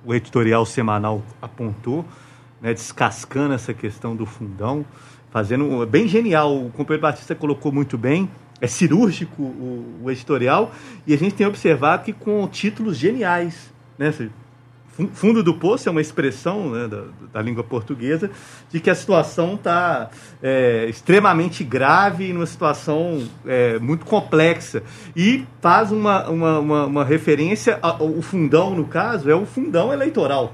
o 0.03 0.13
editorial 0.13 0.65
semanal 0.65 1.23
apontou, 1.41 2.03
né, 2.61 2.73
descascando 2.73 3.53
essa 3.53 3.73
questão 3.73 4.17
do 4.17 4.25
fundão 4.25 4.85
fazendo 5.31 5.85
bem 5.85 6.09
genial. 6.09 6.53
O 6.53 6.71
companheiro 6.71 7.03
Batista 7.03 7.33
colocou 7.35 7.71
muito 7.71 7.97
bem. 7.97 8.29
É 8.59 8.67
cirúrgico 8.67 9.41
o, 9.41 10.01
o 10.03 10.11
editorial 10.11 10.73
e 11.07 11.13
a 11.13 11.17
gente 11.17 11.33
tem 11.33 11.47
observado 11.47 12.03
que 12.03 12.11
com 12.11 12.45
títulos 12.49 12.97
geniais, 12.97 13.73
né? 13.97 14.13
Fundo 15.13 15.41
do 15.41 15.55
poço 15.55 15.89
é 15.89 15.91
uma 15.91 16.01
expressão 16.01 16.69
né, 16.69 16.87
da, 16.87 17.03
da, 17.33 17.41
língua 17.41 17.63
portuguesa 17.63 18.29
de 18.69 18.79
que 18.79 18.91
a 18.91 18.95
situação 18.95 19.55
está 19.55 20.11
é, 20.41 20.85
extremamente 20.87 21.63
grave, 21.63 22.31
numa 22.31 22.45
situação 22.45 23.27
é, 23.43 23.79
muito 23.79 24.05
complexa. 24.05 24.83
E 25.15 25.45
faz 25.59 25.91
uma, 25.91 26.29
uma, 26.29 26.59
uma, 26.59 26.85
uma 26.85 27.05
referência, 27.05 27.79
ao, 27.81 28.21
fundão, 28.21 28.75
no 28.75 28.85
caso, 28.85 29.31
é 29.31 29.35
o 29.35 29.47
fundão 29.47 29.91
eleitoral. 29.91 30.53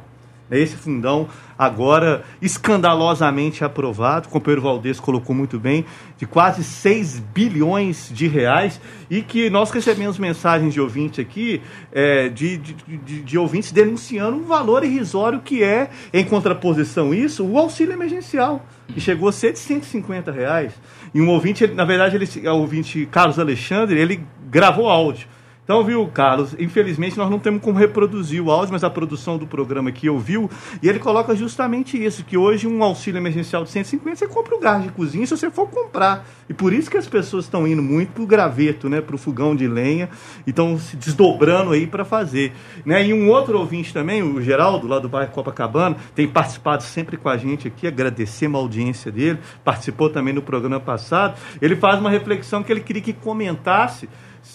Esse 0.49 0.75
fundão 0.77 1.27
agora 1.59 2.23
escandalosamente 2.41 3.65
aprovado, 3.65 4.29
o 4.29 4.31
companheiro 4.31 4.61
Valdez 4.61 4.97
colocou 4.97 5.35
muito 5.35 5.59
bem, 5.59 5.83
de 6.17 6.25
quase 6.25 6.63
6 6.63 7.19
bilhões 7.19 8.09
de 8.13 8.27
reais, 8.27 8.79
e 9.09 9.21
que 9.21 9.49
nós 9.49 9.69
recebemos 9.69 10.17
mensagens 10.17 10.73
de 10.73 10.79
ouvintes 10.79 11.19
aqui, 11.19 11.61
é, 11.91 12.29
de, 12.29 12.55
de, 12.55 12.73
de, 12.73 13.21
de, 13.23 13.37
ouvintes 13.37 13.73
denunciando 13.73 14.37
o 14.37 14.45
valor 14.45 14.85
irrisório 14.85 15.41
que 15.41 15.61
é, 15.61 15.89
em 16.13 16.23
contraposição 16.23 17.13
isso, 17.13 17.45
o 17.45 17.57
auxílio 17.57 17.91
emergencial, 17.91 18.65
que 18.87 19.01
chegou 19.01 19.27
a 19.27 19.33
ser 19.33 19.51
de 19.51 19.59
150 19.59 20.31
reais. 20.31 20.71
E 21.13 21.19
um 21.19 21.27
ouvinte, 21.27 21.67
na 21.67 21.83
verdade, 21.83 22.15
ele, 22.15 22.47
o 22.47 22.55
ouvinte 22.55 23.05
Carlos 23.11 23.37
Alexandre, 23.37 23.99
ele 23.99 24.23
gravou 24.49 24.87
áudio 24.87 25.27
Então, 25.69 25.83
viu, 25.83 26.07
Carlos, 26.07 26.55
infelizmente 26.57 27.15
nós 27.15 27.29
não 27.29 27.37
temos 27.37 27.61
como 27.61 27.77
reproduzir 27.77 28.43
o 28.43 28.49
áudio, 28.49 28.73
mas 28.73 28.83
a 28.83 28.89
produção 28.89 29.37
do 29.37 29.45
programa 29.45 29.89
aqui 29.89 30.09
ouviu, 30.09 30.49
e 30.81 30.89
ele 30.89 30.97
coloca 30.97 31.35
justamente 31.35 32.03
isso, 32.03 32.25
que 32.25 32.35
hoje 32.35 32.65
um 32.65 32.83
auxílio 32.83 33.19
emergencial 33.19 33.63
de 33.63 33.69
150, 33.69 34.15
você 34.15 34.27
compra 34.27 34.55
o 34.55 34.59
gás 34.59 34.81
de 34.81 34.89
cozinha 34.89 35.27
se 35.27 35.37
você 35.37 35.51
for 35.51 35.69
comprar. 35.69 36.25
E 36.49 36.55
por 36.55 36.73
isso 36.73 36.89
que 36.89 36.97
as 36.97 37.07
pessoas 37.07 37.45
estão 37.45 37.67
indo 37.67 37.83
muito 37.83 38.13
pro 38.13 38.25
graveto, 38.25 38.89
né, 38.89 38.99
pro 38.99 39.15
fogão 39.15 39.55
de 39.55 39.67
lenha, 39.67 40.09
e 40.47 40.49
estão 40.49 40.75
se 40.79 40.97
desdobrando 40.97 41.71
aí 41.71 41.85
para 41.85 42.03
fazer. 42.03 42.51
Né? 42.83 43.05
E 43.05 43.13
um 43.13 43.29
outro 43.29 43.59
ouvinte 43.59 43.93
também, 43.93 44.23
o 44.23 44.41
Geraldo, 44.41 44.87
lá 44.87 44.97
do 44.97 45.07
bairro 45.07 45.31
Copacabana, 45.31 45.97
tem 46.15 46.27
participado 46.27 46.81
sempre 46.81 47.15
com 47.15 47.29
a 47.29 47.37
gente 47.37 47.67
aqui, 47.67 47.85
agradecemos 47.85 48.57
a 48.57 48.63
audiência 48.63 49.11
dele, 49.11 49.37
participou 49.63 50.09
também 50.09 50.33
no 50.33 50.41
programa 50.41 50.79
passado, 50.79 51.39
ele 51.61 51.75
faz 51.75 51.99
uma 51.99 52.09
reflexão 52.09 52.63
que 52.63 52.71
ele 52.71 52.81
queria 52.81 53.03
que 53.03 53.13
comentasse 53.13 54.09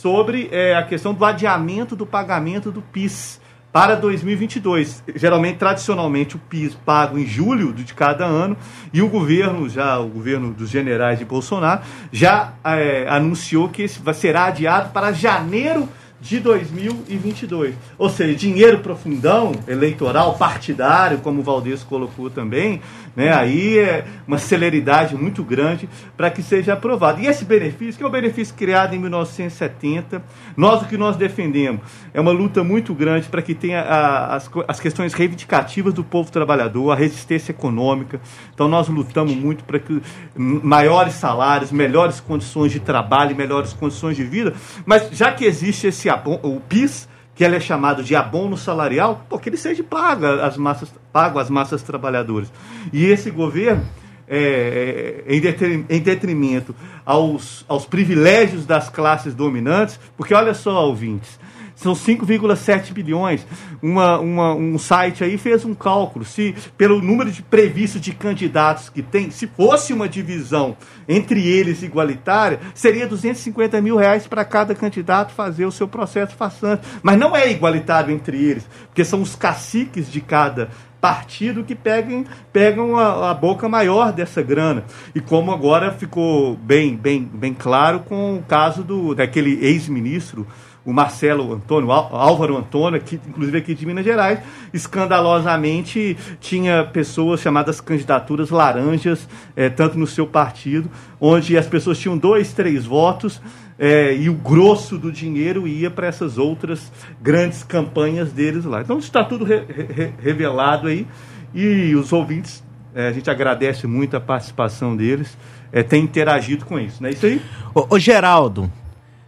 sobre 0.04 0.50
é, 0.52 0.76
a 0.76 0.82
questão 0.82 1.14
do 1.14 1.24
adiamento 1.24 1.96
do 1.96 2.04
pagamento 2.04 2.70
do 2.70 2.82
PIS 2.82 3.40
para 3.72 3.94
2022. 3.94 5.02
Geralmente, 5.16 5.56
tradicionalmente, 5.56 6.36
o 6.36 6.38
PIS 6.38 6.74
pago 6.74 7.18
em 7.18 7.24
julho 7.26 7.72
de 7.72 7.94
cada 7.94 8.26
ano 8.26 8.54
e 8.92 9.00
o 9.00 9.08
governo, 9.08 9.66
já 9.66 9.98
o 9.98 10.06
governo 10.06 10.52
dos 10.52 10.68
generais 10.68 11.18
de 11.18 11.24
Bolsonaro, 11.24 11.80
já 12.12 12.52
é, 12.62 13.06
anunciou 13.08 13.70
que 13.70 13.80
esse 13.80 13.98
será 14.12 14.44
adiado 14.44 14.90
para 14.90 15.10
janeiro 15.10 15.88
de 16.24 16.40
2022. 16.40 17.74
Ou 17.98 18.08
seja, 18.08 18.34
dinheiro 18.34 18.78
profundão, 18.78 19.52
eleitoral, 19.68 20.34
partidário, 20.38 21.18
como 21.18 21.40
o 21.40 21.42
Valdez 21.42 21.82
colocou 21.82 22.30
também, 22.30 22.80
né? 23.14 23.30
aí 23.30 23.78
é 23.78 24.06
uma 24.26 24.38
celeridade 24.38 25.14
muito 25.14 25.44
grande 25.44 25.86
para 26.16 26.30
que 26.30 26.42
seja 26.42 26.72
aprovado. 26.72 27.20
E 27.20 27.26
esse 27.26 27.44
benefício, 27.44 27.98
que 27.98 28.02
é 28.02 28.06
um 28.06 28.10
benefício 28.10 28.54
criado 28.54 28.94
em 28.94 28.98
1970, 28.98 30.22
nós 30.56 30.80
o 30.80 30.86
que 30.86 30.96
nós 30.96 31.14
defendemos 31.16 31.82
é 32.14 32.20
uma 32.20 32.32
luta 32.32 32.64
muito 32.64 32.94
grande 32.94 33.28
para 33.28 33.42
que 33.42 33.54
tenha 33.54 33.82
a, 33.82 34.34
as, 34.36 34.50
as 34.66 34.80
questões 34.80 35.12
reivindicativas 35.12 35.92
do 35.92 36.02
povo 36.02 36.32
trabalhador, 36.32 36.90
a 36.90 36.94
resistência 36.94 37.52
econômica. 37.52 38.18
Então 38.54 38.66
nós 38.66 38.88
lutamos 38.88 39.34
muito 39.34 39.62
para 39.64 39.78
que 39.78 40.00
maiores 40.34 41.12
salários, 41.14 41.70
melhores 41.70 42.18
condições 42.18 42.72
de 42.72 42.80
trabalho, 42.80 43.36
melhores 43.36 43.74
condições 43.74 44.16
de 44.16 44.24
vida, 44.24 44.54
mas 44.86 45.10
já 45.12 45.30
que 45.30 45.44
existe 45.44 45.86
esse 45.86 46.13
o 46.42 46.60
PIS, 46.60 47.08
que 47.34 47.44
ele 47.44 47.56
é 47.56 47.60
chamado 47.60 48.02
de 48.02 48.14
abono 48.14 48.56
salarial, 48.56 49.24
porque 49.28 49.48
ele 49.48 49.56
seja 49.56 49.82
paga 49.82 50.46
as 50.46 50.56
massas, 50.56 50.92
pago 51.12 51.38
às 51.38 51.50
massas 51.50 51.82
trabalhadoras. 51.82 52.52
E 52.92 53.04
esse 53.04 53.30
governo, 53.30 53.84
é, 54.26 55.24
é, 55.26 55.94
em 55.94 56.00
detrimento 56.00 56.74
aos, 57.04 57.64
aos 57.68 57.84
privilégios 57.84 58.64
das 58.64 58.88
classes 58.88 59.34
dominantes, 59.34 59.98
porque 60.16 60.32
olha 60.34 60.54
só, 60.54 60.86
ouvintes, 60.86 61.38
são 61.84 61.92
5,7 61.92 62.92
bilhões. 62.94 63.46
Uma, 63.82 64.18
uma, 64.18 64.54
um 64.54 64.78
site 64.78 65.22
aí 65.22 65.36
fez 65.36 65.66
um 65.66 65.74
cálculo. 65.74 66.24
Se 66.24 66.54
pelo 66.78 67.02
número 67.02 67.30
de 67.30 67.42
previsto 67.42 68.00
de 68.00 68.12
candidatos 68.12 68.88
que 68.88 69.02
tem, 69.02 69.30
se 69.30 69.46
fosse 69.46 69.92
uma 69.92 70.08
divisão 70.08 70.76
entre 71.06 71.46
eles 71.46 71.82
igualitária, 71.82 72.58
seria 72.74 73.06
250 73.06 73.80
mil 73.82 73.96
reais 73.96 74.26
para 74.26 74.44
cada 74.46 74.74
candidato 74.74 75.34
fazer 75.34 75.66
o 75.66 75.72
seu 75.72 75.86
processo 75.86 76.34
façante. 76.34 76.86
Mas 77.02 77.18
não 77.18 77.36
é 77.36 77.50
igualitário 77.50 78.14
entre 78.14 78.42
eles, 78.42 78.66
porque 78.86 79.04
são 79.04 79.20
os 79.20 79.36
caciques 79.36 80.10
de 80.10 80.22
cada 80.22 80.70
partido 81.02 81.62
que 81.62 81.74
peguem, 81.74 82.24
pegam 82.50 82.96
a, 82.96 83.30
a, 83.30 83.34
boca 83.34 83.68
maior 83.68 84.10
dessa 84.10 84.40
grana. 84.40 84.84
E 85.14 85.20
como 85.20 85.52
agora 85.52 85.92
ficou 85.92 86.56
bem, 86.56 86.96
bem, 86.96 87.22
bem 87.30 87.52
claro 87.52 88.00
com 88.00 88.36
o 88.36 88.42
caso 88.42 88.82
do, 88.82 89.14
daquele 89.14 89.62
ex-ministro 89.62 90.46
o 90.84 90.92
Marcelo 90.92 91.52
Antônio, 91.52 91.90
Álvaro 91.90 92.56
Antônio, 92.56 92.98
aqui, 92.98 93.18
inclusive 93.26 93.58
aqui 93.58 93.74
de 93.74 93.86
Minas 93.86 94.04
Gerais, 94.04 94.40
escandalosamente 94.72 96.16
tinha 96.40 96.84
pessoas 96.84 97.40
chamadas 97.40 97.80
candidaturas 97.80 98.50
laranjas, 98.50 99.26
é, 99.56 99.70
tanto 99.70 99.98
no 99.98 100.06
seu 100.06 100.26
partido, 100.26 100.90
onde 101.20 101.56
as 101.56 101.66
pessoas 101.66 101.98
tinham 101.98 102.18
dois, 102.18 102.52
três 102.52 102.84
votos 102.84 103.40
é, 103.78 104.14
e 104.14 104.28
o 104.28 104.34
grosso 104.34 104.98
do 104.98 105.10
dinheiro 105.10 105.66
ia 105.66 105.90
para 105.90 106.06
essas 106.06 106.38
outras 106.38 106.92
grandes 107.20 107.62
campanhas 107.62 108.30
deles 108.32 108.64
lá. 108.64 108.82
Então 108.82 108.98
está 108.98 109.24
tudo 109.24 109.44
re, 109.44 109.64
re, 109.66 110.12
revelado 110.20 110.88
aí 110.88 111.06
e 111.54 111.94
os 111.94 112.12
ouvintes, 112.12 112.62
é, 112.94 113.08
a 113.08 113.12
gente 113.12 113.30
agradece 113.30 113.86
muito 113.86 114.16
a 114.16 114.20
participação 114.20 114.96
deles, 114.96 115.36
é, 115.72 115.82
tem 115.82 116.02
interagido 116.02 116.64
com 116.64 116.78
isso, 116.78 117.02
não 117.02 117.08
é 117.08 117.12
isso 117.12 117.26
aí? 117.26 117.40
Ô, 117.74 117.94
ô 117.94 117.98
Geraldo, 117.98 118.70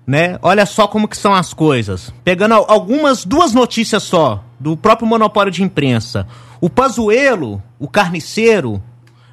né? 0.07 0.39
Olha 0.41 0.65
só 0.65 0.87
como 0.87 1.09
que 1.09 1.16
são 1.16 1.35
as 1.35 1.53
coisas. 1.53 2.12
Pegando 2.23 2.55
algumas, 2.55 3.24
duas 3.24 3.53
notícias 3.53 4.03
só, 4.05 4.45
do 4.59 4.77
próprio 4.77 5.09
monopólio 5.09 5.53
de 5.53 5.62
imprensa. 5.62 6.27
O 6.61 6.70
Pazuello, 6.70 7.62
o 7.78 7.89
carniceiro, 7.89 8.81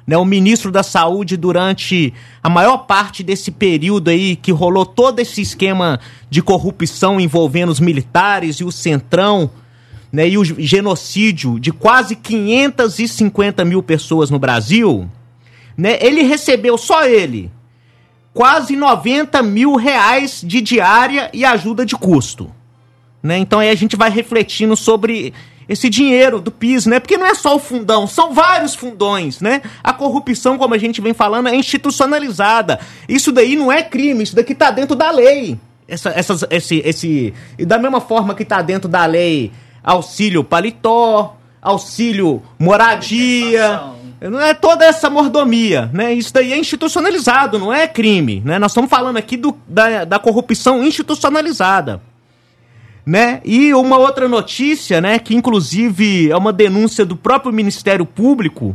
né, 0.06 0.16
o 0.18 0.24
ministro 0.24 0.70
da 0.70 0.82
Saúde 0.82 1.36
durante 1.36 2.12
a 2.42 2.48
maior 2.48 2.78
parte 2.78 3.22
desse 3.22 3.50
período 3.50 4.10
aí 4.10 4.36
que 4.36 4.52
rolou 4.52 4.84
todo 4.84 5.20
esse 5.20 5.40
esquema 5.40 5.98
de 6.28 6.42
corrupção 6.42 7.20
envolvendo 7.20 7.70
os 7.70 7.80
militares 7.80 8.56
e 8.56 8.64
o 8.64 8.72
Centrão, 8.72 9.50
né, 10.12 10.28
e 10.28 10.36
o 10.36 10.44
genocídio 10.44 11.58
de 11.58 11.72
quase 11.72 12.16
550 12.16 13.64
mil 13.64 13.82
pessoas 13.82 14.28
no 14.28 14.38
Brasil, 14.38 15.08
né, 15.76 15.98
ele 16.00 16.22
recebeu, 16.22 16.76
só 16.76 17.06
ele, 17.06 17.50
quase 18.34 18.74
90 18.74 19.40
mil 19.42 19.76
reais 19.76 20.42
de 20.44 20.60
diária 20.60 21.30
e 21.32 21.44
ajuda 21.44 21.86
de 21.86 21.96
custo. 21.96 22.52
Né? 23.22 23.38
Então 23.38 23.60
aí 23.60 23.70
a 23.70 23.74
gente 23.74 23.96
vai 23.96 24.10
refletindo 24.10 24.76
sobre 24.76 25.32
esse 25.66 25.88
dinheiro 25.88 26.42
do 26.42 26.50
PIS, 26.50 26.84
né? 26.84 27.00
Porque 27.00 27.16
não 27.16 27.24
é 27.24 27.34
só 27.34 27.56
o 27.56 27.58
fundão, 27.58 28.06
são 28.06 28.34
vários 28.34 28.74
fundões, 28.74 29.40
né? 29.40 29.62
A 29.82 29.94
corrupção, 29.94 30.58
como 30.58 30.74
a 30.74 30.78
gente 30.78 31.00
vem 31.00 31.14
falando, 31.14 31.48
é 31.48 31.56
institucionalizada. 31.56 32.78
Isso 33.08 33.32
daí 33.32 33.56
não 33.56 33.72
é 33.72 33.82
crime, 33.82 34.24
isso 34.24 34.36
daqui 34.36 34.54
tá 34.54 34.70
dentro 34.70 34.94
da 34.94 35.10
lei. 35.10 35.58
Essa, 35.88 36.10
essas, 36.10 36.44
esse, 36.50 36.82
esse, 36.84 37.32
e 37.58 37.64
da 37.64 37.78
mesma 37.78 38.00
forma 38.00 38.34
que 38.34 38.44
tá 38.44 38.60
dentro 38.60 38.90
da 38.90 39.06
lei 39.06 39.52
auxílio 39.82 40.42
paletó, 40.42 41.36
auxílio 41.60 42.42
moradia, 42.58 43.82
não 44.30 44.40
é 44.40 44.54
toda 44.54 44.84
essa 44.84 45.10
mordomia, 45.10 45.90
né? 45.92 46.14
Isso 46.14 46.32
daí 46.32 46.52
é 46.52 46.58
institucionalizado, 46.58 47.58
não 47.58 47.72
é 47.72 47.86
crime, 47.86 48.42
né? 48.44 48.58
Nós 48.58 48.70
estamos 48.70 48.88
falando 48.88 49.18
aqui 49.18 49.36
do, 49.36 49.54
da, 49.68 50.04
da 50.04 50.18
corrupção 50.18 50.82
institucionalizada, 50.82 52.00
né? 53.04 53.42
E 53.44 53.74
uma 53.74 53.98
outra 53.98 54.26
notícia, 54.26 55.00
né? 55.00 55.18
Que 55.18 55.34
inclusive 55.34 56.30
é 56.30 56.36
uma 56.36 56.52
denúncia 56.52 57.04
do 57.04 57.16
próprio 57.16 57.52
Ministério 57.52 58.06
Público, 58.06 58.74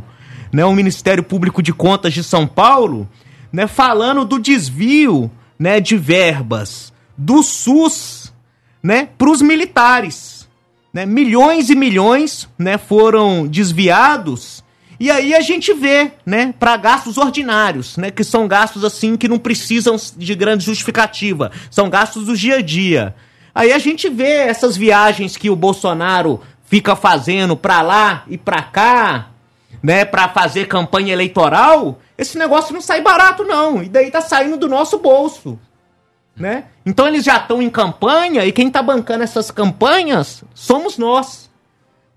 né? 0.52 0.64
O 0.64 0.72
Ministério 0.72 1.24
Público 1.24 1.62
de 1.62 1.72
Contas 1.72 2.12
de 2.12 2.22
São 2.22 2.46
Paulo, 2.46 3.08
né? 3.52 3.66
Falando 3.66 4.24
do 4.24 4.38
desvio, 4.38 5.28
né? 5.58 5.80
De 5.80 5.96
verbas 5.96 6.92
do 7.18 7.42
SUS, 7.42 8.32
né? 8.80 9.08
Para 9.18 9.30
os 9.30 9.42
militares, 9.42 10.48
né? 10.94 11.04
Milhões 11.04 11.70
e 11.70 11.74
milhões, 11.74 12.48
né? 12.56 12.78
Foram 12.78 13.48
desviados 13.48 14.62
e 15.00 15.10
aí 15.10 15.34
a 15.34 15.40
gente 15.40 15.72
vê, 15.72 16.12
né, 16.26 16.52
para 16.58 16.76
gastos 16.76 17.16
ordinários, 17.16 17.96
né, 17.96 18.10
que 18.10 18.22
são 18.22 18.46
gastos 18.46 18.84
assim 18.84 19.16
que 19.16 19.26
não 19.26 19.38
precisam 19.38 19.96
de 20.14 20.34
grande 20.34 20.66
justificativa, 20.66 21.50
são 21.70 21.88
gastos 21.88 22.26
do 22.26 22.36
dia 22.36 22.56
a 22.56 22.62
dia. 22.62 23.14
Aí 23.54 23.72
a 23.72 23.78
gente 23.78 24.10
vê 24.10 24.30
essas 24.30 24.76
viagens 24.76 25.38
que 25.38 25.48
o 25.48 25.56
Bolsonaro 25.56 26.42
fica 26.64 26.94
fazendo 26.94 27.56
pra 27.56 27.80
lá 27.80 28.24
e 28.28 28.36
pra 28.36 28.60
cá, 28.62 29.30
né, 29.82 30.04
para 30.04 30.28
fazer 30.28 30.68
campanha 30.68 31.14
eleitoral, 31.14 31.98
esse 32.18 32.36
negócio 32.36 32.74
não 32.74 32.82
sai 32.82 33.00
barato 33.00 33.42
não, 33.42 33.82
e 33.82 33.88
daí 33.88 34.10
tá 34.10 34.20
saindo 34.20 34.58
do 34.58 34.68
nosso 34.68 34.98
bolso, 34.98 35.58
né? 36.36 36.64
Então 36.84 37.08
eles 37.08 37.24
já 37.24 37.38
estão 37.38 37.62
em 37.62 37.70
campanha 37.70 38.44
e 38.44 38.52
quem 38.52 38.70
tá 38.70 38.82
bancando 38.82 39.24
essas 39.24 39.50
campanhas 39.50 40.44
somos 40.54 40.98
nós 40.98 41.49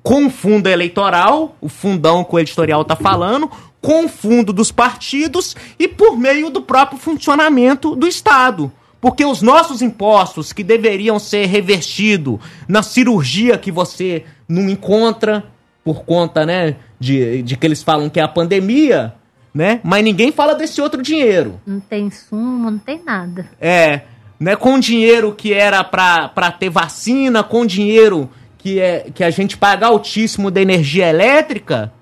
com 0.03 0.25
o 0.25 0.29
fundo 0.29 0.67
eleitoral, 0.67 1.55
o 1.61 1.69
fundão 1.69 2.23
que 2.23 2.35
o 2.35 2.39
editorial 2.39 2.81
está 2.81 2.95
falando, 2.95 3.49
com 3.81 4.05
o 4.05 4.09
fundo 4.09 4.51
dos 4.51 4.71
partidos 4.71 5.55
e 5.79 5.87
por 5.87 6.17
meio 6.17 6.49
do 6.49 6.61
próprio 6.61 6.99
funcionamento 6.99 7.95
do 7.95 8.05
Estado. 8.05 8.71
Porque 8.99 9.25
os 9.25 9.41
nossos 9.41 9.81
impostos, 9.81 10.53
que 10.53 10.63
deveriam 10.63 11.17
ser 11.19 11.45
revertidos 11.45 12.39
na 12.67 12.83
cirurgia 12.83 13.57
que 13.57 13.71
você 13.71 14.25
não 14.47 14.69
encontra, 14.69 15.45
por 15.83 16.05
conta, 16.05 16.45
né, 16.45 16.77
de, 16.99 17.41
de 17.41 17.57
que 17.57 17.67
eles 17.67 17.83
falam 17.83 18.09
que 18.09 18.19
é 18.19 18.23
a 18.23 18.27
pandemia, 18.27 19.13
né? 19.53 19.81
Mas 19.83 20.03
ninguém 20.03 20.31
fala 20.31 20.55
desse 20.55 20.81
outro 20.81 21.01
dinheiro. 21.01 21.59
Não 21.65 21.79
tem 21.79 22.09
sumo, 22.09 22.71
não 22.71 22.79
tem 22.79 23.01
nada. 23.03 23.49
É, 23.59 24.01
né? 24.39 24.55
Com 24.55 24.79
dinheiro 24.79 25.33
que 25.33 25.53
era 25.53 25.83
para 25.83 26.51
ter 26.51 26.69
vacina, 26.69 27.43
com 27.43 27.65
dinheiro 27.65 28.29
que, 28.63 28.79
é, 28.79 29.11
que 29.13 29.23
a 29.23 29.29
gente 29.29 29.57
paga 29.57 29.87
altíssimo 29.87 30.49
da 30.49 30.61
energia 30.61 31.09
elétrica, 31.09 31.93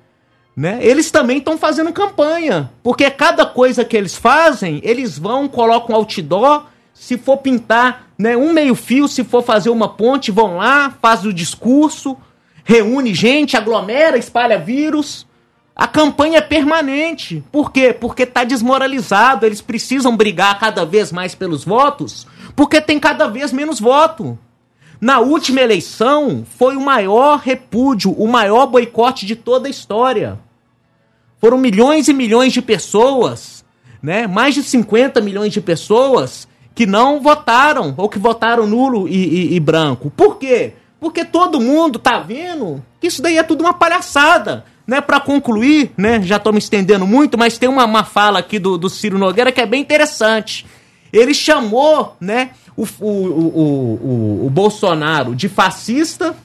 né? 0.55 0.77
Eles 0.81 1.09
também 1.09 1.39
estão 1.39 1.57
fazendo 1.57 1.91
campanha. 1.91 2.69
Porque 2.83 3.09
cada 3.09 3.45
coisa 3.45 3.83
que 3.83 3.97
eles 3.97 4.15
fazem, 4.15 4.79
eles 4.83 5.17
vão, 5.17 5.47
colocam 5.47 5.95
outdoor. 5.95 6.67
Se 6.93 7.17
for 7.17 7.37
pintar 7.37 8.11
né? 8.21 8.37
Um 8.37 8.53
meio-fio, 8.53 9.07
se 9.07 9.23
for 9.23 9.41
fazer 9.41 9.71
uma 9.71 9.89
ponte, 9.89 10.29
vão 10.29 10.57
lá, 10.57 10.95
faz 11.01 11.25
o 11.25 11.33
discurso, 11.33 12.15
reúne 12.63 13.15
gente, 13.15 13.57
aglomera, 13.57 14.15
espalha 14.15 14.59
vírus. 14.59 15.25
A 15.75 15.87
campanha 15.87 16.37
é 16.37 16.41
permanente. 16.41 17.43
Por 17.51 17.71
quê? 17.71 17.91
Porque 17.91 18.23
está 18.23 18.43
desmoralizado. 18.43 19.45
Eles 19.45 19.61
precisam 19.61 20.15
brigar 20.15 20.59
cada 20.59 20.85
vez 20.85 21.11
mais 21.11 21.33
pelos 21.33 21.65
votos, 21.65 22.27
porque 22.55 22.79
tem 22.79 22.99
cada 22.99 23.27
vez 23.27 23.51
menos 23.51 23.79
voto. 23.79 24.37
Na 25.01 25.19
última 25.19 25.59
eleição, 25.61 26.45
foi 26.59 26.75
o 26.75 26.81
maior 26.81 27.39
repúdio, 27.39 28.11
o 28.11 28.27
maior 28.27 28.67
boicote 28.67 29.25
de 29.25 29.35
toda 29.35 29.67
a 29.67 29.71
história. 29.71 30.37
Foram 31.39 31.57
milhões 31.57 32.07
e 32.07 32.13
milhões 32.13 32.53
de 32.53 32.61
pessoas, 32.61 33.65
né? 33.99 34.27
mais 34.27 34.53
de 34.53 34.61
50 34.61 35.19
milhões 35.19 35.51
de 35.51 35.59
pessoas 35.59 36.47
que 36.75 36.85
não 36.85 37.19
votaram, 37.19 37.95
ou 37.97 38.07
que 38.07 38.19
votaram 38.19 38.67
nulo 38.67 39.07
e, 39.07 39.15
e, 39.15 39.55
e 39.55 39.59
branco. 39.59 40.11
Por 40.11 40.37
quê? 40.37 40.73
Porque 40.99 41.25
todo 41.25 41.59
mundo 41.59 41.97
tá 41.97 42.19
vendo 42.19 42.85
que 42.99 43.07
isso 43.07 43.23
daí 43.23 43.39
é 43.39 43.43
tudo 43.43 43.61
uma 43.61 43.73
palhaçada. 43.73 44.65
Né, 44.85 44.99
para 44.99 45.19
concluir, 45.19 45.91
né, 45.95 46.21
já 46.23 46.35
estou 46.35 46.51
me 46.51 46.59
estendendo 46.59 47.07
muito, 47.07 47.37
mas 47.37 47.57
tem 47.57 47.69
uma, 47.69 47.85
uma 47.85 48.03
fala 48.03 48.39
aqui 48.39 48.59
do, 48.59 48.77
do 48.77 48.89
Ciro 48.89 49.17
Nogueira 49.17 49.51
que 49.51 49.61
é 49.61 49.65
bem 49.65 49.79
interessante. 49.79 50.65
Ele 51.13 51.33
chamou 51.33 52.17
né, 52.19 52.49
o, 52.75 52.85
o, 52.99 53.07
o, 53.07 54.45
o, 54.45 54.49
Bolsonaro 54.49 55.35
de 55.35 55.49
fascista, 55.49 56.35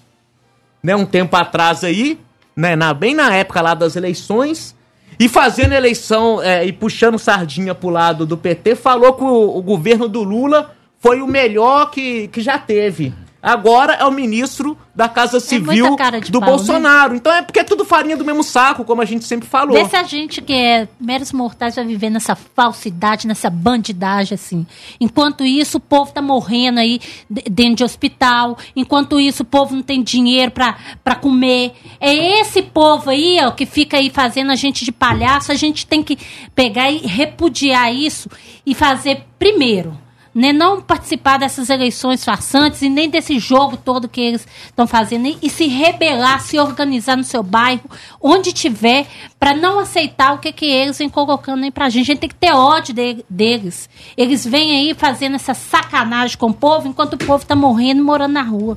né, 0.82 0.94
um 0.96 1.06
tempo 1.06 1.36
atrás 1.36 1.84
aí, 1.84 2.18
né, 2.54 2.74
na, 2.74 2.92
bem 2.92 3.14
na 3.14 3.34
época 3.34 3.60
lá 3.60 3.74
das 3.74 3.96
eleições, 3.96 4.74
e 5.18 5.28
fazendo 5.28 5.72
eleição 5.72 6.42
é, 6.42 6.64
e 6.64 6.72
puxando 6.72 7.18
sardinha 7.18 7.74
pro 7.74 7.88
lado 7.88 8.26
do 8.26 8.36
PT, 8.36 8.74
falou 8.74 9.14
que 9.14 9.24
o, 9.24 9.56
o 9.56 9.62
governo 9.62 10.08
do 10.08 10.22
Lula 10.22 10.74
foi 10.98 11.20
o 11.22 11.26
melhor 11.26 11.90
que, 11.90 12.28
que 12.28 12.40
já 12.40 12.58
teve 12.58 13.14
agora 13.52 13.94
é 13.94 14.04
o 14.04 14.10
ministro 14.10 14.76
da 14.94 15.08
Casa 15.08 15.38
Civil 15.38 15.96
é 16.00 16.20
do 16.30 16.40
pau, 16.40 16.50
né? 16.50 16.56
Bolsonaro. 16.56 17.12
Né? 17.12 17.16
Então 17.18 17.32
é 17.32 17.42
porque 17.42 17.60
é 17.60 17.64
tudo 17.64 17.84
farinha 17.84 18.16
do 18.16 18.24
mesmo 18.24 18.42
saco, 18.42 18.84
como 18.84 19.02
a 19.02 19.04
gente 19.04 19.24
sempre 19.24 19.46
falou. 19.46 19.74
Vê 19.74 19.84
se 19.84 19.94
a 19.94 20.02
gente 20.02 20.40
que 20.40 20.54
é 20.54 20.88
meros 20.98 21.32
mortais 21.32 21.76
vai 21.76 21.84
viver 21.84 22.08
nessa 22.08 22.34
falsidade, 22.34 23.26
nessa 23.26 23.50
bandidagem, 23.50 24.34
assim. 24.34 24.66
Enquanto 24.98 25.44
isso, 25.44 25.76
o 25.76 25.80
povo 25.80 26.12
tá 26.12 26.22
morrendo 26.22 26.80
aí 26.80 26.98
dentro 27.28 27.76
de 27.76 27.84
hospital. 27.84 28.56
Enquanto 28.74 29.20
isso, 29.20 29.42
o 29.42 29.46
povo 29.46 29.74
não 29.76 29.82
tem 29.82 30.02
dinheiro 30.02 30.50
para 30.50 31.14
comer. 31.20 31.72
É 32.00 32.40
esse 32.40 32.62
povo 32.62 33.10
aí, 33.10 33.38
ó, 33.42 33.50
que 33.50 33.66
fica 33.66 33.98
aí 33.98 34.08
fazendo 34.08 34.50
a 34.50 34.56
gente 34.56 34.84
de 34.84 34.92
palhaço. 34.92 35.52
A 35.52 35.56
gente 35.56 35.86
tem 35.86 36.02
que 36.02 36.18
pegar 36.54 36.90
e 36.90 36.98
repudiar 36.98 37.94
isso 37.94 38.30
e 38.64 38.74
fazer 38.74 39.24
primeiro 39.38 40.05
né, 40.36 40.52
não 40.52 40.82
participar 40.82 41.38
dessas 41.38 41.70
eleições 41.70 42.22
farsantes 42.22 42.82
e 42.82 42.90
nem 42.90 43.08
desse 43.08 43.38
jogo 43.38 43.74
todo 43.74 44.06
que 44.06 44.20
eles 44.20 44.46
estão 44.66 44.86
fazendo 44.86 45.26
e, 45.26 45.38
e, 45.40 45.48
se 45.48 45.66
rebelar, 45.66 46.40
se 46.40 46.58
organizar 46.58 47.16
no 47.16 47.24
seu 47.24 47.42
bairro, 47.42 47.88
onde 48.20 48.52
tiver, 48.52 49.06
para 49.40 49.54
não 49.54 49.78
aceitar 49.78 50.34
o 50.34 50.38
que, 50.38 50.52
que 50.52 50.66
eles 50.66 50.98
vêm 50.98 51.08
colocando 51.08 51.64
aí 51.64 51.70
pra 51.70 51.88
gente. 51.88 52.02
A 52.02 52.06
gente 52.12 52.18
tem 52.18 52.28
que 52.28 52.34
ter 52.34 52.52
ódio 52.52 52.92
de, 52.92 53.24
deles. 53.30 53.88
Eles 54.14 54.46
vêm 54.46 54.72
aí 54.76 54.94
fazendo 54.94 55.36
essa 55.36 55.54
sacanagem 55.54 56.36
com 56.36 56.48
o 56.48 56.54
povo 56.54 56.86
enquanto 56.86 57.14
o 57.14 57.18
povo 57.18 57.42
está 57.42 57.56
morrendo 57.56 58.02
e 58.02 58.04
morando 58.04 58.34
na 58.34 58.42
rua. 58.42 58.76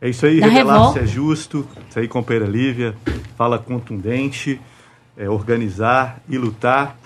É 0.00 0.08
isso 0.08 0.26
aí, 0.26 0.40
revelar 0.40 0.92
se 0.92 0.98
é 0.98 1.06
justo, 1.06 1.68
isso 1.88 2.00
aí, 2.00 2.08
companheira 2.08 2.50
Lívia, 2.50 2.96
fala 3.36 3.60
contundente, 3.60 4.60
é, 5.16 5.30
organizar 5.30 6.20
e 6.28 6.36
lutar 6.36 6.98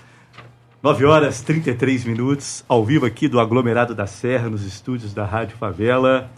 9 0.85 1.03
horas 1.03 1.41
33 1.41 2.05
minutos, 2.05 2.63
ao 2.69 2.85
vivo 2.85 3.07
aqui 3.07 3.27
do 3.27 3.39
Aglomerado 3.39 3.95
da 3.95 4.05
Serra, 4.05 4.51
nos 4.51 4.63
estúdios 4.63 5.15
da 5.15 5.25
Rádio 5.25 5.57
Favela. 5.57 6.29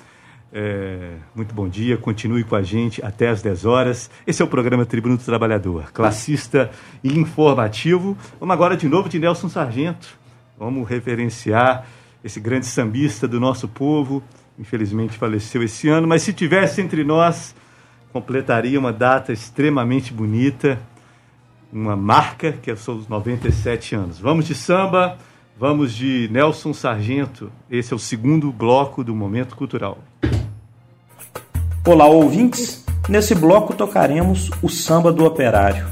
É, 0.53 1.15
muito 1.35 1.53
bom 1.53 1.67
dia, 1.67 1.97
continue 1.97 2.45
com 2.45 2.55
a 2.55 2.61
gente 2.61 3.03
até 3.03 3.27
às 3.27 3.41
10 3.41 3.65
horas. 3.65 4.09
Esse 4.25 4.41
é 4.41 4.45
o 4.45 4.47
programa 4.47 4.85
Tribuno 4.85 5.17
do 5.17 5.23
Trabalhador, 5.25 5.91
classista 5.91 6.71
e 7.03 7.19
informativo. 7.19 8.17
Vamos 8.39 8.53
agora 8.53 8.77
de 8.77 8.87
novo 8.87 9.09
de 9.09 9.19
Nelson 9.19 9.49
Sargento. 9.49 10.17
Vamos 10.57 10.87
referenciar 10.87 11.85
esse 12.23 12.39
grande 12.39 12.67
sambista 12.67 13.27
do 13.27 13.41
nosso 13.41 13.67
povo. 13.67 14.23
Infelizmente 14.57 15.17
faleceu 15.17 15.61
esse 15.61 15.89
ano, 15.89 16.07
mas 16.07 16.21
se 16.21 16.31
tivesse 16.31 16.79
entre 16.79 17.03
nós, 17.03 17.53
completaria 18.13 18.79
uma 18.79 18.93
data 18.93 19.33
extremamente 19.33 20.13
bonita 20.13 20.79
uma 21.77 21.95
marca, 21.95 22.51
que 22.51 22.75
são 22.75 22.97
os 22.97 23.07
97 23.07 23.95
anos. 23.95 24.19
Vamos 24.19 24.45
de 24.45 24.55
samba, 24.55 25.17
vamos 25.57 25.93
de 25.93 26.27
Nelson 26.31 26.73
Sargento. 26.73 27.51
Esse 27.69 27.93
é 27.93 27.95
o 27.95 27.99
segundo 27.99 28.51
bloco 28.51 29.03
do 29.03 29.15
Momento 29.15 29.55
Cultural. 29.55 29.99
Olá, 31.85 32.07
ouvintes. 32.07 32.83
Nesse 33.07 33.33
bloco 33.35 33.73
tocaremos 33.73 34.49
o 34.61 34.67
samba 34.67 35.13
do 35.13 35.23
operário. 35.23 35.87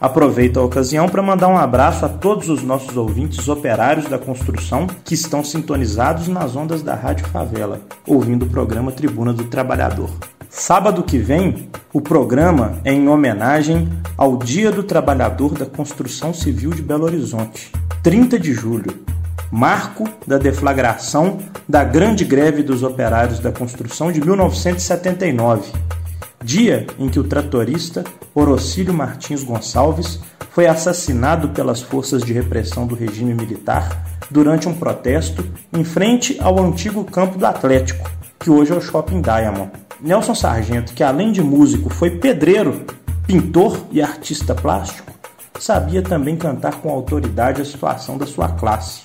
Aproveito 0.00 0.58
a 0.58 0.64
ocasião 0.64 1.08
para 1.08 1.22
mandar 1.22 1.48
um 1.48 1.58
abraço 1.58 2.04
a 2.04 2.08
todos 2.08 2.48
os 2.48 2.62
nossos 2.62 2.96
ouvintes 2.96 3.48
operários 3.48 4.06
da 4.06 4.18
construção 4.18 4.86
que 5.04 5.14
estão 5.14 5.44
sintonizados 5.44 6.26
nas 6.26 6.56
ondas 6.56 6.82
da 6.82 6.94
Rádio 6.94 7.26
Favela, 7.28 7.82
ouvindo 8.06 8.46
o 8.46 8.48
programa 8.48 8.90
Tribuna 8.90 9.32
do 9.32 9.44
Trabalhador. 9.44 10.10
Sábado 10.50 11.04
que 11.04 11.16
vem, 11.16 11.68
o 11.92 12.00
programa 12.00 12.80
é 12.84 12.92
em 12.92 13.08
homenagem 13.08 13.88
ao 14.18 14.36
Dia 14.36 14.72
do 14.72 14.82
Trabalhador 14.82 15.54
da 15.54 15.64
Construção 15.64 16.34
Civil 16.34 16.70
de 16.70 16.82
Belo 16.82 17.04
Horizonte, 17.04 17.70
30 18.02 18.36
de 18.36 18.52
julho, 18.52 18.92
marco 19.48 20.08
da 20.26 20.38
deflagração 20.38 21.38
da 21.68 21.84
Grande 21.84 22.24
Greve 22.24 22.64
dos 22.64 22.82
Operários 22.82 23.38
da 23.38 23.52
Construção 23.52 24.10
de 24.10 24.20
1979, 24.20 25.70
dia 26.44 26.84
em 26.98 27.08
que 27.08 27.20
o 27.20 27.24
tratorista 27.24 28.02
Orocílio 28.34 28.92
Martins 28.92 29.44
Gonçalves 29.44 30.18
foi 30.50 30.66
assassinado 30.66 31.50
pelas 31.50 31.80
forças 31.80 32.24
de 32.24 32.32
repressão 32.32 32.88
do 32.88 32.96
regime 32.96 33.34
militar 33.34 34.04
durante 34.28 34.68
um 34.68 34.74
protesto 34.74 35.48
em 35.72 35.84
frente 35.84 36.36
ao 36.40 36.58
antigo 36.58 37.04
campo 37.04 37.38
do 37.38 37.46
Atlético, 37.46 38.10
que 38.40 38.50
hoje 38.50 38.72
é 38.72 38.74
o 38.74 38.80
Shopping 38.80 39.22
Diamond. 39.22 39.70
Nelson 40.02 40.34
Sargento, 40.34 40.94
que 40.94 41.02
além 41.02 41.30
de 41.30 41.42
músico 41.42 41.90
foi 41.90 42.10
pedreiro, 42.10 42.86
pintor 43.26 43.86
e 43.90 44.00
artista 44.00 44.54
plástico, 44.54 45.12
sabia 45.58 46.00
também 46.00 46.36
cantar 46.36 46.76
com 46.76 46.90
autoridade 46.90 47.60
a 47.60 47.64
situação 47.64 48.16
da 48.16 48.26
sua 48.26 48.48
classe. 48.48 49.02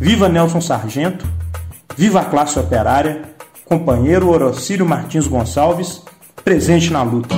Viva 0.00 0.28
Nelson 0.28 0.60
Sargento, 0.60 1.26
viva 1.96 2.20
a 2.20 2.24
classe 2.24 2.58
operária, 2.58 3.22
companheiro 3.66 4.30
Orocílio 4.30 4.86
Martins 4.86 5.26
Gonçalves, 5.26 6.02
presente 6.42 6.90
na 6.90 7.02
luta. 7.02 7.34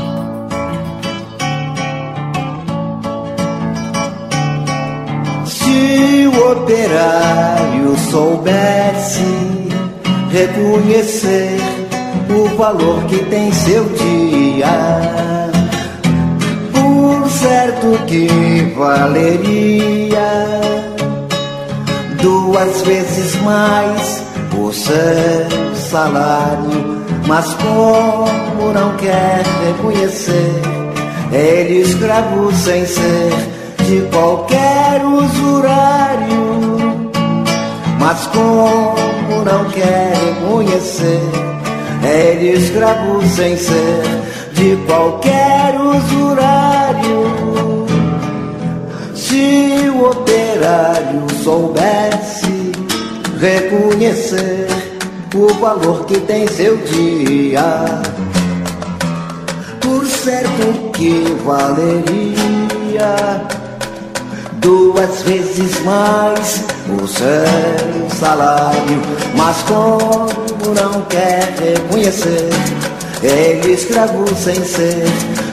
Se 5.46 6.26
o 6.28 6.52
operário 6.52 7.98
soubesse 8.10 9.24
reconhecer 10.30 11.87
o 12.30 12.56
valor 12.56 13.04
que 13.04 13.18
tem 13.24 13.52
seu 13.52 13.84
dia. 13.84 15.50
Por 16.72 17.28
certo 17.30 18.04
que 18.06 18.72
valeria. 18.76 20.60
Duas 22.20 22.82
vezes 22.82 23.34
mais 23.42 24.22
o 24.58 24.72
seu 24.72 25.76
salário, 25.90 27.04
mas 27.26 27.54
como 27.54 28.72
não 28.72 28.96
quer 28.96 29.42
reconhecer, 29.66 30.60
ele 31.32 31.82
escravo 31.82 32.52
sem 32.52 32.84
ser 32.84 33.30
de 33.86 34.00
qualquer 34.10 35.04
usurário, 35.04 37.10
mas 38.00 38.26
como 38.26 39.44
não 39.44 39.64
quer 39.70 40.12
reconhecer 40.16 41.47
é 42.04 42.44
escravo 42.44 43.22
sem 43.26 43.56
ser 43.56 44.02
de 44.52 44.76
qualquer 44.86 45.74
usurário. 45.80 47.86
Se 49.14 49.90
o 49.94 50.10
operário 50.10 51.26
soubesse 51.42 52.72
reconhecer 53.40 54.66
o 55.34 55.52
valor 55.54 56.04
que 56.06 56.18
tem 56.20 56.46
seu 56.48 56.76
dia, 56.78 57.84
por 59.80 60.04
certo 60.06 60.90
que 60.92 61.24
valeria 61.44 63.16
duas 64.60 65.22
vezes 65.22 65.80
mais 65.84 66.64
o 66.90 67.06
seu 67.06 68.08
salário, 68.18 69.02
mas 69.36 69.56
como 69.62 70.74
não 70.74 71.02
quer 71.02 71.54
reconhecer, 71.60 72.48
ele 73.22 73.72
escravo 73.72 74.24
sem 74.34 74.64
ser 74.64 75.04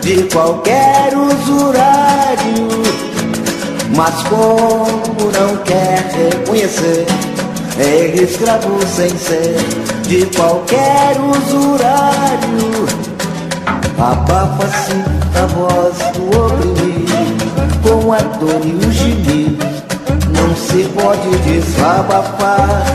de 0.01 0.23
qualquer 0.31 1.13
usurário, 1.17 2.67
mas 3.95 4.23
como 4.23 5.31
não 5.31 5.57
quer 5.63 6.03
reconhecer, 6.13 7.05
é 7.77 8.23
escravo 8.23 8.79
sem 8.87 9.09
ser 9.17 9.57
de 10.03 10.25
qualquer 10.35 11.17
usurário. 11.19 12.85
Abafa-se 13.97 14.93
a 15.35 15.45
voz 15.47 15.97
do 16.13 16.45
oprimido 16.45 17.45
com 17.81 18.13
a 18.13 18.17
dor 18.17 18.61
e 18.63 18.75
o 18.85 18.91
gemido. 18.91 19.74
Se 20.55 20.83
pode 20.89 21.29
desabafar. 21.39 22.85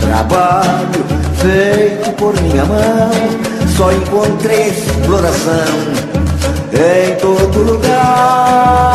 Trabalho 0.00 1.04
feito 1.36 2.12
por 2.12 2.40
minha 2.40 2.64
mão, 2.64 3.10
só 3.76 3.92
encontrei 3.92 4.68
exploração 4.68 6.02
em 6.72 7.14
todo 7.16 7.58
lugar. 7.62 8.92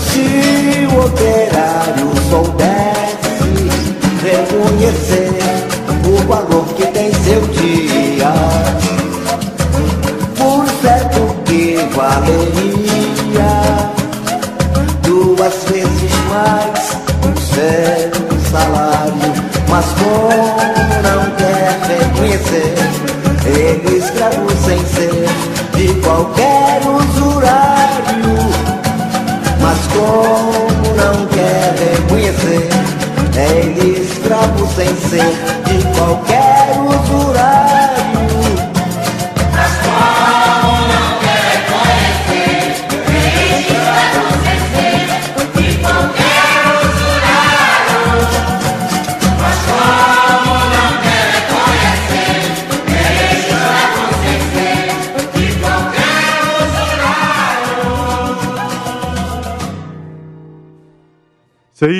Se 0.00 0.86
o 0.86 1.00
operário 1.06 2.12
soubesse 2.30 3.68
reconhecer 4.22 5.38
o 6.06 6.16
valor 6.26 6.66
que 6.76 6.86
tem 6.86 7.12
seu 7.24 7.40
dia, 7.48 8.32
por 10.36 10.66
certo 10.80 11.34
que 11.44 11.76
valeria 11.94 12.77
seu 17.58 18.50
salário, 18.52 19.34
mas 19.68 19.86
como 19.86 21.02
não 21.02 21.30
quer 21.36 21.76
reconhecer, 21.88 22.74
ele 23.46 23.98
escravo 23.98 24.48
sem 24.64 24.78
ser 24.86 25.26
de 25.74 25.92
qualquer 26.00 26.80
usurário. 26.86 28.38
Mas 29.60 29.78
como 29.88 30.94
não 30.94 31.26
quer 31.26 31.74
reconhecer, 31.96 32.68
é 33.36 33.60
ele 33.60 34.02
escravo 34.02 34.68
sem 34.76 34.94
ser 35.08 35.34
de 35.64 35.82
qualquer 35.98 36.70
usurário. 36.70 36.87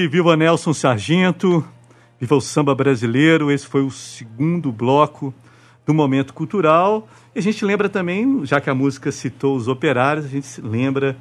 Viva 0.08 0.36
Nelson 0.36 0.72
Sargento, 0.72 1.64
viva 2.18 2.34
o 2.34 2.40
samba 2.40 2.74
brasileiro. 2.74 3.50
Esse 3.50 3.66
foi 3.66 3.82
o 3.82 3.90
segundo 3.90 4.72
bloco 4.72 5.34
do 5.86 5.92
Momento 5.92 6.32
Cultural. 6.32 7.06
E 7.34 7.38
a 7.38 7.42
gente 7.42 7.64
lembra 7.64 7.88
também, 7.88 8.44
já 8.44 8.60
que 8.60 8.70
a 8.70 8.74
música 8.74 9.12
citou 9.12 9.54
os 9.56 9.68
operários, 9.68 10.24
a 10.24 10.28
gente 10.28 10.46
se 10.46 10.60
lembra 10.60 11.16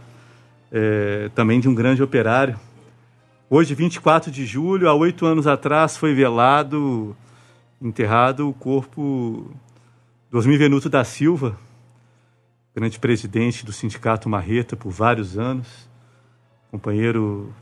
eh, 0.71 1.29
também 1.35 1.59
de 1.59 1.67
um 1.67 1.75
grande 1.75 2.01
operário. 2.01 2.57
Hoje, 3.49 3.75
24 3.75 4.31
de 4.31 4.45
julho, 4.45 4.89
há 4.89 4.93
oito 4.93 5.25
anos 5.25 5.47
atrás, 5.47 5.97
foi 5.97 6.13
velado, 6.13 7.15
enterrado 7.81 8.49
o 8.49 8.53
corpo 8.53 9.51
do 10.31 10.37
Osmir 10.37 10.57
Venuto 10.57 10.89
da 10.89 11.03
Silva, 11.03 11.57
grande 12.75 12.99
presidente 12.99 13.65
do 13.65 13.71
Sindicato 13.71 14.29
Marreta 14.29 14.75
por 14.75 14.91
vários 14.91 15.37
anos, 15.37 15.89
companheiro 16.69 17.53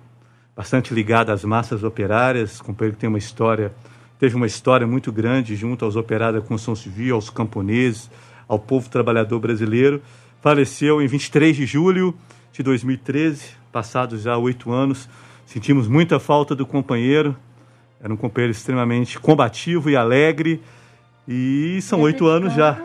bastante 0.55 0.93
ligado 0.93 1.31
às 1.31 1.43
massas 1.43 1.83
operárias, 1.83 2.61
companheiro 2.61 2.95
que 2.95 3.01
tem 3.01 3.09
uma 3.09 3.17
história, 3.17 3.73
teve 4.17 4.35
uma 4.35 4.47
história 4.47 4.87
muito 4.87 5.11
grande 5.11 5.55
junto 5.55 5.83
aos 5.83 5.95
operários 5.95 6.41
da 6.41 6.47
construção 6.47 6.75
civil, 6.75 7.15
aos 7.15 7.29
camponeses, 7.29 8.09
ao 8.47 8.57
povo 8.57 8.89
trabalhador 8.89 9.39
brasileiro. 9.39 10.01
Faleceu 10.41 11.01
em 11.01 11.07
23 11.07 11.55
de 11.55 11.65
julho 11.65 12.15
de 12.53 12.63
2013, 12.63 13.49
passados 13.71 14.21
já 14.21 14.37
oito 14.37 14.71
anos. 14.71 15.09
Sentimos 15.45 15.87
muita 15.87 16.19
falta 16.19 16.55
do 16.55 16.65
companheiro, 16.65 17.35
era 18.01 18.13
um 18.13 18.17
companheiro 18.17 18.51
extremamente 18.51 19.19
combativo 19.19 19.89
e 19.89 19.95
alegre, 19.95 20.61
e 21.27 21.79
são 21.81 22.01
oito 22.01 22.27
anos 22.27 22.53
já. 22.53 22.79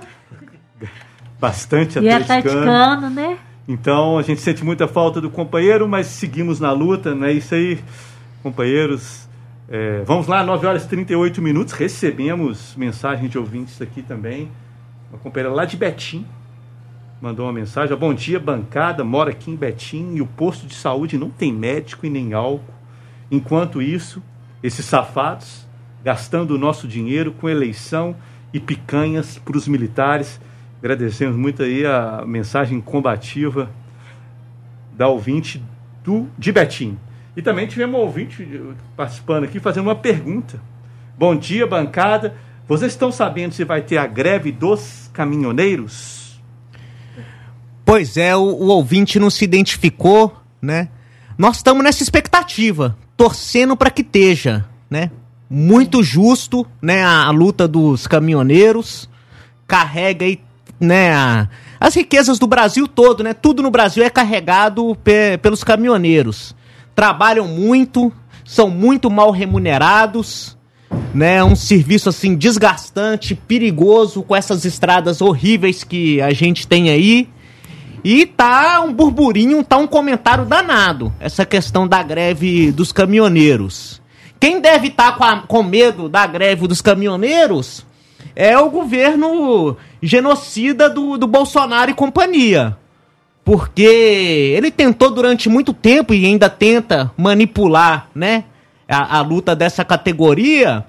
Bastante 1.39 1.99
E 1.99 2.09
é 2.09 2.15
atleticano. 2.15 2.71
atleticano, 2.71 3.11
né? 3.11 3.39
Então 3.71 4.19
a 4.19 4.23
gente 4.23 4.41
sente 4.41 4.65
muita 4.65 4.89
falta 4.89 5.21
do 5.21 5.31
companheiro, 5.31 5.89
mas 5.89 6.09
seguimos 6.09 6.59
na 6.59 6.73
luta, 6.73 7.15
não 7.15 7.29
é 7.29 7.33
isso 7.33 7.55
aí, 7.55 7.79
companheiros. 8.43 9.29
É, 9.69 10.03
vamos 10.05 10.27
lá, 10.27 10.43
9 10.43 10.67
horas 10.67 10.85
e 10.85 10.89
38 10.89 11.41
minutos. 11.41 11.73
Recebemos 11.73 12.75
mensagem 12.75 13.29
de 13.29 13.39
ouvintes 13.39 13.81
aqui 13.81 14.03
também. 14.03 14.51
Uma 15.09 15.21
companheira 15.21 15.55
lá 15.55 15.65
de 15.65 15.77
Betim 15.77 16.27
mandou 17.23 17.47
uma 17.47 17.53
mensagem. 17.53 17.97
Bom 17.97 18.13
dia, 18.13 18.41
bancada. 18.41 19.05
Mora 19.05 19.31
aqui 19.31 19.53
em 19.53 19.57
Betim 19.57 20.15
e 20.15 20.21
o 20.21 20.27
posto 20.27 20.67
de 20.67 20.75
saúde 20.75 21.17
não 21.17 21.31
tem 21.31 21.53
médico 21.53 22.05
e 22.05 22.11
nem 22.11 22.33
álcool. 22.33 22.75
Enquanto 23.31 23.81
isso, 23.81 24.21
esses 24.65 24.85
safados 24.85 25.65
gastando 26.03 26.57
o 26.57 26.59
nosso 26.59 26.89
dinheiro 26.89 27.31
com 27.31 27.49
eleição 27.49 28.17
e 28.53 28.59
picanhas 28.59 29.39
para 29.39 29.57
os 29.57 29.69
militares. 29.69 30.41
Agradecemos 30.81 31.37
muito 31.37 31.63
aí 31.63 31.85
a 31.85 32.25
mensagem 32.27 32.81
combativa 32.81 33.71
da 34.97 35.09
ouvinte 35.09 35.63
do, 36.03 36.27
de 36.39 36.51
Betim. 36.51 36.99
E 37.37 37.43
também 37.43 37.67
tivemos 37.67 38.01
um 38.01 38.03
ouvinte 38.03 38.61
participando 38.97 39.45
aqui 39.45 39.61
fazendo 39.61 39.85
uma 39.85 39.95
pergunta. 39.95 40.61
Bom 41.19 41.37
dia, 41.37 41.67
bancada. 41.67 42.35
Vocês 42.67 42.93
estão 42.93 43.13
sabendo 43.13 43.53
se 43.53 43.65
vai 43.65 43.83
ter 43.83 43.99
a 43.99 44.07
greve 44.07 44.51
dos 44.51 45.11
caminhoneiros? 45.13 46.41
Pois 47.85 48.17
é, 48.17 48.35
o, 48.35 48.41
o 48.41 48.69
ouvinte 48.69 49.19
não 49.19 49.29
se 49.29 49.45
identificou, 49.45 50.35
né? 50.63 50.89
Nós 51.37 51.57
estamos 51.57 51.83
nessa 51.83 52.03
expectativa, 52.03 52.97
torcendo 53.17 53.77
para 53.77 53.91
que 53.91 54.03
esteja, 54.03 54.65
né? 54.89 55.11
Muito 55.49 56.03
justo, 56.03 56.67
né? 56.81 57.03
A, 57.03 57.25
a 57.25 57.31
luta 57.31 57.67
dos 57.67 58.07
caminhoneiros 58.07 59.11
carrega 59.67 60.25
aí, 60.25 60.41
né? 60.81 61.13
a- 61.13 61.49
as 61.79 61.95
riquezas 61.95 62.39
do 62.39 62.47
Brasil 62.47 62.89
todo, 62.89 63.23
né? 63.23 63.33
Tudo 63.35 63.63
no 63.63 63.71
Brasil 63.71 64.03
é 64.05 64.11
carregado 64.11 64.97
pe- 65.05 65.39
pelos 65.39 65.63
caminhoneiros. 65.65 66.55
Trabalham 66.95 67.47
muito, 67.47 68.13
são 68.45 68.69
muito 68.69 69.11
mal 69.11 69.31
remunerados, 69.31 70.57
né? 71.15 71.43
Um 71.45 71.55
serviço 71.57 72.09
assim 72.09 72.35
desgastante, 72.35 73.35
perigoso 73.35 74.23
com 74.23 74.35
essas 74.37 74.65
estradas 74.65 75.21
horríveis 75.21 75.85
que 75.85 76.21
a 76.21 76.33
gente 76.33 76.67
tem 76.67 76.91
aí. 76.91 77.29
E 78.03 78.25
tá 78.27 78.81
um 78.83 78.93
burburinho, 78.93 79.63
tá 79.63 79.77
um 79.77 79.87
comentário 79.87 80.45
danado 80.47 81.13
essa 81.21 81.45
questão 81.45 81.87
da 81.87 82.03
greve 82.03 82.73
dos 82.73 82.93
caminhoneiros. 82.93 84.01
Quem 84.39 84.59
deve 84.61 84.89
estar 84.89 85.17
com, 85.17 85.25
a- 85.25 85.43
com 85.47 85.63
medo 85.63 86.09
da 86.09 86.27
greve 86.27 86.67
dos 86.67 86.81
caminhoneiros 86.81 87.85
é 88.41 88.59
o 88.59 88.71
governo 88.71 89.77
genocida 90.03 90.89
do, 90.89 91.19
do 91.19 91.27
Bolsonaro 91.27 91.91
e 91.91 91.95
companhia. 91.95 92.75
Porque 93.45 94.55
ele 94.57 94.71
tentou 94.71 95.11
durante 95.11 95.47
muito 95.47 95.75
tempo 95.75 96.15
e 96.15 96.25
ainda 96.25 96.49
tenta 96.49 97.13
manipular, 97.19 98.09
né, 98.15 98.45
a, 98.89 99.19
a 99.19 99.21
luta 99.21 99.55
dessa 99.55 99.85
categoria, 99.85 100.87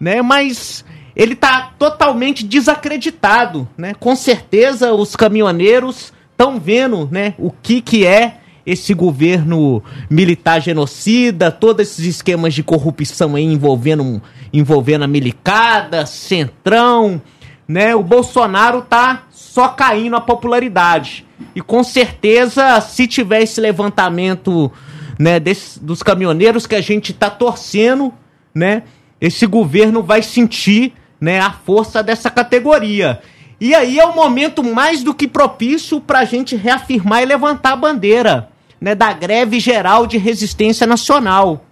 né, 0.00 0.20
mas 0.22 0.84
ele 1.14 1.36
tá 1.36 1.72
totalmente 1.78 2.44
desacreditado, 2.44 3.68
né? 3.76 3.94
Com 3.94 4.16
certeza 4.16 4.92
os 4.92 5.14
caminhoneiros 5.14 6.12
estão 6.32 6.58
vendo, 6.58 7.08
né, 7.12 7.34
o 7.38 7.52
que 7.52 7.80
que 7.80 8.04
é 8.04 8.38
esse 8.70 8.92
governo 8.92 9.82
militar 10.10 10.60
genocida, 10.60 11.50
todos 11.50 11.88
esses 11.88 12.04
esquemas 12.04 12.52
de 12.52 12.62
corrupção 12.62 13.34
aí 13.34 13.44
envolvendo 13.44 14.20
envolvendo 14.52 15.04
a 15.04 15.08
milicada, 15.08 16.04
centrão, 16.06 17.20
né? 17.66 17.94
O 17.94 18.02
Bolsonaro 18.02 18.82
tá 18.82 19.24
só 19.30 19.68
caindo 19.68 20.16
a 20.16 20.20
popularidade. 20.20 21.26
E 21.54 21.60
com 21.60 21.82
certeza, 21.82 22.80
se 22.80 23.06
tiver 23.06 23.42
esse 23.42 23.60
levantamento, 23.60 24.70
né, 25.18 25.38
desse- 25.40 25.78
dos 25.82 26.02
caminhoneiros 26.02 26.66
que 26.66 26.74
a 26.74 26.80
gente 26.80 27.12
tá 27.12 27.28
torcendo, 27.30 28.12
né, 28.54 28.82
esse 29.20 29.46
governo 29.46 30.02
vai 30.02 30.22
sentir, 30.22 30.92
né, 31.20 31.40
a 31.40 31.50
força 31.50 32.02
dessa 32.02 32.30
categoria. 32.30 33.20
E 33.60 33.74
aí 33.74 33.98
é 33.98 34.04
o 34.06 34.14
momento 34.14 34.62
mais 34.62 35.02
do 35.02 35.12
que 35.12 35.26
propício 35.26 36.00
para 36.00 36.20
a 36.20 36.24
gente 36.24 36.54
reafirmar 36.54 37.22
e 37.22 37.26
levantar 37.26 37.72
a 37.72 37.76
bandeira, 37.76 38.48
né, 38.80 38.94
da 38.94 39.12
greve 39.12 39.60
geral 39.60 40.06
de 40.06 40.18
resistência 40.18 40.86
nacional. 40.86 41.64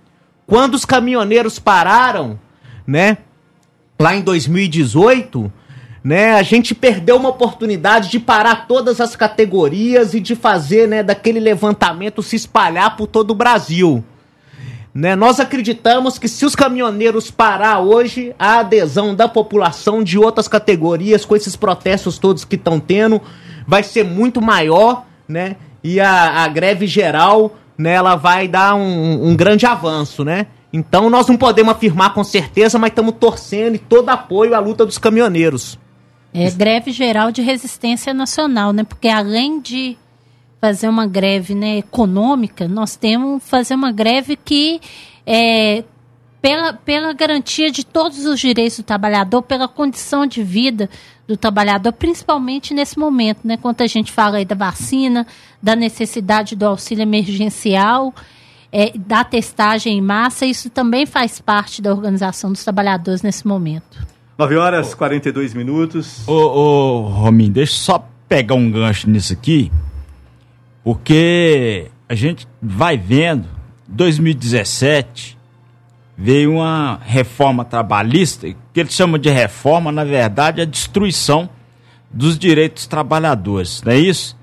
Quando 0.46 0.74
os 0.74 0.84
caminhoneiros 0.84 1.58
pararam, 1.58 2.38
né, 2.86 3.18
lá 3.98 4.14
em 4.14 4.20
2018, 4.20 5.52
né, 6.04 6.34
a 6.34 6.42
gente 6.42 6.74
perdeu 6.74 7.16
uma 7.16 7.30
oportunidade 7.30 8.10
de 8.10 8.20
parar 8.20 8.66
todas 8.68 9.00
as 9.00 9.16
categorias 9.16 10.14
e 10.14 10.20
de 10.20 10.36
fazer, 10.36 10.86
né, 10.86 11.02
daquele 11.02 11.40
levantamento 11.40 12.22
se 12.22 12.36
espalhar 12.36 12.96
por 12.96 13.06
todo 13.06 13.32
o 13.32 13.34
Brasil. 13.34 14.04
Né? 14.96 15.14
Nós 15.14 15.38
acreditamos 15.38 16.18
que 16.18 16.26
se 16.26 16.46
os 16.46 16.56
caminhoneiros 16.56 17.30
parar 17.30 17.80
hoje, 17.80 18.34
a 18.38 18.60
adesão 18.60 19.14
da 19.14 19.28
população 19.28 20.02
de 20.02 20.18
outras 20.18 20.48
categorias 20.48 21.22
com 21.22 21.36
esses 21.36 21.54
protestos 21.54 22.18
todos 22.18 22.46
que 22.46 22.56
estão 22.56 22.80
tendo 22.80 23.20
vai 23.66 23.82
ser 23.82 24.04
muito 24.04 24.40
maior, 24.40 25.04
né? 25.28 25.56
E 25.86 26.00
a, 26.00 26.42
a 26.42 26.48
greve 26.48 26.84
geral, 26.84 27.54
né, 27.78 27.92
ela 27.92 28.16
vai 28.16 28.48
dar 28.48 28.74
um, 28.74 29.28
um 29.28 29.36
grande 29.36 29.64
avanço, 29.66 30.24
né? 30.24 30.48
Então 30.72 31.08
nós 31.08 31.28
não 31.28 31.36
podemos 31.36 31.72
afirmar 31.72 32.12
com 32.12 32.24
certeza, 32.24 32.76
mas 32.76 32.90
estamos 32.90 33.14
torcendo 33.20 33.76
e 33.76 33.78
todo 33.78 34.08
apoio 34.08 34.56
à 34.56 34.58
luta 34.58 34.84
dos 34.84 34.98
caminhoneiros. 34.98 35.78
É 36.34 36.50
greve 36.50 36.90
geral 36.90 37.30
de 37.30 37.40
resistência 37.40 38.12
nacional, 38.12 38.72
né? 38.72 38.82
Porque 38.82 39.06
além 39.06 39.60
de 39.60 39.96
fazer 40.60 40.88
uma 40.88 41.06
greve 41.06 41.54
né, 41.54 41.78
econômica, 41.78 42.66
nós 42.66 42.96
temos 42.96 43.40
que 43.40 43.48
fazer 43.48 43.76
uma 43.76 43.92
greve 43.92 44.36
que 44.36 44.80
é, 45.24 45.84
pela, 46.42 46.72
pela 46.72 47.12
garantia 47.12 47.70
de 47.70 47.86
todos 47.86 48.26
os 48.26 48.40
direitos 48.40 48.78
do 48.78 48.82
trabalhador, 48.82 49.42
pela 49.42 49.68
condição 49.68 50.26
de 50.26 50.42
vida 50.42 50.90
do 51.26 51.36
trabalhador, 51.36 51.92
principalmente 51.92 52.72
nesse 52.72 52.98
momento, 52.98 53.40
né? 53.44 53.56
Quando 53.56 53.82
a 53.82 53.86
gente 53.86 54.12
fala 54.12 54.36
aí 54.36 54.44
da 54.44 54.54
vacina, 54.54 55.26
da 55.60 55.74
necessidade 55.74 56.54
do 56.54 56.64
auxílio 56.64 57.02
emergencial, 57.02 58.14
é, 58.72 58.92
da 58.96 59.24
testagem 59.24 59.98
em 59.98 60.00
massa, 60.00 60.46
isso 60.46 60.70
também 60.70 61.04
faz 61.04 61.40
parte 61.40 61.82
da 61.82 61.92
organização 61.92 62.52
dos 62.52 62.62
trabalhadores 62.62 63.22
nesse 63.22 63.46
momento. 63.46 64.06
9 64.38 64.56
horas 64.56 64.92
e 64.92 64.96
42 64.96 65.54
minutos. 65.54 66.26
Ô, 66.28 66.32
ô 66.32 67.00
Rominho, 67.08 67.52
deixa 67.52 67.72
eu 67.72 67.76
só 67.76 68.08
pegar 68.28 68.54
um 68.54 68.70
gancho 68.70 69.08
nisso 69.08 69.32
aqui, 69.32 69.72
porque 70.84 71.90
a 72.08 72.14
gente 72.14 72.46
vai 72.60 72.96
vendo, 72.96 73.48
2017 73.88 75.35
veio 76.16 76.54
uma 76.54 76.98
reforma 77.02 77.64
trabalhista, 77.64 78.48
que 78.72 78.80
eles 78.80 78.94
chamam 78.94 79.18
de 79.18 79.28
reforma, 79.28 79.92
na 79.92 80.04
verdade, 80.04 80.60
é 80.60 80.64
a 80.64 80.66
destruição 80.66 81.48
dos 82.10 82.38
direitos 82.38 82.86
trabalhadores, 82.86 83.82
não 83.82 83.92
é 83.92 83.98
isso? 83.98 84.36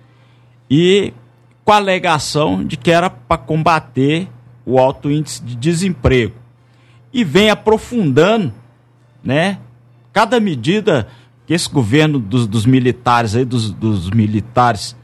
E 0.69 1.13
com 1.65 1.71
a 1.71 1.77
alegação 1.77 2.63
de 2.63 2.77
que 2.77 2.91
era 2.91 3.09
para 3.09 3.37
combater 3.37 4.29
o 4.65 4.79
alto 4.79 5.09
índice 5.09 5.43
de 5.43 5.55
desemprego. 5.55 6.35
E 7.11 7.23
vem 7.23 7.49
aprofundando, 7.49 8.53
né? 9.23 9.59
Cada 10.11 10.39
medida 10.39 11.07
que 11.45 11.53
esse 11.53 11.69
governo 11.69 12.19
dos, 12.19 12.47
dos 12.47 12.65
militares 12.65 13.35
aí, 13.35 13.45
dos, 13.45 13.71
dos 13.71 14.09
militares, 14.09 14.95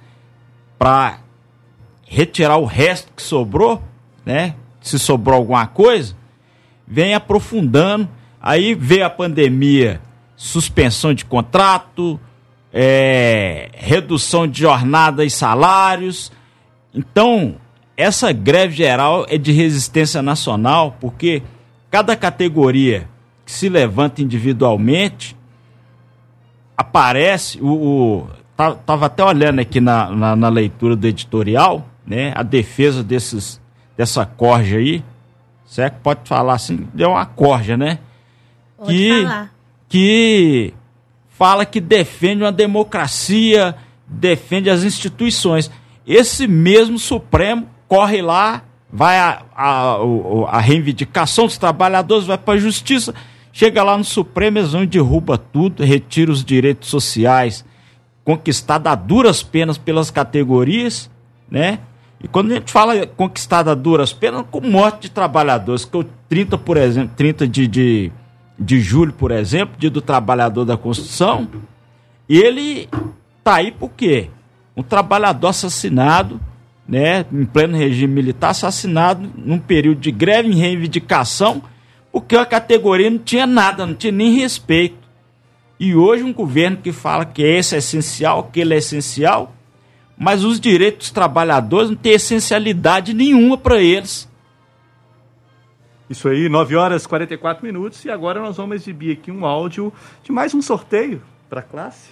para 0.77 1.19
retirar 2.05 2.57
o 2.57 2.65
resto 2.65 3.11
que 3.15 3.21
sobrou, 3.21 3.81
né? 4.25 4.55
Se 4.81 4.97
sobrou 4.97 5.35
alguma 5.37 5.67
coisa, 5.67 6.15
vem 6.89 7.13
aprofundando. 7.13 8.09
Aí 8.41 8.73
veio 8.73 9.05
a 9.05 9.09
pandemia, 9.09 10.01
suspensão 10.35 11.13
de 11.13 11.25
contrato, 11.25 12.19
é, 12.73 13.69
redução 13.73 14.47
de 14.47 14.61
jornada 14.61 15.23
e 15.23 15.29
salários. 15.29 16.31
Então, 16.93 17.55
essa 17.95 18.31
greve 18.31 18.75
geral 18.75 19.25
é 19.29 19.37
de 19.37 19.51
resistência 19.51 20.21
nacional, 20.21 20.97
porque 20.99 21.43
cada 21.91 22.15
categoria 22.15 23.07
que 23.45 23.51
se 23.51 23.67
levanta 23.67 24.21
individualmente 24.21 25.35
aparece. 26.77 27.59
O, 27.61 27.67
o 27.67 28.27
tá, 28.55 28.73
tava 28.73 29.07
até 29.07 29.23
olhando 29.23 29.59
aqui 29.59 29.81
na, 29.81 30.09
na, 30.11 30.35
na 30.35 30.49
leitura 30.49 30.95
do 30.95 31.05
editorial, 31.05 31.85
né? 32.05 32.31
A 32.35 32.43
defesa 32.43 33.03
desses, 33.03 33.59
dessa 33.97 34.25
corja 34.25 34.77
aí. 34.77 35.03
Certo? 35.69 35.99
Pode 36.01 36.21
falar 36.27 36.55
assim, 36.55 36.87
deu 36.95 37.11
uma 37.11 37.27
corja, 37.27 37.77
né? 37.77 37.99
Pode 38.75 38.91
que, 38.91 39.21
falar. 39.23 39.53
que 39.87 40.73
fala 41.29 41.63
que 41.63 41.79
defende 41.79 42.41
uma 42.41 42.51
democracia, 42.51 43.75
defende 44.07 44.67
as 44.67 44.83
instituições. 44.83 45.69
Esse 46.07 46.47
mesmo 46.47 46.97
Supremo 46.97 47.67
corre 47.87 48.19
lá, 48.19 48.63
vai 48.91 49.19
a, 49.19 49.43
a, 49.55 49.97
a 50.47 50.59
reivindicação 50.59 51.45
dos 51.45 51.59
trabalhadores, 51.59 52.25
vai 52.25 52.37
para 52.39 52.55
a 52.55 52.57
justiça, 52.57 53.13
chega 53.53 53.83
lá 53.83 53.95
no 53.95 54.03
Supremo, 54.03 54.57
eles 54.57 54.71
vão 54.71 54.81
e 54.81 54.87
derruba 54.87 55.37
tudo, 55.37 55.83
retira 55.83 56.31
os 56.31 56.43
direitos 56.43 56.89
sociais 56.89 57.63
conquistados 58.25 58.91
a 58.91 58.95
duras 58.95 59.43
penas 59.43 59.77
pelas 59.77 60.09
categorias, 60.09 61.11
né? 61.49 61.79
E 62.21 62.27
quando 62.27 62.51
a 62.51 62.55
gente 62.55 62.71
fala 62.71 63.07
conquistada 63.07 63.71
a 63.71 63.75
duras 63.75 64.11
penas, 64.11 64.45
com 64.51 64.59
morte 64.59 65.03
de 65.03 65.11
trabalhadores, 65.11 65.85
que 65.85 65.97
o 65.97 66.03
30, 66.27 66.57
por 66.57 66.75
exemplo, 66.75 67.13
30 67.15 67.47
de, 67.47 67.67
de, 67.67 68.11
de 68.57 68.81
julho, 68.81 69.13
por 69.13 69.31
exemplo, 69.31 69.75
dia 69.77 69.89
do 69.89 70.01
trabalhador 70.01 70.65
da 70.65 70.75
construção, 70.75 71.47
ele 72.27 72.89
tá 73.43 73.55
aí 73.55 73.71
por 73.71 73.89
quê? 73.91 74.29
Um 74.75 74.83
trabalhador 74.83 75.47
assassinado, 75.47 76.39
né, 76.87 77.25
em 77.31 77.45
pleno 77.45 77.77
regime 77.77 78.13
militar, 78.13 78.49
assassinado 78.49 79.29
num 79.35 79.59
período 79.59 80.01
de 80.01 80.11
greve 80.11 80.49
em 80.49 80.55
reivindicação, 80.55 81.61
porque 82.11 82.35
a 82.35 82.45
categoria 82.45 83.09
não 83.09 83.19
tinha 83.19 83.47
nada, 83.47 83.85
não 83.85 83.93
tinha 83.93 84.11
nem 84.11 84.37
respeito. 84.37 84.97
E 85.79 85.95
hoje 85.95 86.23
um 86.23 86.33
governo 86.33 86.77
que 86.77 86.91
fala 86.91 87.23
que 87.25 87.41
esse 87.41 87.75
é 87.75 87.77
essencial, 87.77 88.39
aquele 88.39 88.73
é 88.73 88.77
essencial, 88.77 89.55
mas 90.19 90.43
os 90.43 90.59
direitos 90.59 91.07
dos 91.07 91.11
trabalhadores 91.11 91.89
não 91.89 91.95
têm 91.95 92.11
essencialidade 92.11 93.13
nenhuma 93.13 93.57
para 93.57 93.81
eles. 93.81 94.27
Isso 96.09 96.27
aí, 96.27 96.49
9 96.49 96.75
horas 96.75 97.05
e 97.05 97.07
44 97.07 97.65
minutos. 97.65 98.03
E 98.03 98.09
agora 98.09 98.41
nós 98.41 98.57
vamos 98.57 98.75
exibir 98.75 99.13
aqui 99.13 99.31
um 99.31 99.45
áudio 99.45 99.93
de 100.21 100.31
mais 100.31 100.53
um 100.53 100.61
sorteio 100.61 101.21
para 101.49 101.61
a 101.61 101.63
classe. 101.63 102.09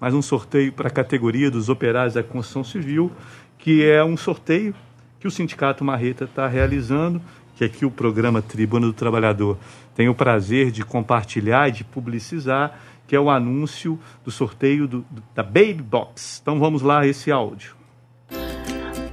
Mais 0.00 0.14
um 0.14 0.22
sorteio 0.22 0.72
para 0.72 0.86
a 0.86 0.90
categoria 0.92 1.50
dos 1.50 1.68
operários 1.68 2.14
da 2.14 2.22
construção 2.22 2.62
civil, 2.62 3.10
que 3.58 3.84
é 3.84 4.04
um 4.04 4.16
sorteio 4.16 4.72
que 5.18 5.26
o 5.26 5.30
Sindicato 5.30 5.84
Marreta 5.84 6.24
está 6.24 6.46
realizando, 6.46 7.20
que 7.56 7.64
aqui 7.64 7.84
o 7.84 7.90
programa 7.90 8.40
Tribuna 8.40 8.86
do 8.86 8.92
Trabalhador 8.92 9.58
tem 9.94 10.08
o 10.08 10.14
prazer 10.14 10.70
de 10.70 10.84
compartilhar 10.84 11.68
e 11.68 11.72
de 11.72 11.84
publicizar, 11.84 12.78
que 13.10 13.16
é 13.16 13.18
o 13.18 13.28
anúncio 13.28 13.98
do 14.24 14.30
sorteio 14.30 14.86
do- 14.86 15.04
do- 15.10 15.20
da 15.34 15.42
Baby 15.42 15.82
Box. 15.82 16.38
Então 16.40 16.60
vamos 16.60 16.80
lá, 16.80 17.04
esse 17.04 17.28
áudio. 17.32 17.72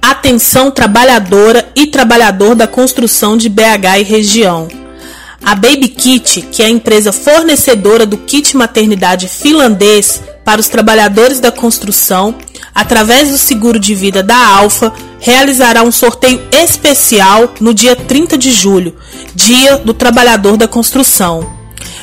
Atenção 0.00 0.70
trabalhadora 0.70 1.68
e 1.74 1.84
trabalhador 1.88 2.54
da 2.54 2.68
construção 2.68 3.36
de 3.36 3.48
BH 3.48 3.98
e 3.98 4.02
região. 4.04 4.68
A 5.44 5.56
Baby 5.56 5.88
Kit, 5.88 6.42
que 6.42 6.62
é 6.62 6.66
a 6.66 6.70
empresa 6.70 7.10
fornecedora 7.12 8.06
do 8.06 8.16
kit 8.18 8.56
maternidade 8.56 9.26
finlandês 9.26 10.22
para 10.44 10.60
os 10.60 10.68
trabalhadores 10.68 11.40
da 11.40 11.50
construção, 11.50 12.36
através 12.72 13.30
do 13.32 13.36
seguro 13.38 13.80
de 13.80 13.96
vida 13.96 14.22
da 14.22 14.36
Alfa, 14.58 14.92
realizará 15.18 15.82
um 15.82 15.90
sorteio 15.90 16.40
especial 16.52 17.52
no 17.60 17.74
dia 17.74 17.96
30 17.96 18.38
de 18.38 18.52
julho, 18.52 18.94
Dia 19.34 19.78
do 19.78 19.92
Trabalhador 19.92 20.56
da 20.56 20.68
Construção. 20.68 21.57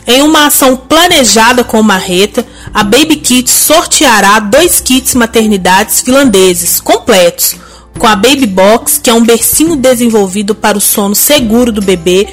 Em 0.08 0.22
uma 0.22 0.46
ação 0.46 0.78
planejada 0.78 1.64
com 1.64 1.82
Marreta, 1.82 2.46
a 2.72 2.84
Baby 2.84 3.16
Kit 3.16 3.50
sorteará 3.50 4.40
dois 4.40 4.80
kits 4.80 5.16
maternidades 5.16 6.02
finlandeses 6.02 6.80
completos, 6.80 7.56
com 7.98 8.06
a 8.06 8.16
Baby 8.16 8.46
Box, 8.46 9.00
que 9.00 9.10
é 9.10 9.14
um 9.14 9.24
bercinho 9.24 9.76
desenvolvido 9.76 10.54
para 10.54 10.78
o 10.78 10.82
sono 10.82 11.16
seguro 11.16 11.72
do 11.72 11.82
bebê, 11.82 12.28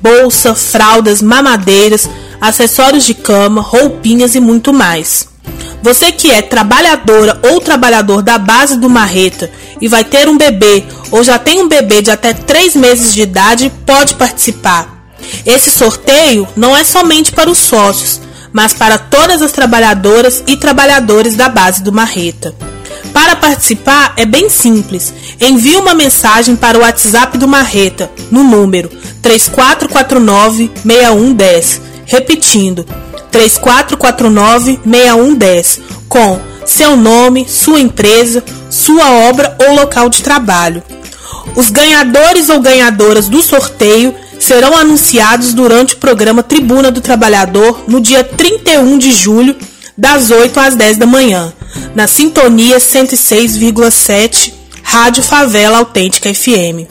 bolsa, 0.00 0.54
fraldas, 0.54 1.20
mamadeiras, 1.20 2.08
acessórios 2.40 3.04
de 3.04 3.12
cama, 3.12 3.60
roupinhas 3.60 4.34
e 4.34 4.40
muito 4.40 4.72
mais. 4.72 5.28
Você 5.82 6.10
que 6.10 6.30
é 6.30 6.40
trabalhadora 6.40 7.40
ou 7.50 7.60
trabalhador 7.60 8.22
da 8.22 8.38
base 8.38 8.78
do 8.78 8.88
Marreta 8.88 9.50
e 9.80 9.86
vai 9.86 10.02
ter 10.02 10.28
um 10.28 10.38
bebê 10.38 10.84
ou 11.10 11.22
já 11.22 11.38
tem 11.38 11.60
um 11.62 11.68
bebê 11.68 12.00
de 12.00 12.10
até 12.10 12.32
3 12.32 12.74
meses 12.74 13.12
de 13.12 13.22
idade, 13.22 13.72
pode 13.84 14.14
participar. 14.14 14.97
Esse 15.44 15.70
sorteio 15.70 16.48
não 16.56 16.76
é 16.76 16.84
somente 16.84 17.32
para 17.32 17.50
os 17.50 17.58
sócios, 17.58 18.20
mas 18.52 18.72
para 18.72 18.98
todas 18.98 19.42
as 19.42 19.50
trabalhadoras 19.52 20.42
e 20.46 20.56
trabalhadores 20.56 21.36
da 21.36 21.48
base 21.48 21.82
do 21.82 21.92
Marreta. 21.92 22.54
Para 23.12 23.36
participar 23.36 24.14
é 24.16 24.24
bem 24.24 24.48
simples. 24.48 25.12
Envie 25.40 25.76
uma 25.76 25.94
mensagem 25.94 26.56
para 26.56 26.78
o 26.78 26.82
WhatsApp 26.82 27.38
do 27.38 27.46
Marreta 27.48 28.10
no 28.30 28.42
número 28.42 28.90
3449-6110. 29.22 31.80
Repetindo, 32.06 32.86
3449-6110 33.32 35.80
com 36.08 36.40
seu 36.64 36.96
nome, 36.96 37.46
sua 37.48 37.80
empresa, 37.80 38.44
sua 38.70 39.10
obra 39.28 39.56
ou 39.66 39.74
local 39.74 40.08
de 40.08 40.22
trabalho. 40.22 40.80
Os 41.56 41.70
ganhadores 41.70 42.48
ou 42.48 42.60
ganhadoras 42.60 43.28
do 43.28 43.42
sorteio 43.42 44.14
serão 44.38 44.76
anunciados 44.76 45.52
durante 45.52 45.94
o 45.94 45.98
programa 45.98 46.42
Tribuna 46.42 46.90
do 46.90 47.00
Trabalhador 47.00 47.84
no 47.88 48.00
dia 48.00 48.22
31 48.22 48.98
de 48.98 49.12
julho, 49.12 49.56
das 49.96 50.30
8 50.30 50.60
às 50.60 50.76
10 50.76 50.96
da 50.96 51.06
manhã, 51.06 51.52
na 51.94 52.06
sintonia 52.06 52.78
106,7 52.78 54.52
Rádio 54.82 55.22
Favela 55.22 55.78
Autêntica 55.78 56.32
FM. 56.32 56.88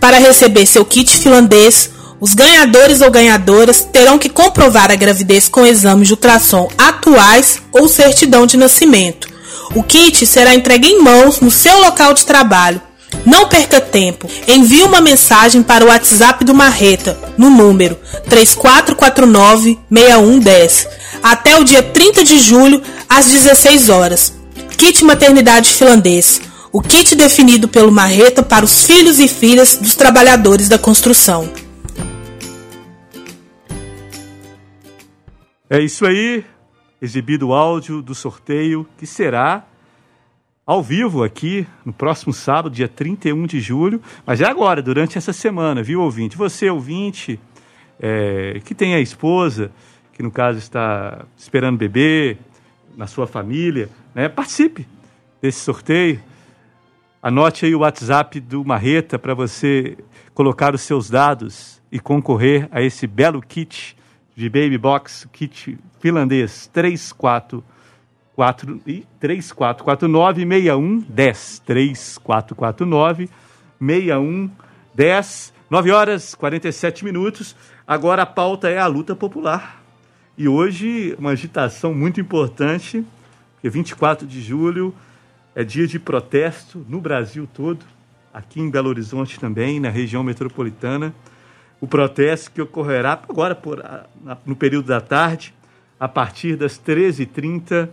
Para 0.00 0.18
receber 0.18 0.66
seu 0.66 0.84
kit 0.84 1.16
finlandês, 1.16 1.90
os 2.20 2.34
ganhadores 2.34 3.00
ou 3.00 3.10
ganhadoras 3.10 3.82
terão 3.90 4.18
que 4.18 4.28
comprovar 4.28 4.90
a 4.90 4.96
gravidez 4.96 5.48
com 5.48 5.64
exames 5.64 6.08
de 6.08 6.14
ultrassom 6.14 6.68
atuais 6.76 7.62
ou 7.72 7.88
certidão 7.88 8.46
de 8.46 8.56
nascimento. 8.56 9.28
O 9.74 9.82
kit 9.82 10.26
será 10.26 10.54
entregue 10.54 10.88
em 10.88 11.02
mãos 11.02 11.40
no 11.40 11.50
seu 11.50 11.80
local 11.80 12.12
de 12.12 12.26
trabalho. 12.26 12.80
Não 13.26 13.48
perca 13.48 13.80
tempo. 13.80 14.28
Envie 14.46 14.82
uma 14.82 15.00
mensagem 15.00 15.62
para 15.62 15.84
o 15.84 15.88
WhatsApp 15.88 16.44
do 16.44 16.54
Marreta 16.54 17.18
no 17.36 17.50
número 17.50 17.98
3449-6110 18.28 20.86
até 21.22 21.58
o 21.58 21.64
dia 21.64 21.82
30 21.82 22.24
de 22.24 22.38
julho 22.38 22.82
às 23.08 23.30
16 23.30 23.88
horas. 23.88 24.38
Kit 24.76 25.04
Maternidade 25.04 25.72
Finlandês. 25.72 26.40
O 26.72 26.80
kit 26.80 27.16
definido 27.16 27.68
pelo 27.68 27.90
Marreta 27.90 28.42
para 28.42 28.64
os 28.64 28.84
filhos 28.84 29.18
e 29.18 29.26
filhas 29.26 29.76
dos 29.76 29.94
trabalhadores 29.94 30.68
da 30.68 30.78
construção. 30.78 31.50
É 35.68 35.80
isso 35.80 36.06
aí. 36.06 36.44
Exibido 37.02 37.48
o 37.48 37.54
áudio 37.54 38.02
do 38.02 38.14
sorteio, 38.14 38.86
que 38.98 39.06
será 39.06 39.64
ao 40.70 40.84
vivo 40.84 41.24
aqui 41.24 41.66
no 41.84 41.92
próximo 41.92 42.32
sábado, 42.32 42.72
dia 42.72 42.86
31 42.86 43.44
de 43.44 43.58
julho. 43.58 44.00
Mas 44.24 44.40
é 44.40 44.44
agora, 44.44 44.80
durante 44.80 45.18
essa 45.18 45.32
semana, 45.32 45.82
viu, 45.82 46.00
ouvinte? 46.00 46.36
Você, 46.36 46.70
ouvinte, 46.70 47.40
é, 47.98 48.60
que 48.64 48.72
tem 48.72 48.94
a 48.94 49.00
esposa, 49.00 49.72
que 50.12 50.22
no 50.22 50.30
caso 50.30 50.60
está 50.60 51.24
esperando 51.36 51.76
bebê, 51.76 52.38
na 52.96 53.08
sua 53.08 53.26
família, 53.26 53.88
né? 54.14 54.28
participe 54.28 54.86
desse 55.42 55.58
sorteio. 55.58 56.22
Anote 57.20 57.66
aí 57.66 57.74
o 57.74 57.80
WhatsApp 57.80 58.38
do 58.38 58.64
Marreta 58.64 59.18
para 59.18 59.34
você 59.34 59.98
colocar 60.34 60.72
os 60.72 60.82
seus 60.82 61.10
dados 61.10 61.82
e 61.90 61.98
concorrer 61.98 62.68
a 62.70 62.80
esse 62.80 63.08
belo 63.08 63.42
kit 63.42 63.96
de 64.36 64.48
Baby 64.48 64.78
Box, 64.78 65.28
kit 65.32 65.76
finlandês 65.98 66.70
3449 68.40 68.82
e 68.86 69.06
3449 69.18 70.46
6110 70.46 71.62
3449 71.64 73.28
6110 73.80 75.52
9 75.70 75.90
horas 75.92 76.34
47 76.34 77.04
minutos. 77.04 77.54
Agora 77.86 78.22
a 78.22 78.26
pauta 78.26 78.68
é 78.68 78.78
a 78.78 78.86
luta 78.86 79.14
popular. 79.14 79.80
E 80.36 80.48
hoje 80.48 81.14
uma 81.18 81.30
agitação 81.30 81.94
muito 81.94 82.20
importante, 82.20 83.04
porque 83.54 83.70
24 83.70 84.26
de 84.26 84.40
julho 84.40 84.94
é 85.54 85.62
dia 85.62 85.86
de 85.86 85.98
protesto 85.98 86.84
no 86.88 87.00
Brasil 87.00 87.48
todo, 87.52 87.84
aqui 88.32 88.60
em 88.60 88.70
Belo 88.70 88.88
Horizonte 88.88 89.38
também, 89.38 89.78
na 89.78 89.90
região 89.90 90.24
metropolitana 90.24 91.14
o 91.80 91.86
protesto 91.86 92.50
que 92.52 92.60
ocorrerá 92.60 93.18
agora 93.28 93.54
por, 93.54 93.82
no 94.44 94.54
período 94.54 94.86
da 94.86 95.00
tarde, 95.00 95.54
a 95.98 96.06
partir 96.06 96.56
das 96.56 96.78
13h30, 96.78 97.88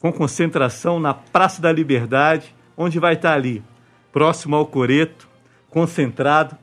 com 0.00 0.10
concentração 0.10 0.98
na 0.98 1.12
Praça 1.12 1.60
da 1.60 1.70
Liberdade, 1.70 2.54
onde 2.76 2.98
vai 2.98 3.14
estar 3.14 3.34
ali, 3.34 3.62
próximo 4.10 4.56
ao 4.56 4.66
Coreto, 4.66 5.28
concentrado, 5.68 6.56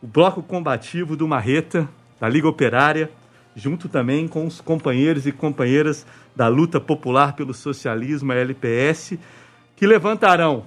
o 0.00 0.06
bloco 0.06 0.42
combativo 0.42 1.16
do 1.16 1.26
Marreta, 1.26 1.88
da 2.20 2.28
Liga 2.28 2.48
Operária, 2.48 3.10
junto 3.56 3.88
também 3.88 4.28
com 4.28 4.46
os 4.46 4.60
companheiros 4.60 5.26
e 5.26 5.32
companheiras 5.32 6.06
da 6.34 6.48
luta 6.48 6.80
popular 6.80 7.34
pelo 7.34 7.52
socialismo, 7.52 8.32
a 8.32 8.36
LPS, 8.36 9.18
que 9.76 9.86
levantarão 9.86 10.64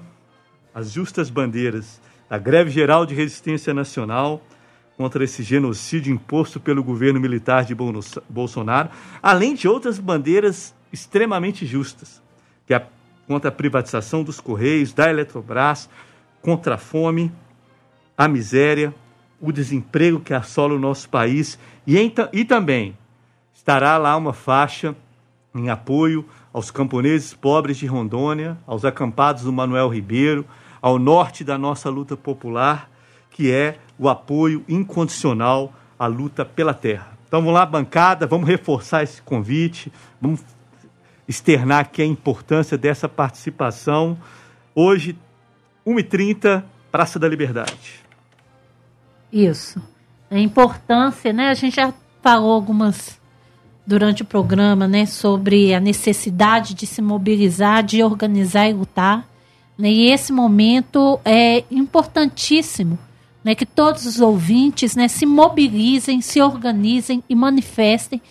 as 0.73 0.91
justas 0.91 1.29
bandeiras 1.29 2.01
da 2.29 2.37
Greve 2.37 2.69
Geral 2.69 3.05
de 3.05 3.15
Resistência 3.15 3.73
Nacional, 3.73 4.41
contra 4.97 5.23
esse 5.23 5.43
genocídio 5.43 6.11
imposto 6.11 6.59
pelo 6.59 6.83
governo 6.83 7.19
militar 7.19 7.63
de 7.63 7.75
Bolsonaro, 8.27 8.89
além 9.21 9.53
de 9.53 9.67
outras 9.67 9.99
bandeiras 9.99 10.73
extremamente 10.91 11.65
justas, 11.65 12.21
que 12.65 12.73
é 12.73 12.85
contra 13.27 13.49
a 13.49 13.51
privatização 13.51 14.23
dos 14.23 14.39
Correios, 14.39 14.93
da 14.93 15.09
Eletrobras, 15.09 15.89
contra 16.41 16.75
a 16.75 16.77
fome, 16.77 17.31
a 18.17 18.27
miséria, 18.27 18.93
o 19.39 19.51
desemprego 19.51 20.19
que 20.19 20.33
assola 20.33 20.73
o 20.73 20.79
nosso 20.79 21.09
país 21.09 21.59
e, 21.85 21.97
e 22.33 22.45
também 22.45 22.97
estará 23.53 23.97
lá 23.97 24.15
uma 24.15 24.33
faixa 24.33 24.95
em 25.53 25.69
apoio 25.69 26.25
aos 26.53 26.71
camponeses 26.71 27.33
pobres 27.33 27.77
de 27.77 27.85
Rondônia, 27.85 28.57
aos 28.65 28.85
acampados 28.85 29.43
do 29.43 29.53
Manuel 29.53 29.89
Ribeiro, 29.89 30.45
ao 30.81 30.97
norte 30.97 31.43
da 31.43 31.57
nossa 31.57 31.89
luta 31.89 32.15
popular, 32.15 32.89
que 33.29 33.51
é 33.51 33.77
o 33.99 34.09
apoio 34.09 34.63
incondicional 34.67 35.73
à 35.99 36.07
luta 36.07 36.45
pela 36.45 36.73
terra. 36.73 37.17
Então 37.27 37.41
vamos 37.41 37.53
lá, 37.53 37.65
bancada, 37.65 38.25
vamos 38.25 38.47
reforçar 38.47 39.03
esse 39.03 39.21
convite, 39.21 39.91
vamos 40.21 40.41
externar 41.27 41.81
aqui 41.81 42.01
a 42.01 42.05
importância 42.05 42.77
dessa 42.77 43.09
participação. 43.09 44.17
Hoje, 44.73 45.17
1h30, 45.85 46.63
Praça 46.91 47.19
da 47.19 47.27
Liberdade. 47.27 48.05
Isso. 49.31 49.81
A 50.31 50.39
importância, 50.39 51.33
né? 51.33 51.49
A 51.49 51.53
gente 51.53 51.75
já 51.75 51.93
falou 52.21 52.53
algumas 52.53 53.19
durante 53.87 54.21
o 54.21 54.25
programa, 54.25 54.85
né, 54.85 55.05
sobre 55.05 55.73
a 55.73 55.79
necessidade 55.79 56.73
de 56.73 56.85
se 56.85 57.01
mobilizar, 57.01 57.81
de 57.81 58.03
organizar 58.03 58.69
e 58.69 58.73
lutar. 58.73 59.25
Né? 59.77 59.89
E 59.89 60.11
esse 60.11 60.33
momento 60.33 61.17
é 61.23 61.63
importantíssimo 61.71 62.99
né, 63.41 63.55
que 63.55 63.65
todos 63.65 64.05
os 64.05 64.19
ouvintes 64.19 64.93
né, 64.93 65.07
se 65.07 65.25
mobilizem, 65.25 66.19
se 66.19 66.41
organizem 66.41 67.23
e 67.29 67.33
manifestem, 67.33 68.21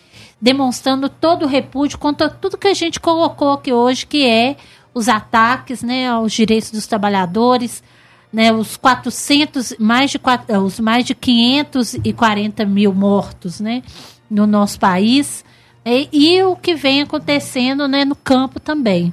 demonstrando 0.40 1.08
todo 1.08 1.44
o 1.44 1.48
repúdio 1.48 1.98
contra 1.98 2.28
tudo 2.28 2.58
que 2.58 2.68
a 2.68 2.74
gente 2.74 3.00
colocou 3.00 3.52
aqui 3.52 3.72
hoje, 3.72 4.06
que 4.06 4.26
é 4.26 4.56
os 4.94 5.08
ataques 5.08 5.82
né, 5.82 6.08
aos 6.08 6.32
direitos 6.32 6.70
dos 6.70 6.86
trabalhadores, 6.86 7.82
né, 8.32 8.52
os 8.52 8.76
400, 8.76 9.74
mais 9.78 10.10
de, 10.10 10.20
os 10.62 10.80
mais 10.80 11.04
de 11.04 11.14
540 11.14 12.64
mil 12.64 12.94
mortos 12.94 13.60
né, 13.60 13.82
no 14.30 14.46
nosso 14.46 14.78
país, 14.78 15.44
e, 15.84 16.08
e 16.12 16.42
o 16.42 16.56
que 16.56 16.74
vem 16.74 17.02
acontecendo 17.02 17.86
né, 17.86 18.04
no 18.04 18.16
campo 18.16 18.58
também. 18.58 19.12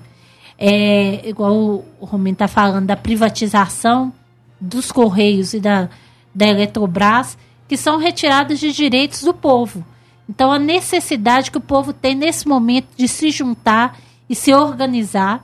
É, 0.57 1.27
igual 1.27 1.53
o 1.99 2.05
Romino 2.05 2.35
está 2.35 2.47
falando 2.47 2.85
da 2.85 2.95
privatização 2.95 4.13
dos 4.59 4.91
Correios 4.91 5.53
e 5.53 5.59
da, 5.59 5.89
da 6.33 6.47
Eletrobras, 6.47 7.37
que 7.67 7.75
são 7.75 7.97
retiradas 7.97 8.59
de 8.59 8.71
direitos 8.71 9.21
do 9.21 9.33
povo. 9.33 9.85
Então, 10.29 10.51
a 10.51 10.59
necessidade 10.59 11.51
que 11.51 11.57
o 11.57 11.61
povo 11.61 11.91
tem 11.91 12.15
nesse 12.15 12.47
momento 12.47 12.87
de 12.95 13.07
se 13.07 13.29
juntar 13.29 13.97
e 14.29 14.35
se 14.35 14.53
organizar. 14.53 15.43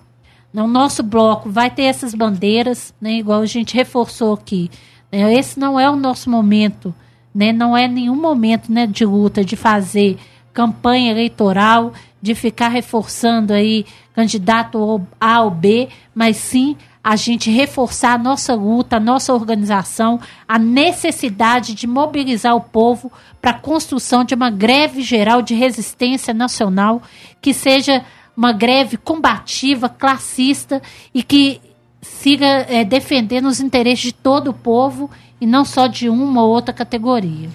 Né? 0.54 0.64
O 0.64 0.68
nosso 0.68 1.04
bloco 1.04 1.50
vai 1.50 1.70
ter 1.70 1.84
essas 1.84 2.16
bandeiras, 2.16 2.94
né? 3.00 3.14
igual 3.14 3.42
a 3.42 3.46
gente 3.46 3.76
reforçou 3.76 4.34
aqui. 4.34 4.70
Né? 5.12 5.34
Esse 5.34 5.60
não 5.60 5.80
é 5.80 5.90
o 5.90 5.96
nosso 5.96 6.30
momento, 6.30 6.94
né? 7.34 7.52
não 7.52 7.76
é 7.76 7.88
nenhum 7.88 8.16
momento 8.16 8.72
né, 8.72 8.88
de 8.88 9.06
luta, 9.06 9.44
de 9.44 9.56
fazer 9.56 10.18
campanha 10.54 11.12
eleitoral, 11.12 11.94
de 12.22 12.34
ficar 12.36 12.70
reforçando 12.70 13.54
aí 13.54 13.86
candidato 14.14 15.02
A 15.20 15.42
ou 15.42 15.52
B, 15.52 15.88
mas 16.14 16.38
sim 16.38 16.76
a 17.04 17.16
gente 17.16 17.50
reforçar 17.50 18.14
a 18.14 18.18
nossa 18.18 18.54
luta, 18.54 18.98
a 18.98 19.00
nossa 19.00 19.34
organização, 19.34 20.20
a 20.48 20.60
necessidade 20.60 21.74
de 21.74 21.88
mobilizar 21.88 22.56
o 22.56 22.62
povo 22.62 23.12
para 23.42 23.52
a 23.52 23.60
construção 23.60 24.24
de 24.24 24.36
uma 24.36 24.50
greve 24.50 25.02
geral 25.02 25.42
de 25.42 25.56
resistência 25.56 26.34
nacional 26.34 27.02
que 27.42 27.54
seja 27.54 28.04
uma 28.36 28.52
greve 28.52 28.98
combativa, 28.98 29.90
classista 29.90 30.82
e 31.14 31.24
que 31.24 31.62
siga 32.02 32.46
é, 32.70 32.84
defendendo 32.84 33.48
os 33.48 33.60
interesses 33.60 34.06
de 34.06 34.14
todo 34.14 34.50
o 34.50 34.54
povo 34.54 35.10
e 35.40 35.46
não 35.46 35.64
só 35.66 35.88
de 35.88 36.10
uma 36.10 36.44
ou 36.44 36.50
outra 36.50 36.74
categoria. 36.74 37.50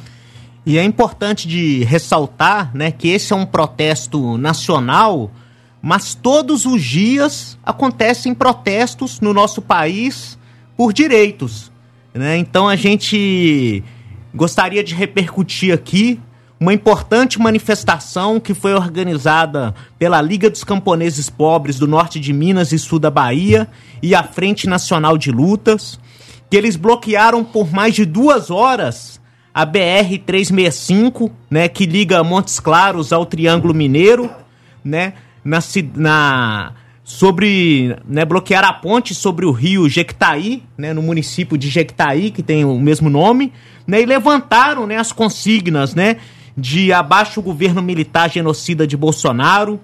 E 0.67 0.79
é 0.79 0.85
importante 0.85 1.47
de 1.47 1.85
ressaltar 1.85 2.75
né, 2.75 2.91
que 2.91 3.09
esse 3.09 3.33
é 3.33 3.37
um 3.37 3.45
protesto 3.45 4.39
nacional 4.39 5.31
mas 5.87 6.15
todos 6.15 6.65
os 6.65 6.83
dias 6.83 7.59
acontecem 7.63 8.33
protestos 8.33 9.21
no 9.21 9.35
nosso 9.35 9.61
país 9.61 10.39
por 10.79 10.95
direitos. 10.95 11.71
Né? 12.15 12.39
Então 12.39 12.67
a 12.67 12.75
gente 12.75 13.85
gostaria 14.35 14.83
de 14.83 14.95
repercutir 14.95 15.75
aqui 15.75 16.19
uma 16.59 16.73
importante 16.73 17.39
manifestação 17.39 18.41
que 18.41 18.55
foi 18.55 18.73
organizada 18.73 19.75
pela 19.99 20.23
Liga 20.23 20.49
dos 20.49 20.65
Camponeses 20.65 21.29
Pobres 21.29 21.79
do 21.79 21.87
Norte 21.87 22.19
de 22.19 22.33
Minas 22.33 22.73
e 22.73 22.79
Sul 22.79 22.99
da 22.99 23.11
Bahia 23.11 23.69
e 24.03 24.15
a 24.15 24.23
Frente 24.23 24.67
Nacional 24.67 25.19
de 25.19 25.31
Lutas, 25.31 26.01
que 26.49 26.57
eles 26.57 26.77
bloquearam 26.77 27.45
por 27.45 27.71
mais 27.71 27.95
de 27.95 28.07
duas 28.07 28.51
horas 28.51 29.21
a 29.53 29.67
BR-365, 29.67 31.31
né, 31.51 31.69
que 31.69 31.85
liga 31.85 32.25
Montes 32.25 32.59
Claros 32.59 33.13
ao 33.13 33.27
Triângulo 33.27 33.75
Mineiro, 33.75 34.31
né, 34.83 35.13
na, 35.45 35.59
na 35.97 36.73
sobre 37.05 37.95
né, 38.09 38.25
bloquear 38.25 38.65
a 38.65 38.73
ponte 38.73 39.15
sobre 39.15 39.45
o 39.45 39.53
rio 39.53 39.89
Jequitaí, 39.89 40.63
né, 40.77 40.95
no 40.95 41.03
município 41.03 41.59
de 41.59 41.69
Jequitaí, 41.69 42.31
que 42.31 42.43
tem 42.43 42.65
o 42.65 42.81
mesmo 42.81 43.11
nome, 43.11 43.53
né, 43.87 44.01
e 44.01 44.07
levantaram 44.07 44.87
né, 44.87 44.97
as 44.97 45.13
consignas 45.13 45.95
né, 45.95 46.17
de 46.57 46.93
abaixo 46.93 47.41
o 47.41 47.43
governo 47.43 47.83
militar 47.83 48.31
genocida 48.31 48.87
de 48.87 48.97
Bolsonaro, 48.97 49.79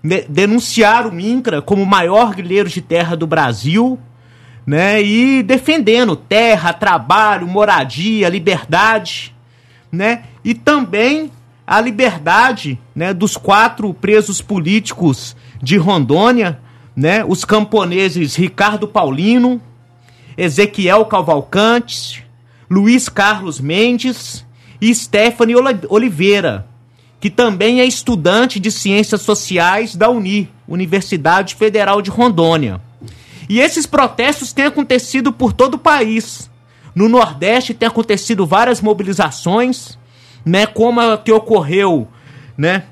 né, 0.00 0.22
denunciar 0.28 1.04
o 1.04 1.12
MINCRA 1.12 1.60
como 1.60 1.82
o 1.82 1.86
maior 1.86 2.32
grileiro 2.32 2.68
de 2.68 2.80
terra 2.80 3.16
do 3.16 3.26
Brasil, 3.26 3.98
né, 4.64 5.02
e 5.02 5.42
defendendo 5.42 6.14
terra, 6.14 6.72
trabalho, 6.72 7.48
moradia, 7.48 8.28
liberdade, 8.28 9.34
né, 9.90 10.22
e 10.44 10.54
também 10.54 11.28
a 11.72 11.80
liberdade 11.80 12.78
né, 12.94 13.14
dos 13.14 13.34
quatro 13.34 13.94
presos 13.94 14.42
políticos 14.42 15.34
de 15.62 15.78
Rondônia, 15.78 16.60
né, 16.94 17.24
os 17.26 17.46
camponeses 17.46 18.36
Ricardo 18.36 18.86
Paulino, 18.86 19.58
Ezequiel 20.36 21.06
Cavalcante, 21.06 22.26
Luiz 22.70 23.08
Carlos 23.08 23.58
Mendes 23.58 24.44
e 24.82 24.94
Stephanie 24.94 25.56
Oliveira, 25.88 26.66
que 27.18 27.30
também 27.30 27.80
é 27.80 27.86
estudante 27.86 28.60
de 28.60 28.70
Ciências 28.70 29.22
Sociais 29.22 29.96
da 29.96 30.10
Uni, 30.10 30.50
Universidade 30.68 31.54
Federal 31.54 32.02
de 32.02 32.10
Rondônia. 32.10 32.82
E 33.48 33.60
esses 33.60 33.86
protestos 33.86 34.52
têm 34.52 34.66
acontecido 34.66 35.32
por 35.32 35.54
todo 35.54 35.76
o 35.76 35.78
país. 35.78 36.50
No 36.94 37.08
Nordeste 37.08 37.72
tem 37.72 37.88
acontecido 37.88 38.44
várias 38.44 38.82
mobilizações, 38.82 39.96
né, 40.44 40.66
como 40.66 41.00
a 41.00 41.18
que 41.18 41.32
ocorreu, 41.32 42.08
né, 42.56 42.84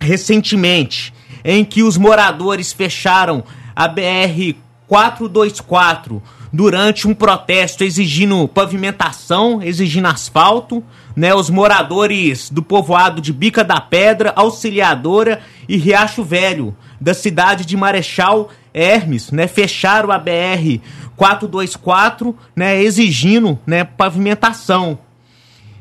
recentemente, 0.00 1.12
em 1.44 1.64
que 1.64 1.82
os 1.82 1.96
moradores 1.96 2.72
fecharam 2.72 3.44
a 3.74 3.88
BR 3.88 4.54
424 4.86 6.22
durante 6.52 7.08
um 7.08 7.14
protesto 7.14 7.82
exigindo 7.82 8.46
pavimentação, 8.46 9.60
exigindo 9.60 10.06
asfalto, 10.06 10.84
né, 11.16 11.34
os 11.34 11.50
moradores 11.50 12.48
do 12.48 12.62
povoado 12.62 13.20
de 13.20 13.32
Bica 13.32 13.64
da 13.64 13.80
Pedra, 13.80 14.32
Auxiliadora 14.36 15.40
e 15.68 15.76
Riacho 15.76 16.22
Velho, 16.22 16.76
da 17.00 17.12
cidade 17.12 17.64
de 17.64 17.76
Marechal 17.76 18.50
Hermes, 18.72 19.30
né, 19.30 19.48
fecharam 19.48 20.12
a 20.12 20.18
BR 20.18 20.80
424, 21.16 22.36
né, 22.54 22.80
exigindo, 22.80 23.58
né, 23.66 23.84
pavimentação. 23.84 24.98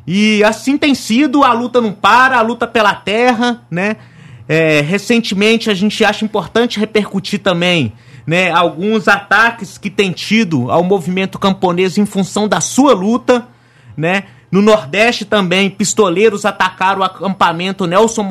E 0.06 0.44
assim 0.44 0.78
tem 0.78 0.94
sido, 0.94 1.44
a 1.44 1.54
luta 1.54 1.80
não 1.80 1.92
para, 1.92 2.38
a 2.38 2.42
luta 2.42 2.68
pela 2.68 2.94
terra, 2.94 3.62
né? 3.70 3.96
É, 4.48 4.82
recentemente 4.82 5.70
a 5.70 5.74
gente 5.74 6.04
acha 6.04 6.26
importante 6.26 6.78
repercutir 6.78 7.40
também 7.40 7.94
né, 8.26 8.52
alguns 8.52 9.08
ataques 9.08 9.78
que 9.78 9.90
tem 9.90 10.12
tido 10.12 10.72
ao 10.72 10.84
movimento 10.84 11.38
camponês 11.38 11.98
em 11.98 12.06
função 12.06 12.48
da 12.48 12.62
sua 12.62 12.94
luta, 12.94 13.48
né? 13.96 14.24
No 14.52 14.62
Nordeste 14.62 15.26
também, 15.26 15.70
pistoleiros 15.70 16.46
atacaram 16.46 17.02
o 17.02 17.04
acampamento 17.04 17.88
Nelson 17.88 18.28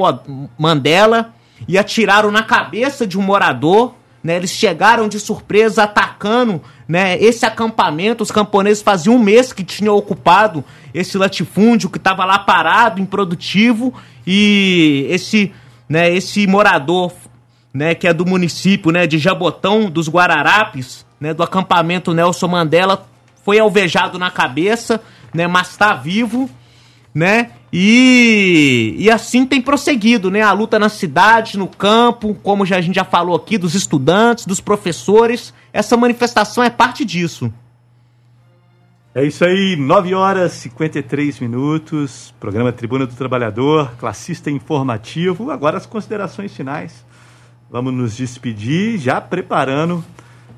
Mandela 0.57 1.35
e 1.67 1.77
atiraram 1.77 2.31
na 2.31 2.45
cabeça 2.45 3.05
de 3.05 3.19
um 3.19 3.23
morador, 3.23 3.95
né? 4.23 4.37
Eles 4.37 4.51
chegaram 4.51 5.09
de 5.09 5.19
surpresa 5.19 5.85
atacando 5.85 6.63
né, 6.87 7.21
esse 7.21 7.45
acampamento. 7.45 8.23
Os 8.23 8.31
camponeses 8.31 8.83
faziam 8.83 9.17
um 9.17 9.19
mês 9.19 9.53
que 9.53 9.65
tinham 9.65 9.97
ocupado 9.97 10.65
esse 10.95 11.19
latifúndio 11.19 11.91
que 11.91 11.99
estava 11.99 12.25
lá 12.25 12.39
parado, 12.39 13.01
improdutivo, 13.01 13.93
e 14.27 15.07
esse, 15.09 15.53
né, 15.89 16.15
esse 16.15 16.47
morador 16.47 17.13
né, 17.73 17.95
que 17.95 18.07
é 18.07 18.13
do 18.13 18.27
município 18.27 18.93
né, 18.93 19.07
de 19.07 19.19
Jabotão 19.19 19.91
dos 19.91 20.09
Guararapes, 20.09 21.07
né, 21.19 21.33
do 21.33 21.43
acampamento 21.43 22.13
Nelson 22.13 22.49
Mandela, 22.49 23.07
foi 23.45 23.59
alvejado 23.59 24.19
na 24.19 24.31
cabeça, 24.31 25.01
né, 25.33 25.47
mas 25.47 25.71
está 25.71 25.95
vivo, 25.95 26.49
né? 27.15 27.51
E, 27.73 28.95
e 28.99 29.11
assim 29.11 29.47
tem 29.47 29.61
prosseguido, 29.61 30.31
né? 30.31 30.43
A 30.43 30.53
luta 30.53 30.79
na 30.79 30.89
cidade, 30.89 31.59
no 31.59 31.67
campo, 31.67 32.35
como 32.43 32.67
já, 32.67 32.77
a 32.77 32.81
gente 32.81 32.97
já 32.97 33.05
falou 33.05 33.35
aqui, 33.37 33.57
dos 33.57 33.75
estudantes, 33.75 34.47
dos 34.47 34.61
professores. 34.61 35.53
Essa 35.73 35.97
manifestação 35.97 36.63
é 36.63 36.71
parte 36.71 37.05
disso. 37.05 37.53
É 39.15 39.25
isso 39.25 39.45
aí, 39.45 39.77
9 39.77 40.15
horas 40.15 40.55
e 40.55 40.61
53 40.61 41.41
minutos. 41.41 42.35
Programa 42.41 42.73
Tribuna 42.73 43.07
do 43.07 43.15
Trabalhador, 43.15 43.93
classista 43.99 44.51
informativo. 44.51 45.51
Agora 45.51 45.77
as 45.77 45.85
considerações 45.85 46.55
finais. 46.55 47.05
Vamos 47.71 47.93
nos 47.93 48.17
despedir, 48.17 48.99
já 48.99 49.21
preparando 49.21 50.05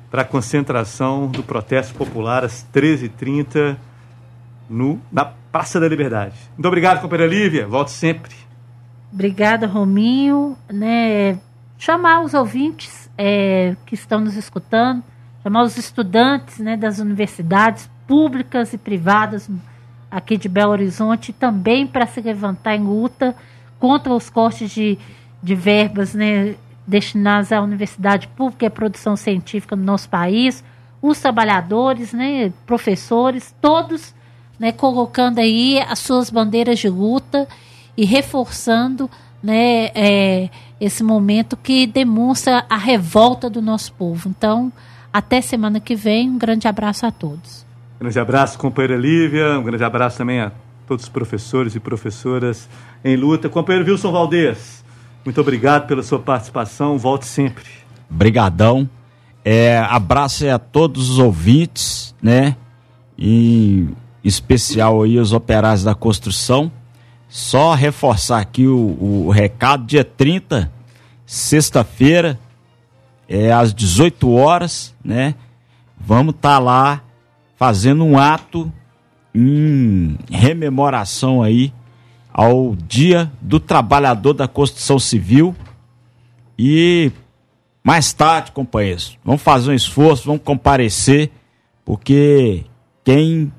para 0.09 0.21
a 0.21 0.25
concentração 0.25 1.27
do 1.27 1.43
protesto 1.43 1.93
popular 1.95 2.45
às 2.45 2.65
13h30 2.73 3.75
no, 4.69 4.99
na 5.11 5.25
Praça 5.25 5.79
da 5.79 5.87
Liberdade. 5.87 6.35
Muito 6.57 6.67
obrigado, 6.67 7.01
companheira 7.01 7.31
Lívia. 7.31 7.67
Volte 7.67 7.91
sempre. 7.91 8.35
Obrigada, 9.11 9.67
Rominho. 9.67 10.57
Né, 10.69 11.39
chamar 11.77 12.21
os 12.21 12.33
ouvintes 12.33 13.09
é, 13.17 13.75
que 13.85 13.95
estão 13.95 14.19
nos 14.19 14.35
escutando, 14.35 15.03
chamar 15.43 15.63
os 15.63 15.77
estudantes 15.77 16.59
né, 16.59 16.75
das 16.75 16.99
universidades 16.99 17.89
públicas 18.07 18.73
e 18.73 18.77
privadas 18.77 19.49
aqui 20.09 20.37
de 20.37 20.47
Belo 20.47 20.71
Horizonte 20.71 21.33
também 21.33 21.85
para 21.85 22.05
se 22.05 22.21
levantar 22.21 22.75
em 22.75 22.83
luta 22.83 23.35
contra 23.79 24.13
os 24.13 24.29
cortes 24.29 24.71
de, 24.71 24.97
de 25.41 25.55
verbas 25.55 26.13
né, 26.13 26.55
destinadas 26.87 27.51
à 27.51 27.61
universidade 27.61 28.27
pública 28.29 28.65
e 28.65 28.67
à 28.67 28.71
produção 28.71 29.15
científica 29.15 29.75
no 29.75 29.83
nosso 29.83 30.09
país, 30.09 30.63
os 31.01 31.19
trabalhadores, 31.19 32.13
né, 32.13 32.51
professores, 32.65 33.53
todos 33.61 34.13
né, 34.59 34.71
colocando 34.71 35.39
aí 35.39 35.79
as 35.79 35.99
suas 35.99 36.29
bandeiras 36.29 36.79
de 36.79 36.89
luta 36.89 37.47
e 37.97 38.05
reforçando 38.05 39.09
né, 39.41 39.91
é, 39.93 40.49
esse 40.79 41.03
momento 41.03 41.55
que 41.55 41.85
demonstra 41.85 42.65
a 42.69 42.77
revolta 42.77 43.49
do 43.49 43.61
nosso 43.61 43.93
povo. 43.93 44.29
Então, 44.29 44.71
até 45.11 45.41
semana 45.41 45.79
que 45.79 45.95
vem, 45.95 46.29
um 46.29 46.37
grande 46.37 46.67
abraço 46.67 47.05
a 47.05 47.11
todos. 47.11 47.65
Um 47.95 47.99
grande 47.99 48.19
abraço, 48.19 48.57
companheira 48.57 48.97
Lívia, 48.97 49.59
um 49.59 49.63
grande 49.63 49.83
abraço 49.83 50.17
também 50.17 50.41
a 50.41 50.51
todos 50.87 51.05
os 51.05 51.09
professores 51.09 51.75
e 51.75 51.79
professoras 51.79 52.69
em 53.03 53.15
luta. 53.15 53.49
Companheiro 53.49 53.89
Wilson 53.89 54.11
Valdez, 54.11 54.83
muito 55.23 55.39
obrigado 55.41 55.87
pela 55.87 56.03
sua 56.03 56.19
participação, 56.19 56.97
volte 56.97 57.25
sempre. 57.25 57.65
Brigadão. 58.09 58.89
É, 59.43 59.77
abraço 59.77 60.47
a 60.49 60.57
todos 60.57 61.09
os 61.09 61.19
ouvintes, 61.19 62.15
né? 62.21 62.55
E 63.17 63.87
especial 64.25 65.03
aí 65.03 65.19
os 65.19 65.31
operários 65.31 65.83
da 65.83 65.93
construção. 65.93 66.71
Só 67.29 67.75
reforçar 67.75 68.39
aqui 68.39 68.67
o, 68.67 68.97
o 68.99 69.29
recado, 69.29 69.85
dia 69.85 70.03
30, 70.03 70.71
sexta-feira, 71.25 72.39
é 73.29 73.51
às 73.51 73.73
18 73.73 74.31
horas, 74.31 74.93
né? 75.03 75.35
Vamos 75.97 76.35
estar 76.35 76.55
tá 76.55 76.59
lá 76.59 77.01
fazendo 77.55 78.03
um 78.03 78.17
ato 78.17 78.71
em 79.33 80.17
rememoração 80.29 81.41
aí 81.41 81.73
ao 82.33 82.75
Dia 82.75 83.31
do 83.41 83.59
Trabalhador 83.59 84.33
da 84.33 84.47
Construção 84.47 84.99
Civil. 84.99 85.55
E 86.57 87.11
mais 87.83 88.13
tarde, 88.13 88.51
companheiros, 88.51 89.17
vamos 89.23 89.41
fazer 89.41 89.71
um 89.71 89.75
esforço, 89.75 90.25
vamos 90.25 90.41
comparecer, 90.43 91.31
porque 91.83 92.65
quem 93.03 93.51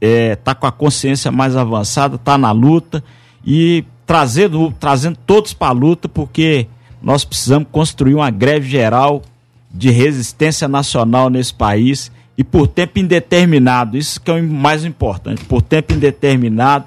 é, 0.00 0.36
tá 0.36 0.54
com 0.54 0.66
a 0.66 0.72
consciência 0.72 1.30
mais 1.30 1.56
avançada, 1.56 2.18
tá 2.18 2.36
na 2.36 2.52
luta 2.52 3.02
e 3.44 3.84
trazendo, 4.06 4.72
trazendo 4.78 5.18
todos 5.26 5.52
para 5.52 5.68
a 5.68 5.72
luta, 5.72 6.08
porque 6.08 6.66
nós 7.02 7.24
precisamos 7.24 7.68
construir 7.70 8.14
uma 8.14 8.30
greve 8.30 8.68
geral 8.68 9.22
de 9.70 9.90
resistência 9.90 10.68
nacional 10.68 11.28
nesse 11.28 11.52
país 11.52 12.10
e 12.38 12.44
por 12.44 12.66
tempo 12.66 12.98
indeterminado, 12.98 13.96
isso 13.96 14.20
que 14.20 14.30
é 14.30 14.34
o 14.34 14.42
mais 14.42 14.84
importante, 14.84 15.44
por 15.44 15.62
tempo 15.62 15.94
indeterminado, 15.94 16.84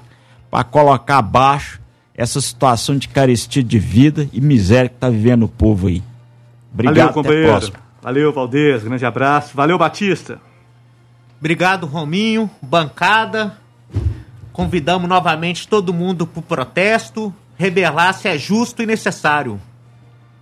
para 0.50 0.64
colocar 0.64 1.18
abaixo 1.18 1.80
essa 2.14 2.40
situação 2.40 2.96
de 2.96 3.08
carestia 3.08 3.62
de 3.62 3.78
vida 3.78 4.28
e 4.32 4.40
miséria 4.40 4.88
que 4.88 4.96
está 4.96 5.08
vivendo 5.08 5.44
o 5.44 5.48
povo 5.48 5.88
aí. 5.88 6.02
Obrigado, 6.72 6.96
Valeu, 6.96 7.12
companheiro. 7.12 7.72
Valeu, 8.02 8.32
Valdez. 8.32 8.84
Grande 8.84 9.04
abraço. 9.04 9.56
Valeu, 9.56 9.78
Batista. 9.78 10.38
Obrigado, 11.40 11.86
Rominho, 11.86 12.50
bancada. 12.60 13.56
Convidamos 14.52 15.08
novamente 15.08 15.66
todo 15.66 15.92
mundo 15.92 16.26
para 16.26 16.40
o 16.40 16.42
protesto. 16.42 17.34
Rebelar 17.56 18.12
se 18.12 18.28
é 18.28 18.38
justo 18.38 18.82
e 18.82 18.86
necessário. 18.86 19.58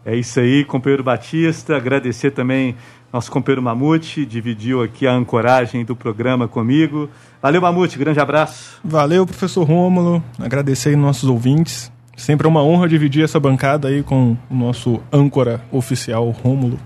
É 0.04 0.16
isso 0.16 0.40
aí, 0.40 0.64
companheiro 0.64 1.04
Batista. 1.04 1.76
Agradecer 1.76 2.32
também 2.32 2.74
nosso 3.12 3.30
companheiro 3.30 3.62
Mamute, 3.62 4.26
dividiu 4.26 4.82
aqui 4.82 5.06
a 5.06 5.12
ancoragem 5.12 5.84
do 5.84 5.94
programa 5.94 6.48
comigo. 6.48 7.08
Valeu, 7.40 7.60
Mamute, 7.60 7.96
grande 7.96 8.18
abraço. 8.18 8.80
Valeu, 8.84 9.24
professor 9.24 9.64
Rômulo. 9.64 10.22
Agradecer 10.38 10.96
nossos 10.96 11.28
ouvintes. 11.28 11.92
Sempre 12.16 12.46
é 12.46 12.50
uma 12.50 12.62
honra 12.62 12.88
dividir 12.88 13.22
essa 13.22 13.38
bancada 13.38 13.86
aí 13.86 14.02
com 14.02 14.36
o 14.50 14.54
nosso 14.54 15.00
âncora 15.12 15.62
oficial, 15.70 16.28
Rômulo. 16.30 16.78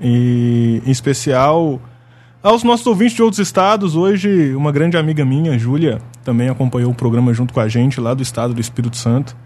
E 0.00 0.82
em 0.86 0.90
especial 0.90 1.80
aos 2.48 2.64
nossos 2.64 2.86
ouvintes 2.86 3.14
de 3.14 3.22
outros 3.22 3.38
estados. 3.38 3.94
Hoje, 3.94 4.54
uma 4.54 4.72
grande 4.72 4.96
amiga 4.96 5.22
minha, 5.22 5.58
Júlia, 5.58 6.00
também 6.24 6.48
acompanhou 6.48 6.90
o 6.90 6.94
programa 6.94 7.34
junto 7.34 7.52
com 7.52 7.60
a 7.60 7.68
gente 7.68 8.00
lá 8.00 8.14
do 8.14 8.22
estado 8.22 8.54
do 8.54 8.60
Espírito 8.60 8.96
Santo. 8.96 9.36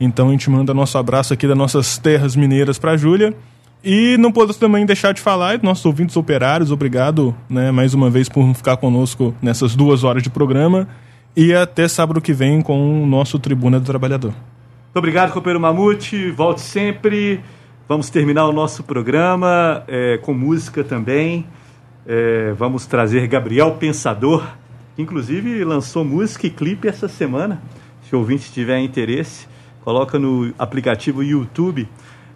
Então 0.00 0.28
a 0.28 0.30
gente 0.32 0.50
manda 0.50 0.74
nosso 0.74 0.98
abraço 0.98 1.32
aqui 1.32 1.46
das 1.46 1.56
nossas 1.56 1.96
terras 1.96 2.34
mineiras 2.34 2.76
para 2.76 2.96
Júlia. 2.96 3.34
E 3.84 4.16
não 4.18 4.32
posso 4.32 4.58
também 4.58 4.84
deixar 4.84 5.12
de 5.12 5.20
falar, 5.20 5.62
nossos 5.62 5.86
ouvintes 5.86 6.16
operários, 6.16 6.72
obrigado 6.72 7.34
né, 7.48 7.70
mais 7.70 7.94
uma 7.94 8.10
vez 8.10 8.28
por 8.28 8.52
ficar 8.52 8.76
conosco 8.76 9.32
nessas 9.40 9.76
duas 9.76 10.02
horas 10.02 10.22
de 10.22 10.28
programa. 10.28 10.88
E 11.36 11.54
até 11.54 11.86
sábado 11.86 12.20
que 12.20 12.32
vem 12.32 12.60
com 12.60 13.04
o 13.04 13.06
nosso 13.06 13.38
Tribuna 13.38 13.78
do 13.78 13.86
Trabalhador. 13.86 14.32
Muito 14.32 14.96
obrigado, 14.96 15.32
companheiro 15.32 15.60
Mamute. 15.60 16.32
Volte 16.32 16.62
sempre. 16.62 17.40
Vamos 17.88 18.10
terminar 18.10 18.48
o 18.48 18.52
nosso 18.52 18.82
programa 18.82 19.84
é, 19.86 20.18
com 20.18 20.34
música 20.34 20.82
também. 20.82 21.46
É, 22.12 22.52
vamos 22.58 22.86
trazer 22.86 23.24
Gabriel 23.28 23.76
Pensador, 23.76 24.44
que 24.96 25.02
inclusive 25.02 25.62
lançou 25.62 26.04
música 26.04 26.44
e 26.44 26.50
clipe 26.50 26.88
essa 26.88 27.06
semana. 27.06 27.62
Se 28.02 28.16
o 28.16 28.18
ouvinte 28.18 28.50
tiver 28.52 28.80
interesse, 28.80 29.46
coloca 29.84 30.18
no 30.18 30.52
aplicativo 30.58 31.22
YouTube 31.22 31.88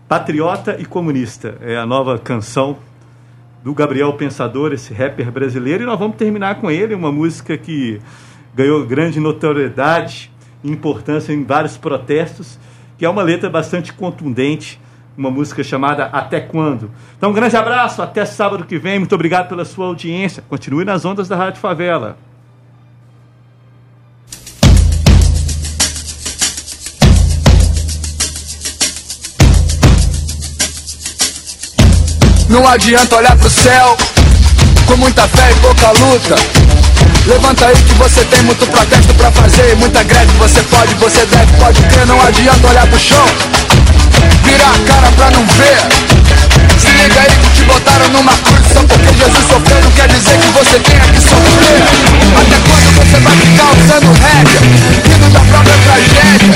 Patriota 0.06 0.76
e 0.78 0.84
Comunista. 0.84 1.59
É 1.60 1.76
a 1.76 1.84
nova 1.84 2.16
canção 2.20 2.78
do 3.64 3.74
Gabriel 3.74 4.12
Pensador, 4.12 4.72
esse 4.72 4.94
rapper 4.94 5.32
brasileiro. 5.32 5.82
E 5.82 5.86
nós 5.86 5.98
vamos 5.98 6.16
terminar 6.18 6.60
com 6.60 6.70
ele, 6.70 6.94
uma 6.94 7.10
música 7.10 7.59
que 7.59 8.01
ganhou 8.55 8.86
grande 8.86 9.18
notoriedade 9.18 10.30
e 10.62 10.70
importância 10.70 11.32
em 11.32 11.42
vários 11.42 11.76
protestos, 11.76 12.60
que 12.96 13.05
é 13.05 13.10
uma 13.10 13.24
letra 13.24 13.51
bastante 13.51 13.92
contundente, 13.92 14.78
uma 15.16 15.30
música 15.30 15.62
chamada 15.62 16.06
Até 16.06 16.40
Quando. 16.40 16.90
Então, 17.16 17.30
um 17.30 17.32
grande 17.32 17.56
abraço, 17.56 18.02
até 18.02 18.24
sábado 18.24 18.64
que 18.64 18.78
vem. 18.78 18.98
Muito 18.98 19.14
obrigado 19.14 19.48
pela 19.48 19.64
sua 19.64 19.86
audiência. 19.86 20.42
Continue 20.48 20.84
nas 20.84 21.04
ondas 21.04 21.28
da 21.28 21.36
Rádio 21.36 21.60
Favela. 21.60 22.16
Não 32.48 32.68
adianta 32.68 33.16
olhar 33.16 33.36
pro 33.36 33.50
céu 33.50 33.96
com 34.86 34.96
muita 34.96 35.26
fé 35.26 35.50
e 35.50 35.54
pouca 35.56 35.90
luta. 35.92 36.36
Levanta 37.26 37.66
aí 37.66 37.74
que 37.74 37.94
você 37.94 38.24
tem 38.26 38.42
muito 38.42 38.66
protesto 38.66 39.14
pra 39.14 39.32
fazer 39.32 39.74
Muita 39.76 40.02
greve, 40.02 40.30
você 40.36 40.62
pode, 40.64 40.94
você 40.96 41.24
deve, 41.24 41.56
pode 41.56 41.82
crer 41.82 42.06
Não 42.06 42.20
adianta 42.20 42.68
olhar 42.68 42.86
pro 42.86 42.98
chão 42.98 43.63
Virar 44.44 44.70
a 44.70 44.78
cara 44.86 45.10
pra 45.12 45.30
não 45.30 45.46
ver. 45.46 45.78
Se 46.78 46.88
liga 46.88 47.20
aí 47.20 47.30
que 47.30 47.50
te 47.56 47.62
botaram 47.64 48.08
numa 48.08 48.32
cruz 48.32 48.63
Só 48.72 48.80
porque 48.84 49.12
Jesus 49.14 49.44
sofreu 49.48 49.80
não 49.82 49.90
quer 49.92 50.08
dizer 50.08 50.38
que 50.38 50.50
você 50.52 50.78
tenha 50.80 51.00
que 51.00 51.20
sofrer. 51.20 51.82
Até 52.34 52.56
quando 52.68 52.88
você 52.98 53.18
vai 53.20 53.36
ficar 53.36 53.68
usando 53.76 54.10
rédea? 54.20 54.60
Rindo 55.04 55.28
da 55.30 55.40
própria 55.40 55.78
tragédia. 55.84 56.54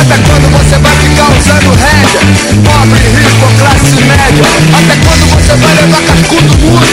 Até 0.00 0.16
quando 0.26 0.46
você 0.52 0.78
vai 0.78 0.96
ficar 0.96 1.28
usando 1.30 1.70
rédea? 1.76 2.20
Pobre, 2.64 3.00
rico, 3.16 3.46
classe 3.58 3.94
média. 4.04 4.44
Até 4.76 4.94
quando 5.04 5.24
você 5.30 5.54
vai 5.56 5.74
levar 5.74 6.02
cascudo 6.02 6.56
mudo? 6.58 6.86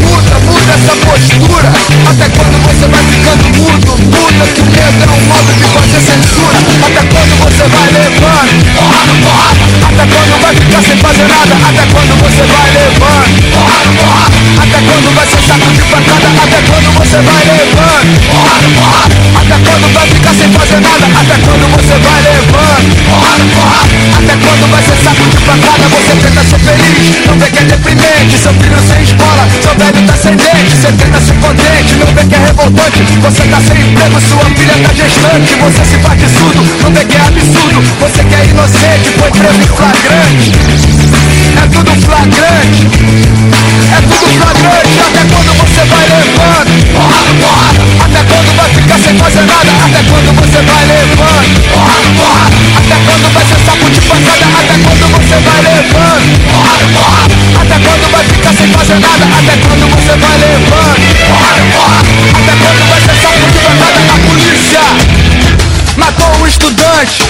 Muda, 0.00 0.38
muda 0.40 0.72
essa 0.74 0.94
postura. 1.06 1.68
Até 2.10 2.28
quando 2.36 2.56
você 2.66 2.86
vai 2.88 3.04
ficando 3.04 3.44
mudo? 3.58 3.90
Muda 4.10 4.44
que 4.46 4.60
o 4.60 4.66
medo 4.66 5.04
é 5.04 5.12
um 5.12 5.24
modo 5.26 5.52
de 5.52 5.64
fazer 5.64 6.00
censura. 6.00 6.58
Até 6.86 7.02
quando 7.12 7.34
você 7.44 7.64
vai 7.68 7.86
levando? 7.90 8.70
Porra, 8.74 9.02
porra 9.22 9.50
Até 9.86 10.04
quando 10.14 10.40
vai 10.40 10.54
ficar 10.54 10.82
sem 10.82 10.96
fazer 10.96 11.28
nada? 11.28 11.54
Até 11.68 11.86
quando 11.92 12.12
você 12.22 12.42
vai 12.46 12.70
levando? 12.72 13.50
Porra, 13.52 13.89
porra 13.96 14.26
Até 14.62 14.78
quando 14.86 15.14
vai 15.14 15.26
ser 15.26 15.40
saco 15.46 15.72
de 15.72 15.82
pancada 15.82 16.28
Até 16.42 16.58
quando 16.62 16.88
você 16.98 17.18
vai 17.22 17.42
levando? 17.44 18.10
Porra, 18.30 18.56
porra 18.74 19.04
Até 19.40 19.56
quando 19.64 19.94
vai 19.94 20.06
ficar 20.08 20.34
sem 20.34 20.48
fazer 20.52 20.80
nada? 20.80 21.06
Até 21.20 21.34
quando 21.42 21.64
você 21.70 21.94
vai 21.98 22.20
levando? 22.22 22.90
Porra, 23.08 23.34
porra 23.54 23.82
Até 24.18 24.34
quando 24.36 24.70
vai 24.70 24.82
ser 24.82 24.96
saco 25.02 25.24
de 25.30 25.36
pancada 25.42 25.84
Você 25.90 26.12
tenta 26.20 26.42
ser 26.44 26.60
feliz 26.60 27.26
Não 27.26 27.38
vê 27.38 27.50
que 27.50 27.58
é 27.58 27.64
deprimente. 27.64 28.38
Seu 28.38 28.52
filho 28.54 28.80
sem 28.86 29.02
escola 29.02 29.42
Seu 29.62 29.74
velho 29.74 30.06
tá 30.06 30.16
sem 30.16 30.36
dente. 30.36 30.76
Você 30.76 30.92
tenta 30.92 31.20
ser 31.20 31.36
contente 31.40 31.94
Não 31.98 32.06
vê 32.14 32.22
que 32.26 32.34
é 32.34 32.38
revoltante. 32.38 33.00
Você 33.20 33.42
tá 33.48 33.58
sem 33.60 33.78
emprego 33.80 34.20
Sua 34.20 34.44
filha 34.54 34.76
tá 34.84 34.90
gestante. 34.94 35.50
Você 35.58 35.84
se 35.84 35.96
faz 35.98 36.18
de 36.20 36.28
surdo 36.28 36.62
Não 36.82 36.90
vê 36.92 37.04
que 37.04 37.16
é 37.16 37.20
absurdo. 37.26 37.80
Você 38.00 38.24
que 38.24 38.34
é 38.34 38.44
inocente 38.44 39.08
Foi 39.18 39.30
preso 39.30 39.60
em 39.60 39.70
flagrante. 39.74 40.52
É 41.50 41.66
tudo 41.66 41.90
flagrante 42.00 43.79
É 43.80 44.00
tudo 44.02 44.28
flagrante 44.36 45.00
Até 45.00 45.24
quando 45.32 45.52
você 45.56 45.80
vai 45.88 46.04
levando? 46.04 46.72
Até 48.04 48.20
quando 48.24 48.56
vai 48.56 48.68
ficar 48.74 48.98
sem 48.98 49.14
fazer 49.16 49.44
nada? 49.46 49.70
Até 49.70 50.02
quando 50.04 50.30
você 50.36 50.60
vai 50.62 50.84
levando? 50.84 51.54
Até 52.76 52.96
quando 53.06 53.32
vai 53.32 53.44
ser 53.44 53.58
saco 53.64 53.90
de 53.90 54.00
pancada? 54.02 54.46
Até 54.60 54.74
quando 54.84 55.06
você 55.16 55.36
vai 55.40 55.60
levando? 55.62 56.28
Até 57.60 57.78
quando 57.78 58.10
vai 58.10 58.24
ficar 58.24 58.52
sem 58.52 58.68
fazer 58.68 58.98
nada? 59.00 59.24
Até 59.24 59.56
quando 59.56 59.88
você 59.96 60.16
vai 60.16 60.36
levando? 60.36 61.00
Até 62.36 62.52
quando 62.60 62.82
vai 62.90 63.00
ser 63.00 63.14
saco 63.20 63.46
de 63.50 63.58
pancada 63.58 64.00
A 64.12 64.18
polícia? 64.28 64.80
Matou 65.96 66.36
um 66.40 66.46
estudante 66.46 67.22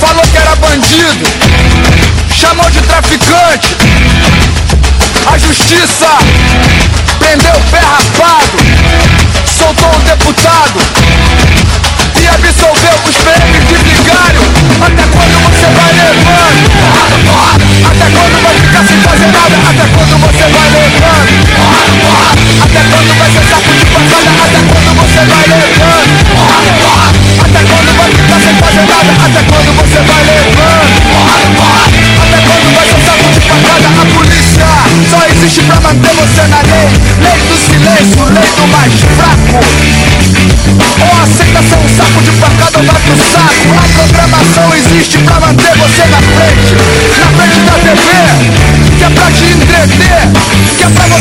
Falou 0.00 0.26
que 0.26 0.38
era 0.38 0.56
bandido 0.56 1.26
Chamou 2.34 2.70
de 2.70 2.80
traficante 2.82 3.76
A 5.26 5.38
justiça 5.38 6.06
Prendeu 7.18 7.52
o 7.52 7.60
pé 7.70 7.78
rapado 7.78 8.58
Soltou 9.44 9.90
o 9.90 9.98
deputado 10.02 10.80
E 12.20 12.28
absolveu 12.28 12.94
os 13.04 13.16
PMs 13.16 13.64
de 13.66 13.76
vigário 13.76 14.40
Até 14.80 15.02
quando 15.02 15.36
você 15.44 15.66
vai 15.74 15.92
levando? 15.92 16.76
Até 17.86 18.06
quando 18.10 18.36
vai 18.42 18.54
ficar 18.54 18.84
sem 18.84 19.00
fazer 19.00 19.26
nada? 19.26 19.56
Até 19.70 19.86
quando 19.94 20.14
você 20.20 20.44
vai 20.48 20.68
levando? 20.70 21.46
Até 22.62 22.80
quando 22.90 23.12
vai 23.18 23.30
ser 23.30 23.44
saco 23.48 23.72
de 23.72 23.84
pancada? 23.86 24.30
Até 24.44 24.60
quando 24.68 24.90
você 24.96 25.20
vai 25.26 25.44
levando? 25.46 26.12
Até 27.40 27.60
quando 27.64 27.90
vai 27.96 28.10
ficar 28.10 28.38
sem 28.40 28.54
fazer 28.56 28.84
nada? 28.86 29.10
Até 29.24 29.42
quando 29.42 29.70
você 29.76 29.98
vai 30.00 30.22
levando? 30.24 31.95
até 32.26 32.42
quando 32.42 32.74
vai 32.74 32.86
saco 33.04 33.30
de 33.32 33.40
facada 33.40 33.86
A 33.86 34.06
polícia 34.14 34.66
só 35.10 35.26
existe 35.26 35.62
pra 35.62 35.80
manter 35.80 36.14
você 36.14 36.42
na 36.48 36.60
lei. 36.62 36.88
Lei 37.22 37.38
do 37.46 37.56
silêncio, 37.56 38.24
lei 38.24 38.50
do 38.56 38.66
mais 38.68 38.92
fraco. 39.14 39.60
Ou 40.98 41.22
aceita 41.22 41.62
ser 41.62 41.76
um 41.76 41.88
saco 41.96 42.22
de 42.22 42.32
pancada 42.32 42.78
ou 42.78 42.84
vai 42.84 43.00
pro 43.02 43.16
saco. 43.16 43.68
A 43.78 43.88
programação 43.94 44.74
existe 44.74 45.18
pra 45.18 45.40
manter 45.40 45.76
você 45.76 46.04
na 46.06 46.18
frente. 46.18 46.74
Na 47.20 47.28
frente 47.36 47.60
da 47.60 47.72
TV, 47.72 48.06
que 48.96 49.04
é 49.04 49.10
pra 49.10 49.30
te 49.30 49.44
entreter 49.44 50.22
Que 50.76 50.82
é 50.82 50.88
pra 50.88 51.06
você 51.06 51.16